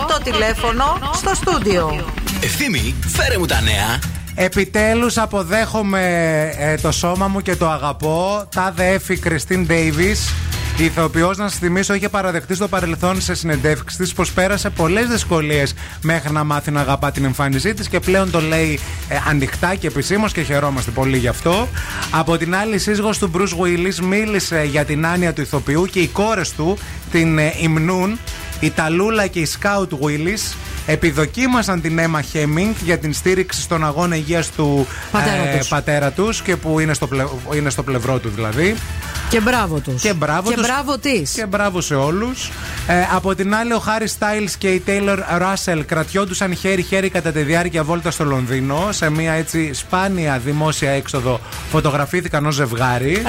το 0.07 0.17
τηλέφωνο 0.23 0.99
στο 1.13 1.35
στούντιο. 1.35 2.05
Ευθύμη, 2.41 2.95
φέρε 3.07 3.37
μου 3.37 3.45
τα 3.45 3.61
νέα. 3.61 3.99
Επιτέλους 4.35 5.17
αποδέχομαι 5.17 6.03
ε, 6.57 6.75
το 6.77 6.91
σώμα 6.91 7.27
μου 7.27 7.41
και 7.41 7.55
το 7.55 7.69
αγαπώ. 7.69 8.47
Τάδε 8.55 8.87
έφη 8.87 9.17
Κριστίν 9.17 9.65
Ντέιβις. 9.65 10.33
Η 10.79 10.85
ηθοποιός, 10.85 11.37
να 11.37 11.47
σας 11.47 11.59
θυμίσω, 11.59 11.93
είχε 11.93 12.09
παραδεχτεί 12.09 12.55
στο 12.55 12.67
παρελθόν 12.67 13.21
σε 13.21 13.33
συνεντεύξεις 13.33 13.97
της 13.97 14.13
πως 14.13 14.31
πέρασε 14.31 14.69
πολλές 14.69 15.07
δυσκολίες 15.07 15.73
μέχρι 16.01 16.31
να 16.31 16.43
μάθει 16.43 16.71
να 16.71 16.79
αγαπά 16.79 17.11
την 17.11 17.25
εμφάνισή 17.25 17.73
της 17.73 17.87
και 17.89 17.99
πλέον 17.99 18.31
το 18.31 18.41
λέει 18.41 18.79
ε, 19.09 19.15
ανοιχτά 19.27 19.75
και 19.75 19.87
επισήμως 19.87 20.31
και 20.31 20.41
χαιρόμαστε 20.41 20.91
πολύ 20.91 21.17
γι' 21.17 21.27
αυτό. 21.27 21.67
Από 22.11 22.37
την 22.37 22.55
άλλη, 22.55 22.75
η 22.75 22.77
σύζυγος 22.77 23.17
του 23.17 23.31
Bruce 23.33 23.63
Willis 23.63 23.95
μίλησε 23.95 24.63
για 24.63 24.85
την 24.85 25.05
άνοια 25.05 25.33
του 25.33 25.41
ηθοποιού 25.41 25.85
και 25.85 25.99
οι 25.99 26.07
κόρες 26.07 26.51
του 26.51 26.77
την 27.11 27.37
ε, 27.37 27.53
υμνούν. 27.61 28.19
Η 28.59 28.71
Ταλούλα 28.71 29.27
και 29.27 29.39
η 29.39 29.45
Σκάουτ 29.45 29.91
Willis 30.01 30.55
επιδοκίμασαν 30.87 31.81
την 31.81 31.99
Έμα 31.99 32.21
Χέμινγκ 32.21 32.73
για 32.83 32.97
την 32.97 33.13
στήριξη 33.13 33.61
στον 33.61 33.85
αγώνα 33.85 34.15
υγείας 34.15 34.51
του 34.51 34.87
Πατέρα 35.11 35.57
τους. 35.57 35.67
πατέρα 35.67 36.11
τους 36.11 36.41
και 36.41 36.55
που 36.55 36.79
είναι 36.79 36.93
στο, 36.93 37.07
πλε- 37.07 37.27
είναι 37.55 37.69
στο 37.69 37.83
πλευρό 37.83 38.19
του 38.19 38.29
δηλαδή. 38.35 38.75
Και 39.29 39.39
μπράβο 39.39 39.79
τους. 39.79 40.01
Και 40.01 40.13
μπράβο 40.13 40.49
και 40.49 40.55
τους. 40.55 40.65
μπράβο 40.65 40.97
της. 40.97 41.31
Και 41.31 41.45
μπράβο 41.45 41.81
σε 41.81 41.95
όλους. 41.95 42.51
Ε, 42.87 42.93
από 43.15 43.35
την 43.35 43.55
άλλη, 43.55 43.73
ο 43.73 43.79
Χάρι 43.79 44.07
Στάιλς 44.07 44.55
και 44.57 44.67
η 44.67 44.79
Τέιλορ 44.79 45.19
Ράσελ 45.37 45.85
κρατιόντουσαν 45.85 46.55
χέρι-χέρι 46.55 47.09
κατά 47.09 47.31
τη 47.31 47.41
διάρκεια 47.41 47.83
βόλτα 47.83 48.11
στο 48.11 48.23
Λονδίνο. 48.25 48.87
Σε 48.91 49.09
μια 49.09 49.31
έτσι 49.33 49.73
σπάνια 49.73 50.41
δημόσια 50.45 50.91
έξοδο 50.91 51.39
φωτογραφήθηκαν 51.71 52.45
ως 52.45 52.55
ζευγάρι. 52.55 53.21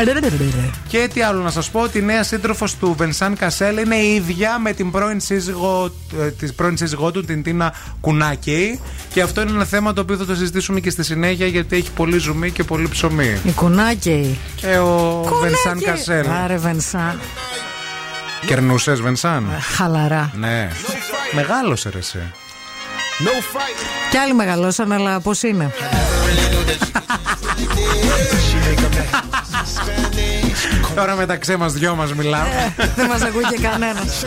Και 0.88 1.08
τι 1.14 1.22
άλλο 1.22 1.42
να 1.42 1.50
σα 1.50 1.60
πω, 1.70 1.80
ότι 1.80 1.98
η 1.98 2.02
νέα 2.02 2.22
σύντροφο 2.22 2.66
του 2.80 2.94
Βενσάν 2.98 3.36
Κασέλ 3.36 3.76
είναι 3.78 3.96
η 3.96 4.14
ίδια 4.14 4.58
με 4.58 4.72
την 4.72 4.90
πρώην 4.90 5.20
σύζυγό, 5.20 5.90
ε, 6.20 6.30
της 6.30 6.52
πρώην 6.54 6.76
σύζυγό 6.76 7.10
του, 7.10 7.24
την 7.24 7.42
Τίνα 7.48 7.72
Κουνάκη. 8.00 8.80
Και 9.12 9.22
αυτό 9.22 9.40
είναι 9.40 9.50
ένα 9.50 9.64
θέμα 9.64 9.92
το 9.92 10.00
οποίο 10.00 10.16
θα 10.16 10.24
το 10.24 10.34
συζητήσουμε 10.34 10.80
και 10.80 10.90
στη 10.90 11.04
συνέχεια 11.04 11.46
γιατί 11.46 11.76
έχει 11.76 11.90
πολύ 11.90 12.18
ζουμί 12.18 12.50
και 12.50 12.64
πολύ 12.64 12.88
ψωμί. 12.88 13.40
Η 13.44 13.50
κουνάκη. 13.50 14.38
Και 14.54 14.78
ο 14.78 15.22
Βενσάν 15.40 15.80
Κασέλ. 15.82 16.26
Άρε 16.44 16.56
Βενσάν. 16.56 17.20
Κερνούσες 18.46 19.00
Βενσάν; 19.00 19.46
Χαλαρά. 19.76 20.30
Ναι. 20.34 20.68
Μεγάλωσε 21.32 21.90
ρε 21.92 21.98
εσύ. 21.98 22.18
No 23.18 23.56
fight. 23.56 24.10
Κι 24.10 24.16
άλλοι 24.16 24.34
μεγαλώσαν, 24.34 24.92
αλλά 24.92 25.20
πώς 25.20 25.42
είναι; 25.42 25.72
Τώρα 30.94 31.14
μεταξύ 31.14 31.56
μας 31.56 31.72
δυο 31.72 31.94
μας 31.94 32.14
μιλάμε. 32.14 32.74
Δεν 32.96 33.06
μας 33.06 33.22
ακούει 33.22 33.42
και 33.42 33.58
κανένας. 33.62 34.26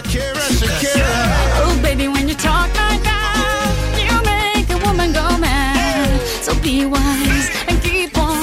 Be 6.61 6.85
wise 6.85 7.49
and 7.67 7.81
keep 7.81 8.15
on 8.17 8.38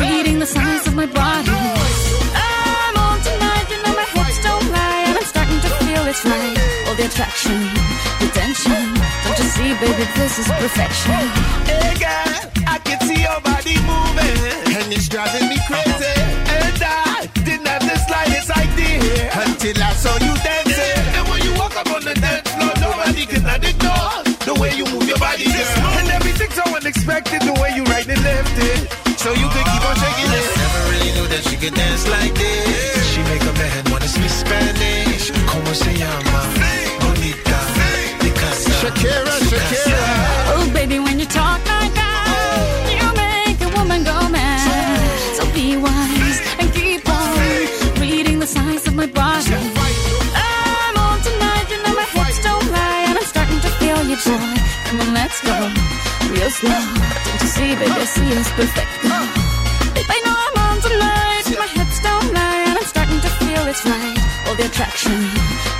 reading 0.00 0.38
the 0.38 0.46
signs 0.46 0.86
of 0.86 0.94
my 0.94 1.06
body. 1.06 1.50
I'm 2.34 2.96
on 2.96 3.20
tonight, 3.20 3.66
you 3.68 3.78
know 3.84 3.94
my 3.94 4.08
hips 4.08 4.42
don't 4.42 4.66
lie, 4.72 5.04
and 5.08 5.18
I'm 5.18 5.24
starting 5.24 5.60
to 5.60 5.70
feel 5.84 6.02
it's 6.08 6.24
right. 6.24 6.56
All 6.88 6.94
the 6.94 7.04
attraction, 7.06 7.60
the 8.20 8.28
tension. 8.32 8.82
Don't 9.24 9.38
you 9.38 9.48
see, 9.56 9.70
baby, 9.84 10.04
this 10.16 10.38
is 10.38 10.48
perfection. 10.48 11.22
Hey 11.68 11.92
girl, 12.00 12.40
I 12.66 12.78
can 12.84 12.98
see 13.04 13.20
your 13.20 13.40
body 13.44 13.76
moving, 13.84 14.38
and 14.76 14.88
it's 14.92 15.08
driving 15.08 15.48
me 15.48 15.58
crazy. 15.68 16.16
And 16.56 16.80
I 16.80 17.28
didn't 17.44 17.66
have 17.68 17.84
the 17.84 17.98
slightest 18.08 18.50
idea 18.50 19.28
until 19.44 19.76
I 19.76 19.92
saw 19.92 20.14
you 20.24 20.32
dancing. 20.40 21.04
And 21.16 21.28
when 21.28 21.42
you 21.44 21.52
walk 21.60 21.76
up 21.76 21.88
on 21.92 22.02
the 22.04 22.14
dance 22.14 22.48
floor, 22.50 22.72
nobody 22.80 23.26
can 23.26 23.44
ignore 23.62 24.31
way 24.62 24.72
you 24.78 24.86
move 24.94 25.06
your 25.10 25.18
body, 25.18 25.44
girl. 25.44 25.98
And 25.98 26.08
everything's 26.18 26.54
so 26.54 26.64
unexpected, 26.78 27.42
the 27.42 27.54
way 27.60 27.70
you 27.74 27.82
right 27.90 28.06
and 28.06 28.22
left 28.22 28.56
it. 28.70 28.80
So 29.18 29.30
you 29.34 29.48
could 29.54 29.66
keep 29.72 29.84
on 29.90 29.96
shaking 30.02 30.30
it. 30.38 30.46
Never 30.62 30.82
really 30.92 31.12
knew 31.16 31.26
that 31.34 31.42
she 31.48 31.56
could 31.62 31.74
dance 31.74 32.06
like 32.06 32.34
this. 32.34 33.02
She 33.12 33.20
make 33.32 33.42
a 33.42 33.54
man 33.58 33.82
wanna 33.90 34.06
speak 34.06 34.30
Spanish. 34.30 35.24
Como 35.50 35.72
se 35.74 35.92
llama? 36.02 36.38
Bonita. 37.02 37.58
Picasa. 38.22 38.72
Shakira, 38.80 39.34
Shakira. 39.50 40.12
Oh, 40.54 40.70
baby, 40.72 40.98
when 41.00 41.18
you 41.18 41.26
talk 41.26 41.51
boy. 54.26 54.54
Come 54.86 55.00
on, 55.00 55.14
let's 55.14 55.40
go 55.42 55.56
real 56.32 56.50
slow. 56.50 56.70
Don't 56.70 57.40
you 57.42 57.48
see, 57.48 57.74
baby, 57.74 57.90
I 57.90 58.04
see 58.04 58.28
it's 58.32 58.50
perfect. 58.52 58.92
Babe, 59.94 60.08
I 60.08 60.18
know 60.24 60.36
I'm 60.46 60.56
on 60.66 60.76
tonight, 60.80 61.44
my 61.58 61.68
hips 61.76 61.98
don't 62.02 62.32
lie, 62.32 62.64
and 62.68 62.78
I'm 62.78 62.84
starting 62.84 63.20
to 63.20 63.30
feel 63.40 63.62
it's 63.68 63.84
right. 63.84 64.18
All 64.48 64.54
the 64.54 64.66
attraction, 64.66 65.18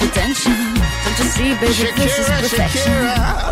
the 0.00 0.08
tension. 0.12 0.58
Don't 1.04 1.18
you 1.18 1.28
see, 1.36 1.50
baby, 1.60 1.90
this 1.96 2.18
is 2.18 2.28
perfection. 2.28 2.92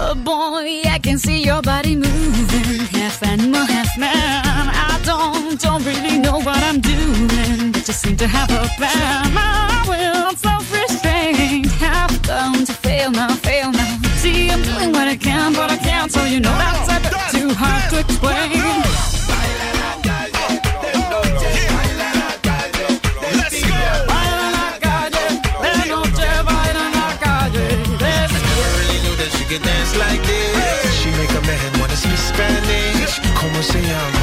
Oh 0.01 0.15
boy, 0.17 0.83
I 0.89 0.99
can 1.03 1.19
see 1.19 1.43
your 1.43 1.63
body 1.63 1.97
moving, 1.97 2.81
half 2.97 3.23
animal, 3.23 3.65
half 3.65 3.97
man. 3.99 4.69
I 4.87 5.01
don't, 5.05 5.61
don't 5.61 5.85
really 5.85 6.19
know 6.19 6.39
what 6.41 6.63
I'm 6.69 6.81
doing, 6.81 7.73
but 7.73 7.87
you 7.89 7.95
seem 7.95 8.17
to 8.19 8.27
have 8.27 8.51
a 8.51 8.69
plan. 8.77 9.33
My 9.33 9.85
will, 9.89 10.37
self-restraint, 10.37 11.67
have 11.85 12.23
come 12.23 12.65
to 12.65 12.73
fail 12.73 13.11
now, 13.11 13.35
fail 13.35 13.73
now. 13.73 14.10
See, 14.21 14.51
I'm 14.51 14.61
doing 14.61 14.93
what 14.93 15.09
I 15.09 15.17
can, 15.17 15.55
but 15.55 15.71
I 15.71 15.79
can't, 15.79 16.13
so 16.13 16.23
you 16.25 16.41
know 16.41 16.51
that's 16.51 16.89
a 16.93 17.01
bit 17.01 17.41
too 17.41 17.55
hard 17.55 17.91
to 17.91 18.01
explain. 18.01 18.51
Dance 29.51 29.97
like 29.99 30.23
this. 30.23 30.95
She 31.01 31.11
make 31.11 31.31
a 31.31 31.43
man 31.43 31.81
wanna 31.81 31.97
speak 31.97 32.17
Spanish. 32.17 33.21
Como 33.35 33.61
se 33.63 33.83
llama? 33.83 34.20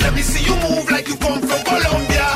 Let 0.00 0.14
me 0.14 0.22
see 0.22 0.44
you 0.44 0.56
move 0.56 0.90
like 0.90 1.08
you 1.08 1.16
come 1.16 1.40
from 1.40 1.62
Colombia. 1.64 2.26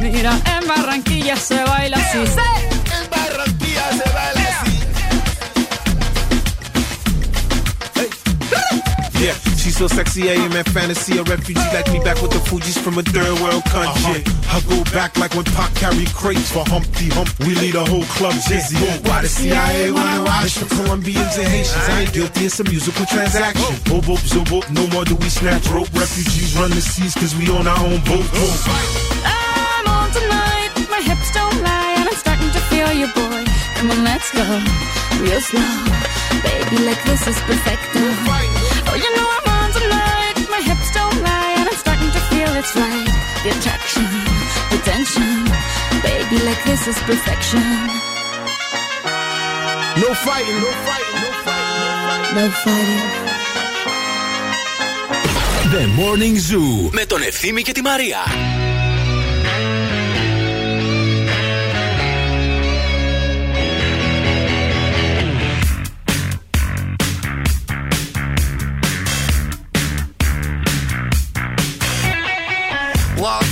Mira, 0.00 0.32
en 0.46 0.68
Barranquilla 0.68 1.36
se 1.36 1.62
baila 1.64 1.96
así. 1.96 2.51
Yeah, 9.82 9.88
she's 9.88 9.96
so 9.96 9.96
sexy, 9.96 10.30
am 10.30 10.52
in 10.52 10.64
fantasy. 10.64 11.18
A 11.18 11.24
refugee 11.24 11.58
like 11.74 11.90
me 11.90 11.98
back 11.98 12.22
with 12.22 12.30
the 12.30 12.38
Fuji's 12.38 12.78
from 12.78 12.98
a 12.98 13.02
third 13.02 13.34
world 13.42 13.64
country. 13.66 14.22
Uh-huh. 14.22 14.54
I 14.54 14.60
go 14.70 14.78
back 14.94 15.18
like 15.18 15.34
when 15.34 15.44
Pac 15.58 15.74
carried 15.74 16.12
crates 16.14 16.52
for 16.52 16.62
Humpty 16.70 17.10
Hump. 17.10 17.26
We 17.40 17.54
lead 17.56 17.74
a 17.74 17.84
whole 17.84 18.06
club 18.14 18.34
dizzy. 18.46 18.78
Why 19.02 19.22
the 19.22 19.28
CIA 19.28 19.90
wanna 19.90 20.22
watch 20.22 20.54
the 20.54 20.66
Colombians 20.66 21.34
and 21.34 21.48
Haitians? 21.48 21.88
I 21.88 22.02
ain't 22.02 22.12
guilty, 22.12 22.46
it's 22.46 22.60
a 22.60 22.64
musical 22.64 23.06
transaction. 23.06 23.74
Boop, 23.90 24.06
boop, 24.06 24.22
zo, 24.22 24.46
boop, 24.46 24.70
no 24.70 24.86
more 24.94 25.04
do 25.04 25.16
we 25.16 25.28
snatch 25.28 25.66
rope. 25.66 25.90
Refugees 25.94 26.54
run 26.54 26.70
the 26.70 26.80
seas 26.80 27.14
cause 27.14 27.34
we 27.34 27.50
own 27.50 27.66
our 27.66 27.82
own 27.82 27.98
boat. 28.06 28.26
I'm 29.26 29.86
on 29.90 30.10
tonight, 30.14 30.70
my 30.94 31.02
hips 31.02 31.34
don't 31.34 31.58
lie, 31.58 31.98
and 31.98 32.06
I'm 32.06 32.14
starting 32.14 32.50
to 32.54 32.62
feel 32.70 32.92
you, 32.94 33.10
boy. 33.18 33.42
Come 33.82 33.90
on, 33.90 34.04
let's 34.04 34.30
go 34.30 34.46
real 35.18 35.40
slow, 35.42 35.74
baby. 36.46 36.86
Like 36.86 37.02
this 37.02 37.26
is 37.26 37.38
perfect. 37.50 37.82
Oh, 38.86 38.94
you 38.94 39.10
know 39.16 39.31
feel 42.41 42.51
it's 42.61 42.73
right. 42.83 43.13
The 43.43 43.49
attraction, 43.55 44.07
the 44.71 44.79
tension, 44.91 45.31
baby. 46.07 46.37
Like 46.47 46.61
this 46.69 46.83
is 46.91 46.97
perfection. 47.09 47.65
No 50.03 50.09
fighting, 50.25 50.59
no 50.65 50.71
fighting, 50.87 51.19
no 51.25 51.31
fighting. 51.45 52.35
No 52.37 52.45
fighting. 52.63 53.05
The 55.73 55.83
Morning 55.99 56.35
Zoo 56.49 56.89
με 56.91 57.05
τον 57.05 57.21
Ευθύμη 57.21 57.61
και 57.61 57.71
τη 57.71 57.81
Μαρία. 57.81 58.17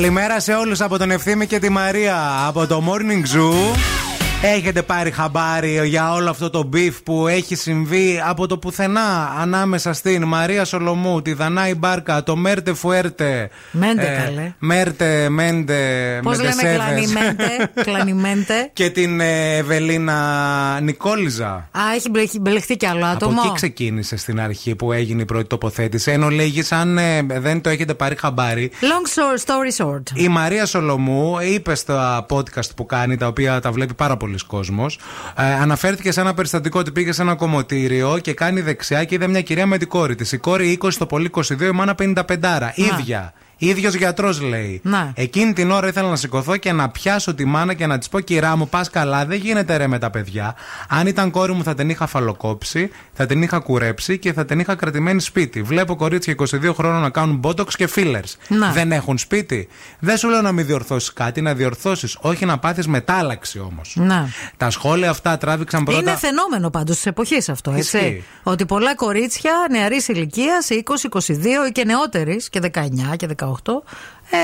Καλημέρα 0.00 0.40
σε 0.40 0.52
όλους 0.52 0.80
από 0.80 0.98
τον 0.98 1.10
Ευθύμη 1.10 1.46
και 1.46 1.58
τη 1.58 1.68
Μαρία 1.68 2.46
από 2.46 2.66
το 2.66 2.82
Morning 2.86 3.36
Zoo. 3.36 3.99
Έχετε 4.42 4.82
πάρει 4.82 5.10
χαμπάρι 5.10 5.80
για 5.88 6.12
όλο 6.12 6.30
αυτό 6.30 6.50
το 6.50 6.62
beef 6.62 7.00
που 7.02 7.26
έχει 7.26 7.54
συμβεί 7.54 8.20
από 8.26 8.46
το 8.46 8.58
πουθενά 8.58 9.34
ανάμεσα 9.40 9.92
στην 9.92 10.24
Μαρία 10.24 10.64
Σολομού, 10.64 11.22
τη 11.22 11.32
Δανάη 11.32 11.74
Μπάρκα, 11.74 12.22
το 12.22 12.36
Μέντε 12.36 12.74
Φουέρτε. 12.74 13.50
Μέντε, 13.70 14.22
καλέ. 14.24 14.54
Μέρτε, 14.58 15.28
Μέντε, 15.28 15.76
Πώς 16.22 16.36
λέμε 16.40 16.54
Μεντεσέδες. 16.54 16.76
κλανιμέντε. 16.84 17.70
κλανιμέντε. 17.90 18.70
Και 18.72 18.90
την 18.90 19.20
ε, 19.20 19.56
Ευελίνα 19.56 20.78
Νικόλιζα. 20.82 21.48
Α, 21.52 21.80
έχει 21.94 22.10
μπλεχ- 22.10 22.40
μπλεχτεί 22.40 22.76
κι 22.76 22.86
άλλο 22.86 23.04
Από 23.04 23.12
άτομο. 23.14 23.40
εκεί 23.44 23.54
ξεκίνησε 23.54 24.16
στην 24.16 24.40
αρχή 24.40 24.74
που 24.74 24.92
έγινε 24.92 25.22
η 25.22 25.24
πρώτη 25.24 25.46
τοποθέτηση. 25.46 26.10
Εν 26.10 26.28
ολίγοις, 26.28 26.72
αν 26.72 26.98
ε, 26.98 27.22
δεν 27.22 27.60
το 27.60 27.70
έχετε 27.70 27.94
πάρει 27.94 28.16
χαμπάρι, 28.18 28.70
Long 28.80 29.18
short, 29.18 29.38
story 29.50 29.84
short. 29.86 30.02
η 30.14 30.28
Μαρία 30.28 30.66
Σολομού 30.66 31.36
είπε 31.40 31.74
στα 31.74 32.26
podcast 32.30 32.74
που 32.76 32.86
κάνει, 32.86 33.16
τα 33.16 33.26
οποία 33.26 33.60
τα 33.60 33.72
βλέπει 33.72 33.94
πάρα 33.94 34.16
πολλοί 34.30 34.42
κόσμος 34.42 34.98
ε, 35.36 35.42
αναφέρθηκε 35.42 36.12
σε 36.12 36.20
ένα 36.20 36.34
περιστατικό 36.34 36.78
ότι 36.78 36.90
πήγε 36.90 37.12
σε 37.12 37.22
ένα 37.22 37.34
κομμωτήριο 37.34 38.18
και 38.18 38.34
κάνει 38.34 38.60
δεξιά 38.60 39.04
και 39.04 39.14
είδε 39.14 39.28
μια 39.28 39.42
κυρία 39.42 39.66
με 39.66 39.78
την 39.78 39.88
κόρη 39.88 40.14
της. 40.14 40.32
Η 40.32 40.38
κόρη 40.38 40.78
20, 40.82 40.92
το 40.98 41.06
πολύ 41.06 41.30
22, 41.34 41.60
η 41.60 41.70
μάνα 41.70 41.94
55. 41.98 42.70
ίδια. 42.74 43.32
Ίδιος 43.68 43.94
γιατρός 43.94 44.40
λέει. 44.40 44.80
Να. 44.84 45.12
Εκείνη 45.14 45.52
την 45.52 45.70
ώρα 45.70 45.88
ήθελα 45.88 46.08
να 46.08 46.16
σηκωθώ 46.16 46.56
και 46.56 46.72
να 46.72 46.88
πιάσω 46.88 47.34
τη 47.34 47.44
μάνα 47.44 47.74
και 47.74 47.86
να 47.86 47.98
της 47.98 48.08
πω: 48.08 48.20
Κυρά 48.20 48.56
μου, 48.56 48.68
πας 48.68 48.90
καλά, 48.90 49.26
δεν 49.26 49.38
γίνεται 49.38 49.76
ρε 49.76 49.86
με 49.86 49.98
τα 49.98 50.10
παιδιά. 50.10 50.54
Αν 50.88 51.06
ήταν 51.06 51.30
κόρη 51.30 51.52
μου, 51.52 51.62
θα 51.62 51.74
την 51.74 51.90
είχα 51.90 52.06
φαλοκόψει, 52.06 52.90
θα 53.12 53.26
την 53.26 53.42
είχα 53.42 53.58
κουρέψει 53.58 54.18
και 54.18 54.32
θα 54.32 54.44
την 54.44 54.58
είχα 54.58 54.74
κρατημένη 54.74 55.20
σπίτι. 55.20 55.62
Βλέπω 55.62 55.96
κορίτσια 55.96 56.34
22 56.38 56.72
χρόνων 56.74 57.00
να 57.00 57.10
κάνουν 57.10 57.36
μπότοξ 57.36 57.76
και 57.76 57.88
fillers. 57.94 58.34
Να. 58.48 58.70
Δεν 58.70 58.92
έχουν 58.92 59.18
σπίτι. 59.18 59.68
Δεν 59.98 60.16
σου 60.16 60.28
λέω 60.28 60.40
να 60.40 60.52
μην 60.52 60.66
διορθώσεις 60.66 61.12
κάτι, 61.12 61.40
να 61.40 61.54
διορθώσεις. 61.54 62.16
Όχι 62.20 62.44
να 62.44 62.58
πάθεις 62.58 62.86
μετάλλαξη 62.86 63.58
όμως. 63.58 63.96
Να. 63.96 64.28
Τα 64.56 64.70
σχόλια 64.70 65.10
αυτά 65.10 65.38
τράβηξαν 65.38 65.84
πρώτα. 65.84 66.00
Είναι 66.00 66.16
φαινόμενο 66.16 66.70
πάντως 66.70 66.96
της 66.96 67.06
εποχής 67.06 67.48
αυτό, 67.48 67.70
έτσι. 67.70 67.98
Ισχύει. 67.98 68.24
Ότι 68.42 68.66
πολλά 68.66 68.94
κορίτσια 68.94 69.52
νεαρής 69.70 70.08
ηλικίας, 70.08 70.68
20, 70.70 71.08
22 71.08 71.66
ή 71.68 71.72
και 71.72 71.84
νεότερης 71.84 72.48
και 72.48 72.60
19 72.60 73.16
και 73.16 73.26
18, 73.26 73.49
ε, 74.30 74.38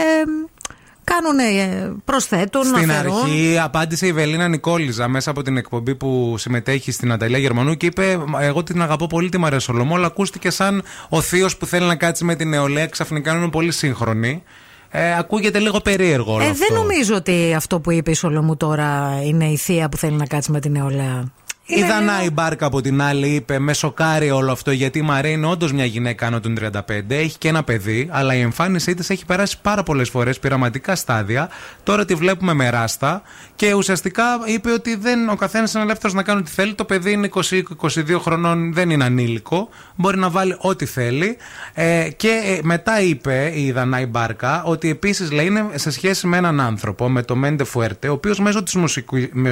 κάνουν, 1.04 1.38
ε, 1.38 1.92
προσθέτουν, 2.04 2.64
Στην 2.64 2.90
αφαιρούν. 2.90 3.16
αρχή 3.22 3.58
απάντησε 3.62 4.06
η 4.06 4.12
Βελίνα 4.12 4.48
Νικόλιζα 4.48 5.08
μέσα 5.08 5.30
από 5.30 5.42
την 5.42 5.56
εκπομπή 5.56 5.94
που 5.94 6.34
συμμετέχει 6.38 6.92
στην 6.92 7.12
Αταλία 7.12 7.38
Γερμανού 7.38 7.74
και 7.74 7.86
είπε: 7.86 8.18
Εγώ 8.40 8.62
την 8.62 8.82
αγαπώ 8.82 9.06
πολύ 9.06 9.28
τη 9.28 9.38
Μαρία 9.38 9.58
Σολομό, 9.58 9.94
αλλά 9.94 10.06
ακούστηκε 10.06 10.50
σαν 10.50 10.82
ο 11.08 11.20
θείο 11.20 11.48
που 11.58 11.66
θέλει 11.66 11.86
να 11.86 11.94
κάτσει 11.96 12.24
με 12.24 12.34
την 12.34 12.48
νεολαία. 12.48 12.86
Ξαφνικά 12.86 13.32
είναι 13.36 13.48
πολύ 13.50 13.72
σύγχρονη. 13.72 14.42
Ε, 14.90 15.16
ακούγεται 15.18 15.58
λίγο 15.58 15.80
περίεργο 15.80 16.32
όλο 16.34 16.42
Ε, 16.44 16.48
αυτό. 16.48 16.64
δεν 16.68 16.76
νομίζω 16.82 17.14
ότι 17.14 17.54
αυτό 17.56 17.80
που 17.80 17.90
είπε 17.90 18.10
η 18.10 18.14
Σολομού 18.14 18.56
τώρα 18.56 19.20
είναι 19.24 19.44
η 19.44 19.56
θεία 19.56 19.88
που 19.88 19.96
θέλει 19.96 20.16
να 20.16 20.26
κάτσει 20.26 20.50
με 20.50 20.60
την 20.60 20.72
νεολαία. 20.72 21.24
Η 21.68 21.82
Δανάη 21.82 22.30
Μπάρκα 22.30 22.66
από 22.66 22.80
την 22.80 23.02
άλλη 23.02 23.28
είπε: 23.28 23.59
Με 23.59 23.72
σοκάρει 23.72 24.30
όλο 24.30 24.52
αυτό 24.52 24.70
γιατί 24.70 24.98
η 24.98 25.02
Μαρία 25.02 25.30
είναι 25.30 25.47
όντως 25.47 25.72
μια 25.72 25.84
γυναίκα 25.84 26.26
άνω 26.26 26.40
των 26.40 26.56
35, 26.60 26.80
έχει 27.09 27.38
και 27.38 27.48
ένα 27.48 27.62
παιδί, 27.64 28.09
αλλά 28.10 28.34
η 28.34 28.40
εμφάνισή 28.40 28.94
της 28.94 29.10
έχει 29.10 29.24
περάσει 29.24 29.60
πάρα 29.62 29.82
πολλές 29.82 30.09
φορές 30.09 30.38
πειραματικά 30.38 30.97
στάδια. 30.97 31.48
Τώρα 31.82 32.05
τη 32.05 32.14
βλέπουμε 32.14 32.52
με 32.52 32.70
ράστα 32.70 33.22
και 33.56 33.74
ουσιαστικά 33.74 34.24
είπε 34.44 34.70
ότι 34.70 34.97
δεν, 34.97 35.28
ο 35.28 35.36
καθένας 35.36 35.74
είναι 35.74 35.82
ελεύθερος 35.82 36.14
να 36.14 36.22
κάνει 36.22 36.40
ό,τι 36.40 36.51
θέλει. 36.51 36.74
Το 36.74 36.84
παιδί 36.84 37.12
είναι 37.12 37.28
20-22 37.34 38.18
χρονών, 38.20 38.72
δεν 38.72 38.90
είναι 38.90 39.05
ανήλικο, 39.05 39.68
μπορεί 39.97 40.18
να 40.18 40.30
βάλει 40.30 40.56
ό,τι 40.59 40.86
θέλει. 40.86 41.36
Ε, 41.74 42.09
και 42.16 42.43
ε, 42.44 42.59
μετά 42.62 43.01
είπε 43.01 43.52
η 43.55 43.72
Δανάη 43.72 44.06
Μπάρκα 44.06 44.62
ότι 44.64 44.90
επίσης 44.90 45.32
λέει 45.32 45.47
είναι 45.47 45.66
σε 45.74 45.90
σχέση 45.90 46.26
με 46.26 46.36
έναν 46.36 46.60
άνθρωπο, 46.60 47.09
με 47.09 47.22
το 47.22 47.36
Μέντε 47.36 47.64
Φουέρτε, 47.64 48.09
ο 48.09 48.12
οποίος 48.12 48.38
μέσω 48.38 48.62
της 48.62 48.76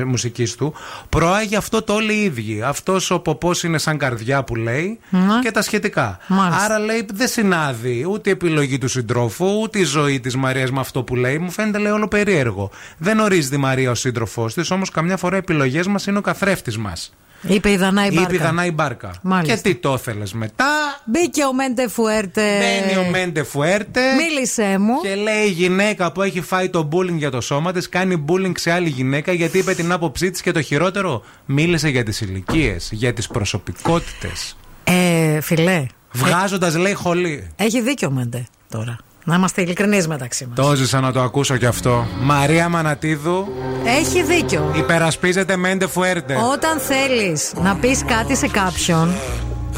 μουσικής 0.05 0.55
του 0.55 0.75
προάγει 1.09 1.57
αυτό 1.57 1.83
το 1.83 1.99
όλοι 2.05 2.15
οι 2.19 2.23
ίδιοι. 2.25 2.63
Αυτός 2.63 3.11
ο 3.11 3.19
ποπός 3.19 3.63
είναι 3.63 3.79
σαν 3.79 3.99
καρδιά 3.99 4.45
που 4.45 4.57
λέει 4.57 4.99
Ναι. 5.11 5.21
και 5.43 5.51
τα 5.51 5.63
σχετικά. 5.63 6.19
Μάλιστα. 6.29 6.65
Άρα 6.65 6.79
λέει 6.79 7.07
δεν 7.15 7.29
συνάδει 7.29 8.07
ούτε 8.11 8.29
η 8.29 8.33
επιλογή 8.33 8.79
του 8.79 8.89
συντρόφου, 8.89 9.61
ούτε 9.63 9.79
η 9.79 9.85
ζωή 9.85 10.21
της 10.21 10.37
Μαρίας 10.37 10.71
με 10.71 10.81
αυτό 10.81 11.03
που 11.03 11.17
λέει. 11.17 11.39
Μου 11.39 11.51
φαίνεται 11.51 11.79
λέει 11.79 11.93
όλο 11.93 12.09
περίεργο. 12.09 12.71
Δεν 12.99 13.19
ορίζει 13.21 13.49
τη 13.49 13.57
Μαρία 13.57 13.91
ο 13.91 13.95
σύντροφός 13.95 14.55
της, 14.55 14.71
όμως 14.71 14.91
καμιά 14.91 15.17
φορά 15.17 15.35
οι 15.37 15.39
επιλογές 15.39 15.87
μας 15.87 16.07
είναι 16.07 16.19
ο 16.19 16.21
καθρέφτης 16.21 16.79
μας. 16.79 17.15
Είπε 17.47 17.71
η 17.71 17.77
Δανάη 17.77 18.09
Μπάρκα. 18.09 18.23
Είπε 18.23 18.35
η 18.35 18.39
Δανάη 18.39 18.71
Μπάρκα. 18.71 19.15
Μάλιστα. 19.23 19.55
Και 19.55 19.61
τι 19.63 19.75
το 19.75 19.93
ήθελες 19.93 20.33
μετά; 20.33 20.65
Μπήκε 21.05 21.45
ο 21.45 21.53
Μέντε 21.53 21.89
Φουέρτε. 21.89 22.59
Μπαίνει 22.59 23.07
ο 23.07 23.11
Μέντε 23.11 23.43
Φουέρτε. 23.43 24.01
Μίλησε 24.15 24.79
μου. 24.79 25.01
Και 25.03 25.15
λέει 25.15 25.45
η 25.45 25.51
γυναίκα 25.51 26.13
που 26.13 26.23
έχει 26.23 26.41
φάει 26.41 26.69
το 26.69 26.89
bullying 26.93 27.17
για 27.17 27.31
το 27.31 27.41
σώμα 27.41 27.73
της, 27.73 27.89
κάνει 27.89 28.25
bullying 28.29 28.53
σε 28.59 28.71
άλλη 28.71 28.89
γυναίκα 28.89 29.33
γιατί 29.33 29.59
είπε 29.59 29.75
την 29.75 29.93
άποψή 29.93 30.31
της 30.31 30.41
και 30.41 30.53
το 30.53 30.63
χειρότερο, 30.63 31.23
μίλησε 31.45 31.89
για 31.89 32.03
τις 32.03 32.21
ηλικίες, 32.21 32.89
για 32.93 33.13
τις 33.13 33.27
προσωπικότητες. 33.27 34.57
Ε, 34.85 35.41
φιλέ. 35.41 35.87
Βγάζοντας, 36.13 36.77
λέει, 36.77 36.95
χολή. 36.95 37.51
Έχει 37.57 37.81
δίκιο 37.81 38.09
ο 38.09 38.11
Μέντε 38.11 38.47
τώρα. 38.69 38.97
Να 39.27 39.35
είμαστε 39.35 39.63
ειλικρινείς 39.63 40.09
μεταξύ 40.09 40.47
μας. 40.47 40.67
Το 40.67 40.75
ζήσα 40.75 41.01
να 41.01 41.13
το 41.13 41.21
ακούσω 41.21 41.57
κι 41.57 41.67
αυτό. 41.67 42.07
Μαρία 42.21 42.69
Μανατίδου 42.69 43.49
Έχει 43.85 44.23
δίκιο. 44.23 44.73
υπερασπίζεται 44.77 45.57
Μέντε 45.57 45.87
Φουέρτε. 45.87 46.37
Όταν 46.53 46.79
θέλεις 46.79 47.53
να 47.63 47.75
πεις 47.77 48.05
κάτι 48.07 48.37
σε 48.37 48.49
κάποιον 48.49 49.15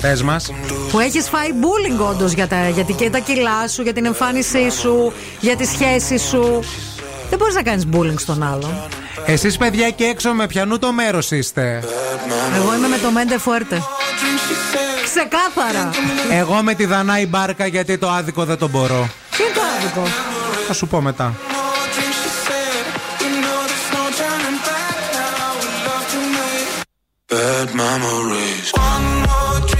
Πες 0.01 0.23
μας. 0.23 0.52
που 0.90 1.01
έχεις 1.01 1.28
φάει 1.28 1.48
bullying 1.48 2.10
όντως 2.10 2.32
για, 2.32 2.47
τα, 2.48 2.68
για, 2.68 2.85
την- 2.85 2.94
και 2.97 3.10
τα 3.10 3.18
κιλά 3.18 3.68
σου, 3.68 3.82
για 3.82 3.93
την 3.93 4.05
εμφάνισή 4.05 4.70
σου, 4.70 5.12
για 5.40 5.56
τη 5.56 5.64
σχέση 5.64 6.18
σου. 6.18 6.60
Δεν 7.28 7.38
μπορείς 7.38 7.54
να 7.54 7.62
κάνεις 7.62 7.86
bullying 7.92 8.18
στον 8.18 8.42
άλλον. 8.42 8.82
Εσείς, 9.26 9.56
παιδιά, 9.56 9.90
και 9.90 10.04
έξω 10.04 10.32
με 10.32 10.46
πιανού 10.46 10.78
το 10.78 10.92
μέρος 10.92 11.30
είστε; 11.30 11.84
Εγώ 12.56 12.74
είμαι 12.74 12.88
με 12.88 12.98
το 12.98 13.10
Μέντε 13.10 13.38
Φουέρτε. 13.38 13.82
Ξεκάθαρα. 15.04 15.90
Εγώ 16.30 16.62
με 16.62 16.74
τη 16.74 16.86
Δανάη 16.86 17.26
Μπάρκα 17.26 17.66
γιατί 17.66 17.98
το 17.98 18.10
άδικο 18.10 18.44
δεν 18.44 18.58
το 18.58 18.68
μπορώ. 18.68 19.08
Τι 19.36 19.42
είναι 19.42 19.52
το 19.54 19.60
άδικο; 19.76 20.02
Θα 20.66 20.72
σου 20.72 20.86
πω 20.86 21.00
μετά. 21.00 21.34
Bad 27.32 27.68
memories. 27.82 28.66
One 28.92 29.06
more 29.26 29.75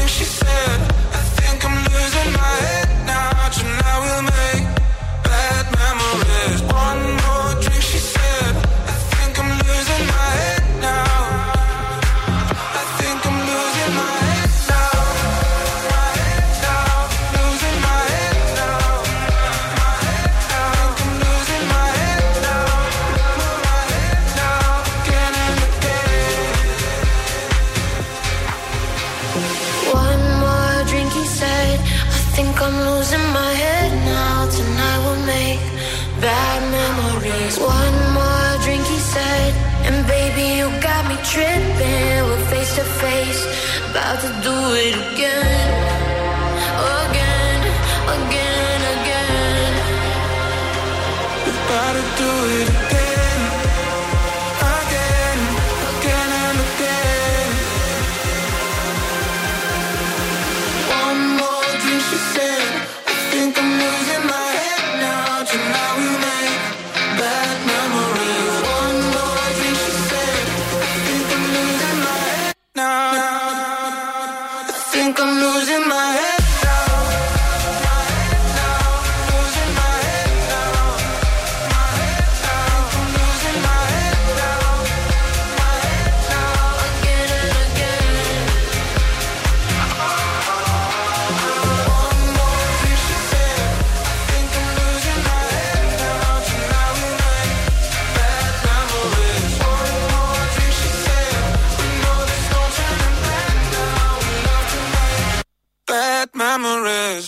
memories. 106.59 107.24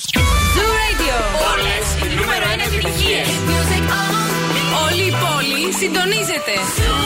Zoo 0.54 0.70
Radio. 0.82 1.16
Όλες 1.52 1.84
οι 2.02 2.14
νούμερο 2.16 2.44
1 2.54 2.60
επιτυχίες. 2.66 3.28
Όλη 4.84 5.02
η 5.02 5.14
πόλη 5.22 5.72
συντονίζεται. 5.80 6.54
Zoo 6.76 7.02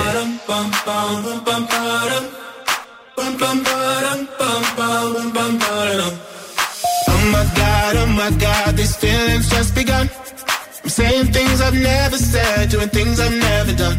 Oh 7.13 7.25
my 7.35 7.45
god, 7.61 7.93
oh 8.03 8.11
my 8.21 8.31
god, 8.45 8.71
these 8.79 8.97
feelings 9.03 9.47
just 9.55 9.71
begun. 9.81 10.07
I'm 10.83 10.91
saying 10.99 11.27
things 11.37 11.59
I've 11.67 11.81
never 11.93 12.19
said, 12.33 12.63
doing 12.73 12.91
things 12.99 13.17
I've 13.25 13.39
never 13.49 13.73
done. 13.83 13.99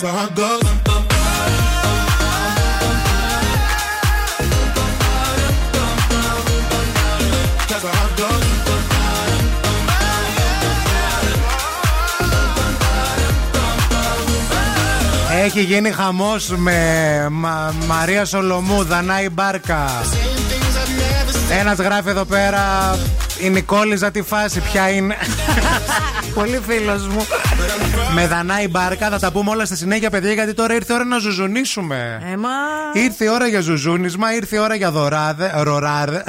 Can't. 0.00 0.02
Cause 0.02 0.02
my 0.04 0.10
heart 0.10 0.34
goes. 0.34 1.76
Cause 7.68 7.84
my 7.84 7.90
heart 7.90 8.16
goes. 8.16 9.56
Έχει 15.44 15.60
γίνει 15.62 15.90
χαμός 15.90 16.48
με 16.56 16.78
Μα- 17.30 17.74
Μαρία 17.86 18.24
Σολομού, 18.24 18.84
Δανάη 18.84 19.28
Μπάρκα. 19.28 20.02
Ένας 21.60 21.78
γράφει 21.78 22.08
εδώ 22.08 22.24
πέρα. 22.24 22.96
Η 23.38 23.48
Νικόλιζα 23.50 24.10
τη 24.10 24.22
φάση, 24.22 24.60
ποια 24.60 24.90
είναι. 24.90 25.16
Πολύ 26.36 26.60
φίλος 26.66 27.06
μου. 27.06 27.26
με 28.14 28.26
Δανάη 28.26 28.68
Μπάρκα 28.68 29.08
θα 29.08 29.18
τα 29.18 29.32
πούμε 29.32 29.50
όλα 29.50 29.64
στη 29.64 29.76
συνέχεια, 29.76 30.10
παιδιά, 30.10 30.32
γιατί 30.32 30.54
τώρα 30.54 30.74
ήρθε 30.74 30.92
η 30.92 30.96
ώρα 30.96 31.04
να 31.04 31.18
ζουζουνίσουμε. 31.18 32.22
Έμα. 32.32 32.48
Ήρθε 32.92 33.24
η 33.24 33.28
ώρα 33.28 33.46
για 33.46 33.60
ζουζούνισμα, 33.60 34.34
ήρθε 34.34 34.56
η 34.56 34.58
ώρα 34.58 34.74
για 34.74 34.90
δωράδε, 34.90 35.52
ροράρδε. 35.56 36.24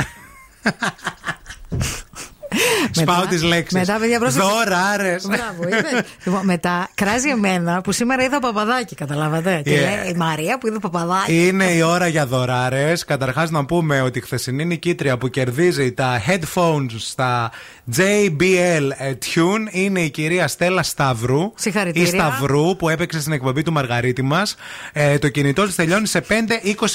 Σπάω 2.92 3.26
τις 3.26 3.44
λέξεις. 3.44 3.80
Μετά, 3.80 3.98
παιδιά, 4.00 4.20
πρόσεξε. 4.20 4.48
Δωράρε. 4.50 5.16
Μπράβο, 5.28 5.64
είδες. 5.68 6.04
λοιπόν, 6.26 6.46
μετά 6.46 6.90
κράζει 6.94 7.30
εμένα 7.30 7.82
που 7.82 7.92
σήμερα 7.92 8.24
είδα 8.24 8.40
παπαδάκι, 8.40 8.96
καταλάβατε. 8.96 9.62
Και 9.64 9.72
Yeah. 9.78 9.80
λέει 10.04 10.12
η 10.14 10.16
Μαρία 10.18 10.58
που 10.58 10.68
είδε 10.68 10.80
παπαδάκι. 10.80 11.48
Είναι 11.48 11.66
η 11.66 11.82
ώρα 11.82 12.08
για 12.08 12.26
δωράρες. 12.26 13.06
Καταρχάς, 13.06 13.50
να 13.52 13.66
πούμε 13.66 14.02
ότι 14.02 14.18
η 14.18 14.22
χθεσινή 14.22 14.66
νικήτρια 14.66 15.18
που 15.18 15.28
κερδίζει 15.28 15.92
τα 15.94 16.22
headphones 16.28 16.96
στα 16.98 17.52
JBL 17.98 18.90
ε, 18.98 19.14
Tune 19.26 19.68
είναι 19.72 20.00
η 20.00 20.10
κυρία 20.10 20.48
Στέλλα 20.48 20.84
Σταυρού. 20.84 21.52
Συγχαρητήρια. 21.56 22.08
Η 22.08 22.12
Σταυρού 22.12 22.76
που 22.76 22.90
έπαιξε 22.90 23.20
στην 23.22 23.34
εκπομπή 23.34 23.62
του 23.62 23.72
Μαργαρίτη 23.72 24.22
μας. 24.22 24.56
Ε, 24.94 25.18
το 25.18 25.30
κινητό 25.30 25.66
της 25.66 25.76
τελειώνει 25.76 26.08
σε 26.08 26.26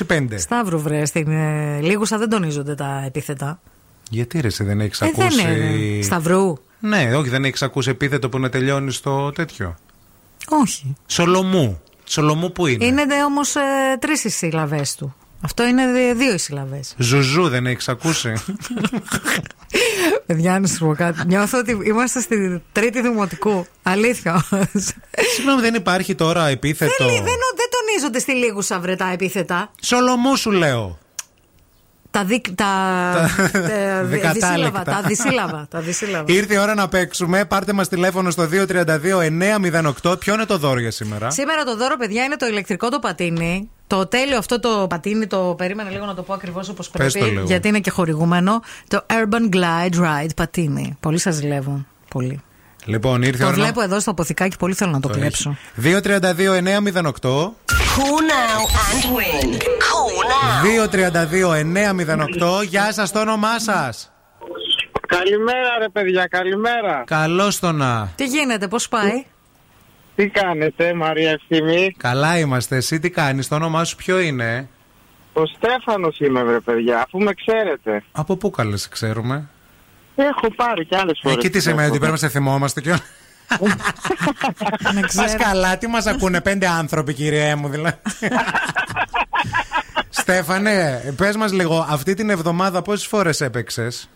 5.25. 0.09 0.27
Σταύρου, 0.37 0.81
βρε. 0.81 1.05
Στην 1.05 1.31
ε, 1.31 1.79
Λίγουσα 1.81 2.19
δεν 2.19 2.29
τονίζονται 2.29 2.75
τα 2.75 3.03
επίθετα. 3.07 3.61
Γιατί 4.13 4.41
ρε, 4.41 4.47
εσύ 4.47 4.65
δεν 4.65 4.81
έχεις 4.81 5.01
Ε, 5.01 5.07
ακούσει. 5.07 5.43
δεν 5.43 5.57
είναι. 5.57 6.03
Σταυρού. 6.03 6.55
Ναι, 6.81 7.17
όχι, 7.17 7.29
δεν 7.29 7.45
έχεις 7.45 7.63
ακούσει 7.63 7.91
επίθετο 7.91 8.29
που 8.29 8.39
να 8.39 8.49
τελειώνεις 8.49 8.97
στο 8.97 9.33
τέτοιο. 9.33 9.77
Όχι. 10.49 10.95
Σολομού. 11.07 11.81
Σολομού 12.05 12.53
που 12.53 12.67
είναι; 12.67 12.85
Είναι 12.85 13.03
όμως 13.27 13.55
ε, 13.57 13.61
τρεις 13.99 14.25
οι 14.25 14.29
συλλαβές 14.29 14.95
του. 14.95 15.15
Αυτό 15.41 15.67
είναι 15.67 15.87
δε- 15.93 16.15
δύο 16.15 16.33
οι 16.35 16.39
συλλαβές. 16.39 16.95
Ζουζού 16.99 17.49
δεν 17.49 17.67
έχεις 17.67 17.89
ακούσει; 17.89 18.33
Παιδιά, 20.27 20.61
να 20.61 20.67
σου 20.67 20.79
πω 20.87 20.95
κάτι. 20.95 21.27
Νιώθω 21.27 21.59
ότι 21.59 21.79
είμαστε 21.85 22.21
στη 22.21 22.63
τρίτη 22.73 23.01
δημοτικού. 23.01 23.67
Αλήθεια. 23.83 24.45
Συγγνώμη, 25.35 25.61
δεν 25.61 25.75
υπάρχει 25.75 26.15
τώρα 26.15 26.47
επίθετο; 26.49 26.95
δεν, 26.99 27.09
δεν, 27.09 27.25
δεν 27.57 27.67
τονίζονται 27.87 28.19
στη 28.19 28.33
Λίγουσα, 28.33 28.81
βρε 28.81 28.97
τα 28.97 29.13
επίθετα. 29.13 29.71
Σολομού 29.83 30.37
σου 30.37 30.51
λέω. 30.51 30.99
Τα, 32.13 32.25
δι, 32.25 32.41
τα, 32.41 32.55
τα 32.55 34.03
δι- 34.05 34.11
Δικατάλεκτα. 34.11 34.33
δυσύλλαβα, 34.33 34.83
τα 34.83 35.03
δυσύλλαβα. 35.07 35.67
Τα 35.71 35.81
δυσύλλαβα. 35.81 36.33
Ήρθε 36.33 36.55
η 36.55 36.59
ώρα 36.59 36.75
να 36.75 36.89
παίξουμε. 36.89 37.45
Πάρτε 37.45 37.73
μας 37.73 37.89
τηλέφωνο 37.89 38.31
στο 38.31 38.47
232-908. 40.03 40.19
Ποιο 40.19 40.35
είναι 40.35 40.45
το 40.45 40.59
δώρο 40.59 40.81
για 40.81 40.91
σήμερα; 40.91 41.31
Σήμερα 41.31 41.65
το 41.65 41.77
δώρο, 41.77 41.97
παιδιά, 41.97 42.25
είναι 42.25 42.37
το 42.37 42.47
ηλεκτρικό 42.47 42.89
το 42.89 42.99
πατίνι. 42.99 43.71
Το 43.87 44.07
τέλειο 44.07 44.39
αυτό 44.39 44.61
το 44.61 44.87
πατίνι, 44.89 45.27
το 45.27 45.55
περίμενα 45.59 45.91
λίγο 45.91 46.05
να 46.05 46.15
το 46.15 46.23
πω 46.23 46.33
ακριβώς 46.35 46.69
όπως 46.69 46.91
Πες 46.91 47.13
το 47.13 47.19
πρέπει. 47.19 47.35
λίγο. 47.35 47.47
Γιατί 47.47 47.69
είναι 47.69 47.81
και 47.81 47.91
χορηγούμενο. 47.91 48.61
Το 48.89 49.07
Urban 49.11 49.55
Glide 49.57 49.95
Ride 50.05 50.31
πατίνι. 50.37 50.97
Πολύ 51.01 51.19
σας 51.19 51.35
ζηλεύω. 51.35 51.85
Πολύ. 52.11 52.41
Λοιπόν, 52.85 53.23
ήρθε 53.23 53.37
η 53.37 53.41
Το 53.41 53.47
ώρα. 53.47 53.55
βλέπω 53.55 53.81
εδώ 53.83 54.01
στο 54.01 54.11
αποθηκάκι, 54.11 54.57
πολύ 54.57 54.75
θέλω 54.75 54.91
να 54.91 55.01
το, 55.01 55.09
Το 55.09 55.15
κλέψω. 55.15 55.57
232-908. 55.83 57.53
Call 57.97 58.21
now 58.33 58.61
and 58.87 59.05
win. 59.17 59.49
Call 59.89 60.17
now. 60.33 60.63
232-908. 62.61 62.65
Γεια 62.69 62.93
σας, 62.93 63.13
το 63.13 63.21
όνομά 63.21 63.59
σας. 63.61 64.13
Καλημέρα 65.07 65.79
ρε 65.79 65.89
παιδιά, 65.89 66.27
καλημέρα. 66.27 67.03
Καλώς 67.07 67.59
το 67.59 67.73
να. 67.73 68.13
Τι 68.17 68.25
γίνεται, 68.25 68.69
πώς 68.69 68.89
πάει; 68.89 69.25
Τι 70.15 70.29
κάνετε 70.29 70.95
Μαρία 70.95 71.31
Ευθύμη; 71.31 71.95
Καλά 71.99 72.39
είμαστε. 72.39 72.77
Εσύ 72.77 72.99
τι 72.99 73.11
κάνεις, 73.11 73.49
το 73.49 73.55
όνομά 73.55 73.85
σου 73.85 73.97
ποιο 73.97 74.19
είναι; 74.21 74.69
Ο 75.33 75.47
Στέφανος 75.47 76.19
είμαι 76.21 76.43
βρε 76.45 76.61
παιδιά, 76.61 77.03
αφού 77.07 77.19
με 77.19 77.33
ξέρετε. 77.35 78.03
Από 78.13 78.37
πού 78.37 78.51
καλές, 78.51 78.89
ξέρουμε; 78.89 79.49
Έχω 80.17 80.55
πάρει 80.57 80.85
κι 80.85 80.97
άλλες 80.97 81.19
φορές. 81.23 81.37
Εκεί 81.37 81.51
τι 81.51 81.61
σημαίνει 81.61 81.89
ότι 81.89 81.97
πρέπει 81.99 82.13
να 82.13 82.19
σε 82.19 82.29
θυμόμαστε 82.29 82.81
και 82.81 82.91
Να 82.91 82.99
Πας 85.17 85.37
καλά, 85.37 85.79
τι 85.79 85.87
μας 85.87 86.07
ακούνε, 86.07 86.41
πέντε 86.41 86.67
άνθρωποι, 86.67 87.13
κύριε 87.15 87.55
μου, 87.55 87.69
δηλαδή. 87.69 87.97
Στέφανε, 90.09 91.03
πες 91.17 91.37
μας 91.37 91.53
λίγο, 91.53 91.87
αυτή 91.91 92.15
την 92.15 92.31
εβδομάδα 92.31 92.83
πόσες 92.83 93.07
φορές 93.07 93.41
έπαιξες; 93.41 94.09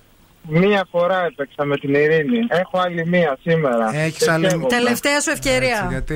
Μία 0.49 0.87
φορά 0.91 1.25
έπαιξα 1.25 1.65
με 1.65 1.77
την 1.77 1.95
Ειρήνη. 1.95 2.39
Έχω 2.49 2.79
άλλη 2.79 3.07
μία 3.07 3.39
σήμερα. 3.43 3.91
Έχεις 3.97 4.25
Και 4.25 4.31
άλλη- 4.31 4.47
καίγομαι. 4.47 4.69
Τελευταία 4.69 5.21
σου 5.21 5.31
ευκαιρία. 5.31 5.77
Έτσι, 5.77 5.87
γιατί 5.91 6.15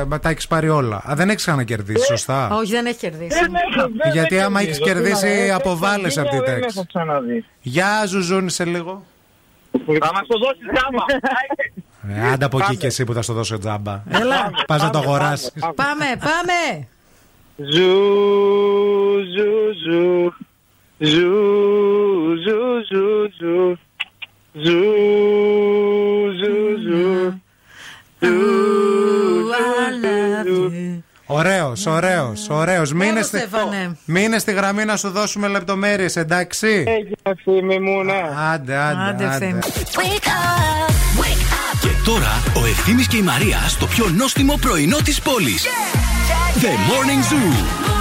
ε, 0.00 0.04
μετά 0.04 0.28
έχεις 0.28 0.46
πάρει 0.46 0.68
όλα. 0.68 0.96
Α, 1.10 1.14
δεν 1.14 1.28
έχεις 1.28 1.42
ξανακερδίσει, 1.42 2.04
σωστά; 2.04 2.48
Όχι, 2.54 2.70
δεν 2.70 2.86
έχει 2.86 2.96
κερδίσει. 2.98 3.38
Δεν 3.38 3.52
έχω, 3.54 3.88
δεν- 4.02 4.12
Γιατί 4.12 4.34
δεν 4.34 4.44
άμα 4.44 4.62
κερδίζω. 4.62 4.82
έχεις 4.84 4.92
κερδίσει, 4.94 5.26
Τι 5.26 5.38
να- 5.38 5.42
έξω 5.44 5.56
αποβάλλεσαι 5.56 6.20
από 6.20 6.28
από 6.28 6.38
τη 6.44 6.50
Δεν 6.50 6.60
τέξη. 6.60 6.74
έχω 6.76 6.86
ξαναδεί. 6.86 7.44
Γεια, 7.60 8.04
Ζουζούνι, 8.06 8.50
σε 8.50 8.64
λίγο. 8.64 9.04
Θα 10.00 10.12
μας 10.12 10.26
το 10.26 10.38
δώσεις 10.38 10.66
γάμα. 10.66 11.04
Ε, 12.08 12.32
άντα 12.32 12.46
από 12.46 12.58
εκεί 12.58 12.76
και 12.76 12.86
εσύ 12.86 13.04
που 13.04 13.12
θα 13.12 13.22
στο 13.22 13.32
δώσω 13.32 13.58
τζάμπα. 13.58 14.02
Έλα. 14.08 14.50
Πας 14.66 14.82
να 14.82 14.90
το 14.90 14.98
Πάμε, 14.98 15.06
αγοράσεις. 15.10 15.52
πάμε, 15.60 15.74
Πάμε, 15.74 16.16
πάμε. 16.18 16.86
Ζου, 17.56 17.92
ζου, 19.34 19.52
ζου. 19.84 20.32
Ζου, 20.98 22.36
ζου, 22.44 22.84
ζου, 22.90 23.30
ζου. 23.38 23.78
Ζου, 24.52 24.72
ζου, 26.38 26.78
ζου. 26.88 27.40
Ωραίος, 31.34 31.86
ωραίος, 31.86 32.46
ωραίος. 32.48 32.92
Μείνε 32.92 33.10
Έλα, 33.10 33.22
στη... 33.22 33.38
Στέφανε. 33.38 33.96
μείνε 34.04 34.38
στη 34.38 34.52
γραμμή 34.52 34.84
να 34.84 34.96
σου 34.96 35.10
δώσουμε 35.10 35.48
λεπτομέρειες, 35.48 36.16
εντάξει; 36.16 36.66
Έγινε 36.86 37.14
ευθύμη 37.22 37.78
μου, 37.78 38.02
ναι. 38.02 38.22
Άντε, 38.52 38.76
άντε. 38.76 39.02
Άντε, 39.08 39.24
άντε. 39.24 39.46
ευθύμη. 39.46 39.58
Και 41.80 41.88
τώρα 42.04 42.42
ο 42.62 42.66
Ευθύμης 42.66 43.06
και 43.06 43.16
η 43.16 43.22
Μαρία 43.22 43.58
στο 43.68 43.86
πιο 43.86 44.08
νόστιμο 44.08 44.56
πρωινό 44.60 44.96
της 44.96 45.20
πόλης. 45.20 45.64
The 46.60 46.66
Morning 46.66 47.32
Zoo. 47.32 47.91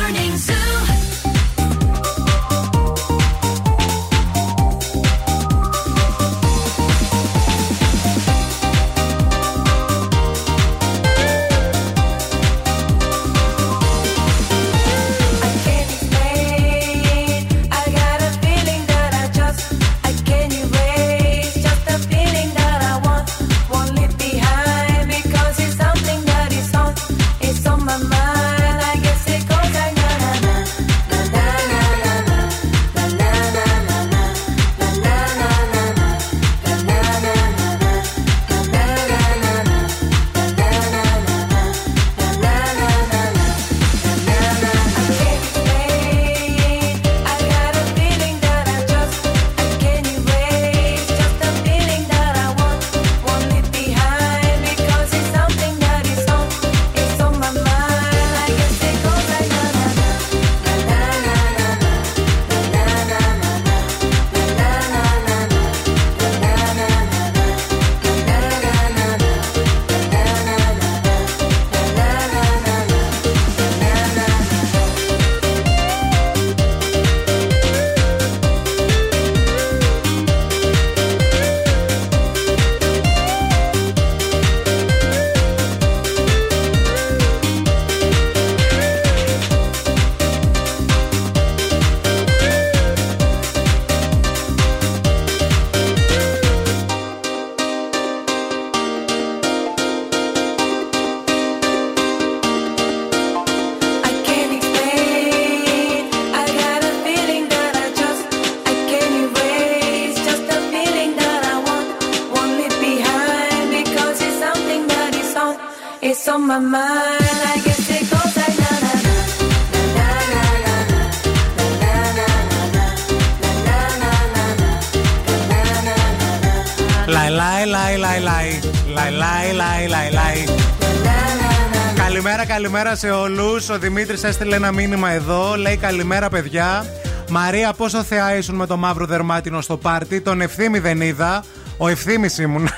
Καλημέρα, 132.71 132.95
καλημέρα 132.97 133.25
σε 133.27 133.41
όλους. 133.41 133.69
Ο 133.69 133.79
Δημήτρης 133.79 134.23
έστειλε 134.23 134.55
ένα 134.55 134.71
μήνυμα 134.71 135.11
εδώ. 135.11 135.55
Λέει 135.55 135.77
καλημέρα, 135.77 136.29
παιδιά. 136.29 136.85
Μαρία, 137.29 137.73
πόσο 137.73 138.03
θεά 138.03 138.35
ήσουν 138.35 138.55
με 138.55 138.65
το 138.65 138.77
μαύρο 138.77 139.05
δερμάτινο 139.05 139.61
στο 139.61 139.77
πάρτι. 139.77 140.21
Τον 140.21 140.41
ευθύμη 140.41 140.79
δεν 140.79 141.01
είδα. 141.01 141.43
Ο 141.77 141.87
ευθύμης 141.87 142.37
ήμουν. 142.37 142.69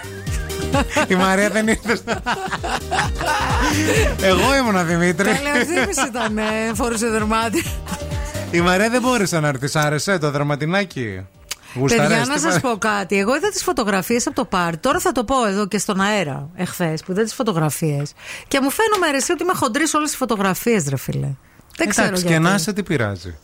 Η 1.13 1.15
Μαρία 1.15 1.49
δεν 1.49 1.67
ήρθε. 1.67 2.21
Εγώ 4.21 4.55
ήμουνα 4.55 4.83
Δημήτρη. 4.83 5.29
Καλεοθύμηση 5.29 6.07
ήταν, 6.07 6.37
ε, 6.37 6.41
φορούσε 6.73 7.07
δερμάτι. 7.07 7.63
Η 8.51 8.61
Μαρία 8.61 8.89
δεν 8.89 9.01
μπόρεσε 9.01 9.39
να 9.39 9.47
έρθει. 9.47 9.67
Σ' 9.67 9.75
άρεσε 9.75 10.17
το 10.17 10.31
δερματινάκι; 10.31 11.25
Γουσταρές, 11.75 12.07
Παιδιά, 12.09 12.25
να 12.25 12.33
τι 12.33 12.39
σας 12.39 12.59
πα- 12.59 12.69
πω 12.69 12.77
κάτι. 12.77 13.17
Εγώ 13.17 13.35
είδα 13.35 13.49
τις 13.49 13.63
φωτογραφίες 13.63 14.27
από 14.27 14.35
το 14.35 14.45
πάρτι. 14.45 14.77
Τώρα 14.77 14.99
θα 14.99 15.11
το 15.11 15.23
πω 15.23 15.45
εδώ 15.47 15.67
και 15.67 15.77
στον 15.77 16.01
αέρα, 16.01 16.49
εχθές, 16.55 17.03
που 17.03 17.11
είδα 17.11 17.23
τις 17.23 17.33
φωτογραφίες. 17.33 18.13
Και 18.47 18.59
μου 18.61 18.69
φαίνομαι 18.69 19.07
αρεσί 19.07 19.31
ότι 19.31 19.43
είμαι 19.43 19.53
χοντρής 19.53 19.89
σε 19.89 19.97
όλες 19.97 20.09
τις 20.09 20.17
φωτογραφίες, 20.17 20.87
ρε 20.89 20.97
φίλε. 20.97 21.29
Δεν 21.77 21.89
ξέρω 21.89 22.07
Εντάξει, 22.07 22.25
γιατί. 22.27 22.43
και 22.43 22.49
να 22.49 22.57
σε 22.57 22.73
τι 22.73 22.83
πειράζει. 22.83 23.37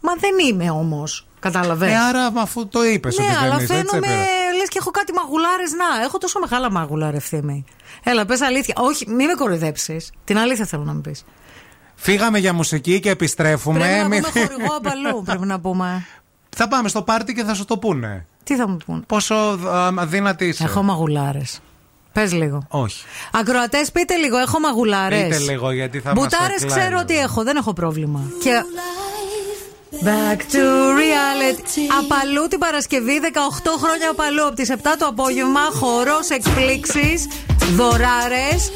Μα 0.00 0.12
δεν 0.14 0.30
είμαι 0.48 0.70
όμως. 0.70 1.26
Κατάλαβε. 1.40 1.90
Ε, 1.90 1.96
άρα 1.96 2.32
αφού 2.36 2.68
το 2.68 2.84
είπες 2.84 3.18
Ναι, 3.18 3.24
ότι 3.24 3.34
δεν 3.34 3.42
αλλά 3.42 3.54
είσαι, 3.54 3.62
έτσι 3.62 3.74
φαίνομαι 3.86 4.06
έπαιρνε. 4.06 4.24
λες 4.58 4.68
και 4.68 4.78
έχω 4.78 4.90
κάτι 4.90 5.12
μαγουλάρες 5.12 5.72
να. 5.72 6.04
Έχω 6.04 6.18
τόσο 6.18 6.38
μεγάλα 6.38 6.70
μάγουλα, 6.70 7.10
ρε 7.10 7.16
ευθύμη. 7.16 7.64
Έλα, 8.02 8.24
πες 8.26 8.40
αλήθεια. 8.40 8.74
Όχι, 8.78 9.08
μην 9.10 9.26
με 9.26 9.34
κοροϊδέψεις. 9.34 10.12
Την 10.24 10.38
αλήθεια 10.38 10.64
θέλω 10.64 10.82
να 10.84 10.92
μου 10.92 11.00
πεις. 11.00 11.24
Φύγαμε 11.94 12.38
για 12.38 12.52
μουσική 12.52 13.00
και 13.00 13.10
επιστρέφουμε. 13.10 13.78
Πρέπει 13.78 13.94
να 14.00 14.08
Μη- 14.08 14.20
πούμε 14.22 14.46
χορηγό 14.46 14.74
απαλού. 14.76 15.22
Πρέπει 15.22 15.46
να 15.46 15.60
πούμε. 15.60 16.06
Θα 16.58 16.68
πάμε 16.68 16.88
στο 16.88 17.02
πάρτι 17.02 17.34
και 17.34 17.44
θα 17.44 17.54
σου 17.54 17.64
το 17.64 17.78
πούνε. 17.78 18.26
Τι 18.44 18.56
θα 18.56 18.68
μου 18.68 18.76
πούνε; 18.86 19.00
Πόσο 19.06 19.34
α, 19.34 19.86
αδύνατη 19.96 20.44
είσαι; 20.46 20.64
Έχω 20.64 20.82
μαγουλάρες. 20.82 21.58
Πες 22.12 22.32
λίγο. 22.32 22.66
Όχι. 22.68 23.04
Ακροατές, 23.32 23.90
πείτε 23.92 24.14
λίγο, 24.16 24.36
έχω 24.38 24.60
μαγουλάρες. 24.60 25.22
Πείτε 25.22 25.38
λίγο 25.38 25.70
γιατί 25.70 26.00
θα 26.00 26.14
μας 26.14 26.18
Μπουτάρες 26.18 26.62
εκλάει 26.62 26.78
ξέρω 26.78 26.92
εδώ. 26.94 27.00
ότι 27.02 27.18
έχω, 27.18 27.42
δεν 27.42 27.56
έχω 27.56 27.72
πρόβλημα. 27.72 28.20
Και. 28.42 28.62
Back 30.04 30.38
to 30.54 30.64
reality. 31.02 31.80
Απαλού 32.00 32.48
την 32.48 32.58
Παρασκευή, 32.58 33.20
18 33.22 33.70
χρόνια 33.82 34.10
απαλού 34.10 34.46
από 34.46 34.54
τις 34.54 34.70
7 34.70 34.96
το 34.98 35.06
απόγευμα. 35.06 35.60
Χορός 35.60 36.28
εκπλήξεις, 36.30 37.28
δωράρες. 37.76 38.70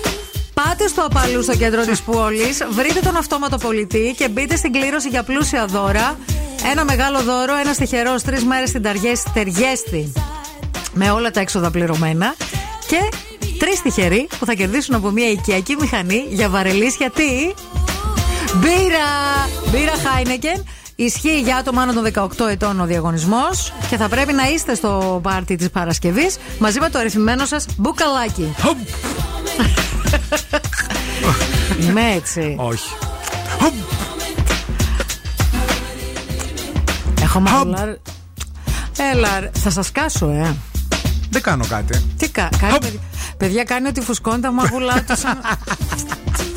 Πάτε 0.65 0.89
στο 0.89 1.03
απαλού 1.03 1.43
στο 1.43 1.57
κέντρο 1.57 1.85
της 1.85 2.03
πόλης, 2.03 2.65
βρείτε 2.71 3.01
τον 3.01 3.17
αυτόματο 3.17 3.57
πολιτή 3.57 4.15
και 4.19 4.29
μπείτε 4.29 4.57
στην 4.57 4.73
κλήρωση 4.73 5.09
για 5.09 5.23
πλούσια 5.23 5.67
δώρα. 5.67 6.19
Ένα 6.71 6.85
μεγάλο 6.85 7.23
δώρο, 7.23 7.57
ένα 7.57 7.75
τυχερό, 7.75 8.15
τρεις 8.25 8.45
μέρες 8.45 8.69
στην 8.69 8.83
Ταριέστη, 8.83 9.31
Ταιριέστη, 9.35 10.13
με 10.93 11.11
όλα 11.11 11.31
τα 11.31 11.41
έξοδα 11.41 11.71
πληρωμένα. 11.71 12.35
Και 12.87 12.99
τρεις 13.59 13.83
τυχεροί 13.83 14.29
που 14.39 14.47
θα 14.47 14.55
κερδίσουν 14.55 14.95
από 14.95 15.11
μια 15.11 15.31
οικιακή 15.31 15.77
μηχανή 15.81 16.25
για 16.29 16.49
βαρελίσια 16.49 17.11
τι; 17.11 17.53
Μπύρα! 18.55 19.09
Μπύρα 19.71 19.93
Χάινεκεν. 20.09 20.65
Ισχύει 21.05 21.41
για 21.41 21.57
άτομα 21.57 21.83
άνω 21.83 21.93
των 21.93 22.29
18 22.39 22.49
ετών 22.51 22.81
ο 22.81 22.85
διαγωνισμός 22.85 23.73
και 23.89 23.97
θα 23.97 24.09
πρέπει 24.09 24.33
να 24.33 24.49
είστε 24.49 24.75
στο 24.75 25.21
πάρτι 25.23 25.57
της 25.57 25.71
Παρασκευής 25.71 26.37
μαζί 26.59 26.81
με 26.81 26.89
το 26.91 26.99
αριθμημένο 26.99 27.47
σας 27.47 27.67
μπουκαλάκι. 27.77 28.55
Είμαι 31.81 32.13
έτσι. 32.15 32.57
Όχι. 32.59 32.89
Έχω 37.23 37.41
μάλλον. 37.41 37.99
Έλα, 39.13 39.51
θα 39.53 39.71
σας 39.71 39.93
κάσω, 39.93 40.29
ε. 40.29 40.57
Δεν 41.31 41.43
κάνω 41.43 41.67
κάτι. 41.69 42.05
Τι 42.17 42.29
κα... 42.29 42.49
κάνει, 42.59 43.01
παιδιά, 43.37 43.65
κάνει 43.65 43.89
ότι 43.89 44.01
φουσκώνει 44.01 44.41
τα 44.41 44.53
μαγουλά 44.53 45.05
τους. 45.05 45.21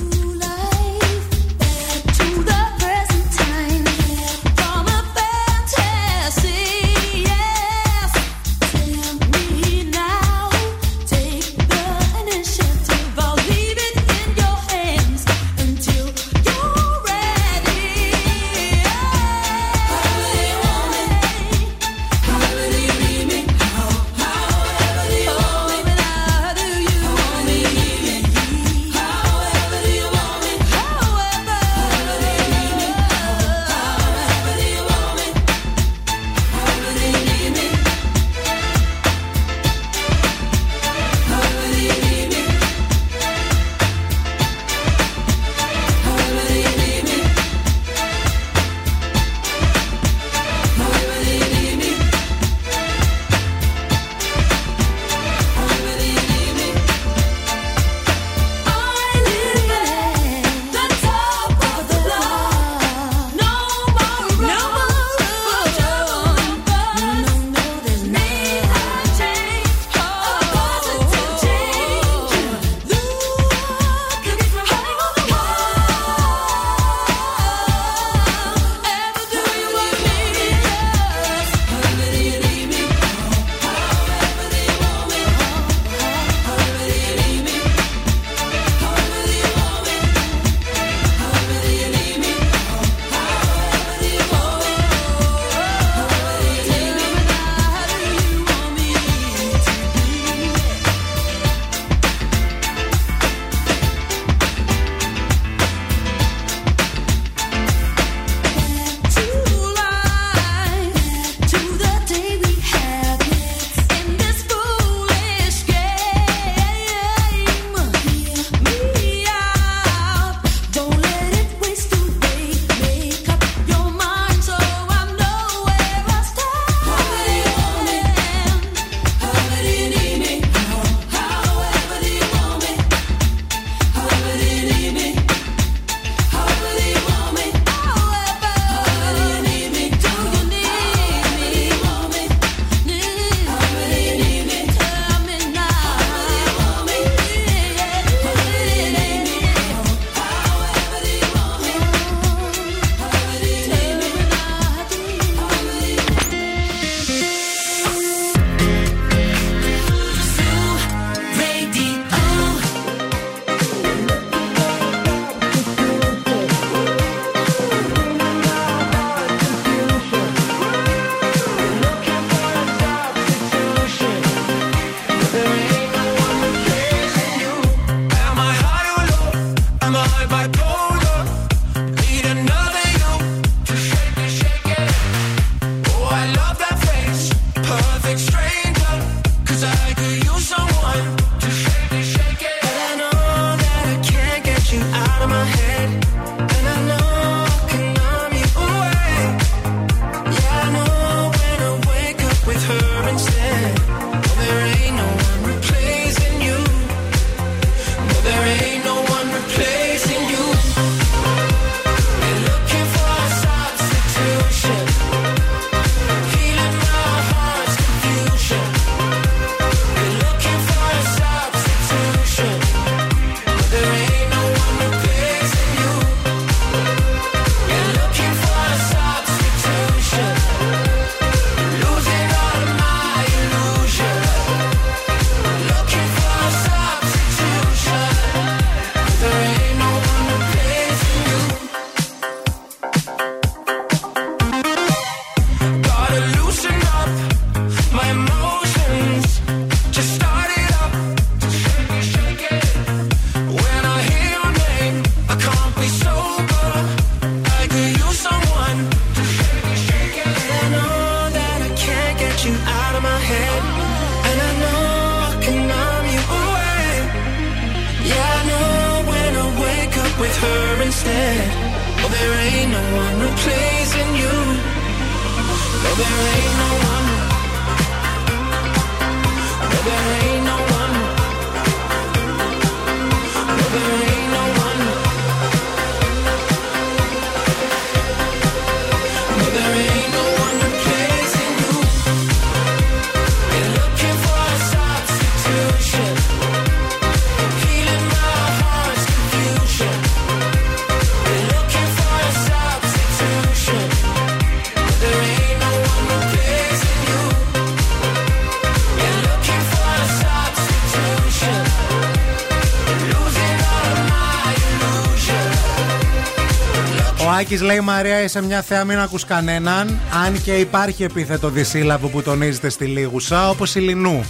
Άκη 317.44 317.58
λέει 317.58 317.80
Μαρία, 317.80 318.22
είσαι 318.24 318.42
μια 318.44 318.62
θεά, 318.62 318.84
μην 318.84 319.00
ακούς 319.00 319.26
κανέναν. 319.26 320.00
Αν 320.26 320.42
και 320.44 320.54
υπάρχει 320.58 321.04
επίθετο 321.04 321.50
δυσύλλαβο 321.50 322.08
που 322.08 322.22
τονίζεται 322.22 322.70
στη 322.70 322.86
λίγουσα, 322.86 323.50
όπως 323.50 323.76
η 323.76 323.80
Λινού. 323.80 324.26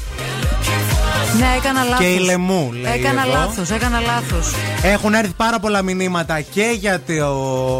Ναι, 1.39 1.45
έκανα 1.57 1.83
λάθος. 1.83 2.05
Και 2.05 2.11
η 2.13 2.17
Λεμού, 2.17 2.71
λέει 2.81 2.93
Έκανα 2.93 3.21
εδώ. 3.21 3.31
λάθος, 3.31 3.69
έκανα 3.69 3.99
λάθος. 3.99 4.53
Έχουν 4.83 5.13
έρθει 5.13 5.33
πάρα 5.37 5.59
πολλά 5.59 5.81
μηνύματα 5.81 6.41
και 6.41 6.75
για 6.79 6.99
το 7.01 7.25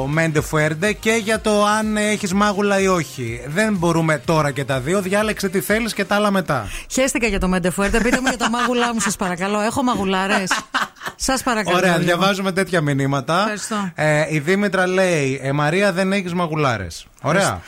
Μέντε 0.10 0.42
Φουέρντε 0.42 0.94
και 0.94 1.20
για 1.24 1.40
το 1.42 1.66
αν 1.66 1.98
έχεις 1.98 2.34
μάγουλα 2.34 2.80
ή 2.80 2.88
όχι. 2.88 3.42
Δεν 3.48 3.76
μπορούμε 3.76 4.22
τώρα 4.26 4.52
και 4.52 4.64
τα 4.66 4.80
δύο. 4.80 5.02
Διάλεξε 5.02 5.50
τι 5.50 5.60
θέλεις 5.60 5.94
και 5.94 6.06
τα 6.06 6.16
άλλα 6.16 6.32
μετά. 6.32 6.68
Χαίστηκα 6.92 7.28
για 7.28 7.40
το 7.40 7.48
Μεντεφουέρτε. 7.48 8.00
Πείτε 8.02 8.20
μου 8.22 8.28
για 8.28 8.38
τα 8.38 8.50
μάγουλά 8.50 8.94
μου, 8.94 9.00
σας 9.00 9.16
παρακαλώ. 9.16 9.60
Έχω 9.60 9.84
μαγουλάρες. 9.84 10.52
Σας 11.16 11.44
παρακαλώ. 11.44 11.78
Ωραία, 11.78 11.92
λίγο. 11.92 12.04
διαβάζουμε 12.04 12.52
τέτοια 12.52 12.82
μηνύματα. 12.82 13.40
Ευχαριστώ. 13.40 13.92
Ε, 13.96 14.26
η 14.30 14.40
Δήμητρα 14.40 14.88
λέει: 14.88 15.40
ε, 15.44 15.52
Μαρία, 15.52 15.92
δεν 15.92 16.14
έχεις 16.14 16.34
μαγουλάρες. 16.34 17.08
Ωραία. 17.26 17.62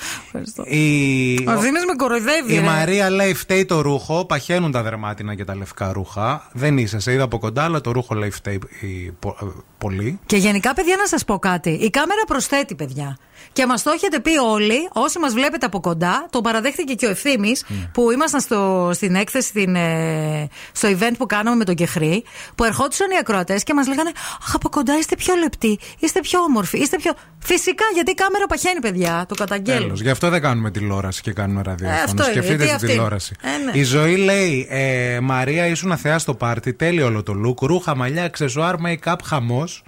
Η... 0.66 1.34
Ο 1.50 1.58
Δήμη 1.60 1.80
με 1.88 1.96
κοροϊδεύει. 1.98 2.54
Η 2.54 2.60
ρε. 2.60 2.62
Μαρία 2.66 3.10
λέει: 3.10 3.34
Φταίει 3.34 3.66
το 3.66 3.82
ρούχο. 3.82 4.26
Παχαίνουν 4.26 4.72
τα 4.72 4.82
δερμάτινα 4.82 5.36
και 5.36 5.44
τα 5.44 5.56
λευκά 5.56 5.92
ρούχα. 5.94 6.48
Δεν 6.54 6.78
είσαι, 6.78 7.00
σε 7.00 7.14
είδα 7.14 7.24
από 7.24 7.40
κοντά, 7.40 7.64
αλλά 7.64 7.82
το 7.82 7.92
ρούχο 7.92 8.16
λέει 8.16 8.30
φταίει 8.30 8.60
η- 8.82 9.12
πο- 9.20 9.38
ε, 9.42 9.46
πολύ. 9.78 10.20
Και 10.26 10.38
γενικά, 10.38 10.74
παιδιά, 10.74 10.96
να 10.96 11.08
σας 11.08 11.26
πω 11.26 11.40
κάτι. 11.40 11.70
Η 11.70 11.90
κάμερα 11.90 12.22
προσθέτει, 12.28 12.76
παιδιά. 12.76 13.18
Και 13.54 13.66
μας 13.66 13.84
το 13.84 13.90
έχετε 13.92 14.20
πει 14.20 14.38
όλοι, 14.38 14.90
όσοι 14.94 15.20
μας 15.20 15.34
βλέπετε 15.34 15.66
από 15.66 15.80
κοντά, 15.80 16.28
το 16.30 16.42
παραδέχτηκε 16.42 16.94
και 16.94 17.06
ο 17.06 17.10
ευθύνη 17.10 17.52
που 17.92 18.12
ήμασταν 18.12 18.42
στο, 18.42 18.90
στην 18.94 19.16
έκθεση, 19.16 19.48
στην, 19.48 19.76
ε, 19.76 20.48
στο 20.72 20.90
event 20.90 21.14
που 21.18 21.26
κάναμε 21.26 21.56
με 21.56 21.64
τον 21.64 21.76
Κεχρή, 21.76 22.24
που 22.56 22.64
ερχόντουσαν 22.64 23.12
οι 23.12 23.18
ακροατές 23.20 23.64
και 23.64 23.74
μας 23.74 23.88
λέγανε 23.88 24.12
Αχ, 24.42 24.56
από 24.56 24.70
κοντά 24.70 24.98
είστε 24.98 25.16
πιο 25.16 25.36
λεπτοί, 25.36 25.80
είστε 26.00 26.20
πιο 26.20 26.40
όμορφοι, 26.40 26.78
είστε 26.80 26.98
πιο. 26.98 27.14
Φυσικά, 27.40 27.84
γιατί 27.94 28.12
η 28.12 28.14
κάμερα 28.14 28.46
παχαίνει, 28.46 28.80
παιδιά. 28.80 29.26
Το 29.28 29.36
καταγγέλνω. 29.46 29.82
Τέλος. 29.82 30.02
Γι' 30.02 30.10
αυτό 30.10 30.30
δεν 30.30 30.42
κάνουμε 30.42 30.72
τηλεόραση 30.72 31.22
και 31.22 31.32
κάνουμε 31.32 31.62
ραδιόφωνο. 31.62 32.00
Ε, 32.00 32.04
αυτό 32.04 32.24
είναι, 32.24 32.32
Σκεφτείτε 32.32 32.54
γιατί 32.56 32.66
τη 32.70 32.74
αυτή. 32.74 32.88
τηλεόραση. 32.88 33.36
Ε, 33.42 33.64
ναι. 33.72 33.80
Η 33.80 33.84
ζωή 33.84 34.16
λέει: 34.16 34.68
ε, 34.70 35.20
Μαρία, 35.20 35.68
ήσουν 35.68 35.98
θεά 35.98 36.20
στο 36.20 36.34
πάρτι. 36.34 36.74
Τέλειο 36.74 37.06
όλο 37.06 37.24
το 37.24 37.34
look. 37.46 37.62
Ρούχα, 37.68 37.96
μαλλιά, 37.96 38.24
αξεσουάρ, 38.24 38.76
make-up, 38.86 39.16
χαμός. 39.24 39.84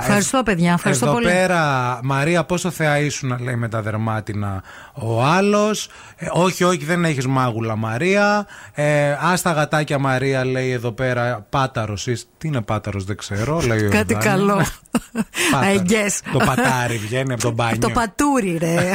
Ευχαριστώ, 0.00 0.42
παιδιά. 0.42 0.72
Ευχαριστώ 0.72 1.04
εδώ 1.06 1.14
πολύ. 1.14 1.26
πέρα, 1.26 1.98
Μαρία, 2.02 2.44
πόσο 2.44 2.70
θεά 2.70 2.98
ήσουν, 2.98 3.38
λέει 3.42 3.56
με 3.56 3.68
τα 3.68 3.82
δερμάτινα 3.82 4.62
ο 4.94 5.22
άλλος. 5.24 5.88
όχι, 6.32 6.64
όχι, 6.64 6.84
δεν 6.84 7.04
έχεις 7.04 7.26
μάγουλα, 7.26 7.76
Μαρία. 7.76 8.46
Ε, 8.72 9.16
άστα 9.20 9.52
γατάκια, 9.52 9.98
Μαρία, 9.98 10.44
λέει 10.44 10.70
εδώ 10.70 10.92
πέρα, 10.92 11.46
πάταρος. 11.50 12.02
Τι 12.38 12.48
είναι 12.48 12.60
πάταρος, 12.60 13.04
δεν 13.04 13.16
ξέρω. 13.16 13.60
Λέει 13.66 13.86
ο 13.86 13.90
Κάτι 13.90 14.12
Δάνης. 14.12 14.28
καλό. 14.28 14.54
Πάταρος. 15.52 15.80
I 15.82 15.90
guess. 15.90 16.30
Το 16.32 16.38
πατάρι 16.38 16.96
βγαίνει 16.98 17.32
από 17.32 17.42
τον 17.42 17.54
μπάνιο. 17.56 17.78
Το 17.78 17.90
πατούρι, 17.90 18.56
ρε. 18.60 18.76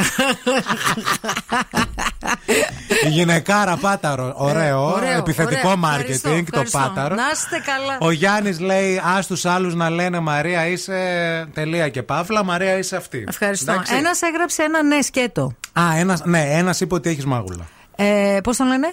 Η 3.06 3.08
γυναικάρα 3.08 3.76
πάταρο. 3.76 4.32
Ωραίο. 4.36 4.78
Ε, 4.88 4.92
ωραίο, 4.94 5.18
επιθετικό 5.18 5.68
ωραίο. 5.68 5.80
marketing 5.84 5.98
Ευχαριστώ, 5.98 6.28
το 6.30 6.36
ευχαριστώ. 6.46 6.78
πάταρο. 6.78 7.14
Να 7.14 7.22
είστε 7.32 7.62
καλά. 7.64 7.98
Ο 8.00 8.10
Γιάννης 8.10 8.60
λέει: 8.60 8.96
Α 8.98 9.24
τους 9.26 9.44
άλλους 9.44 9.74
να 9.76 9.90
λένε 9.90 10.18
Μαρία 10.20 10.66
είσαι 10.66 11.48
τελεία 11.54 11.88
και 11.88 12.02
παύλα. 12.02 12.44
Μαρία 12.44 12.78
είσαι 12.78 12.96
αυτή. 12.96 13.24
Ευχαριστώ. 13.28 13.72
Εντάξει. 13.72 13.94
Ένας 13.94 14.22
έγραψε 14.22 14.62
ένα 14.62 14.82
ναι 14.82 15.02
σκέτο. 15.02 15.52
Α, 15.72 15.82
ένας, 15.96 16.24
ναι, 16.24 16.40
ένας 16.50 16.80
είπε 16.80 16.94
ότι 16.94 17.08
έχεις 17.10 17.24
μάγουλα. 17.24 17.66
Ε, 17.96 18.38
Πώς 18.42 18.56
τον 18.56 18.66
λένε; 18.66 18.92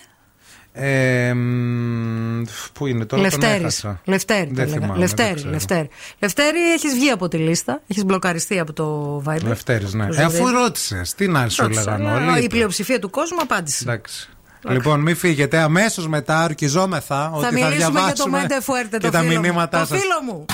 Ε, 0.75 1.33
μ, 1.33 2.43
πού 2.73 2.87
είναι 2.87 3.05
τώρα, 3.05 3.21
τον 3.21 3.31
Λευτέρης. 3.39 3.61
έχασα. 3.61 4.01
Λευτέρη. 4.05 4.49
Δεν 4.53 4.55
το 4.65 4.71
λέγα. 4.71 4.81
θυμάμαι, 4.81 4.99
Λευτέρη, 4.99 5.27
δεν 5.29 5.35
ξέρω. 5.37 5.51
Λευτέρη. 5.51 5.89
Λευτέρη, 6.19 6.71
έχεις 6.73 6.93
βγει 6.93 7.09
από 7.09 7.27
τη 7.27 7.37
λίστα. 7.37 7.81
Έχεις 7.87 8.03
μπλοκαριστεί 8.05 8.59
από 8.59 8.73
το 8.73 9.17
Viber. 9.27 9.43
Λευτέρης, 9.43 9.93
ναι. 9.93 10.07
Το 10.07 10.21
Ε, 10.21 10.23
αφού 10.23 10.35
ζωδί. 10.37 10.51
ρώτησες, 10.51 11.13
τι 11.13 11.27
να 11.27 11.49
σου 11.49 11.61
Ρώτησα, 11.61 11.81
λέγανε 11.83 12.09
αλλά 12.09 12.31
όλοι. 12.33 12.43
Η 12.43 12.47
πλειοψηφία 12.47 12.99
του 12.99 13.09
κόσμου 13.09 13.37
απάντησε. 13.41 13.83
Εντάξει. 13.83 14.29
Λοιπόν, 14.69 14.99
μην 14.99 15.15
φύγετε. 15.17 15.57
Αμέσως 15.57 16.07
μετά 16.07 16.43
ορκιζόμεθα 16.43 17.31
ότι 17.33 17.45
θα 17.45 17.51
μιλήσουμε 17.51 17.75
για 17.77 17.85
το 17.85 17.91
διαβάσουμε 17.91 18.39
Μέντε 18.39 18.61
Φουέρτε, 18.61 18.97
και 18.97 19.05
το 19.05 19.11
τα 19.11 19.19
φίλο 19.19 19.33
μου. 19.33 19.39
μηνύματά 19.39 19.79
Το 19.79 19.85
σας. 19.85 19.99
φίλο 19.99 20.21
μου. 20.25 20.45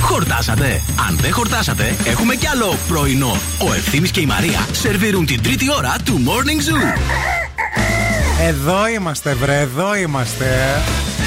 Χορτάσατε. 0.00 0.80
Αν 1.08 1.16
δεν 1.20 1.32
χορτάσατε, 1.32 1.96
έχουμε 2.04 2.34
κι 2.34 2.46
άλλο 2.46 2.76
πρωινό. 2.88 3.36
Ο 3.68 3.72
Ευθύμης 3.74 4.10
και 4.10 4.20
η 4.20 4.26
Μαρία 4.26 4.66
σερβίρουν 4.72 5.26
την 5.26 5.42
τρίτη 5.42 5.72
ώρα 5.72 5.94
του 6.04 6.22
Morning 6.26 6.70
Zoo. 6.70 6.98
Εδώ 8.40 8.88
είμαστε, 8.88 9.34
βρε, 9.34 9.58
εδώ 9.60 9.94
είμαστε. 9.94 10.80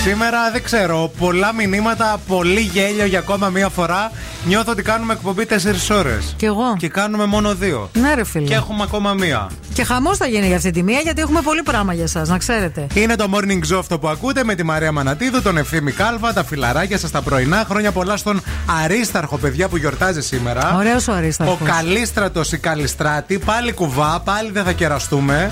Σήμερα 0.04 0.52
δεν 0.52 0.64
ξέρω, 0.64 1.12
πολλά 1.18 1.54
μηνύματα, 1.54 2.20
πολύ 2.28 2.60
γέλιο 2.60 3.06
για 3.06 3.20
ακόμα 3.20 3.50
μία 3.50 3.70
φορά. 3.70 4.12
Νιώθω 4.46 4.72
ότι 4.72 4.82
κάνουμε 4.82 5.14
εκπομπή 5.14 5.46
4 5.46 5.96
ώρες. 5.96 6.34
Κι 6.38 6.46
εγώ. 6.46 6.76
Και 6.78 6.88
κάνουμε 6.88 7.26
μόνο 7.26 7.56
δύο. 7.56 7.90
Ναι, 7.94 8.14
ρε 8.14 8.24
φίλε. 8.24 8.48
Και 8.48 8.54
έχουμε 8.54 8.84
ακόμα 8.84 9.14
μία. 9.14 9.50
Και 9.74 9.84
χαμός 9.84 10.18
θα 10.18 10.28
γίνει 10.28 10.48
για 10.48 10.56
αυτή 10.56 10.72
τη 10.72 10.84
μία, 10.84 11.00
γιατί 11.00 11.22
έχουμε 11.22 11.42
πολύ 11.42 11.64
πράγμα 11.64 11.94
για 11.94 12.04
εσά, 12.04 12.26
να 12.26 12.38
ξέρετε. 12.38 12.88
Είναι 12.94 13.16
το 13.16 13.28
morning 13.34 13.74
zoo 13.74 13.78
αυτό 13.80 14.00
που 14.00 14.08
ακούτε 14.08 14.44
με 14.44 14.56
τη 14.56 14.64
Μαρία 14.64 14.92
Μανατίδου, 14.92 15.42
τον 15.42 15.58
Ευθύμη 15.58 15.92
Κάλβα, 15.92 16.34
τα 16.34 16.44
φιλαράκια 16.44 16.98
σας 16.98 17.12
τα 17.12 17.22
πρωινά. 17.22 17.66
Χρόνια 17.70 17.92
πολλά 17.92 18.18
στον 18.18 18.42
Αρίσταρχο, 18.84 19.38
παιδιά 19.38 19.68
που 19.68 19.78
γιορτάζει 19.78 20.22
σήμερα. 20.22 20.76
Ωραίος 20.78 21.08
ο 21.08 21.14
Αρίσταρχος. 21.14 21.58
Ο 21.62 21.64
Καλίστρατο 21.64 22.42
η 22.52 22.58
Καλιστράτη. 22.58 23.40
Πάλι 23.40 23.74
κουβά, 23.74 24.22
πάλι 24.26 24.52
δεν 24.52 24.64
θα 24.64 24.72
κεραστούμε. 24.72 25.52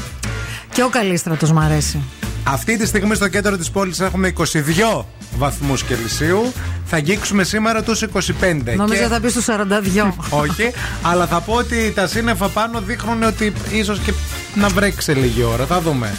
Και 0.73 0.83
ο 0.83 0.89
Καλίστρατο 0.89 1.53
μ' 1.53 1.59
αρέσει. 1.59 2.01
Αυτή 2.43 2.77
τη 2.77 2.85
στιγμή 2.85 3.15
στο 3.15 3.27
κέντρο 3.27 3.57
της 3.57 3.71
πόλης 3.71 3.99
έχουμε 3.99 4.33
22 4.37 5.05
βαθμούς 5.37 5.83
Κελσίου. 5.83 6.53
Θα 6.85 6.95
αγγίξουμε 6.95 7.43
σήμερα 7.43 7.83
τους 7.83 8.01
25. 8.01 8.75
Νόμιζα 8.75 9.01
Και- 9.01 9.07
θα 9.09 9.19
πεις 9.19 9.31
στου 9.31 9.41
42. 9.41 10.13
Όχι, 10.29 10.71
αλλά 11.01 11.27
θα 11.27 11.39
πω 11.39 11.53
ότι 11.53 11.91
τα 11.95 12.07
σύννεφα 12.07 12.47
πάνω 12.47 12.81
δείχνουν 12.81 13.23
ότι 13.23 13.53
ίσως 13.71 13.99
και 13.99 14.13
να 14.55 14.67
βρέξει 14.67 15.11
λίγη 15.11 15.43
ώρα. 15.43 15.65
Θα 15.65 15.81
δούμε. 15.81 16.13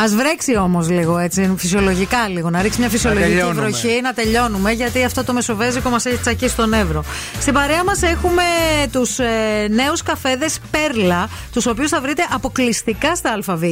Α 0.00 0.08
βρέξει 0.08 0.56
όμως 0.56 0.88
λίγο 0.88 1.18
έτσι, 1.18 1.54
φυσιολογικά 1.56 2.28
λίγο. 2.28 2.50
Να 2.50 2.62
ρίξει 2.62 2.78
μια 2.80 2.88
φυσιολογική 2.88 3.30
τελειώνουμε. 3.30 3.60
βροχή, 3.60 4.00
να 4.02 4.12
τελειώνουμε, 4.12 4.70
γιατί 4.70 5.04
αυτό 5.04 5.24
το 5.24 5.32
μεσοβέζικο 5.32 5.90
μας 5.90 6.06
έχει 6.06 6.16
τσακίσει 6.16 6.52
στον 6.52 6.72
Εύρο. 6.72 7.04
Στην 7.40 7.54
παρέα 7.54 7.84
μας 7.84 8.02
έχουμε 8.02 8.42
τους 8.92 9.18
ε, 9.18 9.24
νέους 9.70 10.02
καφέδες 10.02 10.58
Πέρλα, 10.70 11.28
τους 11.52 11.66
οποίους 11.66 11.90
θα 11.90 12.00
βρείτε 12.00 12.26
αποκλειστικά 12.30 13.14
στα 13.14 13.38
ΑΒ, 13.46 13.62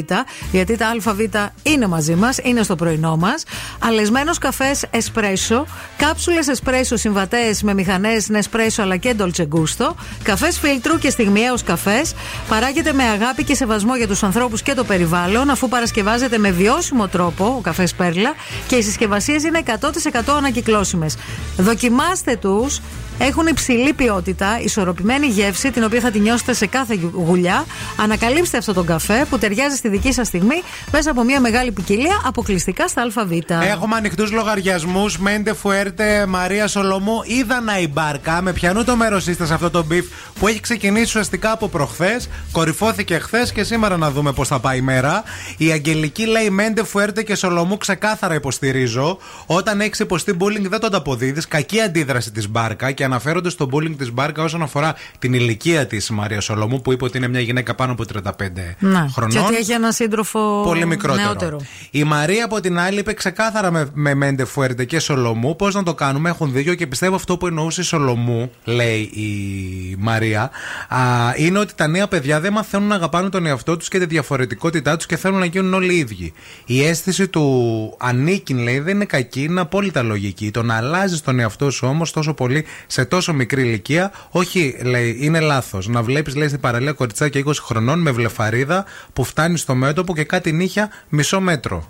γιατί 0.52 0.76
τα 0.76 0.86
ΑΒ 1.06 1.20
είναι 1.62 1.86
μαζί 1.86 2.14
μας, 2.14 2.38
είναι 2.42 2.62
στο 2.62 2.76
πρωινό 2.76 3.16
μας. 3.16 3.42
Αλεσμένος 3.78 4.38
καφές 4.38 4.84
Εσπρέσο, 4.90 5.66
κάψουλες 5.96 6.48
Εσπρέσο 6.48 6.96
συμβατές 6.96 7.62
με 7.62 7.74
μηχανές 7.74 8.28
Νεσπρέσο 8.28 8.82
αλλά 8.82 8.96
και 8.96 9.14
Dolce 9.18 9.46
Gusto, 9.48 9.94
καφές 10.22 10.58
φίλτρου 10.58 10.98
και 10.98 11.10
στιγμιαίος 11.10 11.62
καφές. 11.62 12.14
Παράγεται 12.48 12.92
με 12.92 13.02
αγάπη 13.02 13.44
και 13.44 13.54
σεβασμό 13.54 13.96
για 13.96 14.06
τους 14.06 14.22
ανθρώπους 14.22 14.62
και 14.62 14.74
το 14.74 14.84
περιβάλλον, 14.84 15.50
αφού 15.50 15.68
παρασκευάζεται 16.14 16.38
με 16.38 16.50
βιώσιμο 16.50 17.08
τρόπο 17.08 17.44
ο 17.44 17.60
καφές 17.60 17.94
Πέρλα 17.94 18.34
και 18.66 18.76
οι 18.76 18.82
συσκευασίες 18.82 19.44
είναι 19.44 19.62
100% 19.66 20.34
ανακυκλώσιμες. 20.36 21.16
Δοκιμάστε 21.56 22.36
τους. 22.36 22.80
Έχουν 23.18 23.46
υψηλή 23.46 23.92
ποιότητα, 23.92 24.60
ισορροπημένη 24.60 25.26
γεύση, 25.26 25.70
την 25.70 25.84
οποία 25.84 26.00
θα 26.00 26.10
τη 26.10 26.18
νιώσετε 26.18 26.52
σε 26.52 26.66
κάθε 26.66 26.98
γουλιά. 27.12 27.64
Ανακαλύψτε 27.96 28.58
αυτό 28.58 28.72
τον 28.72 28.86
καφέ 28.86 29.26
που 29.30 29.38
ταιριάζει 29.38 29.76
στη 29.76 29.88
δική 29.88 30.12
σας 30.12 30.26
στιγμή 30.26 30.62
μέσα 30.92 31.10
από 31.10 31.22
μια 31.24 31.40
μεγάλη 31.40 31.72
ποικιλία 31.72 32.22
αποκλειστικά 32.24 32.88
στα 32.88 33.02
ΑΒ. 33.02 33.32
Έχουμε 33.62 33.96
ανοιχτούς 33.96 34.30
λογαριασμούς. 34.30 35.18
Μέντε 35.18 35.54
Φουέρτε, 35.54 36.26
Μαρία 36.26 36.66
Σολομού. 36.66 37.22
ή 37.24 37.60
Δανάη 37.60 37.78
Μπάρκα. 37.78 38.42
Με 38.42 38.52
πιανού 38.52 38.84
το 38.84 38.96
μέρος 38.96 39.26
είστε 39.26 39.46
σε 39.46 39.54
αυτό 39.54 39.70
το 39.70 39.84
beef 39.84 40.06
που 40.38 40.48
έχει 40.48 40.60
ξεκινήσει 40.60 41.04
ουσιαστικά 41.04 41.52
από 41.52 41.68
προχθές. 41.68 42.28
Κορυφώθηκε 42.52 43.18
χθες 43.18 43.52
και 43.52 43.64
σήμερα 43.64 43.96
να 43.96 44.10
δούμε 44.10 44.32
πώς 44.32 44.48
θα 44.48 44.60
πάει 44.60 44.78
η 44.78 44.82
μέρα. 44.82 45.22
Η 45.56 45.70
Αγγελική 45.70 46.26
λέει 46.26 46.50
Μέντε 46.50 46.84
Φουέρτε 46.84 47.22
και 47.22 47.34
Σολομού 47.34 47.76
ξεκάθαρα 47.76 48.34
υποστηρίζω. 48.34 49.18
Όταν 49.46 49.80
έχεις 49.80 49.98
υποστεί 49.98 50.36
bullying 50.40 50.66
δεν 50.68 50.80
το 50.80 50.86
ανταποδίδεις. 50.86 51.48
Κακή 51.48 51.80
αντίδραση 51.80 52.30
της 52.30 52.48
μπάρκα 52.48 52.90
και 52.90 53.03
αναφέρονται 53.04 53.48
στο 53.50 53.68
bullying 53.72 53.94
της 53.98 54.12
μπάρκα 54.12 54.42
όσον 54.42 54.62
αφορά 54.62 54.94
την 55.18 55.32
ηλικία 55.34 55.86
της 55.86 56.10
Μαρία 56.10 56.40
Σολομού 56.40 56.82
που 56.82 56.92
είπε 56.92 57.04
ότι 57.04 57.16
είναι 57.16 57.28
μια 57.28 57.40
γυναίκα 57.40 57.74
πάνω 57.74 57.92
από 57.92 58.04
35 58.14 58.30
Να, 58.78 59.08
χρονών. 59.12 59.32
και 59.32 59.38
ότι 59.38 59.56
έχει 59.56 59.72
ένα 59.72 59.92
σύντροφο 59.92 60.62
Πολύ 60.64 60.86
μικρότερο. 60.86 61.22
νεότερο. 61.24 61.60
Η 61.90 62.04
Μαρία 62.04 62.44
από 62.44 62.60
την 62.60 62.78
άλλη 62.78 62.98
είπε 62.98 63.12
ξεκάθαρα 63.12 63.70
με, 63.70 63.88
με 63.92 64.14
Μέντε 64.14 64.44
Φουέρντε 64.44 64.84
και 64.84 64.98
Σολομού 64.98 65.56
πώς 65.56 65.74
να 65.74 65.82
το 65.82 65.94
κάνουμε. 65.94 66.28
Έχουν 66.28 66.52
δίκιο 66.52 66.74
και 66.74 66.86
πιστεύω 66.86 67.14
αυτό 67.14 67.36
που 67.36 67.46
εννοούσε 67.46 67.80
η 67.80 67.84
Σολομού, 67.84 68.50
λέει 68.64 68.98
η 69.00 69.96
Μαρία, 69.98 70.50
α, 70.88 70.98
είναι 71.36 71.58
ότι 71.58 71.74
τα 71.74 71.86
νέα 71.86 72.08
παιδιά 72.08 72.40
δεν 72.40 72.52
μαθαίνουν 72.52 72.88
να 72.88 72.94
αγαπάνε 72.94 73.28
τον 73.28 73.46
εαυτό 73.46 73.76
τους 73.76 73.88
και 73.88 73.98
τη 73.98 74.06
διαφορετικότητά 74.06 74.96
τους 74.96 75.06
και 75.06 75.16
θέλουν 75.16 75.38
να 75.38 75.44
γίνουν 75.44 75.74
όλοι 75.74 75.94
οι 75.94 75.98
ίδιοι. 75.98 76.32
Η 76.66 76.84
αίσθηση 76.86 77.28
του 77.28 77.96
ανήκειν, 77.98 78.58
λέει, 78.58 78.78
δεν 78.78 78.94
είναι 78.94 79.04
κακή, 79.04 79.42
είναι 79.42 79.60
απόλυτα 79.60 80.02
λογική. 80.02 80.50
Το 80.50 80.62
να 80.62 80.76
αλλάζεις 80.76 81.20
τον 81.20 81.38
εαυτό 81.38 81.70
σου 81.70 81.86
όμως 81.88 82.12
τόσο 82.12 82.34
πολύ 82.34 82.64
σε 82.94 83.04
τόσο 83.04 83.32
μικρή 83.32 83.62
ηλικία, 83.62 84.12
όχι, 84.30 84.76
λέει, 84.82 85.16
είναι 85.20 85.40
λάθος. 85.40 85.88
Να 85.88 86.02
βλέπεις, 86.02 86.34
λέει, 86.34 86.48
στην 86.48 86.60
παραλία 86.60 86.92
κοριτσάκια 86.92 87.42
20 87.46 87.52
χρονών 87.60 88.00
με 88.00 88.10
βλεφαρίδα 88.10 88.84
που 89.12 89.24
φτάνει 89.24 89.58
στο 89.58 89.74
μέτωπο 89.74 90.14
και 90.14 90.24
κάτι 90.24 90.52
νύχια 90.52 90.90
μισό 91.08 91.40
μέτρο. 91.40 91.88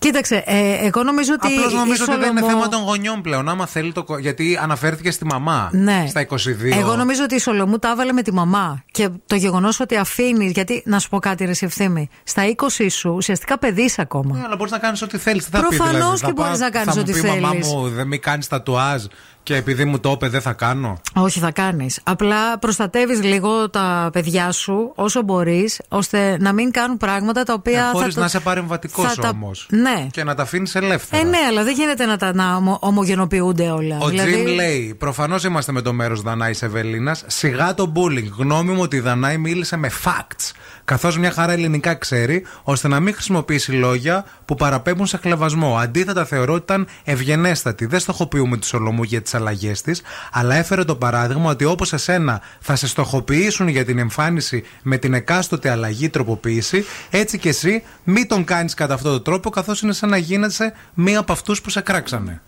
Κοίταξε, 0.00 0.42
ε, 0.46 0.86
εγώ 0.86 1.02
νομίζω 1.02 1.32
ότι. 1.34 1.54
Απλώς 1.54 1.72
η 1.72 1.76
νομίζω 1.76 2.04
ότι 2.08 2.16
δεν 2.20 2.30
είναι 2.30 2.40
Σολομό- 2.40 2.50
θέμα 2.62 2.68
των 2.68 2.80
γονιών 2.82 3.20
πλέον. 3.22 3.48
Άμα 3.48 3.66
θέλει 3.66 3.92
το. 3.92 4.04
κο- 4.04 4.18
Γιατί 4.18 4.58
αναφέρθηκε 4.62 5.10
στη 5.10 5.24
μαμά 5.24 5.68
Ναι. 5.72 6.04
στα 6.08 6.20
22. 6.20 6.78
Εγώ 6.78 6.96
νομίζω 6.96 7.22
ότι 7.22 7.34
η 7.34 7.38
Σολομού 7.38 7.78
τα 7.78 7.90
έβαλε 7.90 8.12
με 8.12 8.22
τη 8.22 8.32
μαμά. 8.32 8.82
Και 8.90 9.08
το 9.26 9.34
γεγονός 9.36 9.80
ότι 9.80 9.96
αφήνει. 9.96 10.50
Γιατί 10.54 10.82
να 10.86 10.98
σου 10.98 11.08
πω 11.08 11.18
κάτι, 11.18 11.44
ρε 11.44 11.52
ευθύμη. 11.60 12.08
Στα 12.22 12.42
20 12.46 12.88
σου 12.90 13.10
ουσιαστικά 13.16 13.58
παιδί 13.58 13.90
ακόμα. 13.96 14.36
Ναι, 14.36 14.42
αλλά 14.44 14.56
μπορείς 14.56 14.72
να 14.72 14.78
κάνεις 14.78 15.02
ό,τι 15.02 15.18
θέλεις. 15.18 15.44
Τι 15.44 15.50
θα 15.50 15.60
πει, 15.60 15.66
Προφανώς 15.66 15.94
δηλαδή, 15.94 16.20
και 16.20 16.26
θα 16.26 16.32
μπορείς 16.32 16.50
πάω- 16.50 16.60
να 16.60 16.70
κάνεις 16.70 16.94
θα 16.94 17.00
ό,τι 17.00 17.12
μου 17.14 17.20
πει 17.20 17.28
η 17.28 17.30
μαμά 17.30 17.48
θέλεις. 17.50 17.66
μου 17.68 17.88
δεν 17.88 18.06
μη 18.06 18.18
κάνεις 18.18 18.46
τατουάζ 18.48 19.04
και 19.42 19.54
επειδή 19.56 19.84
μου 19.84 20.00
το 20.00 20.10
είπε 20.10 20.28
δεν 20.28 20.40
θα 20.40 20.52
κάνω. 20.52 21.00
Όχι, 21.14 21.38
θα 21.38 21.50
κάνεις. 21.50 22.00
Απλά 22.04 22.58
προστατεύεις 22.58 23.22
λίγο 23.22 23.70
τα 23.70 24.10
παιδιά 24.12 24.52
σου 24.52 24.92
όσο 24.94 25.22
μπορείς, 25.22 25.80
ώστε 25.88 26.36
να 26.40 26.52
μην 26.52 26.70
κάνουν 26.70 26.96
πράγματα 26.96 27.42
τα 27.42 27.52
οποία. 27.52 27.84
θα 27.84 27.90
Χωρίς 27.92 28.14
το- 28.14 28.20
να 28.20 28.26
είσαι 28.26 28.40
παρεμβατικός 28.40 29.04
θα 29.14 29.20
τα- 29.22 29.28
όμως. 29.28 29.66
Ναι. 29.70 29.89
Και 30.10 30.24
να 30.24 30.34
τα 30.34 30.42
αφήνεις 30.42 30.74
ελεύθερα. 30.74 31.22
Ε, 31.22 31.24
ναι, 31.24 31.38
αλλά 31.48 31.64
δεν 31.64 31.74
γίνεται 31.74 32.04
να 32.06 32.16
τα 32.16 32.34
να 32.34 32.56
ομο- 32.56 32.78
ομογενοποιούνται 32.80 33.70
όλα. 33.70 33.98
Ο 34.00 34.08
Δηλαδή- 34.08 34.32
Τζιμ 34.32 34.46
λέει: 34.46 34.94
Προφανώς 34.98 35.44
είμαστε 35.44 35.72
με 35.72 35.82
το 35.82 35.92
μέρος 35.92 36.20
Δανάης 36.22 36.62
Ευελίνας. 36.62 37.24
Σιγά 37.26 37.74
το 37.74 37.92
bullying. 37.96 38.28
Γνώμη 38.38 38.72
μου 38.72 38.80
ότι 38.82 38.96
η 38.96 39.00
Δανάη 39.00 39.38
μίλησε 39.38 39.76
με 39.76 39.90
facts. 40.04 40.52
Καθώς 40.90 41.18
μια 41.18 41.30
χαρά 41.30 41.52
ελληνικά 41.52 41.94
ξέρει, 41.94 42.46
ώστε 42.62 42.88
να 42.88 43.00
μην 43.00 43.14
χρησιμοποιήσει 43.14 43.72
λόγια 43.72 44.24
που 44.44 44.54
παραπέμπουν 44.54 45.06
σε 45.06 45.16
χλεβασμό. 45.16 45.76
Αντίθετα, 45.78 46.24
θεωρώ 46.24 46.54
ότι 46.54 46.62
ήταν 46.62 46.86
ευγενέστατη. 47.04 47.86
Δεν 47.86 48.00
στοχοποιούμε 48.00 48.56
τη 48.56 48.66
Σολομού 48.66 49.02
για 49.02 49.22
τις 49.22 49.34
αλλαγές 49.34 49.82
της, 49.82 50.02
αλλά 50.32 50.54
έφερε 50.54 50.84
το 50.84 50.96
παράδειγμα 50.96 51.50
ότι 51.50 51.64
όπως 51.64 51.92
εσένα 51.92 52.40
θα 52.60 52.76
σε 52.76 52.86
στοχοποιήσουν 52.86 53.68
για 53.68 53.84
την 53.84 53.98
εμφάνιση 53.98 54.64
με 54.82 54.96
την 54.96 55.14
εκάστοτε 55.14 55.70
αλλαγή 55.70 56.08
τροποποίηση, 56.08 56.84
έτσι 57.10 57.38
και 57.38 57.48
εσύ 57.48 57.82
μην 58.04 58.28
τον 58.28 58.44
κάνεις 58.44 58.74
κατά 58.74 58.94
αυτόν 58.94 59.12
τον 59.12 59.22
τρόπο, 59.22 59.50
καθώς 59.50 59.82
είναι 59.82 59.92
σαν 59.92 60.08
να 60.08 60.16
γίνεσαι 60.16 60.72
μία 60.94 61.18
από 61.18 61.32
αυτούς 61.32 61.60
που 61.60 61.70
σε 61.70 61.80
κράξανε. 61.80 62.40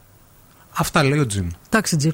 Αυτά 0.72 1.04
λέει 1.04 1.18
ο 1.18 1.26
Τζιμ. 1.26 1.46
Εντάξει, 1.68 1.96
Τζιμ. 1.96 2.12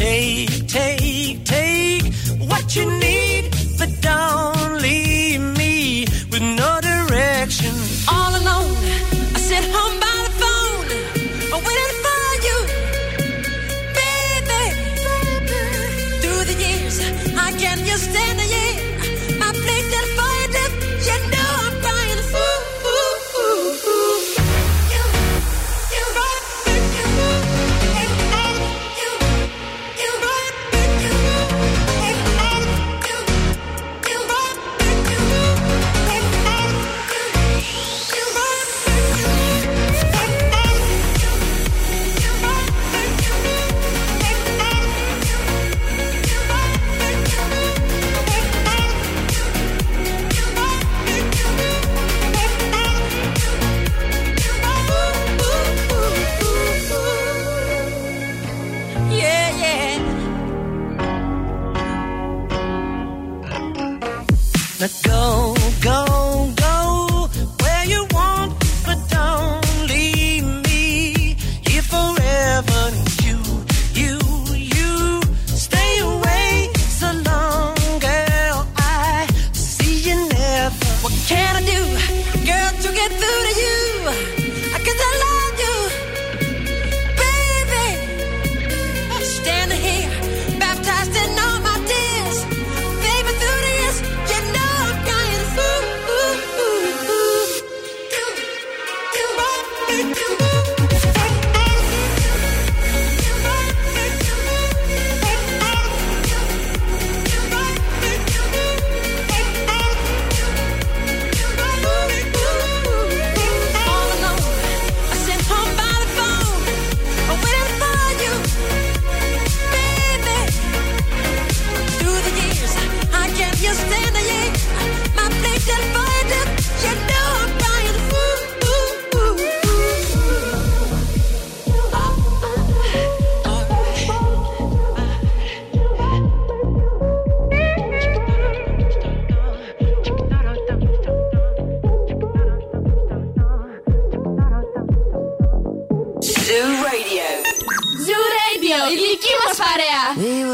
Take, 0.00 0.66
take, 0.66 1.44
take 1.44 2.14
what 2.48 2.74
you 2.74 2.90
need, 2.90 3.54
but 3.78 3.90
don't 4.00 4.80
leave 4.80 5.42
me 5.58 6.06
with 6.30 6.40
no 6.40 6.80
direction. 6.80 7.89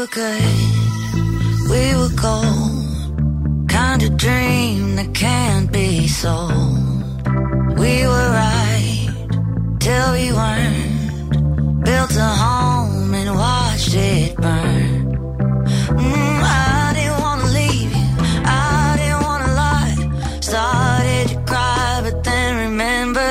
Were 0.07 0.13
good, 0.13 1.69
we 1.69 1.95
were 1.95 2.15
gold. 2.21 3.69
Kind 3.69 4.03
of 4.03 4.17
dream 4.17 4.95
that 4.95 5.13
can't 5.13 5.71
be 5.71 6.07
sold. 6.07 6.49
We 7.77 8.05
were 8.07 8.29
right 8.31 9.09
till 9.79 10.13
we 10.13 10.31
weren't. 10.31 11.83
Built 11.83 12.15
a 12.15 12.31
home 12.43 13.13
and 13.13 13.35
watched 13.35 13.95
it 13.95 14.35
burn. 14.37 15.15
Mm, 15.97 16.41
I 16.43 16.93
didn't 16.95 17.21
wanna 17.21 17.47
leave 17.59 17.91
you, 17.95 18.07
I 18.45 18.95
didn't 18.99 19.23
wanna 19.23 19.53
lie. 19.63 20.39
Started 20.41 21.27
to 21.29 21.37
cry, 21.45 22.01
but 22.03 22.23
then 22.23 22.69
remembered 22.69 23.26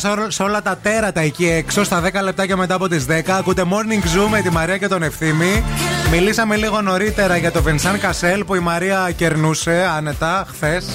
σε, 0.00 0.08
ό- 0.08 0.30
σε 0.30 0.42
όλα 0.42 0.62
τα 0.62 0.76
τέρατα 0.76 1.20
εκεί 1.20 1.46
έξω. 1.48 1.84
Στα 1.84 2.02
10 2.04 2.22
λεπτάκια 2.22 2.56
μετά 2.56 2.74
από 2.74 2.88
τις 2.88 3.06
10. 3.08 3.20
Ακούτε 3.30 3.62
Morning 3.64 4.04
Zoo 4.18 4.28
με 4.30 4.40
τη 4.40 4.50
Μαρία 4.50 4.78
και 4.78 4.88
τον 4.88 5.02
Ευθύμη. 5.02 5.64
Μιλήσαμε 6.10 6.56
λίγο 6.56 6.80
νωρίτερα 6.80 7.36
για 7.36 7.52
το 7.52 7.62
Βενσάν 7.62 8.00
Κασέλ 8.00 8.44
που 8.44 8.54
η 8.54 8.58
Μαρία 8.58 9.10
κερνούσε 9.16 9.88
άνετα 9.96 10.46
χθες 10.52 10.86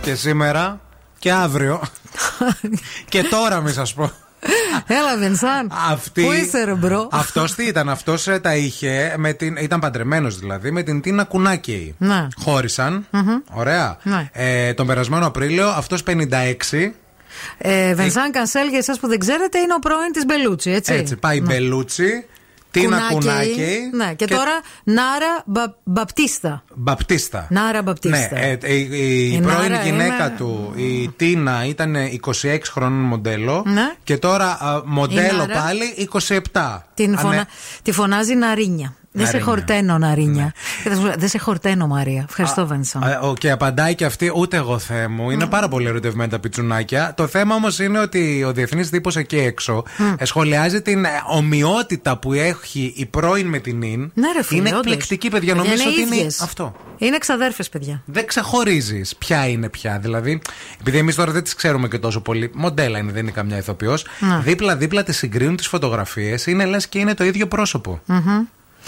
και 0.00 0.14
σήμερα 0.14 0.80
και 1.18 1.32
αύριο. 1.32 1.80
και 3.08 3.22
τώρα, 3.22 3.60
μη 3.60 3.70
σας 3.72 3.94
πω. 3.94 4.10
Έλα, 4.86 5.16
Βενσάν. 5.18 5.70
Αυτή... 5.90 6.22
Πού 6.22 6.32
είσαι, 6.32 6.64
ρε 6.64 6.74
bro; 6.74 7.08
Αυτός 7.12 7.54
τι 7.54 7.64
ήταν, 7.64 7.88
αυτός 7.88 8.28
τα 8.42 8.54
είχε. 8.56 9.14
Με 9.16 9.32
την... 9.32 9.56
Ήταν 9.56 9.80
παντρεμένος 9.80 10.38
δηλαδή 10.38 10.70
με 10.70 10.82
την 10.82 11.00
Τίνα 11.00 11.24
Κουνάκη. 11.24 11.94
Ναι. 11.98 12.26
Χώρισαν. 12.42 13.06
Μμμ. 13.10 13.36
Ωραία. 13.52 13.96
Ναι. 14.02 14.28
Ε, 14.32 14.74
τον 14.74 14.86
περασμένο 14.86 15.26
Απρίλιο, 15.26 15.68
αυτός 15.68 16.02
56. 16.06 16.90
Ε, 17.58 17.94
Βενσάν 17.94 18.30
Κασέλ, 18.30 18.68
για 18.68 18.78
εσάς 18.78 18.98
που 18.98 19.08
δεν 19.08 19.18
ξέρετε, 19.18 19.58
είναι 19.58 19.74
ο 19.74 19.78
πρώην 19.78 20.12
της 20.12 20.24
Μπελούτσι, 20.26 20.70
έτσι. 20.70 20.92
Έτσι, 20.92 21.16
πάει 21.16 21.40
Ναι. 21.40 21.46
Μπελούτσι, 21.46 22.26
Τίνα 22.70 23.00
Κουνάκη. 23.10 23.78
Ναι, 23.92 24.14
και, 24.14 24.26
τώρα 24.26 24.60
Νάρα 24.84 25.42
Μπα- 25.46 25.74
Μπαπτίστα. 25.84 26.64
Μπαπτίστα. 26.74 27.46
Νάρα 27.50 27.82
Μπαπτίστα. 27.82 28.28
Ναι, 28.32 28.58
ε, 28.62 28.74
η, 28.74 28.88
η, 28.90 29.32
Η 29.32 29.40
πρώην 29.40 29.70
Νάρα 29.70 29.82
γυναίκα 29.84 30.26
είναι- 30.26 30.34
του, 30.36 30.72
η 30.76 31.08
Τίνα, 31.16 31.64
ήταν 31.66 31.94
26 32.42 32.58
χρόνων 32.70 33.00
μοντέλο. 33.04 33.62
Ναι. 33.66 33.92
Και 34.04 34.16
τώρα 34.18 34.46
α, 34.60 34.82
μοντέλο 34.84 35.36
Νάρα. 35.46 35.62
πάλι 35.62 36.08
27. 36.52 36.78
Την 36.94 37.14
Α, 37.14 37.18
φωνα... 37.18 37.34
ναι. 37.34 37.42
Τη 37.82 37.92
φωνάζει 37.92 38.34
Ναρίνια. 38.34 38.94
Δεν 39.16 39.26
σε 39.26 39.32
Ναρίνια. 39.32 39.52
Ναι. 39.54 39.58
χορταίνω, 39.60 39.98
Ναρίνια. 39.98 40.52
Και 40.82 40.88
θα 40.88 40.94
σου 40.94 41.02
πω, 41.02 41.12
Δεν 41.18 41.28
σε 41.28 41.38
χορταίνω, 41.38 41.86
Μαρία. 41.86 42.24
Ευχαριστώ, 42.28 42.66
Βενσάν. 42.66 43.02
Α, 43.02 43.18
ο- 43.20 43.34
Και 43.34 43.50
απαντάει 43.50 43.94
και 43.94 44.04
αυτή, 44.04 44.32
ούτε 44.34 44.56
εγώ 44.56 44.78
Θεέ 44.78 45.08
μου. 45.08 45.30
Είναι 45.30 45.46
πάρα 45.46 45.68
πολύ 45.68 45.86
ερωτευμένα 45.86 46.30
τα 46.30 46.38
πιτσουνάκια. 46.38 47.14
Το 47.16 47.26
θέμα 47.26 47.54
όμως 47.54 47.78
είναι 47.78 47.98
ότι 47.98 48.44
ο 48.46 48.52
διεθνής 48.52 48.90
τύπο 48.90 49.10
εκεί 49.16 49.38
έξω 49.38 49.82
ε, 50.18 50.24
σχολιάζει 50.24 50.82
την 50.82 51.04
ε, 51.04 51.08
ομοιότητα 51.28 52.16
που 52.18 52.32
έχει 52.32 52.92
η 52.96 53.06
πρώην 53.06 53.46
με 53.46 53.58
την 53.58 53.78
νυν. 53.78 54.10
Ναι, 54.14 54.32
ρε 54.32 54.42
φίλε, 54.42 54.58
είναι 54.60 54.68
όντως. 54.68 54.80
εκπληκτική, 54.80 55.28
παιδιά. 55.28 55.54
Παιδιά, 55.54 55.54
Νομίζω 55.68 55.82
είναι 55.90 55.92
ότι 55.92 56.00
είναι 56.00 56.16
ίδιες. 56.16 56.40
αυτό. 56.40 56.74
Είναι 56.98 57.18
ξαδέρφε, 57.18 57.64
παιδιά. 57.70 58.02
Δεν 58.04 58.26
ξεχωρίζεις 58.26 59.16
ποια 59.16 59.48
είναι 59.48 59.68
πια. 59.68 59.98
Δηλαδή, 60.02 60.40
επειδή 60.80 60.98
εμείς 60.98 61.14
τώρα 61.14 61.32
δεν 61.32 61.42
τις 61.42 61.54
ξέρουμε 61.54 61.88
και 61.88 61.98
τόσο 61.98 62.20
πολύ, 62.20 62.50
μοντέλα 62.54 62.98
είναι, 62.98 63.12
δεν 63.12 63.22
είναι 63.22 63.30
καμιά 63.30 63.56
ηθοποιός. 63.56 64.06
Ναι. 64.20 64.40
Δίπλα-δίπλα 64.44 65.02
τις 65.02 65.16
συγκρίνουν 65.16 65.56
τις 65.56 65.66
φωτογραφίες. 65.66 66.46
Είναι 66.46 66.64
λες 66.64 66.88
και 66.88 66.98
είναι 66.98 67.14
το 67.14 67.24
ίδιο 67.24 67.46
πρόσωπο. 67.46 68.00
Μμμ. 68.06 68.42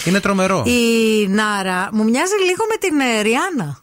Είναι 0.04 0.20
τρομερό. 0.20 0.64
Η 0.66 1.26
Νάρα 1.28 1.88
μου 1.92 2.04
μοιάζει 2.04 2.34
λίγο 2.48 2.64
με 2.70 2.76
την 2.80 3.00
ε, 3.00 3.20
Ριάννα. 3.22 3.78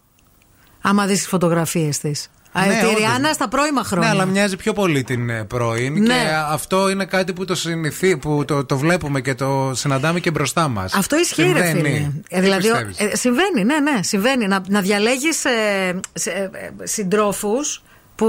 Άμα 0.81 1.05
δεις 1.05 1.17
τις 1.17 1.27
φωτογραφίες 1.27 1.97
της. 1.99 2.27
Ναι, 2.67 2.79
τη 2.79 2.85
όντως. 2.85 2.97
Ριάννα 2.97 3.33
στα 3.33 3.47
πρώιμα 3.47 3.83
χρόνια. 3.83 4.07
Ναι, 4.07 4.13
αλλά 4.13 4.25
μοιάζει 4.25 4.55
πιο 4.55 4.73
πολύ 4.73 5.03
την 5.03 5.29
ε, 5.29 5.43
πρώην. 5.43 5.93
Ναι. 5.93 6.13
Και 6.13 6.19
αυτό 6.49 6.89
είναι 6.89 7.05
κάτι 7.05 7.33
που 7.33 7.45
το, 7.45 7.55
συνηθί, 7.55 8.17
που 8.17 8.45
το, 8.47 8.65
το 8.65 8.77
βλέπουμε 8.77 9.21
και 9.21 9.35
το 9.35 9.71
συναντάμε 9.75 10.19
και 10.19 10.31
μπροστά 10.31 10.67
μας. 10.67 10.93
Αυτό 10.93 11.19
ισχύει, 11.19 11.51
ρε 11.51 11.63
φίλε. 11.71 12.11
Ε, 12.29 12.41
δηλαδή, 12.41 12.69
ο- 12.69 12.77
ε, 12.97 13.15
συμβαίνει, 13.15 13.63
ναι, 13.63 13.79
ναι, 13.79 14.03
συμβαίνει. 14.03 14.47
Να, 14.47 14.63
να 14.67 14.81
διαλέγεις 14.81 15.45
ε, 15.45 15.99
ε, 16.23 16.49
συντρόφους 16.83 17.83
που 18.15 18.27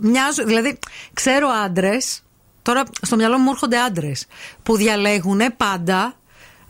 μοιάζουν. 0.00 0.46
Δηλαδή, 0.46 0.78
ξέρω 1.12 1.48
άντρες. 1.64 2.22
Τώρα 2.62 2.82
στο 3.02 3.16
μυαλό 3.16 3.38
μου 3.38 3.50
έρχονται 3.50 3.78
άντρες 3.78 4.26
που 4.62 4.76
διαλέγουν 4.76 5.40
πάντα. 5.56 6.14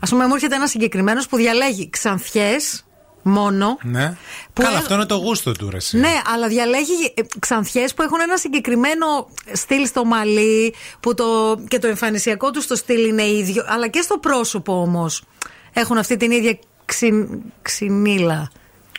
Α 0.03 0.05
πούμε, 0.09 0.27
μου 0.27 0.33
έρχεται 0.33 0.55
ένας 0.55 0.69
συγκεκριμένος 0.69 1.27
που 1.27 1.37
διαλέγει 1.37 1.89
ξανθιές 1.89 2.85
μόνο. 3.21 3.77
Ναι. 3.83 4.15
Που 4.53 4.61
Καλά, 4.61 4.75
έ- 4.75 4.79
αυτό 4.79 4.93
είναι 4.93 5.05
το 5.05 5.15
γούστο 5.15 5.51
του, 5.51 5.69
ρε. 5.69 5.77
εσύ. 5.77 5.97
Ναι, 5.97 6.21
αλλά 6.33 6.47
διαλέγει 6.47 7.13
ξανθιές 7.39 7.93
που 7.93 8.01
έχουν 8.01 8.19
ένα 8.21 8.37
συγκεκριμένο 8.37 9.05
στυλ 9.53 9.85
στο 9.85 10.05
μαλλί, 10.05 10.73
που 10.99 11.13
το, 11.13 11.59
και 11.67 11.79
το 11.79 11.87
εμφανισιακό 11.87 12.51
τους 12.51 12.63
στο 12.63 12.75
στυλ 12.75 13.05
είναι 13.07 13.23
ίδιο, 13.27 13.65
αλλά 13.67 13.87
και 13.87 14.01
στο 14.01 14.17
πρόσωπο 14.17 14.81
όμως 14.81 15.23
έχουν 15.73 15.97
αυτή 15.97 16.17
την 16.17 16.31
ίδια 16.31 16.57
ξυ, 16.85 17.27
ξυνήλα. 17.61 18.51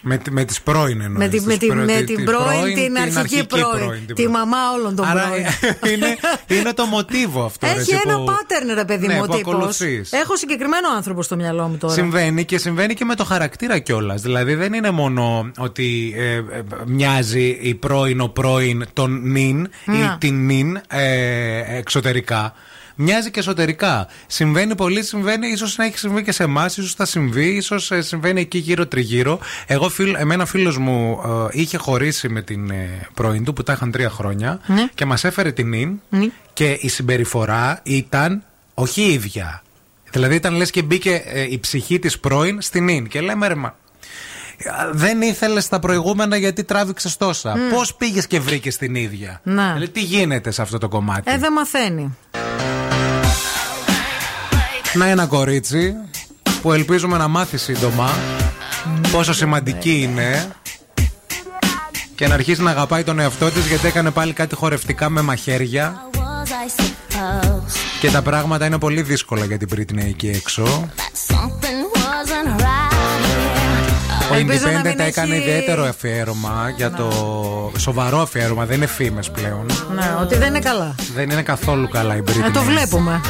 Με, 0.06 0.16
τη- 0.18 0.30
με 0.30 0.44
τις 0.44 0.60
πρώην 0.62 1.00
εννοείς. 1.00 1.18
Με, 1.18 1.28
τη, 1.28 1.36
τις 1.36 1.46
με, 1.46 1.56
τη, 1.56 1.66
πρω- 1.66 1.84
με 1.84 1.92
τη- 1.96 2.04
την 2.04 2.16
την 2.16 2.24
πρώην, 2.24 2.74
την, 2.74 2.96
αρχική, 2.98 3.18
αρχική 3.18 3.46
πρώην. 3.46 4.06
την 4.06 4.14
τη 4.14 4.28
μαμά 4.28 4.56
όλων 4.78 4.96
των 4.96 5.04
Άρα, 5.06 5.22
πρώην. 5.22 5.44
είναι, 5.94 6.16
είναι 6.46 6.72
το 6.72 6.84
μοτίβο 6.84 7.44
αυτό. 7.44 7.66
ρε, 7.66 7.72
Έχει 7.72 7.80
εσύ, 7.80 8.00
ένα 8.04 8.16
που- 8.16 8.24
pattern, 8.28 8.74
ρε 8.74 8.84
παιδί 8.84 9.06
ναι, 9.06 9.14
μου, 9.14 9.20
ο 9.22 9.26
που 9.26 9.36
τύπος. 9.36 9.54
ακολουθείς. 9.54 10.12
Έχω 10.12 10.36
συγκεκριμένο 10.36 10.88
άνθρωπο 10.96 11.22
στο 11.22 11.36
μυαλό 11.36 11.66
μου 11.68 11.76
τώρα. 11.76 11.94
Συμβαίνει 11.94 12.44
και 12.44 12.58
συμβαίνει 12.58 12.94
και 12.94 13.04
με 13.04 13.14
το 13.14 13.24
χαρακτήρα 13.24 13.78
κιόλας. 13.78 14.20
Δηλαδή 14.22 14.54
δεν 14.54 14.72
είναι 14.72 14.90
μόνο 14.90 15.50
ότι 15.58 16.14
ε, 16.16 16.34
ε, 16.34 16.42
μοιάζει 16.86 17.58
η 17.60 17.74
πρώην 17.74 18.20
ο 18.20 18.28
πρώην 18.28 18.84
τον 18.92 19.20
νυν 19.22 19.58
ή 19.86 19.90
Ναι. 19.90 20.16
την 20.18 20.44
νυν 20.46 20.76
ε, 20.88 21.76
εξωτερικά. 21.78 22.54
Μοιάζει 22.94 23.30
και 23.30 23.40
εσωτερικά. 23.40 24.06
Συμβαίνει 24.26 24.74
πολύ, 24.74 25.02
συμβαίνει, 25.02 25.48
ίσως 25.48 25.76
να 25.76 25.84
έχει 25.84 25.98
συμβεί 25.98 26.22
και 26.22 26.32
σε 26.32 26.42
εμάς, 26.42 26.76
ίσως 26.76 26.94
θα 26.94 27.04
συμβεί, 27.04 27.46
ίσως 27.46 27.90
συμβαίνει 27.98 28.40
εκεί 28.40 28.58
γύρω-τριγύρω. 28.58 29.38
Εγώ, 29.66 29.88
φίλ, 29.88 30.14
εμένα 30.18 30.46
φίλος 30.46 30.78
μου 30.78 31.20
ε, 31.52 31.60
είχε 31.60 31.76
χωρίσει 31.76 32.28
με 32.28 32.42
την 32.42 32.70
ε, 32.70 33.08
πρώην 33.14 33.44
του 33.44 33.52
που 33.52 33.62
τα 33.62 33.72
είχαν 33.72 33.90
τρία 33.90 34.10
χρόνια 34.10 34.60
Ναι. 34.66 34.86
και 34.94 35.04
μας 35.04 35.24
έφερε 35.24 35.52
την 35.52 35.68
νυν 35.68 36.00
Ναι. 36.08 36.26
και 36.52 36.78
η 36.80 36.88
συμπεριφορά 36.88 37.80
ήταν 37.82 38.42
όχι 38.74 39.02
ίδια. 39.02 39.62
Δηλαδή 40.10 40.34
ήταν 40.34 40.54
λες 40.54 40.70
και 40.70 40.82
μπήκε 40.82 41.22
ε, 41.26 41.42
η 41.50 41.58
ψυχή 41.58 41.98
της 41.98 42.18
πρώην 42.20 42.60
στην 42.60 42.88
ίν 42.88 43.06
και 43.08 43.20
λέμε 43.20 43.46
ρε 43.48 43.54
μα 43.54 43.74
δεν 44.92 45.22
ήθελες 45.22 45.68
τα 45.68 45.78
προηγούμενα 45.78 46.36
γιατί 46.36 46.64
τράβηξες 46.64 47.16
τόσα. 47.16 47.56
Μμ. 47.56 47.70
Πώς 47.74 47.94
πήγες 47.94 48.26
και 48.26 48.40
βρήκες 48.40 48.76
την 48.76 48.94
ίδια; 48.94 49.40
Ναι. 49.42 49.62
Δηλαδή, 49.72 49.88
τι 49.88 50.00
γίνεται 50.00 50.50
σε 50.50 50.62
αυτό 50.62 50.78
το 50.78 50.88
κομμάτι; 50.88 51.30
Ε, 51.32 51.38
δεν 51.38 51.52
μαθαίνει. 51.52 52.16
Να 54.94 55.06
ένα 55.06 55.26
κορίτσι 55.26 55.94
που 56.62 56.72
ελπίζουμε 56.72 57.16
να 57.18 57.28
μάθει 57.28 57.56
σύντομα 57.56 58.10
πόσο 59.12 59.32
σημαντική 59.32 60.00
είναι 60.02 60.46
και 62.14 62.28
να 62.28 62.34
αρχίσει 62.34 62.62
να 62.62 62.70
αγαπάει 62.70 63.02
τον 63.04 63.18
εαυτό 63.18 63.50
της 63.50 63.66
γιατί 63.66 63.86
έκανε 63.86 64.10
πάλι 64.10 64.32
κάτι 64.32 64.54
χορευτικά 64.54 65.08
με 65.10 65.20
μαχαίρια 65.20 66.08
Was 66.14 66.18
I 66.18 66.80
supposed 66.82 67.76
και 68.00 68.10
τα 68.10 68.22
πράγματα 68.22 68.66
είναι 68.66 68.78
πολύ 68.78 69.02
δύσκολα 69.02 69.44
για 69.44 69.58
την 69.58 69.68
Britney 69.74 70.04
εκεί 70.06 70.28
έξω. 70.28 70.88
something 71.28 71.96
wasn't 71.96 72.60
right 72.60 74.32
Ο 74.32 74.34
Ελπίζω 74.34 74.66
να 74.66 74.80
Independent 74.80 74.84
μην 74.84 75.00
έκανε 75.00 75.34
έχει- 75.34 75.42
ιδιαίτερο 75.48 75.84
αφιέρωμα 75.84 76.72
για 76.76 76.90
το 76.90 77.10
σοβαρό 77.78 78.20
αφιέρωμα, 78.20 78.64
δεν 78.64 78.76
είναι 78.76 78.86
φήμες 78.86 79.30
πλέον. 79.30 79.66
Ναι, 79.94 80.14
ότι 80.20 80.36
δεν 80.36 80.48
είναι 80.48 80.58
καλά. 80.58 80.94
Δεν 81.14 81.30
είναι 81.30 81.42
καθόλου 81.42 81.88
καλά 81.88 82.16
η 82.16 82.20
Britney. 82.26 82.46
Ε, 82.46 82.50
το 82.50 82.62
βλέπουμε. 82.62 83.20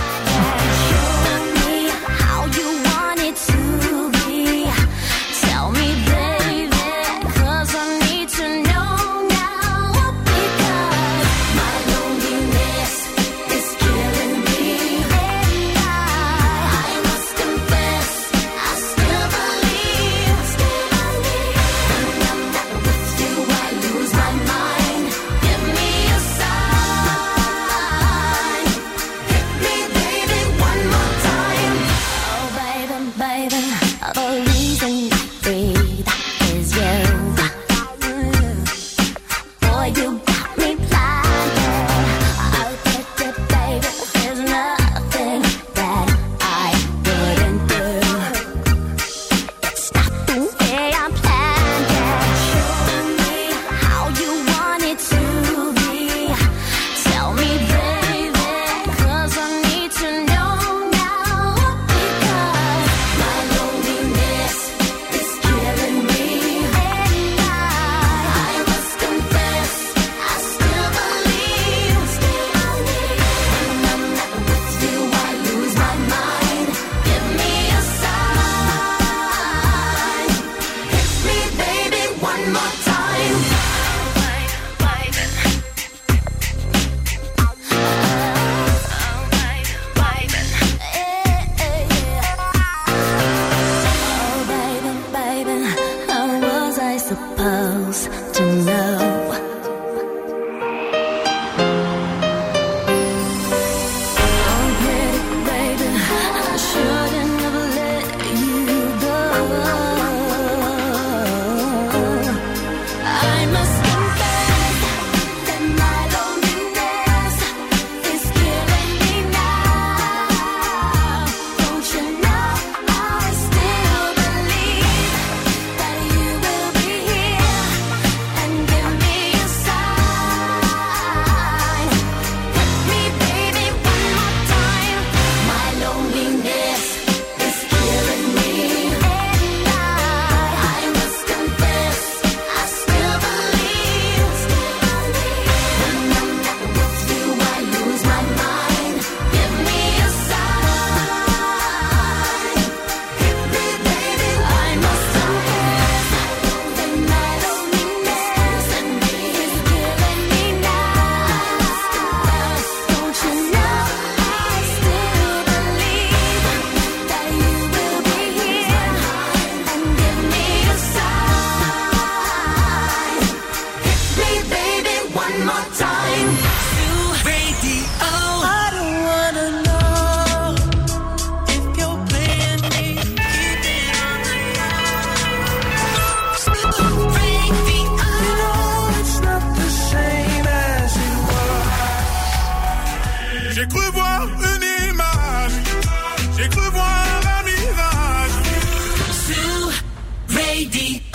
Lady. 200.54 201.13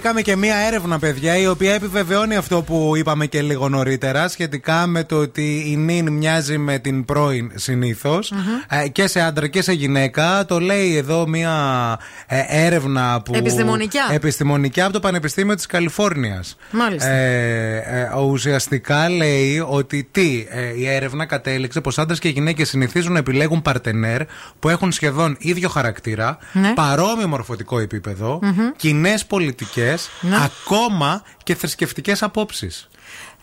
Βρήκαμε 0.00 0.22
και 0.22 0.36
μία 0.36 0.56
έρευνα, 0.56 0.98
παιδιά, 0.98 1.36
η 1.36 1.46
οποία 1.46 1.74
επιβεβαιώνει 1.74 2.36
αυτό 2.36 2.62
που 2.62 2.92
είπαμε 2.96 3.26
και 3.26 3.42
λίγο 3.42 3.68
νωρίτερα 3.68 4.28
σχετικά 4.28 4.86
με 4.86 5.04
το 5.04 5.16
ότι 5.16 5.64
η 5.66 5.76
νυν 5.76 6.12
μοιάζει 6.12 6.58
με 6.58 6.78
την 6.78 7.04
πρώην 7.04 7.52
συνήθως, 7.54 8.32
ε, 8.68 8.88
και 8.88 9.06
σε 9.06 9.20
άντρα 9.20 9.46
και 9.46 9.62
σε 9.62 9.72
γυναίκα. 9.72 10.44
Το 10.44 10.60
λέει 10.60 10.96
εδώ 10.96 11.28
μία 11.28 11.52
ε, 12.19 12.19
έρευνα 12.48 13.22
που. 13.22 13.34
Επιστημονικά. 13.34 14.00
Επιστημονικά 14.12 14.84
από 14.84 14.92
το 14.92 15.00
Πανεπιστήμιο 15.00 15.54
της 15.54 15.66
Καλιφόρνιας. 15.66 16.56
Μάλιστα. 16.70 17.08
Ε, 17.10 17.76
ε, 17.76 18.18
ουσιαστικά 18.18 19.08
λέει 19.08 19.64
ότι 19.68 20.08
τι, 20.12 20.46
ε, 20.50 20.74
η 20.78 20.86
έρευνα 20.88 21.26
κατέληξε 21.26 21.80
πως 21.80 21.98
άντρες 21.98 22.18
και 22.18 22.28
γυναίκες 22.28 22.68
συνηθίζουν 22.68 23.12
να 23.12 23.18
επιλέγουν 23.18 23.62
παρτενέρ 23.62 24.22
που 24.58 24.68
έχουν 24.68 24.92
σχεδόν 24.92 25.36
ίδιο 25.38 25.68
χαρακτήρα, 25.68 26.38
Ναι. 26.52 26.72
παρόμοιο 26.74 27.28
μορφωτικό 27.28 27.78
επίπεδο, 27.78 28.38
Μμμ. 28.42 28.70
κοινές 28.76 29.24
πολιτικές, 29.26 30.08
Ναι. 30.20 30.36
ακόμα 30.44 31.22
και 31.42 31.54
θρησκευτικές 31.54 32.22
απόψεις. 32.22 32.88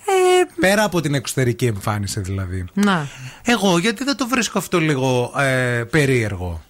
Ε, 0.10 0.44
Πέρα 0.60 0.84
από 0.84 1.02
την 1.02 1.14
εξωτερική 1.14 1.66
εμφάνιση 1.66 2.20
δηλαδή. 2.20 2.66
να. 2.74 3.08
Εγώ 3.46 3.78
γιατί 3.78 4.04
δεν 4.04 4.18
το 4.18 4.28
βρίσκω 4.28 4.58
αυτό 4.58 4.80
λίγο 4.80 5.34
ε, 5.40 5.84
περίεργο; 5.84 6.62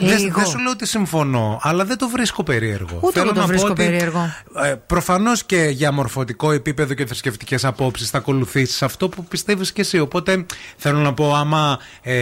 Δεν 0.00 0.18
Λίγο. 0.18 0.40
δεν 0.40 0.46
σου 0.46 0.58
λέω 0.58 0.70
ότι 0.70 0.86
συμφωνώ, 0.86 1.58
αλλά 1.62 1.84
δεν 1.84 1.98
το 1.98 2.08
βρίσκω 2.08 2.42
περίεργο. 2.42 2.98
Ούτε 3.00 3.20
εγώ 3.20 3.28
το 3.28 3.34
να 3.34 3.40
πω 3.40 3.46
βρίσκω 3.46 3.68
ότι, 3.68 3.82
περίεργο. 3.82 4.34
Ε, 4.64 4.74
Προφανώς 4.86 5.44
και 5.44 5.56
για 5.56 5.92
μορφωτικό 5.92 6.52
επίπεδο 6.52 6.94
και 6.94 7.06
θρησκευτικές 7.06 7.64
απόψεις 7.64 8.10
θα 8.10 8.18
ακολουθήσεις 8.18 8.82
αυτό 8.82 9.08
που 9.08 9.24
πιστεύεις 9.24 9.72
και 9.72 9.80
εσύ. 9.80 9.98
Οπότε 9.98 10.46
θέλω 10.76 10.98
να 10.98 11.14
πω, 11.14 11.34
άμα 11.34 11.78
ε, 12.02 12.14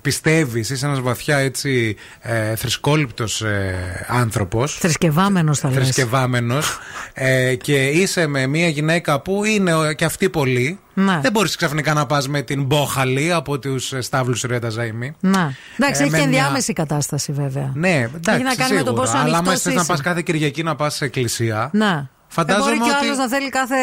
πιστεύεις, 0.00 0.70
είσαι 0.70 0.86
ένας 0.86 1.00
βαθιά 1.00 1.36
έτσι 1.36 1.96
ε, 2.20 2.56
θρησκόληπτος 2.56 3.42
ε, 3.42 4.06
άνθρωπος. 4.08 4.78
Θρησκευάμενος 4.78 5.58
θα 5.58 5.68
λες. 5.68 5.76
Θρησκευάμενος 5.76 6.78
ε, 7.12 7.54
και 7.54 7.86
είσαι 7.86 8.26
με 8.26 8.46
μια 8.46 8.68
γυναίκα 8.68 9.20
που 9.20 9.44
είναι 9.44 9.72
ε, 9.88 9.94
και 9.94 10.04
αυτή 10.04 10.28
πολύ. 10.28 10.78
Ναι. 11.04 11.18
Δεν 11.22 11.32
μπορείς 11.32 11.56
ξαφνικά 11.56 11.94
να 11.94 12.06
πας 12.06 12.28
με 12.28 12.42
την 12.42 12.64
μπόχαλη 12.64 13.32
από 13.32 13.58
τους 13.58 13.92
στάβλους 13.98 14.42
Ρέτα 14.42 14.68
Ζαϊμή. 14.68 15.16
Να. 15.20 15.52
Εντάξει, 15.78 16.00
Ε, 16.00 16.04
έχει 16.04 16.10
με 16.10 16.18
και 16.18 16.26
μια- 16.26 16.38
ενδιάμεση 16.38 16.72
κατάσταση 16.72 17.32
βέβαια. 17.32 17.72
Ναι, 17.74 17.88
εντάξει. 17.94 18.30
Έχει 18.30 18.42
να 18.42 18.54
κάνει 18.54 18.72
με 18.74 18.78
το 18.78 18.84
σίγουρα. 18.84 18.92
πόσο 19.02 19.12
Αλλά 19.16 19.22
άμα 19.26 19.36
ανοιχτός 19.36 19.60
θες 19.60 19.74
να 19.74 19.80
είσαι. 19.80 19.92
πα 19.92 20.02
κάθε 20.02 20.22
Κυριακή 20.22 20.62
να 20.62 20.74
πας 20.76 20.94
σε 20.94 21.04
εκκλησία. 21.04 21.70
Να. 21.72 22.08
Φαντάζομαι 22.32 22.70
Ε, 22.70 22.74
μπορεί 22.76 22.88
και 22.88 22.94
ότι- 22.96 23.04
άλλος 23.06 23.16
να 23.18 23.28
θέλει 23.28 23.48
κάθε. 23.48 23.74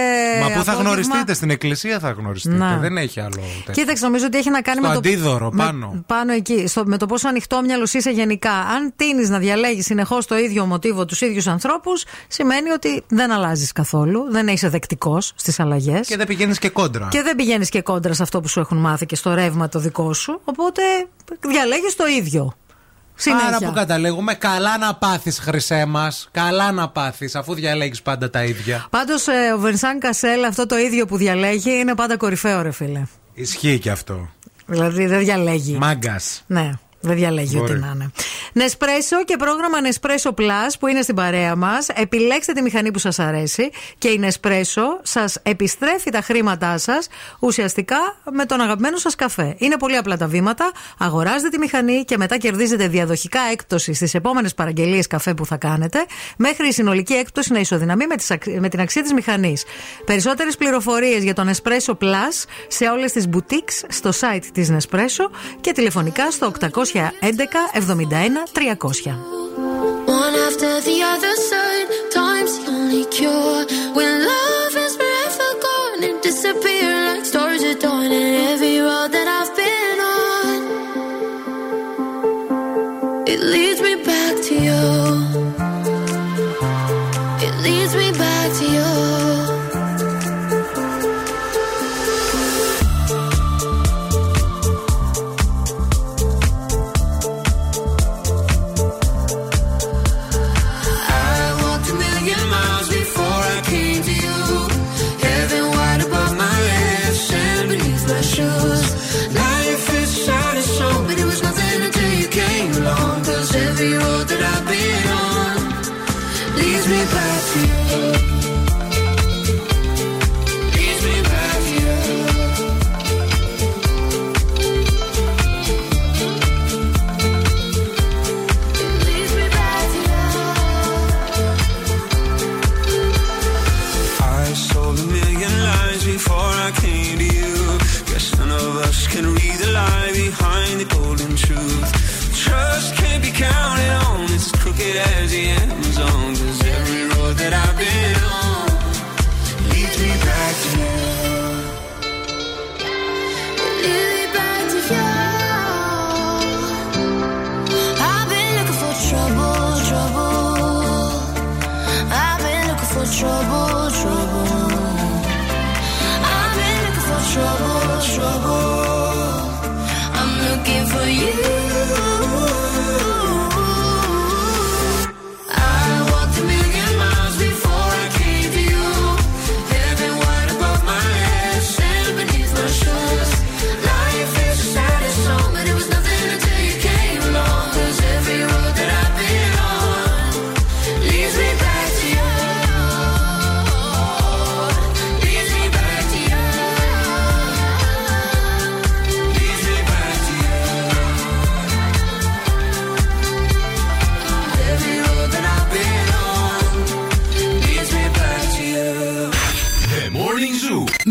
Μα 0.41 0.45
πού 0.47 0.51
θα 0.53 0.59
απόγευμα. 0.59 0.81
γνωριστείτε, 0.89 1.33
στην 1.33 1.49
εκκλησία 1.49 1.99
θα 1.99 2.09
γνωριστείτε. 2.11 2.55
Να. 2.55 2.77
Δεν 2.77 2.97
έχει 2.97 3.19
άλλο 3.19 3.29
τέτοιο. 3.65 3.73
Κοίταξε, 3.73 4.05
νομίζω 4.05 4.25
ότι 4.25 4.37
έχει 4.37 4.49
να 4.49 4.61
κάνει 4.61 4.77
Στο 4.79 4.87
με 4.87 4.93
το. 4.93 4.99
αντίδωρο, 4.99 5.49
με- 5.53 5.63
πάνω. 5.63 6.03
πάνω 6.07 6.31
εκεί. 6.33 6.67
Στο, 6.67 6.83
με 6.85 6.97
το 6.97 7.05
πόσο 7.05 7.27
ανοιχτόμυαλο 7.27 7.87
είσαι 7.93 8.09
γενικά. 8.09 8.51
Αν 8.51 8.93
τίνει 8.95 9.27
να 9.27 9.39
διαλέγεις 9.39 9.85
συνεχώς 9.85 10.25
το 10.25 10.37
ίδιο 10.37 10.65
μοτίβο, 10.65 11.05
τους 11.05 11.21
ίδιους 11.21 11.47
ανθρώπους, 11.47 12.03
σημαίνει 12.27 12.69
ότι 12.69 13.03
δεν 13.07 13.31
αλλάζεις 13.31 13.71
καθόλου. 13.71 14.31
Δεν 14.31 14.47
είσαι 14.47 14.69
δεκτικό 14.69 15.21
στις 15.21 15.59
αλλαγές. 15.59 16.07
Και 16.07 16.17
δεν 16.17 16.27
πηγαίνεις 16.27 16.59
και 16.59 16.69
κόντρα. 16.69 17.07
Και 17.11 17.21
δεν 17.21 17.35
πηγαίνεις 17.35 17.69
και 17.69 17.81
κόντρα 17.81 18.13
σε 18.13 18.23
αυτό 18.23 18.41
που 18.41 18.47
σου 18.47 18.59
έχουν 18.59 18.77
μάθει 18.77 19.05
και 19.05 19.15
στο 19.15 19.33
ρεύμα 19.33 19.69
το 19.69 19.79
δικό 19.79 20.13
σου. 20.13 20.41
Οπότε 20.43 20.81
διαλέγεις 21.49 21.95
το 21.95 22.05
ίδιο. 22.07 22.53
Συνέχεια. 23.17 23.47
Άρα 23.47 23.57
που 23.57 23.73
καταλήγουμε, 23.73 24.33
καλά 24.33 24.77
να 24.77 24.95
πάθεις, 24.95 25.39
χρυσέ 25.39 25.85
μας. 25.85 26.29
Καλά 26.31 26.71
να 26.71 26.89
πάθεις, 26.89 27.35
αφού 27.35 27.53
διαλέγεις 27.53 28.01
πάντα 28.01 28.29
τα 28.29 28.43
ίδια. 28.43 28.85
Πάντως 28.89 29.25
ο 29.55 29.59
Βενσάν 29.59 29.99
Κασέλ 29.99 30.43
αυτό 30.43 30.65
το 30.65 30.77
ίδιο 30.77 31.05
που 31.05 31.17
διαλέγει 31.17 31.79
είναι 31.79 31.95
πάντα 31.95 32.17
κορυφαίο, 32.17 32.61
ρε 32.61 32.71
φίλε. 32.71 33.03
Ισχύει 33.33 33.79
και 33.79 33.91
αυτό. 33.91 34.29
Δηλαδή 34.65 35.05
δεν 35.05 35.19
διαλέγει. 35.19 35.77
Μάγκας. 35.77 36.43
Ναι. 36.47 36.71
Δεν 36.99 37.15
διαλέγει 37.15 37.55
Μπορεί. 37.59 37.71
ό,τι 37.71 37.79
να 37.81 37.91
είναι. 37.95 38.11
Νεσπρέσο 38.53 39.23
και 39.23 39.35
πρόγραμμα 39.37 39.77
Nespresso 39.83 40.29
Plus 40.39 40.71
που 40.79 40.87
είναι 40.87 41.01
στην 41.01 41.15
παρέα 41.15 41.55
μας. 41.55 41.87
Επιλέξτε 41.93 42.51
τη 42.53 42.61
μηχανή 42.61 42.91
που 42.91 42.99
σας 42.99 43.19
αρέσει 43.19 43.69
και 43.97 44.07
η 44.07 44.19
Nespresso 44.23 44.83
σας 45.01 45.37
επιστρέφει 45.43 46.09
τα 46.09 46.21
χρήματά 46.21 46.77
σας 46.77 47.07
ουσιαστικά 47.39 47.97
με 48.31 48.45
τον 48.45 48.61
αγαπημένο 48.61 48.97
σας 48.97 49.15
καφέ. 49.15 49.55
Είναι 49.57 49.77
πολύ 49.77 49.95
απλά 49.97 50.17
τα 50.17 50.27
βήματα. 50.27 50.71
Αγοράζετε 50.97 51.49
τη 51.49 51.57
μηχανή 51.57 52.03
και 52.03 52.17
μετά 52.17 52.37
κερδίζετε 52.37 52.87
διαδοχικά 52.87 53.39
έκπτωση 53.51 53.93
στις 53.93 54.13
επόμενες 54.13 54.53
παραγγελίες 54.53 55.07
καφέ 55.07 55.33
που 55.33 55.45
θα 55.45 55.57
κάνετε, 55.57 56.05
μέχρι 56.37 56.67
η 56.67 56.71
συνολική 56.71 57.13
έκπτωση 57.13 57.51
να 57.53 57.59
ισοδυναμεί 57.59 58.07
με, 58.07 58.15
τις 58.15 58.31
ακ- 58.31 58.59
με 58.59 58.69
την 58.69 58.79
αξία 58.79 59.01
της 59.01 59.13
μηχανής. 59.13 59.63
Περισσότερες 60.05 60.57
πληροφορίες 60.57 61.23
για 61.23 61.33
τον 61.33 61.49
Nespresso 61.49 61.93
Plus 61.97 62.43
σε 62.67 62.85
όλες 62.85 63.11
τις 63.11 63.25
boutiques 63.33 63.85
στο 63.87 64.09
site 64.19 64.43
της 64.53 64.71
Nespresso 64.71 65.29
και 65.61 65.71
τηλεφωνικά 65.71 66.31
στο 66.31 66.45
811 66.45 66.85
71 66.86 66.86
300. 68.47 69.15
One 70.07 70.35
after 70.47 70.79
the 70.81 71.01
other 71.03 71.35
side, 71.35 71.87
time's 72.13 72.57
the 72.59 72.71
only 72.71 73.05
cure. 73.05 73.65
When 73.93 74.25
love 74.25 74.66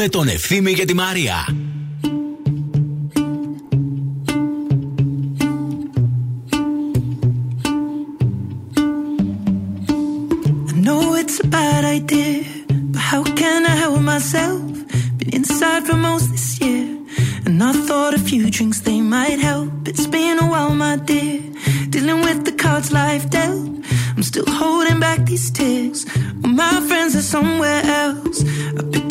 με 0.06 0.10
τον 0.10 0.28
Ευθύμη 0.28 0.74
και 0.74 0.86
τη 0.86 0.94
Μαρία. 0.94 1.46
I 10.68 10.74
know 10.86 11.04
it's 11.22 11.40
a 11.46 11.48
bad 11.48 11.84
idea, 12.00 12.44
but 12.94 13.02
how 13.12 13.24
can 13.42 13.60
I 13.66 13.76
help 13.84 14.02
myself? 14.14 14.62
Been 15.18 15.32
inside 15.40 15.84
for 15.88 15.98
most 16.10 16.28
this 16.36 16.50
year, 16.64 16.86
and 17.46 17.56
I 17.70 17.72
thought 17.88 18.14
a 18.20 18.22
few 18.30 18.44
drinks 18.56 18.80
they 18.88 19.02
might 19.16 19.40
help. 19.50 19.72
It's 19.92 20.08
been 20.18 20.36
a 20.46 20.48
while, 20.54 20.74
my 20.86 20.96
dear, 21.10 21.40
dealing 21.94 22.22
with 22.28 22.40
the 22.48 22.56
cards 22.64 22.90
life 23.02 23.26
dealt. 23.36 23.70
I'm 24.16 24.24
still 24.32 24.50
holding 24.62 25.00
back 25.06 25.20
these 25.32 25.48
tears. 25.58 26.00
Well, 26.42 26.54
my 26.64 26.76
friends 26.88 27.14
are 27.20 27.28
somewhere 27.36 27.84
else. 28.04 28.38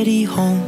already 0.00 0.24
home. 0.24 0.59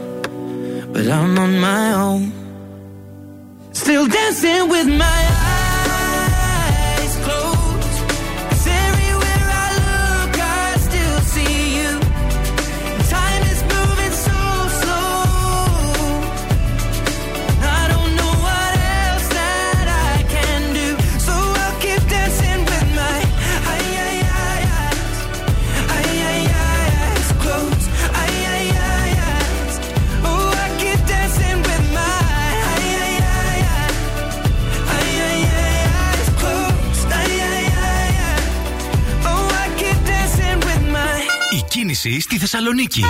Θεσσαλονίκη. 42.54 43.02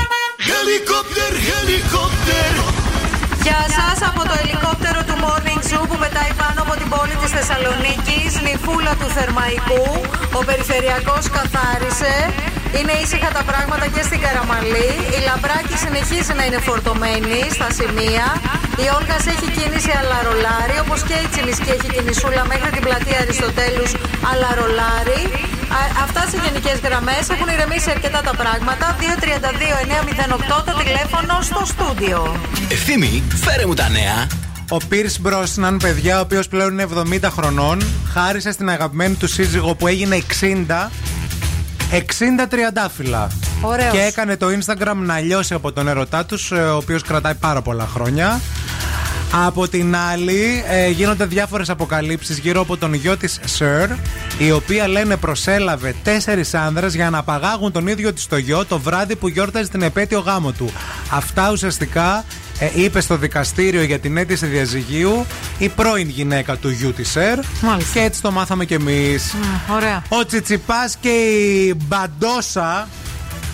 Helicopter, 0.51 1.32
helicopter. 1.51 2.51
Γεια 3.47 3.62
σας 3.78 3.98
από 4.10 4.23
το 4.28 4.35
ελικόπτερο 4.43 5.01
του 5.09 5.16
Morning 5.24 5.62
Zoo 5.69 5.85
που 5.90 5.97
πετάει 6.02 6.32
πάνω 6.43 6.59
από 6.64 6.74
την 6.81 6.89
πόλη 6.94 7.14
της 7.23 7.31
Θεσσαλονίκης, 7.36 8.31
νυφούλα 8.47 8.93
του 9.01 9.09
Θερμαϊκού. 9.16 9.85
Ο 10.39 10.40
περιφερειακός 10.48 11.24
καθάρισε. 11.36 12.14
Είναι 12.77 12.94
ήσυχα 13.02 13.31
τα 13.39 13.43
πράγματα 13.51 13.86
και 13.94 14.02
στην 14.09 14.20
Καραμαλή. 14.24 14.90
Η 15.16 15.19
Λαμπράκη 15.28 15.77
συνεχίζει 15.85 16.32
να 16.39 16.44
είναι 16.47 16.60
φορτωμένη 16.66 17.39
στα 17.56 17.69
σημεία. 17.78 18.27
Η 18.85 18.86
Όλγας 18.97 19.24
έχει 19.32 19.47
κίνηση 19.56 19.93
αλλά 20.01 20.19
ρολάρι, 20.27 20.77
όπως 20.85 21.01
και 21.09 21.16
η 21.24 21.27
Τσιμισκή 21.31 21.70
έχει 21.77 21.89
κινησούλα 21.94 22.43
μέχρι 22.52 22.70
την 22.77 22.82
πλατεία 22.86 23.19
Αριστοτέλους 23.24 23.90
αλλά 24.31 24.48
ρολάρι. 24.59 25.23
Α, 25.78 25.81
Αυτά 26.05 26.20
σε 26.31 26.36
γενικές 26.44 26.78
γραμμές 26.86 27.23
έχουν 27.35 27.49
ηρεμήσει 27.55 27.90
αρκετά 27.90 28.20
τα 28.20 28.35
πράγματα. 28.43 28.97
232-908 29.01 30.62
το 30.66 30.73
τηλέφωνο 30.82 31.35
στο 31.43 31.62
στούντιο. 31.66 32.36
Ευθύμη, 32.69 33.23
φέρε 33.44 33.66
μου 33.66 33.74
τα 33.74 33.89
νέα. 33.89 34.27
Ο 34.69 34.77
Πίρ 34.89 35.07
Μπρόσναν, 35.20 35.77
παιδιά, 35.77 36.19
ο 36.19 36.20
οποίος 36.20 36.49
πλέον 36.49 36.73
είναι 36.73 36.86
70 37.23 37.28
χρονών, 37.31 37.82
χάρισε 38.12 38.53
στην 38.53 38.69
αγαπημένη 38.70 39.15
του 39.15 39.27
σύζυγο 39.28 39.74
που 39.74 39.86
έγινε 39.86 40.16
60. 40.16 40.90
60 41.90 42.47
τριαντάφυλλα. 42.49 43.31
Ωραίος. 43.61 43.93
Και 43.93 44.01
έκανε 44.01 44.36
το 44.36 44.47
Instagram 44.47 44.94
να 44.97 45.19
λιώσει 45.19 45.55
από 45.55 45.73
τον 45.73 45.89
ερωτά 45.89 46.24
τους, 46.24 46.51
ο 46.51 46.77
οποίος 46.77 47.03
κρατάει 47.03 47.35
πάρα 47.35 47.62
πολλά 47.62 47.89
χρόνια. 47.94 48.40
Από 49.47 49.69
την 49.69 49.97
άλλη, 49.97 50.65
ε, 50.69 50.89
γίνονται 50.89 51.24
διάφορες 51.24 51.70
αποκαλύψεις 51.70 52.39
γύρω 52.39 52.61
από 52.61 52.77
τον 52.77 52.94
γιο 52.94 53.16
της 53.16 53.40
Σερ, 53.44 53.89
η 54.39 54.51
οποία 54.51 54.89
λένε 54.89 55.17
προσέλαβε 55.17 55.95
τέσσερις 56.03 56.55
άνδρες 56.55 56.95
για 56.95 57.11
να 57.11 57.19
απαγάγουν 57.19 57.73
τον 57.73 57.87
ίδιο 57.87 58.13
της 58.13 58.27
το 58.27 58.37
γιο 58.37 58.65
το 58.65 58.79
βράδυ 58.79 59.17
που 59.17 59.29
γιόρταζε 59.29 59.69
την 59.69 59.83
επέτειο 59.83 60.21
γάμο 60.21 60.53
του. 60.53 60.73
Αυτά 61.11 61.51
ουσιαστικά 61.51 62.25
ε, 62.59 62.71
είπε 62.75 63.01
στο 63.01 63.17
δικαστήριο 63.17 63.83
για 63.83 63.99
την 63.99 64.17
αίτηση 64.17 64.47
διαζυγίου 64.47 65.27
η 65.59 65.69
πρώην 65.69 66.09
γυναίκα 66.09 66.57
του 66.57 66.71
γιου 66.71 66.93
της 66.93 67.11
Σερ. 67.11 67.39
Και 67.93 68.01
έτσι 68.01 68.23
το 68.23 68.31
μάθαμε 68.31 68.65
κι 68.65 68.75
εμείς. 68.75 69.35
Ωραία. 69.69 70.03
Ο 70.09 70.27
Τσιτσιπάς 70.27 70.97
και 71.01 71.09
η 71.09 71.75
Μπαντόσα 71.87 72.89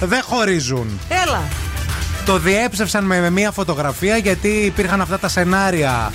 δεν 0.01 0.23
χωρίζουν. 0.23 0.99
Έλα. 1.09 1.43
Το 2.25 2.39
διέψευσαν 2.39 3.05
με, 3.05 3.21
με 3.21 3.31
μία 3.31 3.51
φωτογραφία 3.51 4.17
γιατί 4.17 4.49
υπήρχαν 4.49 5.01
αυτά 5.01 5.19
τα 5.19 5.29
σενάρια. 5.29 6.11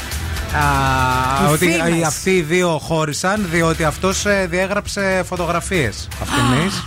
Α, 0.55 1.47
Οι 1.49 1.51
ότι 1.51 1.57
φήμες. 1.57 1.97
οι- 1.99 2.03
αυτοί 2.03 2.29
οι 2.35 2.41
δύο 2.41 2.77
χώρισαν 2.83 3.47
διότι 3.51 3.83
αυτός 3.83 4.25
ε, 4.25 4.47
διέγραψε 4.49 5.23
φωτογραφίες 5.25 6.07
αυτής. 6.21 6.83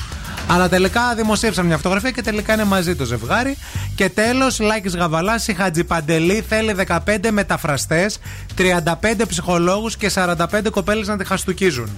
Αλλά 0.48 0.68
τελικά 0.68 1.14
δημοσίευσαν 1.14 1.66
μια 1.66 1.76
φωτογραφία 1.76 2.10
και 2.10 2.22
τελικά 2.22 2.52
είναι 2.54 2.64
μαζί 2.64 2.94
το 2.96 3.04
ζευγάρι. 3.04 3.56
Και 3.94 4.08
τέλος, 4.08 4.58
Λάκης 4.60 4.96
Γαβαλάς, 4.96 5.48
η 5.48 5.54
Χατζιπαντελή 5.54 6.44
θέλει 6.48 6.72
15 6.72 7.30
μεταφραστές, 7.30 8.18
35 8.56 9.26
ψυχολόγους 9.28 9.96
και 9.96 10.08
45 10.08 10.70
κοπέλες 10.70 11.06
να 11.06 11.16
τη 11.16 11.24
χαστούκίζουν. 11.24 11.90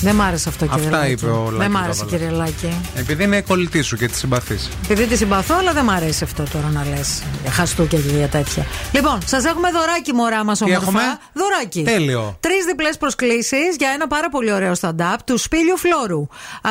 Δεν 0.00 0.14
μ' 0.14 0.20
άρεσε 0.22 0.48
αυτό, 0.48 0.66
κύριε 0.66 0.84
Αυτά 0.84 0.98
Λάκη. 0.98 1.10
είπε 1.12 1.26
ο 1.26 1.44
Δεν 1.44 1.56
Λάκης 1.58 1.72
μ' 1.72 1.76
άρεσε, 1.76 2.00
Γαβαλάς. 2.04 2.10
κύριε 2.10 2.30
Λάκη. 2.30 2.80
Επειδή 2.94 3.24
είναι 3.24 3.40
κολλητής 3.40 3.86
σου 3.86 3.96
και 3.96 4.06
τη 4.08 4.16
συμπαθείς. 4.16 4.68
Επειδή 4.84 5.06
τη 5.06 5.16
συμπαθώ, 5.16 5.54
αλλά 5.58 5.72
δεν 5.72 5.84
μ' 5.84 5.90
αρέσει 5.90 6.24
αυτό 6.24 6.42
τώρα 6.52 6.68
να 6.72 6.84
λες. 6.84 7.22
Χαστούκια 7.48 7.98
και 7.98 8.08
για 8.08 8.28
τέτοια. 8.28 8.66
Λοιπόν, 8.92 9.18
σας 9.24 9.44
έχουμε 9.44 9.70
δωράκι, 9.70 10.12
μωρά 10.12 10.44
μας 10.44 10.60
όμορφα. 10.60 10.82
έχουμε; 10.82 11.02
Δωράκι. 11.32 11.82
Τέλειο. 11.82 12.36
Τρεις 12.40 12.64
διπλές 12.64 12.96
προσκλήσεις 12.98 13.76
για 13.78 13.90
ένα 13.94 14.06
πάρα 14.06 14.28
πολύ 14.28 14.52
ωραίο 14.52 14.72
stand-up 14.80 15.16
του 15.24 15.38
Σπίλιου 15.38 15.76
Φλόρου. 15.76 16.26
Α, 16.62 16.70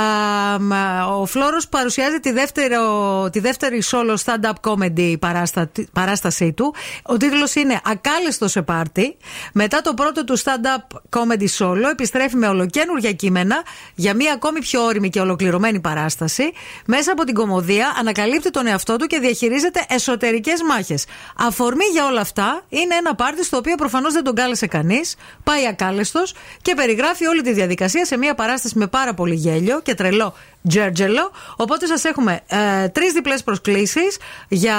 μ, 0.60 0.72
ο 1.22 1.26
Φλόρος 1.26 1.68
παρουσιάζει 1.68 2.20
τη, 2.20 2.32
δεύτερο, 2.32 2.82
τη 3.32 3.40
δεύτερη 3.40 3.84
solo 3.92 4.16
stand-up 4.26 4.72
comedy 4.72 5.16
παράστα, 5.20 5.70
παράστασή 5.94 6.54
του. 6.54 6.74
Ο 7.04 7.18
τίτλος 7.18 7.56
είναι 7.56 7.82
Ακάλεστο 7.86 8.48
σε 8.48 8.62
πάρτι. 8.62 9.18
Μετά 9.54 9.82
το 9.82 9.94
πρώτο 9.94 10.24
του 10.24 10.38
stand-up 10.40 10.98
comedy 11.10 11.48
solo 11.58 11.90
επιστρέφει 11.92 12.36
με 12.36 12.48
ολοκένουργια 12.48 13.12
κείμενα 13.18 13.64
για 13.96 14.14
μια 14.14 14.34
ακόμη 14.34 14.60
πιο 14.60 14.84
όρημη 14.84 15.10
και 15.10 15.20
ολοκληρωμένη 15.20 15.80
παράσταση. 15.80 16.52
Μέσα 16.86 17.12
από 17.12 17.24
την 17.24 17.34
κομμωδία 17.34 17.96
ανακαλύπτει 18.00 18.50
τον 18.50 18.68
εαυτό 18.68 18.96
του 18.96 19.06
και 19.06 19.20
διαχειρίζεται 19.20 19.86
εσωτερικές 19.90 20.62
μάχες. 20.62 21.06
Αφορμή 21.38 21.86
για 21.92 22.06
όλα 22.06 22.22
αυτά 22.22 22.62
είναι 22.70 22.96
ένα 22.96 23.16
πάρτι 23.16 23.44
στο 23.44 23.58
οποίο 23.58 23.76
προφανώς 23.76 24.14
δεν 24.14 24.24
τον 24.24 24.36
κάλεσε 24.36 24.68
κανείς. 24.68 25.16
Πάει 25.44 25.68
ακάλεστος 25.68 26.34
και 26.62 26.74
περιγράφει 26.74 27.26
όλη 27.26 27.42
τη 27.42 27.54
διαδικασία 27.54 28.06
σε 28.06 28.18
μια 28.18 28.36
παράσταση 28.36 28.78
με 28.78 28.88
πάρα 28.88 29.14
πολύ 29.14 29.36
γέλιο 29.36 29.82
και 29.82 29.94
τρελό 29.94 30.34
τζέρτζελο. 30.68 31.32
Οπότε 31.56 31.86
σας 31.86 32.04
έχουμε 32.04 32.42
ε, 32.48 32.88
τρεις 32.88 33.14
διπλές 33.14 33.44
προσκλήσεις 33.44 34.18
για 34.48 34.76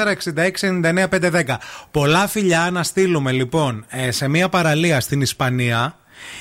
694-6699-510. 0.61 1.57
Πολλά 1.91 2.27
φιλιά 2.27 2.69
να 2.73 2.83
στείλουμε 2.83 3.33
λοιπόν 3.33 3.85
ε, 3.89 4.11
σε 4.11 4.28
μια 4.28 4.49
παραλία 4.49 5.01
στην 5.01 5.20
Ισπανία. 5.20 5.97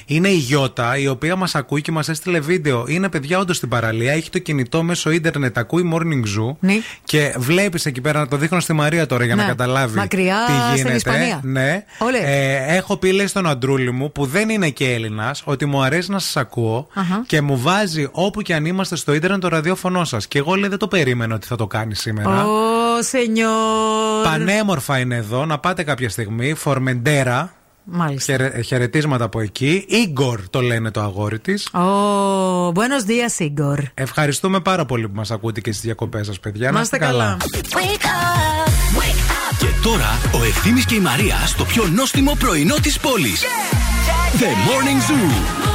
Είναι 0.06 0.28
η 0.28 0.36
Γιώτα, 0.38 0.98
η 0.98 1.08
οποία 1.08 1.36
μας 1.36 1.56
ακούει 1.56 1.82
και 1.82 1.92
μας 1.92 2.10
έστειλε 2.10 2.40
βίντεο. 2.40 2.86
Είναι 2.88 3.10
παιδιά 3.10 3.40
όντως 3.40 3.58
στην 3.58 3.70
παραλία, 3.70 4.12
έχει 4.14 4.30
το 4.30 4.40
κινητό 4.40 4.84
μέσω 4.84 5.10
ίντερνετ, 5.10 5.58
ακούει 5.58 5.92
morning 5.94 6.24
zoo. 6.40 6.56
Ναι. 6.60 6.74
Και 7.04 7.34
βλέπεις 7.38 7.86
εκεί 7.86 8.02
πέρα, 8.02 8.20
να 8.20 8.28
το 8.28 8.38
δείχνω 8.38 8.60
στη 8.60 8.74
Μαρία 8.74 9.06
τώρα 9.06 9.26
για 9.26 9.36
Ναι. 9.36 9.42
να 9.42 9.48
καταλάβει 9.48 9.98
Μακριά 9.98 10.38
τι 10.48 10.54
στην 10.64 10.76
γίνεται. 10.76 10.96
Ισπανία. 10.96 11.40
Ναι. 11.44 11.84
Όλες. 11.98 12.22
Ε, 12.24 12.66
έχω 12.68 12.98
πει, 12.98 13.12
λέει 13.12 13.28
στον 13.28 13.48
αντρούλη 13.48 13.92
μου, 13.92 14.12
που 14.12 14.26
δεν 14.26 14.50
είναι 14.50 14.70
και 14.70 14.94
Έλληνας, 14.94 15.42
ότι 15.46 15.66
μου 15.66 15.84
αρέσει 15.84 16.12
να 16.12 16.20
σας 16.20 16.38
ακούω 16.38 16.88
Αχα. 16.94 17.24
και 17.28 17.42
μου 17.42 17.60
βάζει 17.60 18.08
όπου 18.12 18.42
και 18.42 18.54
αν 18.54 18.66
είμαστε 18.66 18.96
στο 18.96 19.14
ίντερνετ 19.14 19.42
το 19.42 19.48
ραδιόφωνο 19.48 20.04
σας. 20.04 20.28
Και 20.28 20.38
εγώ 20.38 20.56
λέει 20.56 20.70
δεν 20.70 20.78
το 20.78 20.88
περίμενα 20.88 21.36
ότι 21.36 21.48
θα 21.48 21.56
το 21.56 21.68
κάνει 21.68 21.96
σήμερα. 21.96 22.46
Ω, 22.46 23.02
σενιόρ. 23.02 24.24
Πανέμορφα 24.24 24.98
είναι 25.00 25.16
εδώ, 25.16 25.46
να 25.46 25.60
πάτε 25.60 25.84
κάποια 25.84 26.10
στιγμή. 26.10 26.54
Φορμεντέρα. 26.54 27.54
Μάλιστα. 27.86 28.32
Χαιρε- 28.34 28.62
χαιρετίσματα 28.62 29.24
από 29.24 29.40
εκεί. 29.40 29.86
Ιγκορ 29.88 30.40
το 30.50 30.62
λένε 30.62 30.92
το 30.92 31.02
αγόρι 31.02 31.40
της. 31.40 31.66
Ω, 31.74 31.80
buenos 32.72 33.06
días, 33.08 33.44
Igor. 33.46 33.78
Ευχαριστούμε 33.94 34.60
πάρα 34.60 34.86
πολύ 34.86 35.08
που 35.08 35.16
μας 35.16 35.32
ακούτε 35.32 35.62
και 35.62 35.72
στις 35.72 35.84
διακοπές 35.84 36.26
σας, 36.26 36.40
παιδιά. 36.40 36.72
Να 36.72 36.82
είστε 36.82 36.98
καλά. 36.98 37.38
Και 39.60 39.68
τώρα 39.84 40.20
ο 40.34 40.44
Ευθύμης 40.44 40.86
και 40.86 40.96
η 40.96 41.00
Μαρία 41.00 41.36
στο 41.46 41.64
πιο 41.66 41.88
νόστιμο 41.88 42.36
πρωινό 42.40 42.76
της 42.82 43.00
πόλης. 43.00 43.44
The 44.40 44.44
Morning 44.44 45.12
Zoo. 45.12 45.75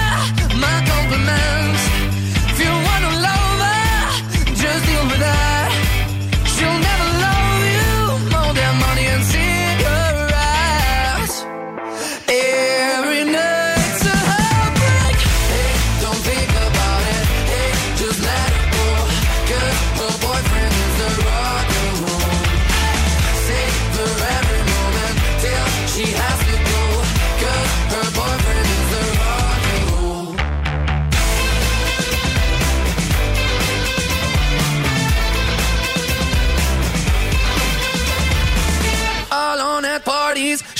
Compliments. 1.11 1.83
If 2.51 2.59
you 2.63 2.71
wanna 2.87 3.11
love 3.27 3.59
her, 3.67 3.83
just 4.55 4.85
deal 4.85 5.03
with 5.11 5.19
her. 5.19 5.69
She'll 6.45 6.79
never 6.79 7.00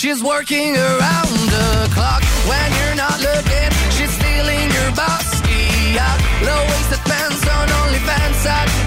She's 0.01 0.23
working 0.23 0.75
around 0.75 1.29
the 1.53 1.87
clock 1.93 2.23
when 2.49 2.73
you're 2.73 2.95
not 2.95 3.21
looking. 3.21 3.69
She's 3.91 4.09
stealing 4.09 4.67
your 4.73 4.91
bossy 4.97 5.99
out. 5.99 6.19
Low 6.41 6.59
waisted 6.73 6.97
pants 7.05 7.47
on 7.47 7.67
OnlyFans. 7.67 8.47
I'd 8.49 8.80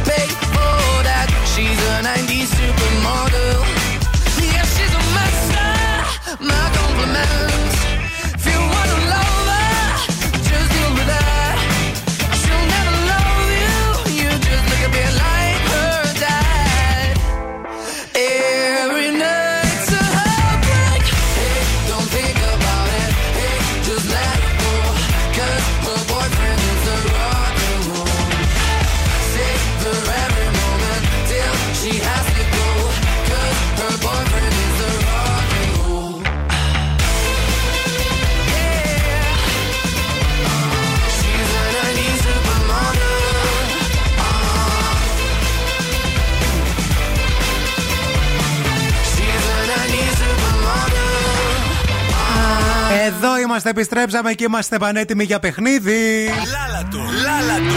Εδώ 53.16 53.39
είμαστε, 53.39 53.70
επιστρέψαμε 53.70 54.32
και 54.32 54.45
είμαστε 54.45 54.78
πανέτοιμοι 54.78 55.24
για 55.24 55.41
παιχνίδι. 55.41 56.27
Λάλατο. 56.27 56.99
Λάλατο. 56.99 57.74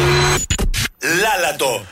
Λάλατο. 1.21 1.85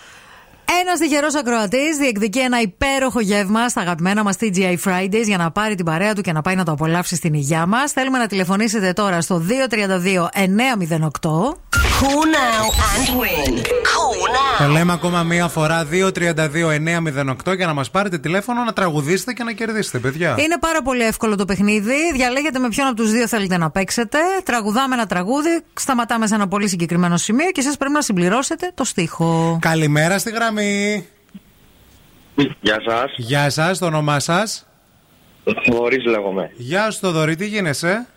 Ένας 0.81 0.99
τυχερός 0.99 1.35
ακροατής 1.35 1.97
διεκδικεί 1.97 2.39
ένα 2.39 2.61
υπέροχο 2.61 3.19
γεύμα 3.19 3.69
στα 3.69 3.81
αγαπημένα 3.81 4.23
μας 4.23 4.35
TGI 4.39 4.75
Fridays 4.83 5.25
για 5.25 5.37
να 5.37 5.51
πάρει 5.51 5.75
την 5.75 5.85
παρέα 5.85 6.13
του 6.13 6.21
και 6.21 6.31
να 6.31 6.41
πάει 6.41 6.55
να 6.55 6.63
το 6.63 6.71
απολαύσει 6.71 7.15
στην 7.15 7.33
υγειά 7.33 7.65
μας. 7.65 7.91
Θέλουμε 7.91 8.17
να 8.17 8.27
τηλεφωνήσετε 8.27 8.93
τώρα 8.93 9.21
στο 9.21 9.41
232-908. 9.69 11.55
Call 12.01 12.25
now 12.41 12.63
and 12.91 13.07
win; 13.19 13.53
Call 13.91 14.65
Το 14.65 14.67
λέμε 14.71 14.93
ακόμα 14.93 15.23
μία 15.23 15.47
φορά 15.47 15.87
232-908 15.91 17.55
για 17.55 17.65
να 17.65 17.73
μας 17.73 17.91
πάρετε 17.91 18.17
τηλέφωνο, 18.17 18.63
να 18.63 18.73
τραγουδήσετε 18.73 19.33
και 19.33 19.43
να 19.43 19.51
κερδίσετε, 19.51 19.99
παιδιά. 19.99 20.35
Είναι 20.39 20.57
πάρα 20.59 20.81
πολύ 20.81 21.03
εύκολο 21.03 21.35
το 21.35 21.45
παιχνίδι. 21.45 22.11
Διαλέγετε 22.13 22.59
με 22.59 22.69
ποιον 22.69 22.87
από 22.87 22.95
τους 22.95 23.11
δύο 23.11 23.27
θέλετε 23.27 23.57
να 23.57 23.69
παίξετε. 23.69 24.17
Τραγουδάμε 24.43 24.95
ένα 24.95 25.05
τραγούδι, 25.05 25.61
σταματάμε 25.73 26.27
σε 26.27 26.35
ένα 26.35 26.47
πολύ 26.47 26.67
συγκεκριμένο 26.67 27.17
σημείο 27.17 27.51
και 27.51 27.59
εσείς 27.59 27.77
πρέπει 27.77 27.93
να 27.93 28.01
συμπληρώσετε 28.01 28.71
το 28.73 28.83
στίχο. 28.83 29.57
Καλημέρα 29.61 30.17
στη 30.17 30.31
γραμμή. 30.31 30.54
Γεια 32.61 32.81
σας. 32.87 33.13
Γεια 33.17 33.49
σας, 33.49 33.77
το 33.77 33.85
όνομά 33.85 34.19
σας; 34.19 34.67
Θοδωρής 35.63 36.05
λέγομαι. 36.05 36.51
Γεια 36.55 36.91
σου, 36.91 36.99
Θοδωρή, 36.99 37.35
τι 37.35 37.47
γίνεσαι; 37.47 38.07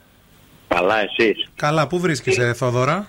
Καλά, 0.69 0.95
εσείς; 1.01 1.49
Καλά, 1.57 1.87
πού 1.87 2.01
βρίσκεσαι, 2.01 2.53
Θόδωρα. 2.53 3.09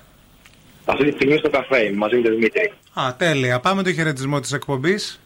Αυτή 0.85 1.05
τη 1.05 1.11
στιγμή 1.11 1.37
στο 1.37 1.49
καφέ 1.49 1.91
μαζί 1.95 2.15
με 2.15 2.21
τον 2.21 2.31
Δημήτρη. 2.31 2.73
Α, 2.93 3.15
τέλεια. 3.17 3.59
Πάμε 3.59 3.83
το 3.83 3.93
χαιρετισμό 3.93 4.39
της 4.39 4.51
εκπομπής. 4.53 5.19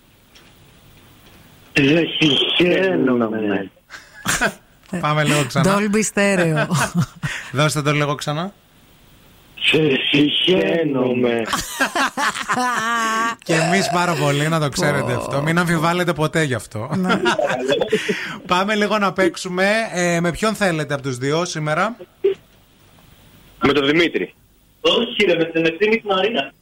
Δεν 1.73 2.03
συγχαίρομαι. 2.19 3.71
Πάμε 4.99 5.23
λίγο 5.23 5.45
ξανά. 5.45 5.77
Dolby 5.77 6.01
Stereo. 6.13 6.65
Δώστε 7.51 7.81
το 7.81 7.91
λίγο 7.91 8.15
ξανά. 8.15 8.53
Σε 9.65 9.77
συγχαίρομαι. 10.11 11.41
Και 13.45 13.53
εμείς 13.53 13.89
πάρα 13.93 14.13
πολύ 14.13 14.47
να 14.47 14.59
το 14.59 14.69
ξέρετε 14.69 15.13
αυτό. 15.13 15.41
Μην 15.41 15.57
αμφιβάλλετε 15.57 16.13
ποτέ 16.13 16.43
γι' 16.43 16.53
αυτό. 16.53 16.89
Πάμε 18.47 18.75
λίγο 18.75 18.97
να 18.97 19.13
παίξουμε. 19.13 19.69
Ε, 19.93 20.19
με 20.19 20.31
ποιον 20.31 20.55
θέλετε 20.55 20.93
από 20.93 21.03
τους 21.03 21.17
δύο 21.17 21.45
σήμερα; 21.45 21.95
Με 23.65 23.73
τον 23.73 23.85
Δημήτρη. 23.85 24.33
Όχι, 24.81 25.25
ρε, 25.25 25.35
με 25.37 25.45
την 25.45 25.65
ευθύνη 25.65 25.97
τη 25.97 26.07
Μαρία. 26.07 26.53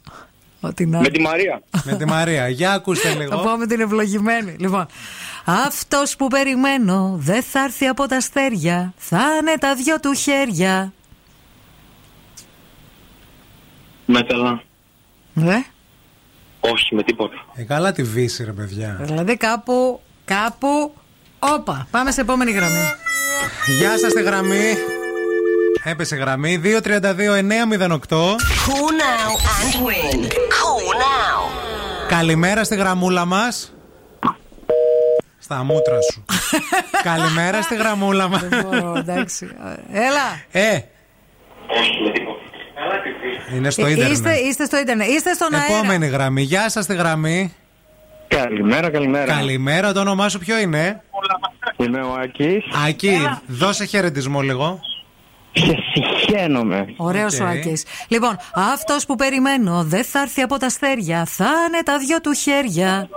Ό,τι 0.60 0.86
να. 0.86 1.00
Με 1.00 1.08
τη 1.10 1.22
Μαρία. 1.22 1.62
με 1.84 1.96
τη 1.96 2.06
Μαρία. 2.06 2.48
Για 2.50 2.72
ακούστε 2.72 3.10
Θα 3.10 3.16
λίγο. 3.16 3.38
πω 3.38 3.58
με 3.58 3.66
την 3.68 3.80
ευλογημένη. 3.80 4.56
Λοιπόν, 4.60 4.86
αυτός 5.46 6.16
που 6.16 6.28
περιμένω 6.28 7.16
δεν 7.20 7.44
θα 7.44 7.64
έρθει 7.64 7.86
από 7.86 8.08
τα 8.08 8.16
αστέρια. 8.16 8.94
Θα 8.98 9.22
είναι 9.42 9.58
τα 9.60 9.76
δυο 9.76 10.00
του 10.00 10.14
χέρια. 10.14 10.94
Με 14.14 14.22
καλά. 14.22 14.62
Δε. 15.34 15.56
Όχι, 16.60 16.96
με 16.96 17.04
τίποτα. 17.04 17.36
Ε, 17.56 17.64
καλά 17.64 17.92
τη 17.92 18.04
βύση, 18.04 18.44
ρε 18.44 18.52
παιδιά. 18.52 18.98
Δηλαδή 19.02 19.38
κάπου, 19.38 20.02
κάπου. 20.26 20.94
Όπα, 21.40 21.88
πάμε 21.92 22.12
σε 22.12 22.22
επόμενη 22.22 22.52
γραμμή. 22.52 22.84
Γεια 23.80 23.98
σας 23.98 24.12
στη 24.12 24.22
γραμμή. 24.22 24.76
Έπεσε 25.84 26.16
γραμμή 26.16 26.62
232-908. 26.64 26.68
Call 26.68 26.80
now 29.02 29.30
and 29.58 29.74
win. 29.86 30.20
Call 30.24 30.88
now. 31.02 31.42
Καλημέρα 32.08 32.64
στη 32.64 32.76
γραμμούλα 32.76 33.26
μας. 33.26 33.74
Στα 35.40 35.64
μούτρα 35.64 35.98
σου. 36.12 36.26
Καλημέρα 37.12 37.62
στη 37.62 37.76
γραμμούλα 37.76 38.28
μας. 38.28 38.42
Δεν 38.42 38.64
μπορώ, 38.64 38.94
εντάξει. 38.98 39.50
Έλα. 39.92 40.42
Ε, 40.52 40.80
είναι 43.56 43.70
στο 43.70 43.86
Ε, 43.86 43.90
ίντερνετ. 43.92 44.12
Είστε, 44.12 44.34
είστε 44.34 44.66
στο 44.66 44.78
ίντερνετ. 44.78 45.08
Είστε 45.08 45.34
στον 45.34 45.54
αέρα. 45.54 45.66
Επόμενη 45.78 46.08
γραμμή. 46.08 46.42
Γεια 46.42 46.70
σας 46.70 46.84
στη 46.84 46.96
γραμμή. 46.96 47.54
Καλημέρα, 48.28 48.90
καλημέρα. 48.90 49.26
Καλημέρα, 49.34 49.94
το 49.94 50.00
όνομά 50.00 50.30
σου 50.30 50.40
ποιο 50.40 50.58
είναι; 50.60 51.02
Είμαι 51.78 52.02
ο 52.02 52.14
Άκης. 52.24 52.64
Άκη, 52.88 53.18
δώσε 53.48 53.86
χαιρετισμό 53.86 54.42
λίγο. 54.42 54.80
Σε 55.54 55.76
συγχαίρομαι. 55.94 56.86
Ωραίος 56.98 57.40
Οκ. 57.40 57.42
ο 57.42 57.50
Άκης. 57.50 57.86
Λοιπόν, 58.08 58.38
αυτός 58.54 59.06
που 59.06 59.16
περιμένω 59.16 59.84
δεν 59.84 60.04
θα 60.04 60.20
έρθει 60.22 60.42
από 60.42 60.58
τα 60.58 60.66
αστέρια. 60.66 61.26
Θα 61.26 61.50
είναι 61.68 61.84
τα 61.86 61.98
δυο 61.98 62.22
του 62.22 62.34
χέρια. 62.34 63.10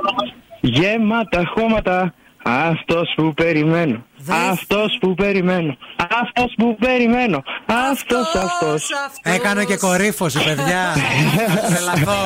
Γεμάτα 0.61 1.43
χώματα. 1.55 2.15
Αυτός 2.45 3.13
που 3.17 3.35
περιμένω. 3.35 4.05
Αυτός 4.29 4.99
που 5.01 5.15
περιμένω. 5.15 5.77
Αυτός 6.23 6.55
που 6.57 6.77
περιμένω. 6.81 7.43
Αυτός, 7.91 8.35
αυτός. 8.35 8.91
Έκανε 9.23 9.65
και 9.65 9.77
κορύφωση, 9.77 10.39
παιδιά. 10.45 10.83
Τρελαθώ. 11.71 12.21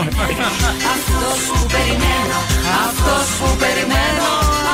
Αυτός 0.95 1.39
που 1.53 1.67
περιμένω, 1.75 2.39
αυτός 2.87 3.27
που 3.39 3.49
περιμένω, 3.63 4.29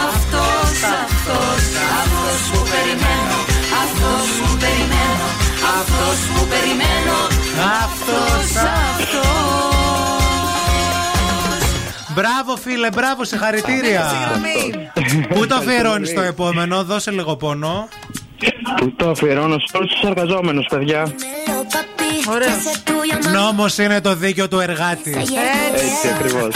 αυτός, 0.08 0.74
αυτός, 1.02 1.62
αυτός 2.00 2.40
που 2.50 2.60
περιμένω, 2.72 3.36
αυτός 3.82 4.26
που 4.40 4.50
περιμένω, 4.62 5.26
αυτός 5.78 6.18
που 6.32 6.40
περιμένω, 6.52 7.16
αυτός, 7.82 8.48
αυτός. 8.90 9.73
Μπράβο, 12.14 12.56
φίλε, 12.56 12.88
μπράβο, 12.88 13.24
σε 13.24 13.36
χαρητήρια. 13.36 14.04
Πού 15.34 15.46
το 15.46 15.54
αφιερώνεις 15.54 16.14
το 16.14 16.20
επόμενο, 16.20 16.84
δώσε 16.84 17.10
λίγο 17.10 17.36
πόνο. 17.36 17.88
Πού 18.76 18.92
το 18.96 19.10
αφιερώνω 19.10 19.58
σε 19.58 19.76
όλους 19.76 19.92
τους 19.92 20.02
εργαζόμενους, 20.02 20.66
παιδιά. 20.70 21.14
Ωραία. 22.28 22.48
Νόμος 23.32 23.78
είναι 23.78 24.00
το 24.00 24.14
δίκιο 24.14 24.48
του 24.48 24.60
εργάτη. 24.60 25.10
Έτσι, 25.10 25.34
Έτσι 25.72 26.08
ακριβώς. 26.08 26.54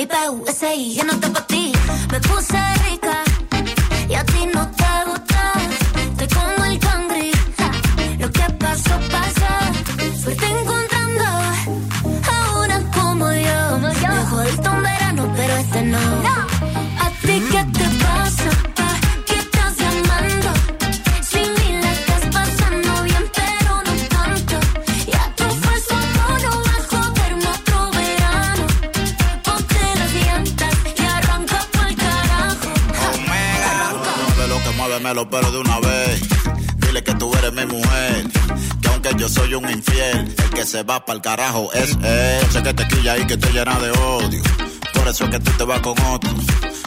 mi 0.00 0.06
PUSI, 0.06 0.94
yo 0.94 1.04
no 1.04 1.20
te 1.20 1.28
pa' 1.28 1.46
ti. 1.46 1.72
Me 2.10 2.20
puse 2.20 2.58
rica 2.88 3.22
y 4.08 4.14
a 4.14 4.24
ti 4.24 4.46
no 4.46 4.66
te 4.70 4.84
gusta. 5.04 5.19
los 35.02 35.26
pero 35.26 35.50
de 35.50 35.58
una 35.58 35.80
vez. 35.80 36.20
Dile 36.76 37.02
que 37.02 37.14
tú 37.14 37.34
eres 37.36 37.52
mi 37.52 37.64
mujer. 37.66 38.28
Que 38.80 38.88
aunque 38.88 39.10
yo 39.16 39.28
soy 39.28 39.54
un 39.54 39.68
infiel, 39.70 40.34
el 40.36 40.50
que 40.50 40.64
se 40.64 40.82
va 40.82 41.04
pa'l 41.04 41.20
carajo 41.22 41.72
es 41.72 41.96
él. 42.02 42.46
Sé 42.52 42.62
que 42.62 42.74
te 42.74 42.86
quilla 42.88 43.16
y 43.18 43.26
que 43.26 43.36
te 43.36 43.50
llena 43.50 43.78
de 43.78 43.90
odio. 43.90 44.42
Por 44.94 45.08
eso 45.08 45.24
es 45.24 45.30
que 45.30 45.40
tú 45.40 45.50
te 45.52 45.64
vas 45.64 45.80
con 45.80 45.98
otro. 46.06 46.30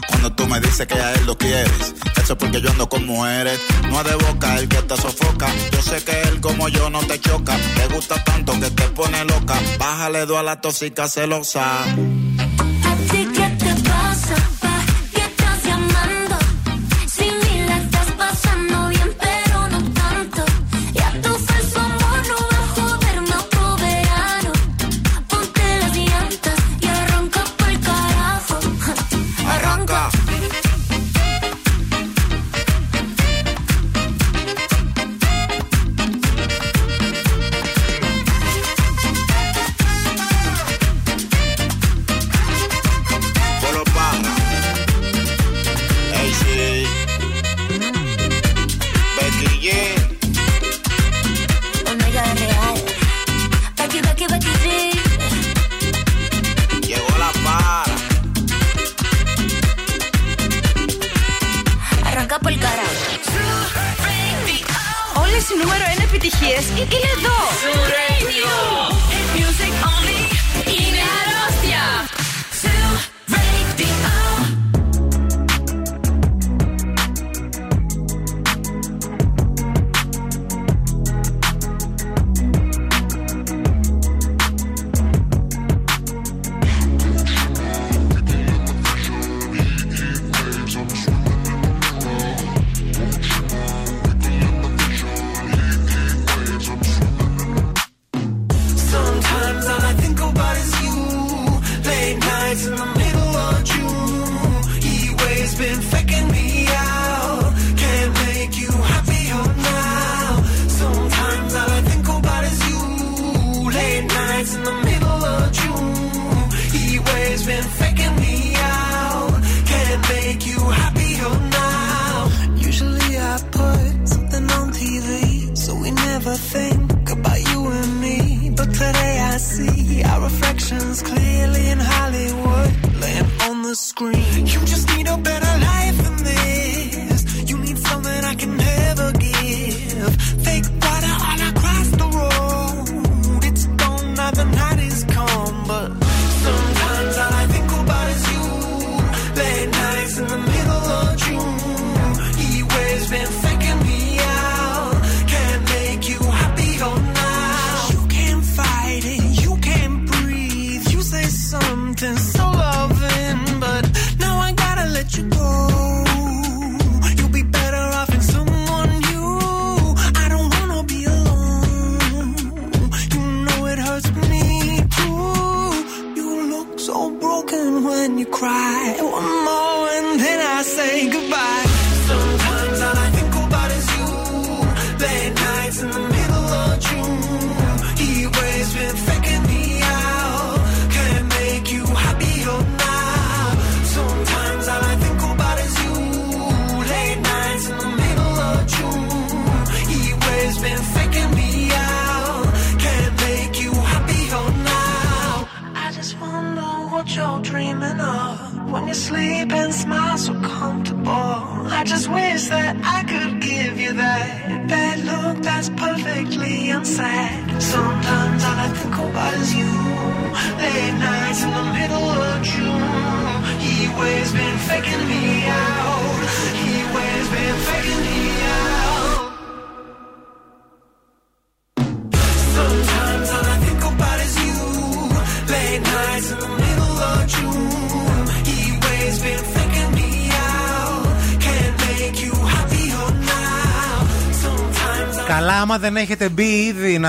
Cuando 0.08 0.32
tú 0.32 0.46
me 0.46 0.60
dices 0.60 0.86
que 0.86 0.94
a 0.94 1.12
él 1.14 1.26
lo 1.26 1.36
quieres, 1.36 1.94
eso 2.22 2.32
es 2.34 2.38
porque 2.38 2.60
yo 2.60 2.70
ando 2.70 2.88
con 2.88 3.04
mujeres. 3.04 3.58
No 3.90 4.00
es 4.00 4.06
de 4.06 4.14
boca 4.14 4.58
el 4.58 4.68
que 4.68 4.82
te 4.82 4.96
sofoca. 4.96 5.48
Yo 5.72 5.82
sé 5.82 6.02
que 6.04 6.22
él 6.22 6.40
como 6.40 6.68
yo 6.68 6.88
no 6.90 7.00
te 7.00 7.20
choca. 7.20 7.56
Te 7.76 7.94
gusta 7.94 8.22
tanto 8.22 8.52
que 8.60 8.70
te 8.70 8.84
pone 8.90 9.24
loca. 9.24 9.60
Bájale 9.78 10.24
dos 10.26 10.38
a 10.38 10.42
la 10.42 10.60
tóxica 10.60 11.08
celosa. 11.08 11.84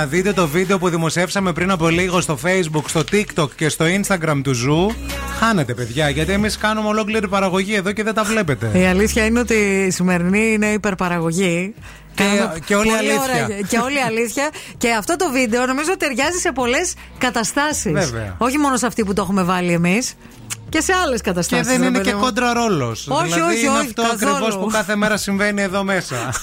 Να 0.06 0.12
δείτε 0.12 0.34
το 0.34 0.48
βίντεο 0.48 0.78
που 0.78 0.90
δημοσιεύσαμε 0.90 1.54
πριν 1.54 1.72
από 1.72 1.90
λίγο 1.90 2.22
στο 2.22 2.38
Facebook, 2.44 2.84
στο 2.88 3.02
TikTok 3.12 3.50
και 3.56 3.70
στο 3.70 3.86
Instagram 3.86 4.40
του 4.44 4.54
Zoo, 4.54 4.92
χάνετε 5.40 5.74
παιδιά, 5.74 6.10
γιατί 6.10 6.32
εμείς 6.32 6.58
κάνουμε 6.58 6.88
ολόκληρη 6.88 7.28
παραγωγή 7.28 7.74
εδώ 7.74 7.92
και 7.92 8.04
δεν 8.04 8.14
τα 8.14 8.24
βλέπετε. 8.24 8.72
Η 8.80 8.86
αλήθεια 8.86 9.26
είναι 9.26 9.40
ότι 9.40 9.54
η 9.88 9.92
σημερινή 9.92 10.52
είναι 10.54 10.66
υπερπαραγωγή. 10.66 11.74
Κάνουμε 12.16 12.60
και 12.66 12.76
όλη 12.76 12.86
πολύ 12.88 12.98
αλήθεια. 12.98 13.44
ωραία- 13.46 13.62
και 13.62 13.78
όλη 13.78 13.96
η 13.96 14.02
αλήθεια. 14.02 14.50
και 14.78 14.92
αυτό 14.92 15.16
το 15.16 15.30
βίντεο 15.32 15.66
νομίζω 15.66 15.98
ταιριάζει 15.98 16.38
σε 16.40 16.52
πολλές 16.52 16.94
καταστάσεις. 17.18 17.92
Βέβαια. 17.92 18.36
Όχι 18.38 18.58
μόνο 18.58 18.78
σε 18.78 18.86
αυτή 18.86 19.04
που 19.04 19.14
το 19.14 19.22
έχουμε 19.22 19.44
βάλει 19.44 19.72
εμείς. 19.72 20.14
Και 20.76 20.82
σε 20.82 20.94
άλλες 20.94 21.22
Και 21.22 21.30
καταστάσεις. 21.30 21.64
δεν 21.64 21.84
είναι 21.84 22.00
και 22.00 22.12
κόντρα 22.12 22.54
ρόλος. 22.54 23.08
Όχι, 23.08 23.34
δηλαδή 23.34 23.54
όχι, 23.54 23.66
είναι 23.66 23.78
όχι, 23.78 23.86
αυτό 23.88 24.02
καθόλου. 24.02 24.32
ακριβώς 24.32 24.58
που 24.58 24.66
κάθε 24.72 24.96
μέρα 24.96 25.18
συμβαίνει 25.18 25.62
εδώ 25.62 25.84
μέσα. 25.84 26.16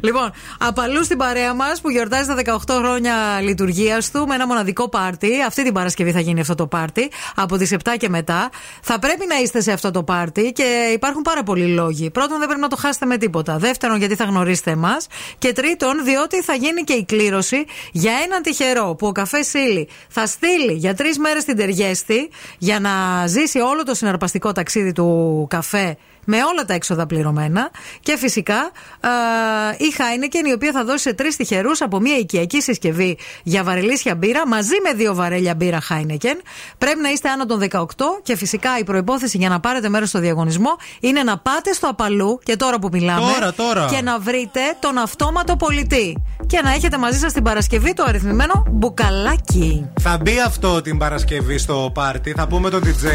Λοιπόν, 0.00 0.32
απαλού 0.58 1.04
στην 1.04 1.18
παρέα 1.18 1.54
μας 1.54 1.80
που 1.80 1.90
γιορτάζει 1.90 2.28
τα 2.28 2.60
18 2.66 2.74
χρόνια 2.82 3.14
λειτουργίας 3.40 4.10
του 4.10 4.26
με 4.26 4.34
ένα 4.34 4.46
μοναδικό 4.46 4.88
πάρτι. 4.88 5.42
Αυτή 5.46 5.62
την 5.64 5.72
Παρασκευή 5.72 6.12
θα 6.12 6.20
γίνει 6.20 6.40
αυτό 6.40 6.54
το 6.54 6.66
πάρτι 6.66 7.10
από 7.34 7.56
τις 7.56 7.74
7 7.84 7.90
και 7.98 8.08
μετά. 8.08 8.50
Θα 8.82 8.98
πρέπει 8.98 9.26
να 9.28 9.36
είστε 9.36 9.60
σε 9.60 9.72
αυτό 9.72 9.90
το 9.90 10.02
πάρτι 10.02 10.52
και 10.52 10.90
υπάρχουν 10.94 11.22
πάρα 11.22 11.42
πολλοί 11.42 11.66
λόγοι. 11.66 12.10
Πρώτον, 12.10 12.38
δεν 12.38 12.46
πρέπει 12.46 12.60
να 12.62 12.68
το 12.68 12.76
χάσετε 12.76 13.06
με 13.06 13.16
τίποτα. 13.16 13.56
Δεύτερον, 13.58 13.98
γιατί 13.98 14.14
θα 14.14 14.24
γνωρίσετε 14.24 14.70
εμάς. 14.70 15.06
Και 15.38 15.52
τρίτον, 15.52 16.04
διότι 16.04 16.42
θα 16.42 16.54
γίνει 16.54 16.82
και 16.82 16.92
η 16.92 17.04
κλήρωση 17.04 17.64
για 17.92 18.12
έναν 18.24 18.42
τυχερό 18.42 18.94
που 18.98 19.06
ο 19.06 19.12
καφές 19.12 19.46
Σίλι 19.46 19.88
θα 20.08 20.26
στείλει 20.26 20.72
για 20.72 20.94
τρεις 20.94 21.18
μέρες 21.18 21.42
στην 21.42 21.56
Τεργέστη 21.56 22.30
για 22.58 22.80
να 22.80 23.17
ζήσει 23.26 23.58
όλο 23.60 23.82
το 23.82 23.94
συναρπαστικό 23.94 24.52
ταξίδι 24.52 24.92
του 24.92 25.46
καφέ 25.50 25.96
με 26.30 26.36
όλα 26.36 26.64
τα 26.64 26.74
έξοδα 26.74 27.06
πληρωμένα. 27.06 27.70
Και 28.00 28.16
φυσικά 28.16 28.70
ε, 29.00 29.84
η 29.84 29.94
Heineken, 29.98 30.48
η 30.48 30.52
οποία 30.52 30.72
θα 30.72 30.84
δώσει 30.84 30.98
σε 30.98 31.12
τρεις 31.12 31.36
τυχερούς 31.36 31.80
από 31.80 32.00
μια 32.00 32.16
οικιακή 32.16 32.62
συσκευή 32.62 33.18
για 33.42 33.62
βαρελίσια 33.64 34.14
μπύρα 34.14 34.46
μαζί 34.46 34.74
με 34.84 34.92
δύο 34.92 35.14
βαρέλια 35.14 35.54
μπύρα 35.54 35.78
Heineken. 35.90 36.36
Πρέπει 36.78 37.00
να 37.00 37.08
είστε 37.08 37.28
άνω 37.28 37.46
των 37.46 37.62
18 37.70 37.84
και 38.22 38.36
φυσικά 38.36 38.78
η 38.78 38.84
προπόθεση 38.84 39.38
για 39.38 39.48
να 39.48 39.60
πάρετε 39.60 39.88
μέρος 39.88 40.08
στο 40.08 40.18
διαγωνισμό 40.18 40.76
είναι 41.00 41.22
να 41.22 41.38
πάτε 41.38 41.72
στο 41.72 41.88
απαλού 41.88 42.40
και 42.42 42.56
τώρα 42.56 42.78
που 42.78 42.88
μιλάμε. 42.92 43.32
Τώρα, 43.32 43.52
τώρα. 43.52 43.86
Και 43.90 44.02
να 44.02 44.18
βρείτε 44.18 44.60
τον 44.78 44.98
αυτόματο 44.98 45.56
πολιτή. 45.56 46.22
Και 46.46 46.60
να 46.64 46.72
έχετε 46.72 46.98
μαζί 46.98 47.18
σας 47.18 47.32
την 47.32 47.42
Παρασκευή 47.42 47.94
το 47.94 48.04
αριθμημένο 48.08 48.64
μπουκαλάκι. 48.70 49.90
θα 50.00 50.18
μπει 50.22 50.40
αυτό 50.46 50.82
την 50.82 50.98
Παρασκευή 50.98 51.58
στο 51.58 51.90
πάρτι. 51.94 52.32
Θα 52.36 52.46
πούμε 52.46 52.70
τον 52.70 52.82
DJ 52.84 53.06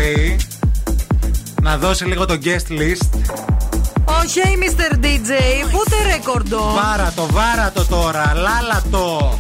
να 1.64 1.78
δώσει 1.78 2.06
λίγο 2.06 2.26
το 2.26 2.38
guest 2.44 2.72
list. 2.72 3.10
Όχι, 4.22 4.42
Mr. 4.42 4.96
DJ, 4.96 5.32
put 5.72 6.16
a 6.16 6.22
record 6.22 6.56
on. 6.56 6.74
Βάρα 6.74 7.14
το, 7.16 7.26
βάρα 7.32 7.72
το 7.72 7.86
τώρα, 7.86 8.34
λάλα 8.36 8.84
το. 8.92 9.40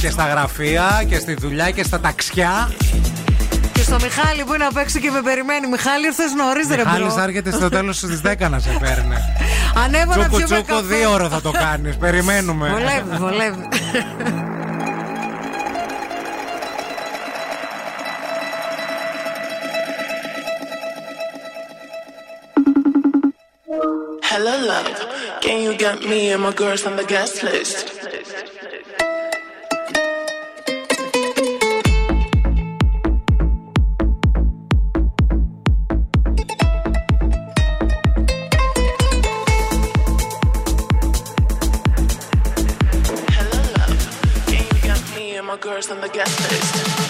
Και 0.00 0.10
στα 0.10 0.26
γραφεία 0.26 1.04
και 1.08 1.18
στη 1.18 1.34
δουλειά 1.34 1.70
και 1.70 1.82
στα 1.82 2.00
ταξιά. 2.00 2.70
Και 3.78 3.84
στο 3.84 3.96
Μιχάλη 4.02 4.44
που 4.44 4.54
είναι 4.54 4.64
απ' 4.64 4.76
έξω 4.76 4.98
και 4.98 5.10
με 5.10 5.22
περιμένει. 5.22 5.66
Μιχάλη, 5.66 6.06
ήρθες 6.06 6.32
νωρίς, 6.32 6.68
ρε 6.68 6.76
Μιχάλη 6.76 7.14
bro. 7.14 7.22
έρχεται 7.22 7.50
στο 7.50 7.68
τέλος 7.68 7.96
στις 7.96 8.20
10 8.20 8.48
να 8.50 8.58
σε 8.58 8.76
παίρνει. 8.80 9.14
Ανέβα 9.84 10.16
να 10.16 10.22
Τσούκου 10.22 10.36
πιούμε 10.36 10.62
τσούκου 10.62 10.80
καφέ. 10.82 10.94
δύο 10.94 11.12
ώρα 11.12 11.28
θα 11.28 11.40
το 11.40 11.50
κάνεις. 11.50 11.96
Περιμένουμε. 12.04 12.68
Βολεύει, 12.68 13.16
βολεύει. 13.16 13.68
Hello, 24.22 24.66
love. 24.66 25.40
Can 25.42 25.62
you 25.62 25.76
get 25.76 26.02
me 26.02 26.30
and 26.30 26.42
my 26.42 26.52
girls 26.52 26.86
on 26.86 26.96
the 26.96 27.04
guest 27.04 27.42
list? 27.42 27.76
Girls 45.68 45.90
on 45.90 46.00
the 46.00 46.08
guest 46.08 46.50
list? 46.50 47.08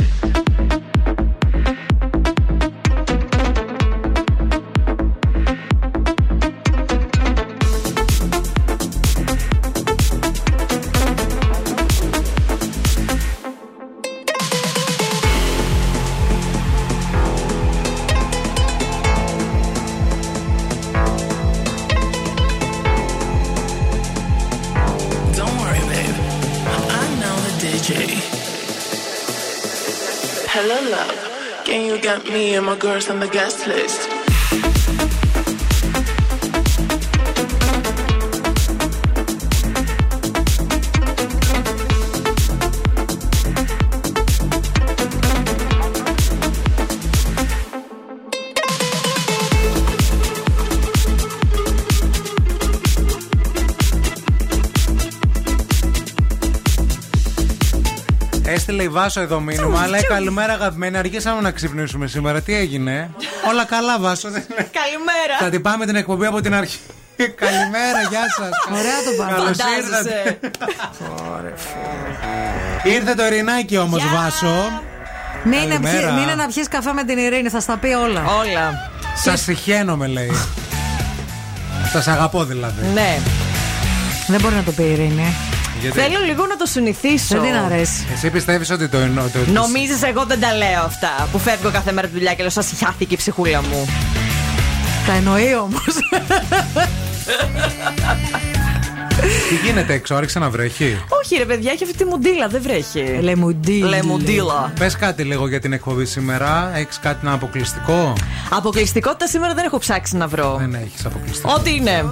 Don't 27.89 28.38
Hello, 30.51 30.81
love. 30.91 31.65
Can 31.67 31.85
you 31.85 32.01
get 32.01 32.25
me 32.25 32.55
and 32.55 32.65
my 32.65 32.75
girls 32.75 33.11
on 33.11 33.21
the 33.21 33.29
guest 33.29 33.67
list? 33.67 34.18
Έστειλε 58.81 58.97
η 58.97 59.03
Βάσο 59.03 59.21
εδώ 59.21 59.41
μήνυμα. 59.41 59.81
Αλλά 59.83 60.03
καλημέρα 60.05 60.53
αγαπημένη. 60.53 60.97
Αργήσαμε 60.99 61.41
να 61.41 61.51
ξυπνήσουμε 61.51 62.07
σήμερα. 62.07 62.41
Τι 62.41 62.55
έγινε; 62.55 63.11
Όλα 63.49 63.65
καλά, 63.65 63.99
Βάσο. 63.99 64.31
δεν 64.31 64.45
είναι; 64.51 64.69
Καλημέρα. 64.81 65.37
Θα 65.41 65.49
την 65.51 65.63
πάμε 65.63 65.87
την 65.87 65.97
εκπομπή 65.97 66.27
από 66.27 66.41
την 66.41 66.55
αρχή. 66.55 66.79
Καλημέρα, 67.17 68.01
γεια 68.11 68.25
σας. 68.37 68.49
Ωραία 68.79 68.99
το 69.05 69.11
πάμε. 69.19 69.31
Καλώς 69.33 69.57
Φαντάζεσαι. 69.57 70.37
ήρθατε. 70.39 70.39
Ήρθε 72.83 73.15
το 73.15 73.25
Ειρηνάκι 73.27 73.77
όμως, 73.77 74.03
Βάσο. 74.15 74.83
Μείνε, 75.45 75.61
Καλημέρα. 75.67 75.99
πιει- 76.09 76.19
μείνε 76.19 76.35
να 76.35 76.47
πιεις 76.47 76.69
καφέ 76.69 76.93
με 76.93 77.05
την 77.05 77.19
Ειρήνη, 77.19 77.49
θα 77.49 77.61
στα 77.61 77.77
πει 77.77 77.89
όλα. 77.89 78.21
Όλα. 78.41 78.91
Σας 79.15 79.41
συχαίνομαι, 79.41 80.07
λέει. 80.07 80.31
Σας 81.93 82.07
αγαπώ 82.09 82.45
δηλαδή. 82.45 82.87
Ναι. 82.95 83.19
Δεν 84.27 84.41
μπορεί 84.41 84.55
να 84.55 84.63
το 84.63 84.73
πει 84.73 84.83
η 84.83 84.91
Ειρήνη. 84.91 85.35
Γιατί 85.81 85.99
Θέλω 85.99 86.19
λίγο 86.27 86.47
να 86.47 86.57
το 86.57 86.67
συνηθίσω. 86.67 87.41
Δεν 87.41 87.43
την 87.43 87.55
αρέσει. 87.55 88.07
εσύ 88.13 88.31
πιστεύεις 88.31 88.71
ότι 88.71 88.89
το 88.89 88.99
εννοώ. 88.99 89.25
Το... 89.25 89.51
Νομίζεις 89.53 90.03
εγώ 90.03 90.25
δεν 90.25 90.41
τα 90.41 90.55
λέω 90.55 90.83
αυτά 90.85 91.29
που 91.33 91.39
φεύγω 91.39 91.71
κάθε 91.71 91.93
μέρα 91.93 92.07
τη 92.07 92.13
δουλειά 92.13 92.35
και 92.35 92.41
λέω 92.41 92.51
σας 92.51 92.73
χάθηκε 92.85 93.15
η 93.15 93.17
ψυχούλα 93.17 93.63
μου. 93.63 93.89
Τα 95.07 95.13
εννοεί 95.13 95.55
όμως. 95.55 95.85
Τι 99.49 99.55
γίνεται 99.67 99.93
έξω, 99.93 100.15
άρχισε 100.15 100.39
να 100.39 100.51
βρέχει; 100.51 100.99
Όχι 101.09 101.37
ρε 101.37 101.45
παιδιά, 101.45 101.73
έχει 101.73 101.85
αυτή 101.85 101.97
τη 101.97 102.05
μουντίλα, 102.05 102.49
δεν 102.49 102.63
βρέχει. 102.63 103.19
Λεμουντίλα. 103.21 103.89
Λεμουντίλα. 103.89 104.73
Πες 104.79 104.97
κάτι 104.97 105.23
λίγο 105.23 105.49
για 105.49 105.61
την 105.61 105.73
εκπομπή 105.73 106.05
σήμερα. 106.05 106.71
Έχεις 106.75 106.99
κάτι 106.99 107.25
να 107.25 107.33
αποκλειστικό; 107.33 108.13
Αποκλειστικότητα 108.51 109.27
σήμερα 109.27 109.55
δεν 109.55 109.65
έχω 109.65 109.79
ψάξει 109.79 110.17
να 110.17 110.27
βρω. 110.27 110.57
Δεν 110.59 110.75
έχεις 110.75 111.05
αποκλειστικό. 111.05 111.55
Ό,τι 111.59 111.75
είναι. 111.75 112.09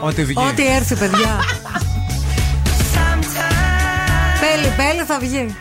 Ό,τι 0.00 0.24
βγει. 0.24 0.38
Ό,τι 0.50 0.66
έρθει, 0.66 0.94
παιδιά. 0.94 1.38
Πέλη, 4.80 4.92
πέλη 4.92 5.04
θα 5.06 5.18
βγει. 5.18 5.56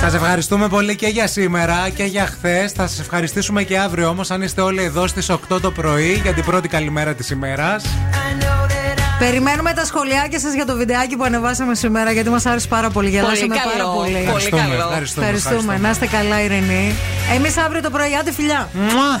Σας 0.00 0.14
ευχαριστούμε 0.14 0.68
πολύ 0.68 0.96
και 0.96 1.06
για 1.06 1.26
σήμερα 1.26 1.88
και 1.88 2.04
για 2.04 2.26
χθες. 2.26 2.72
Θα 2.72 2.86
σας 2.86 2.98
ευχαριστήσουμε 3.00 3.62
και 3.62 3.78
αύριο 3.78 4.08
όμως, 4.08 4.30
αν 4.30 4.42
είστε 4.42 4.60
όλοι 4.60 4.82
εδώ 4.82 5.06
στις 5.06 5.30
8 5.30 5.60
το 5.60 5.70
πρωί 5.70 6.20
για 6.22 6.32
την 6.32 6.44
πρώτη 6.44 6.68
καλημέρα 6.68 7.14
της 7.14 7.30
ημέρας. 7.30 7.84
Περιμένουμε 9.18 9.72
τα 9.72 9.84
σχολιάκια 9.84 10.40
σας 10.40 10.52
για 10.54 10.66
το 10.66 10.76
βιντεάκι 10.76 11.16
που 11.16 11.24
ανεβάσαμε 11.24 11.74
σήμερα 11.74 12.12
γιατί 12.12 12.30
μας 12.30 12.46
άρεσε 12.46 12.68
πάρα 12.68 12.90
πολύ. 12.90 13.08
Γελάσαμε 13.08 13.56
καλό, 13.56 13.72
πάρα 13.72 13.90
πολύ. 13.90 14.12
πολύ 14.12 14.24
Ευχαριστούμε, 14.24 14.62
καλό. 14.62 14.74
ευχαριστούμε, 14.74 15.26
Ευχαριστούμε. 15.26 15.56
ευχαριστούμε. 15.56 15.78
Να 15.78 15.90
είστε 15.90 16.06
καλά, 16.06 16.42
Ειρηνή. 16.42 16.94
Εμείς 17.34 17.56
αύριο 17.56 17.82
το 17.82 17.90
πρωί, 17.90 18.14
άντε 18.20 18.32
φιλιά. 18.32 18.68
Μουα. 18.72 19.20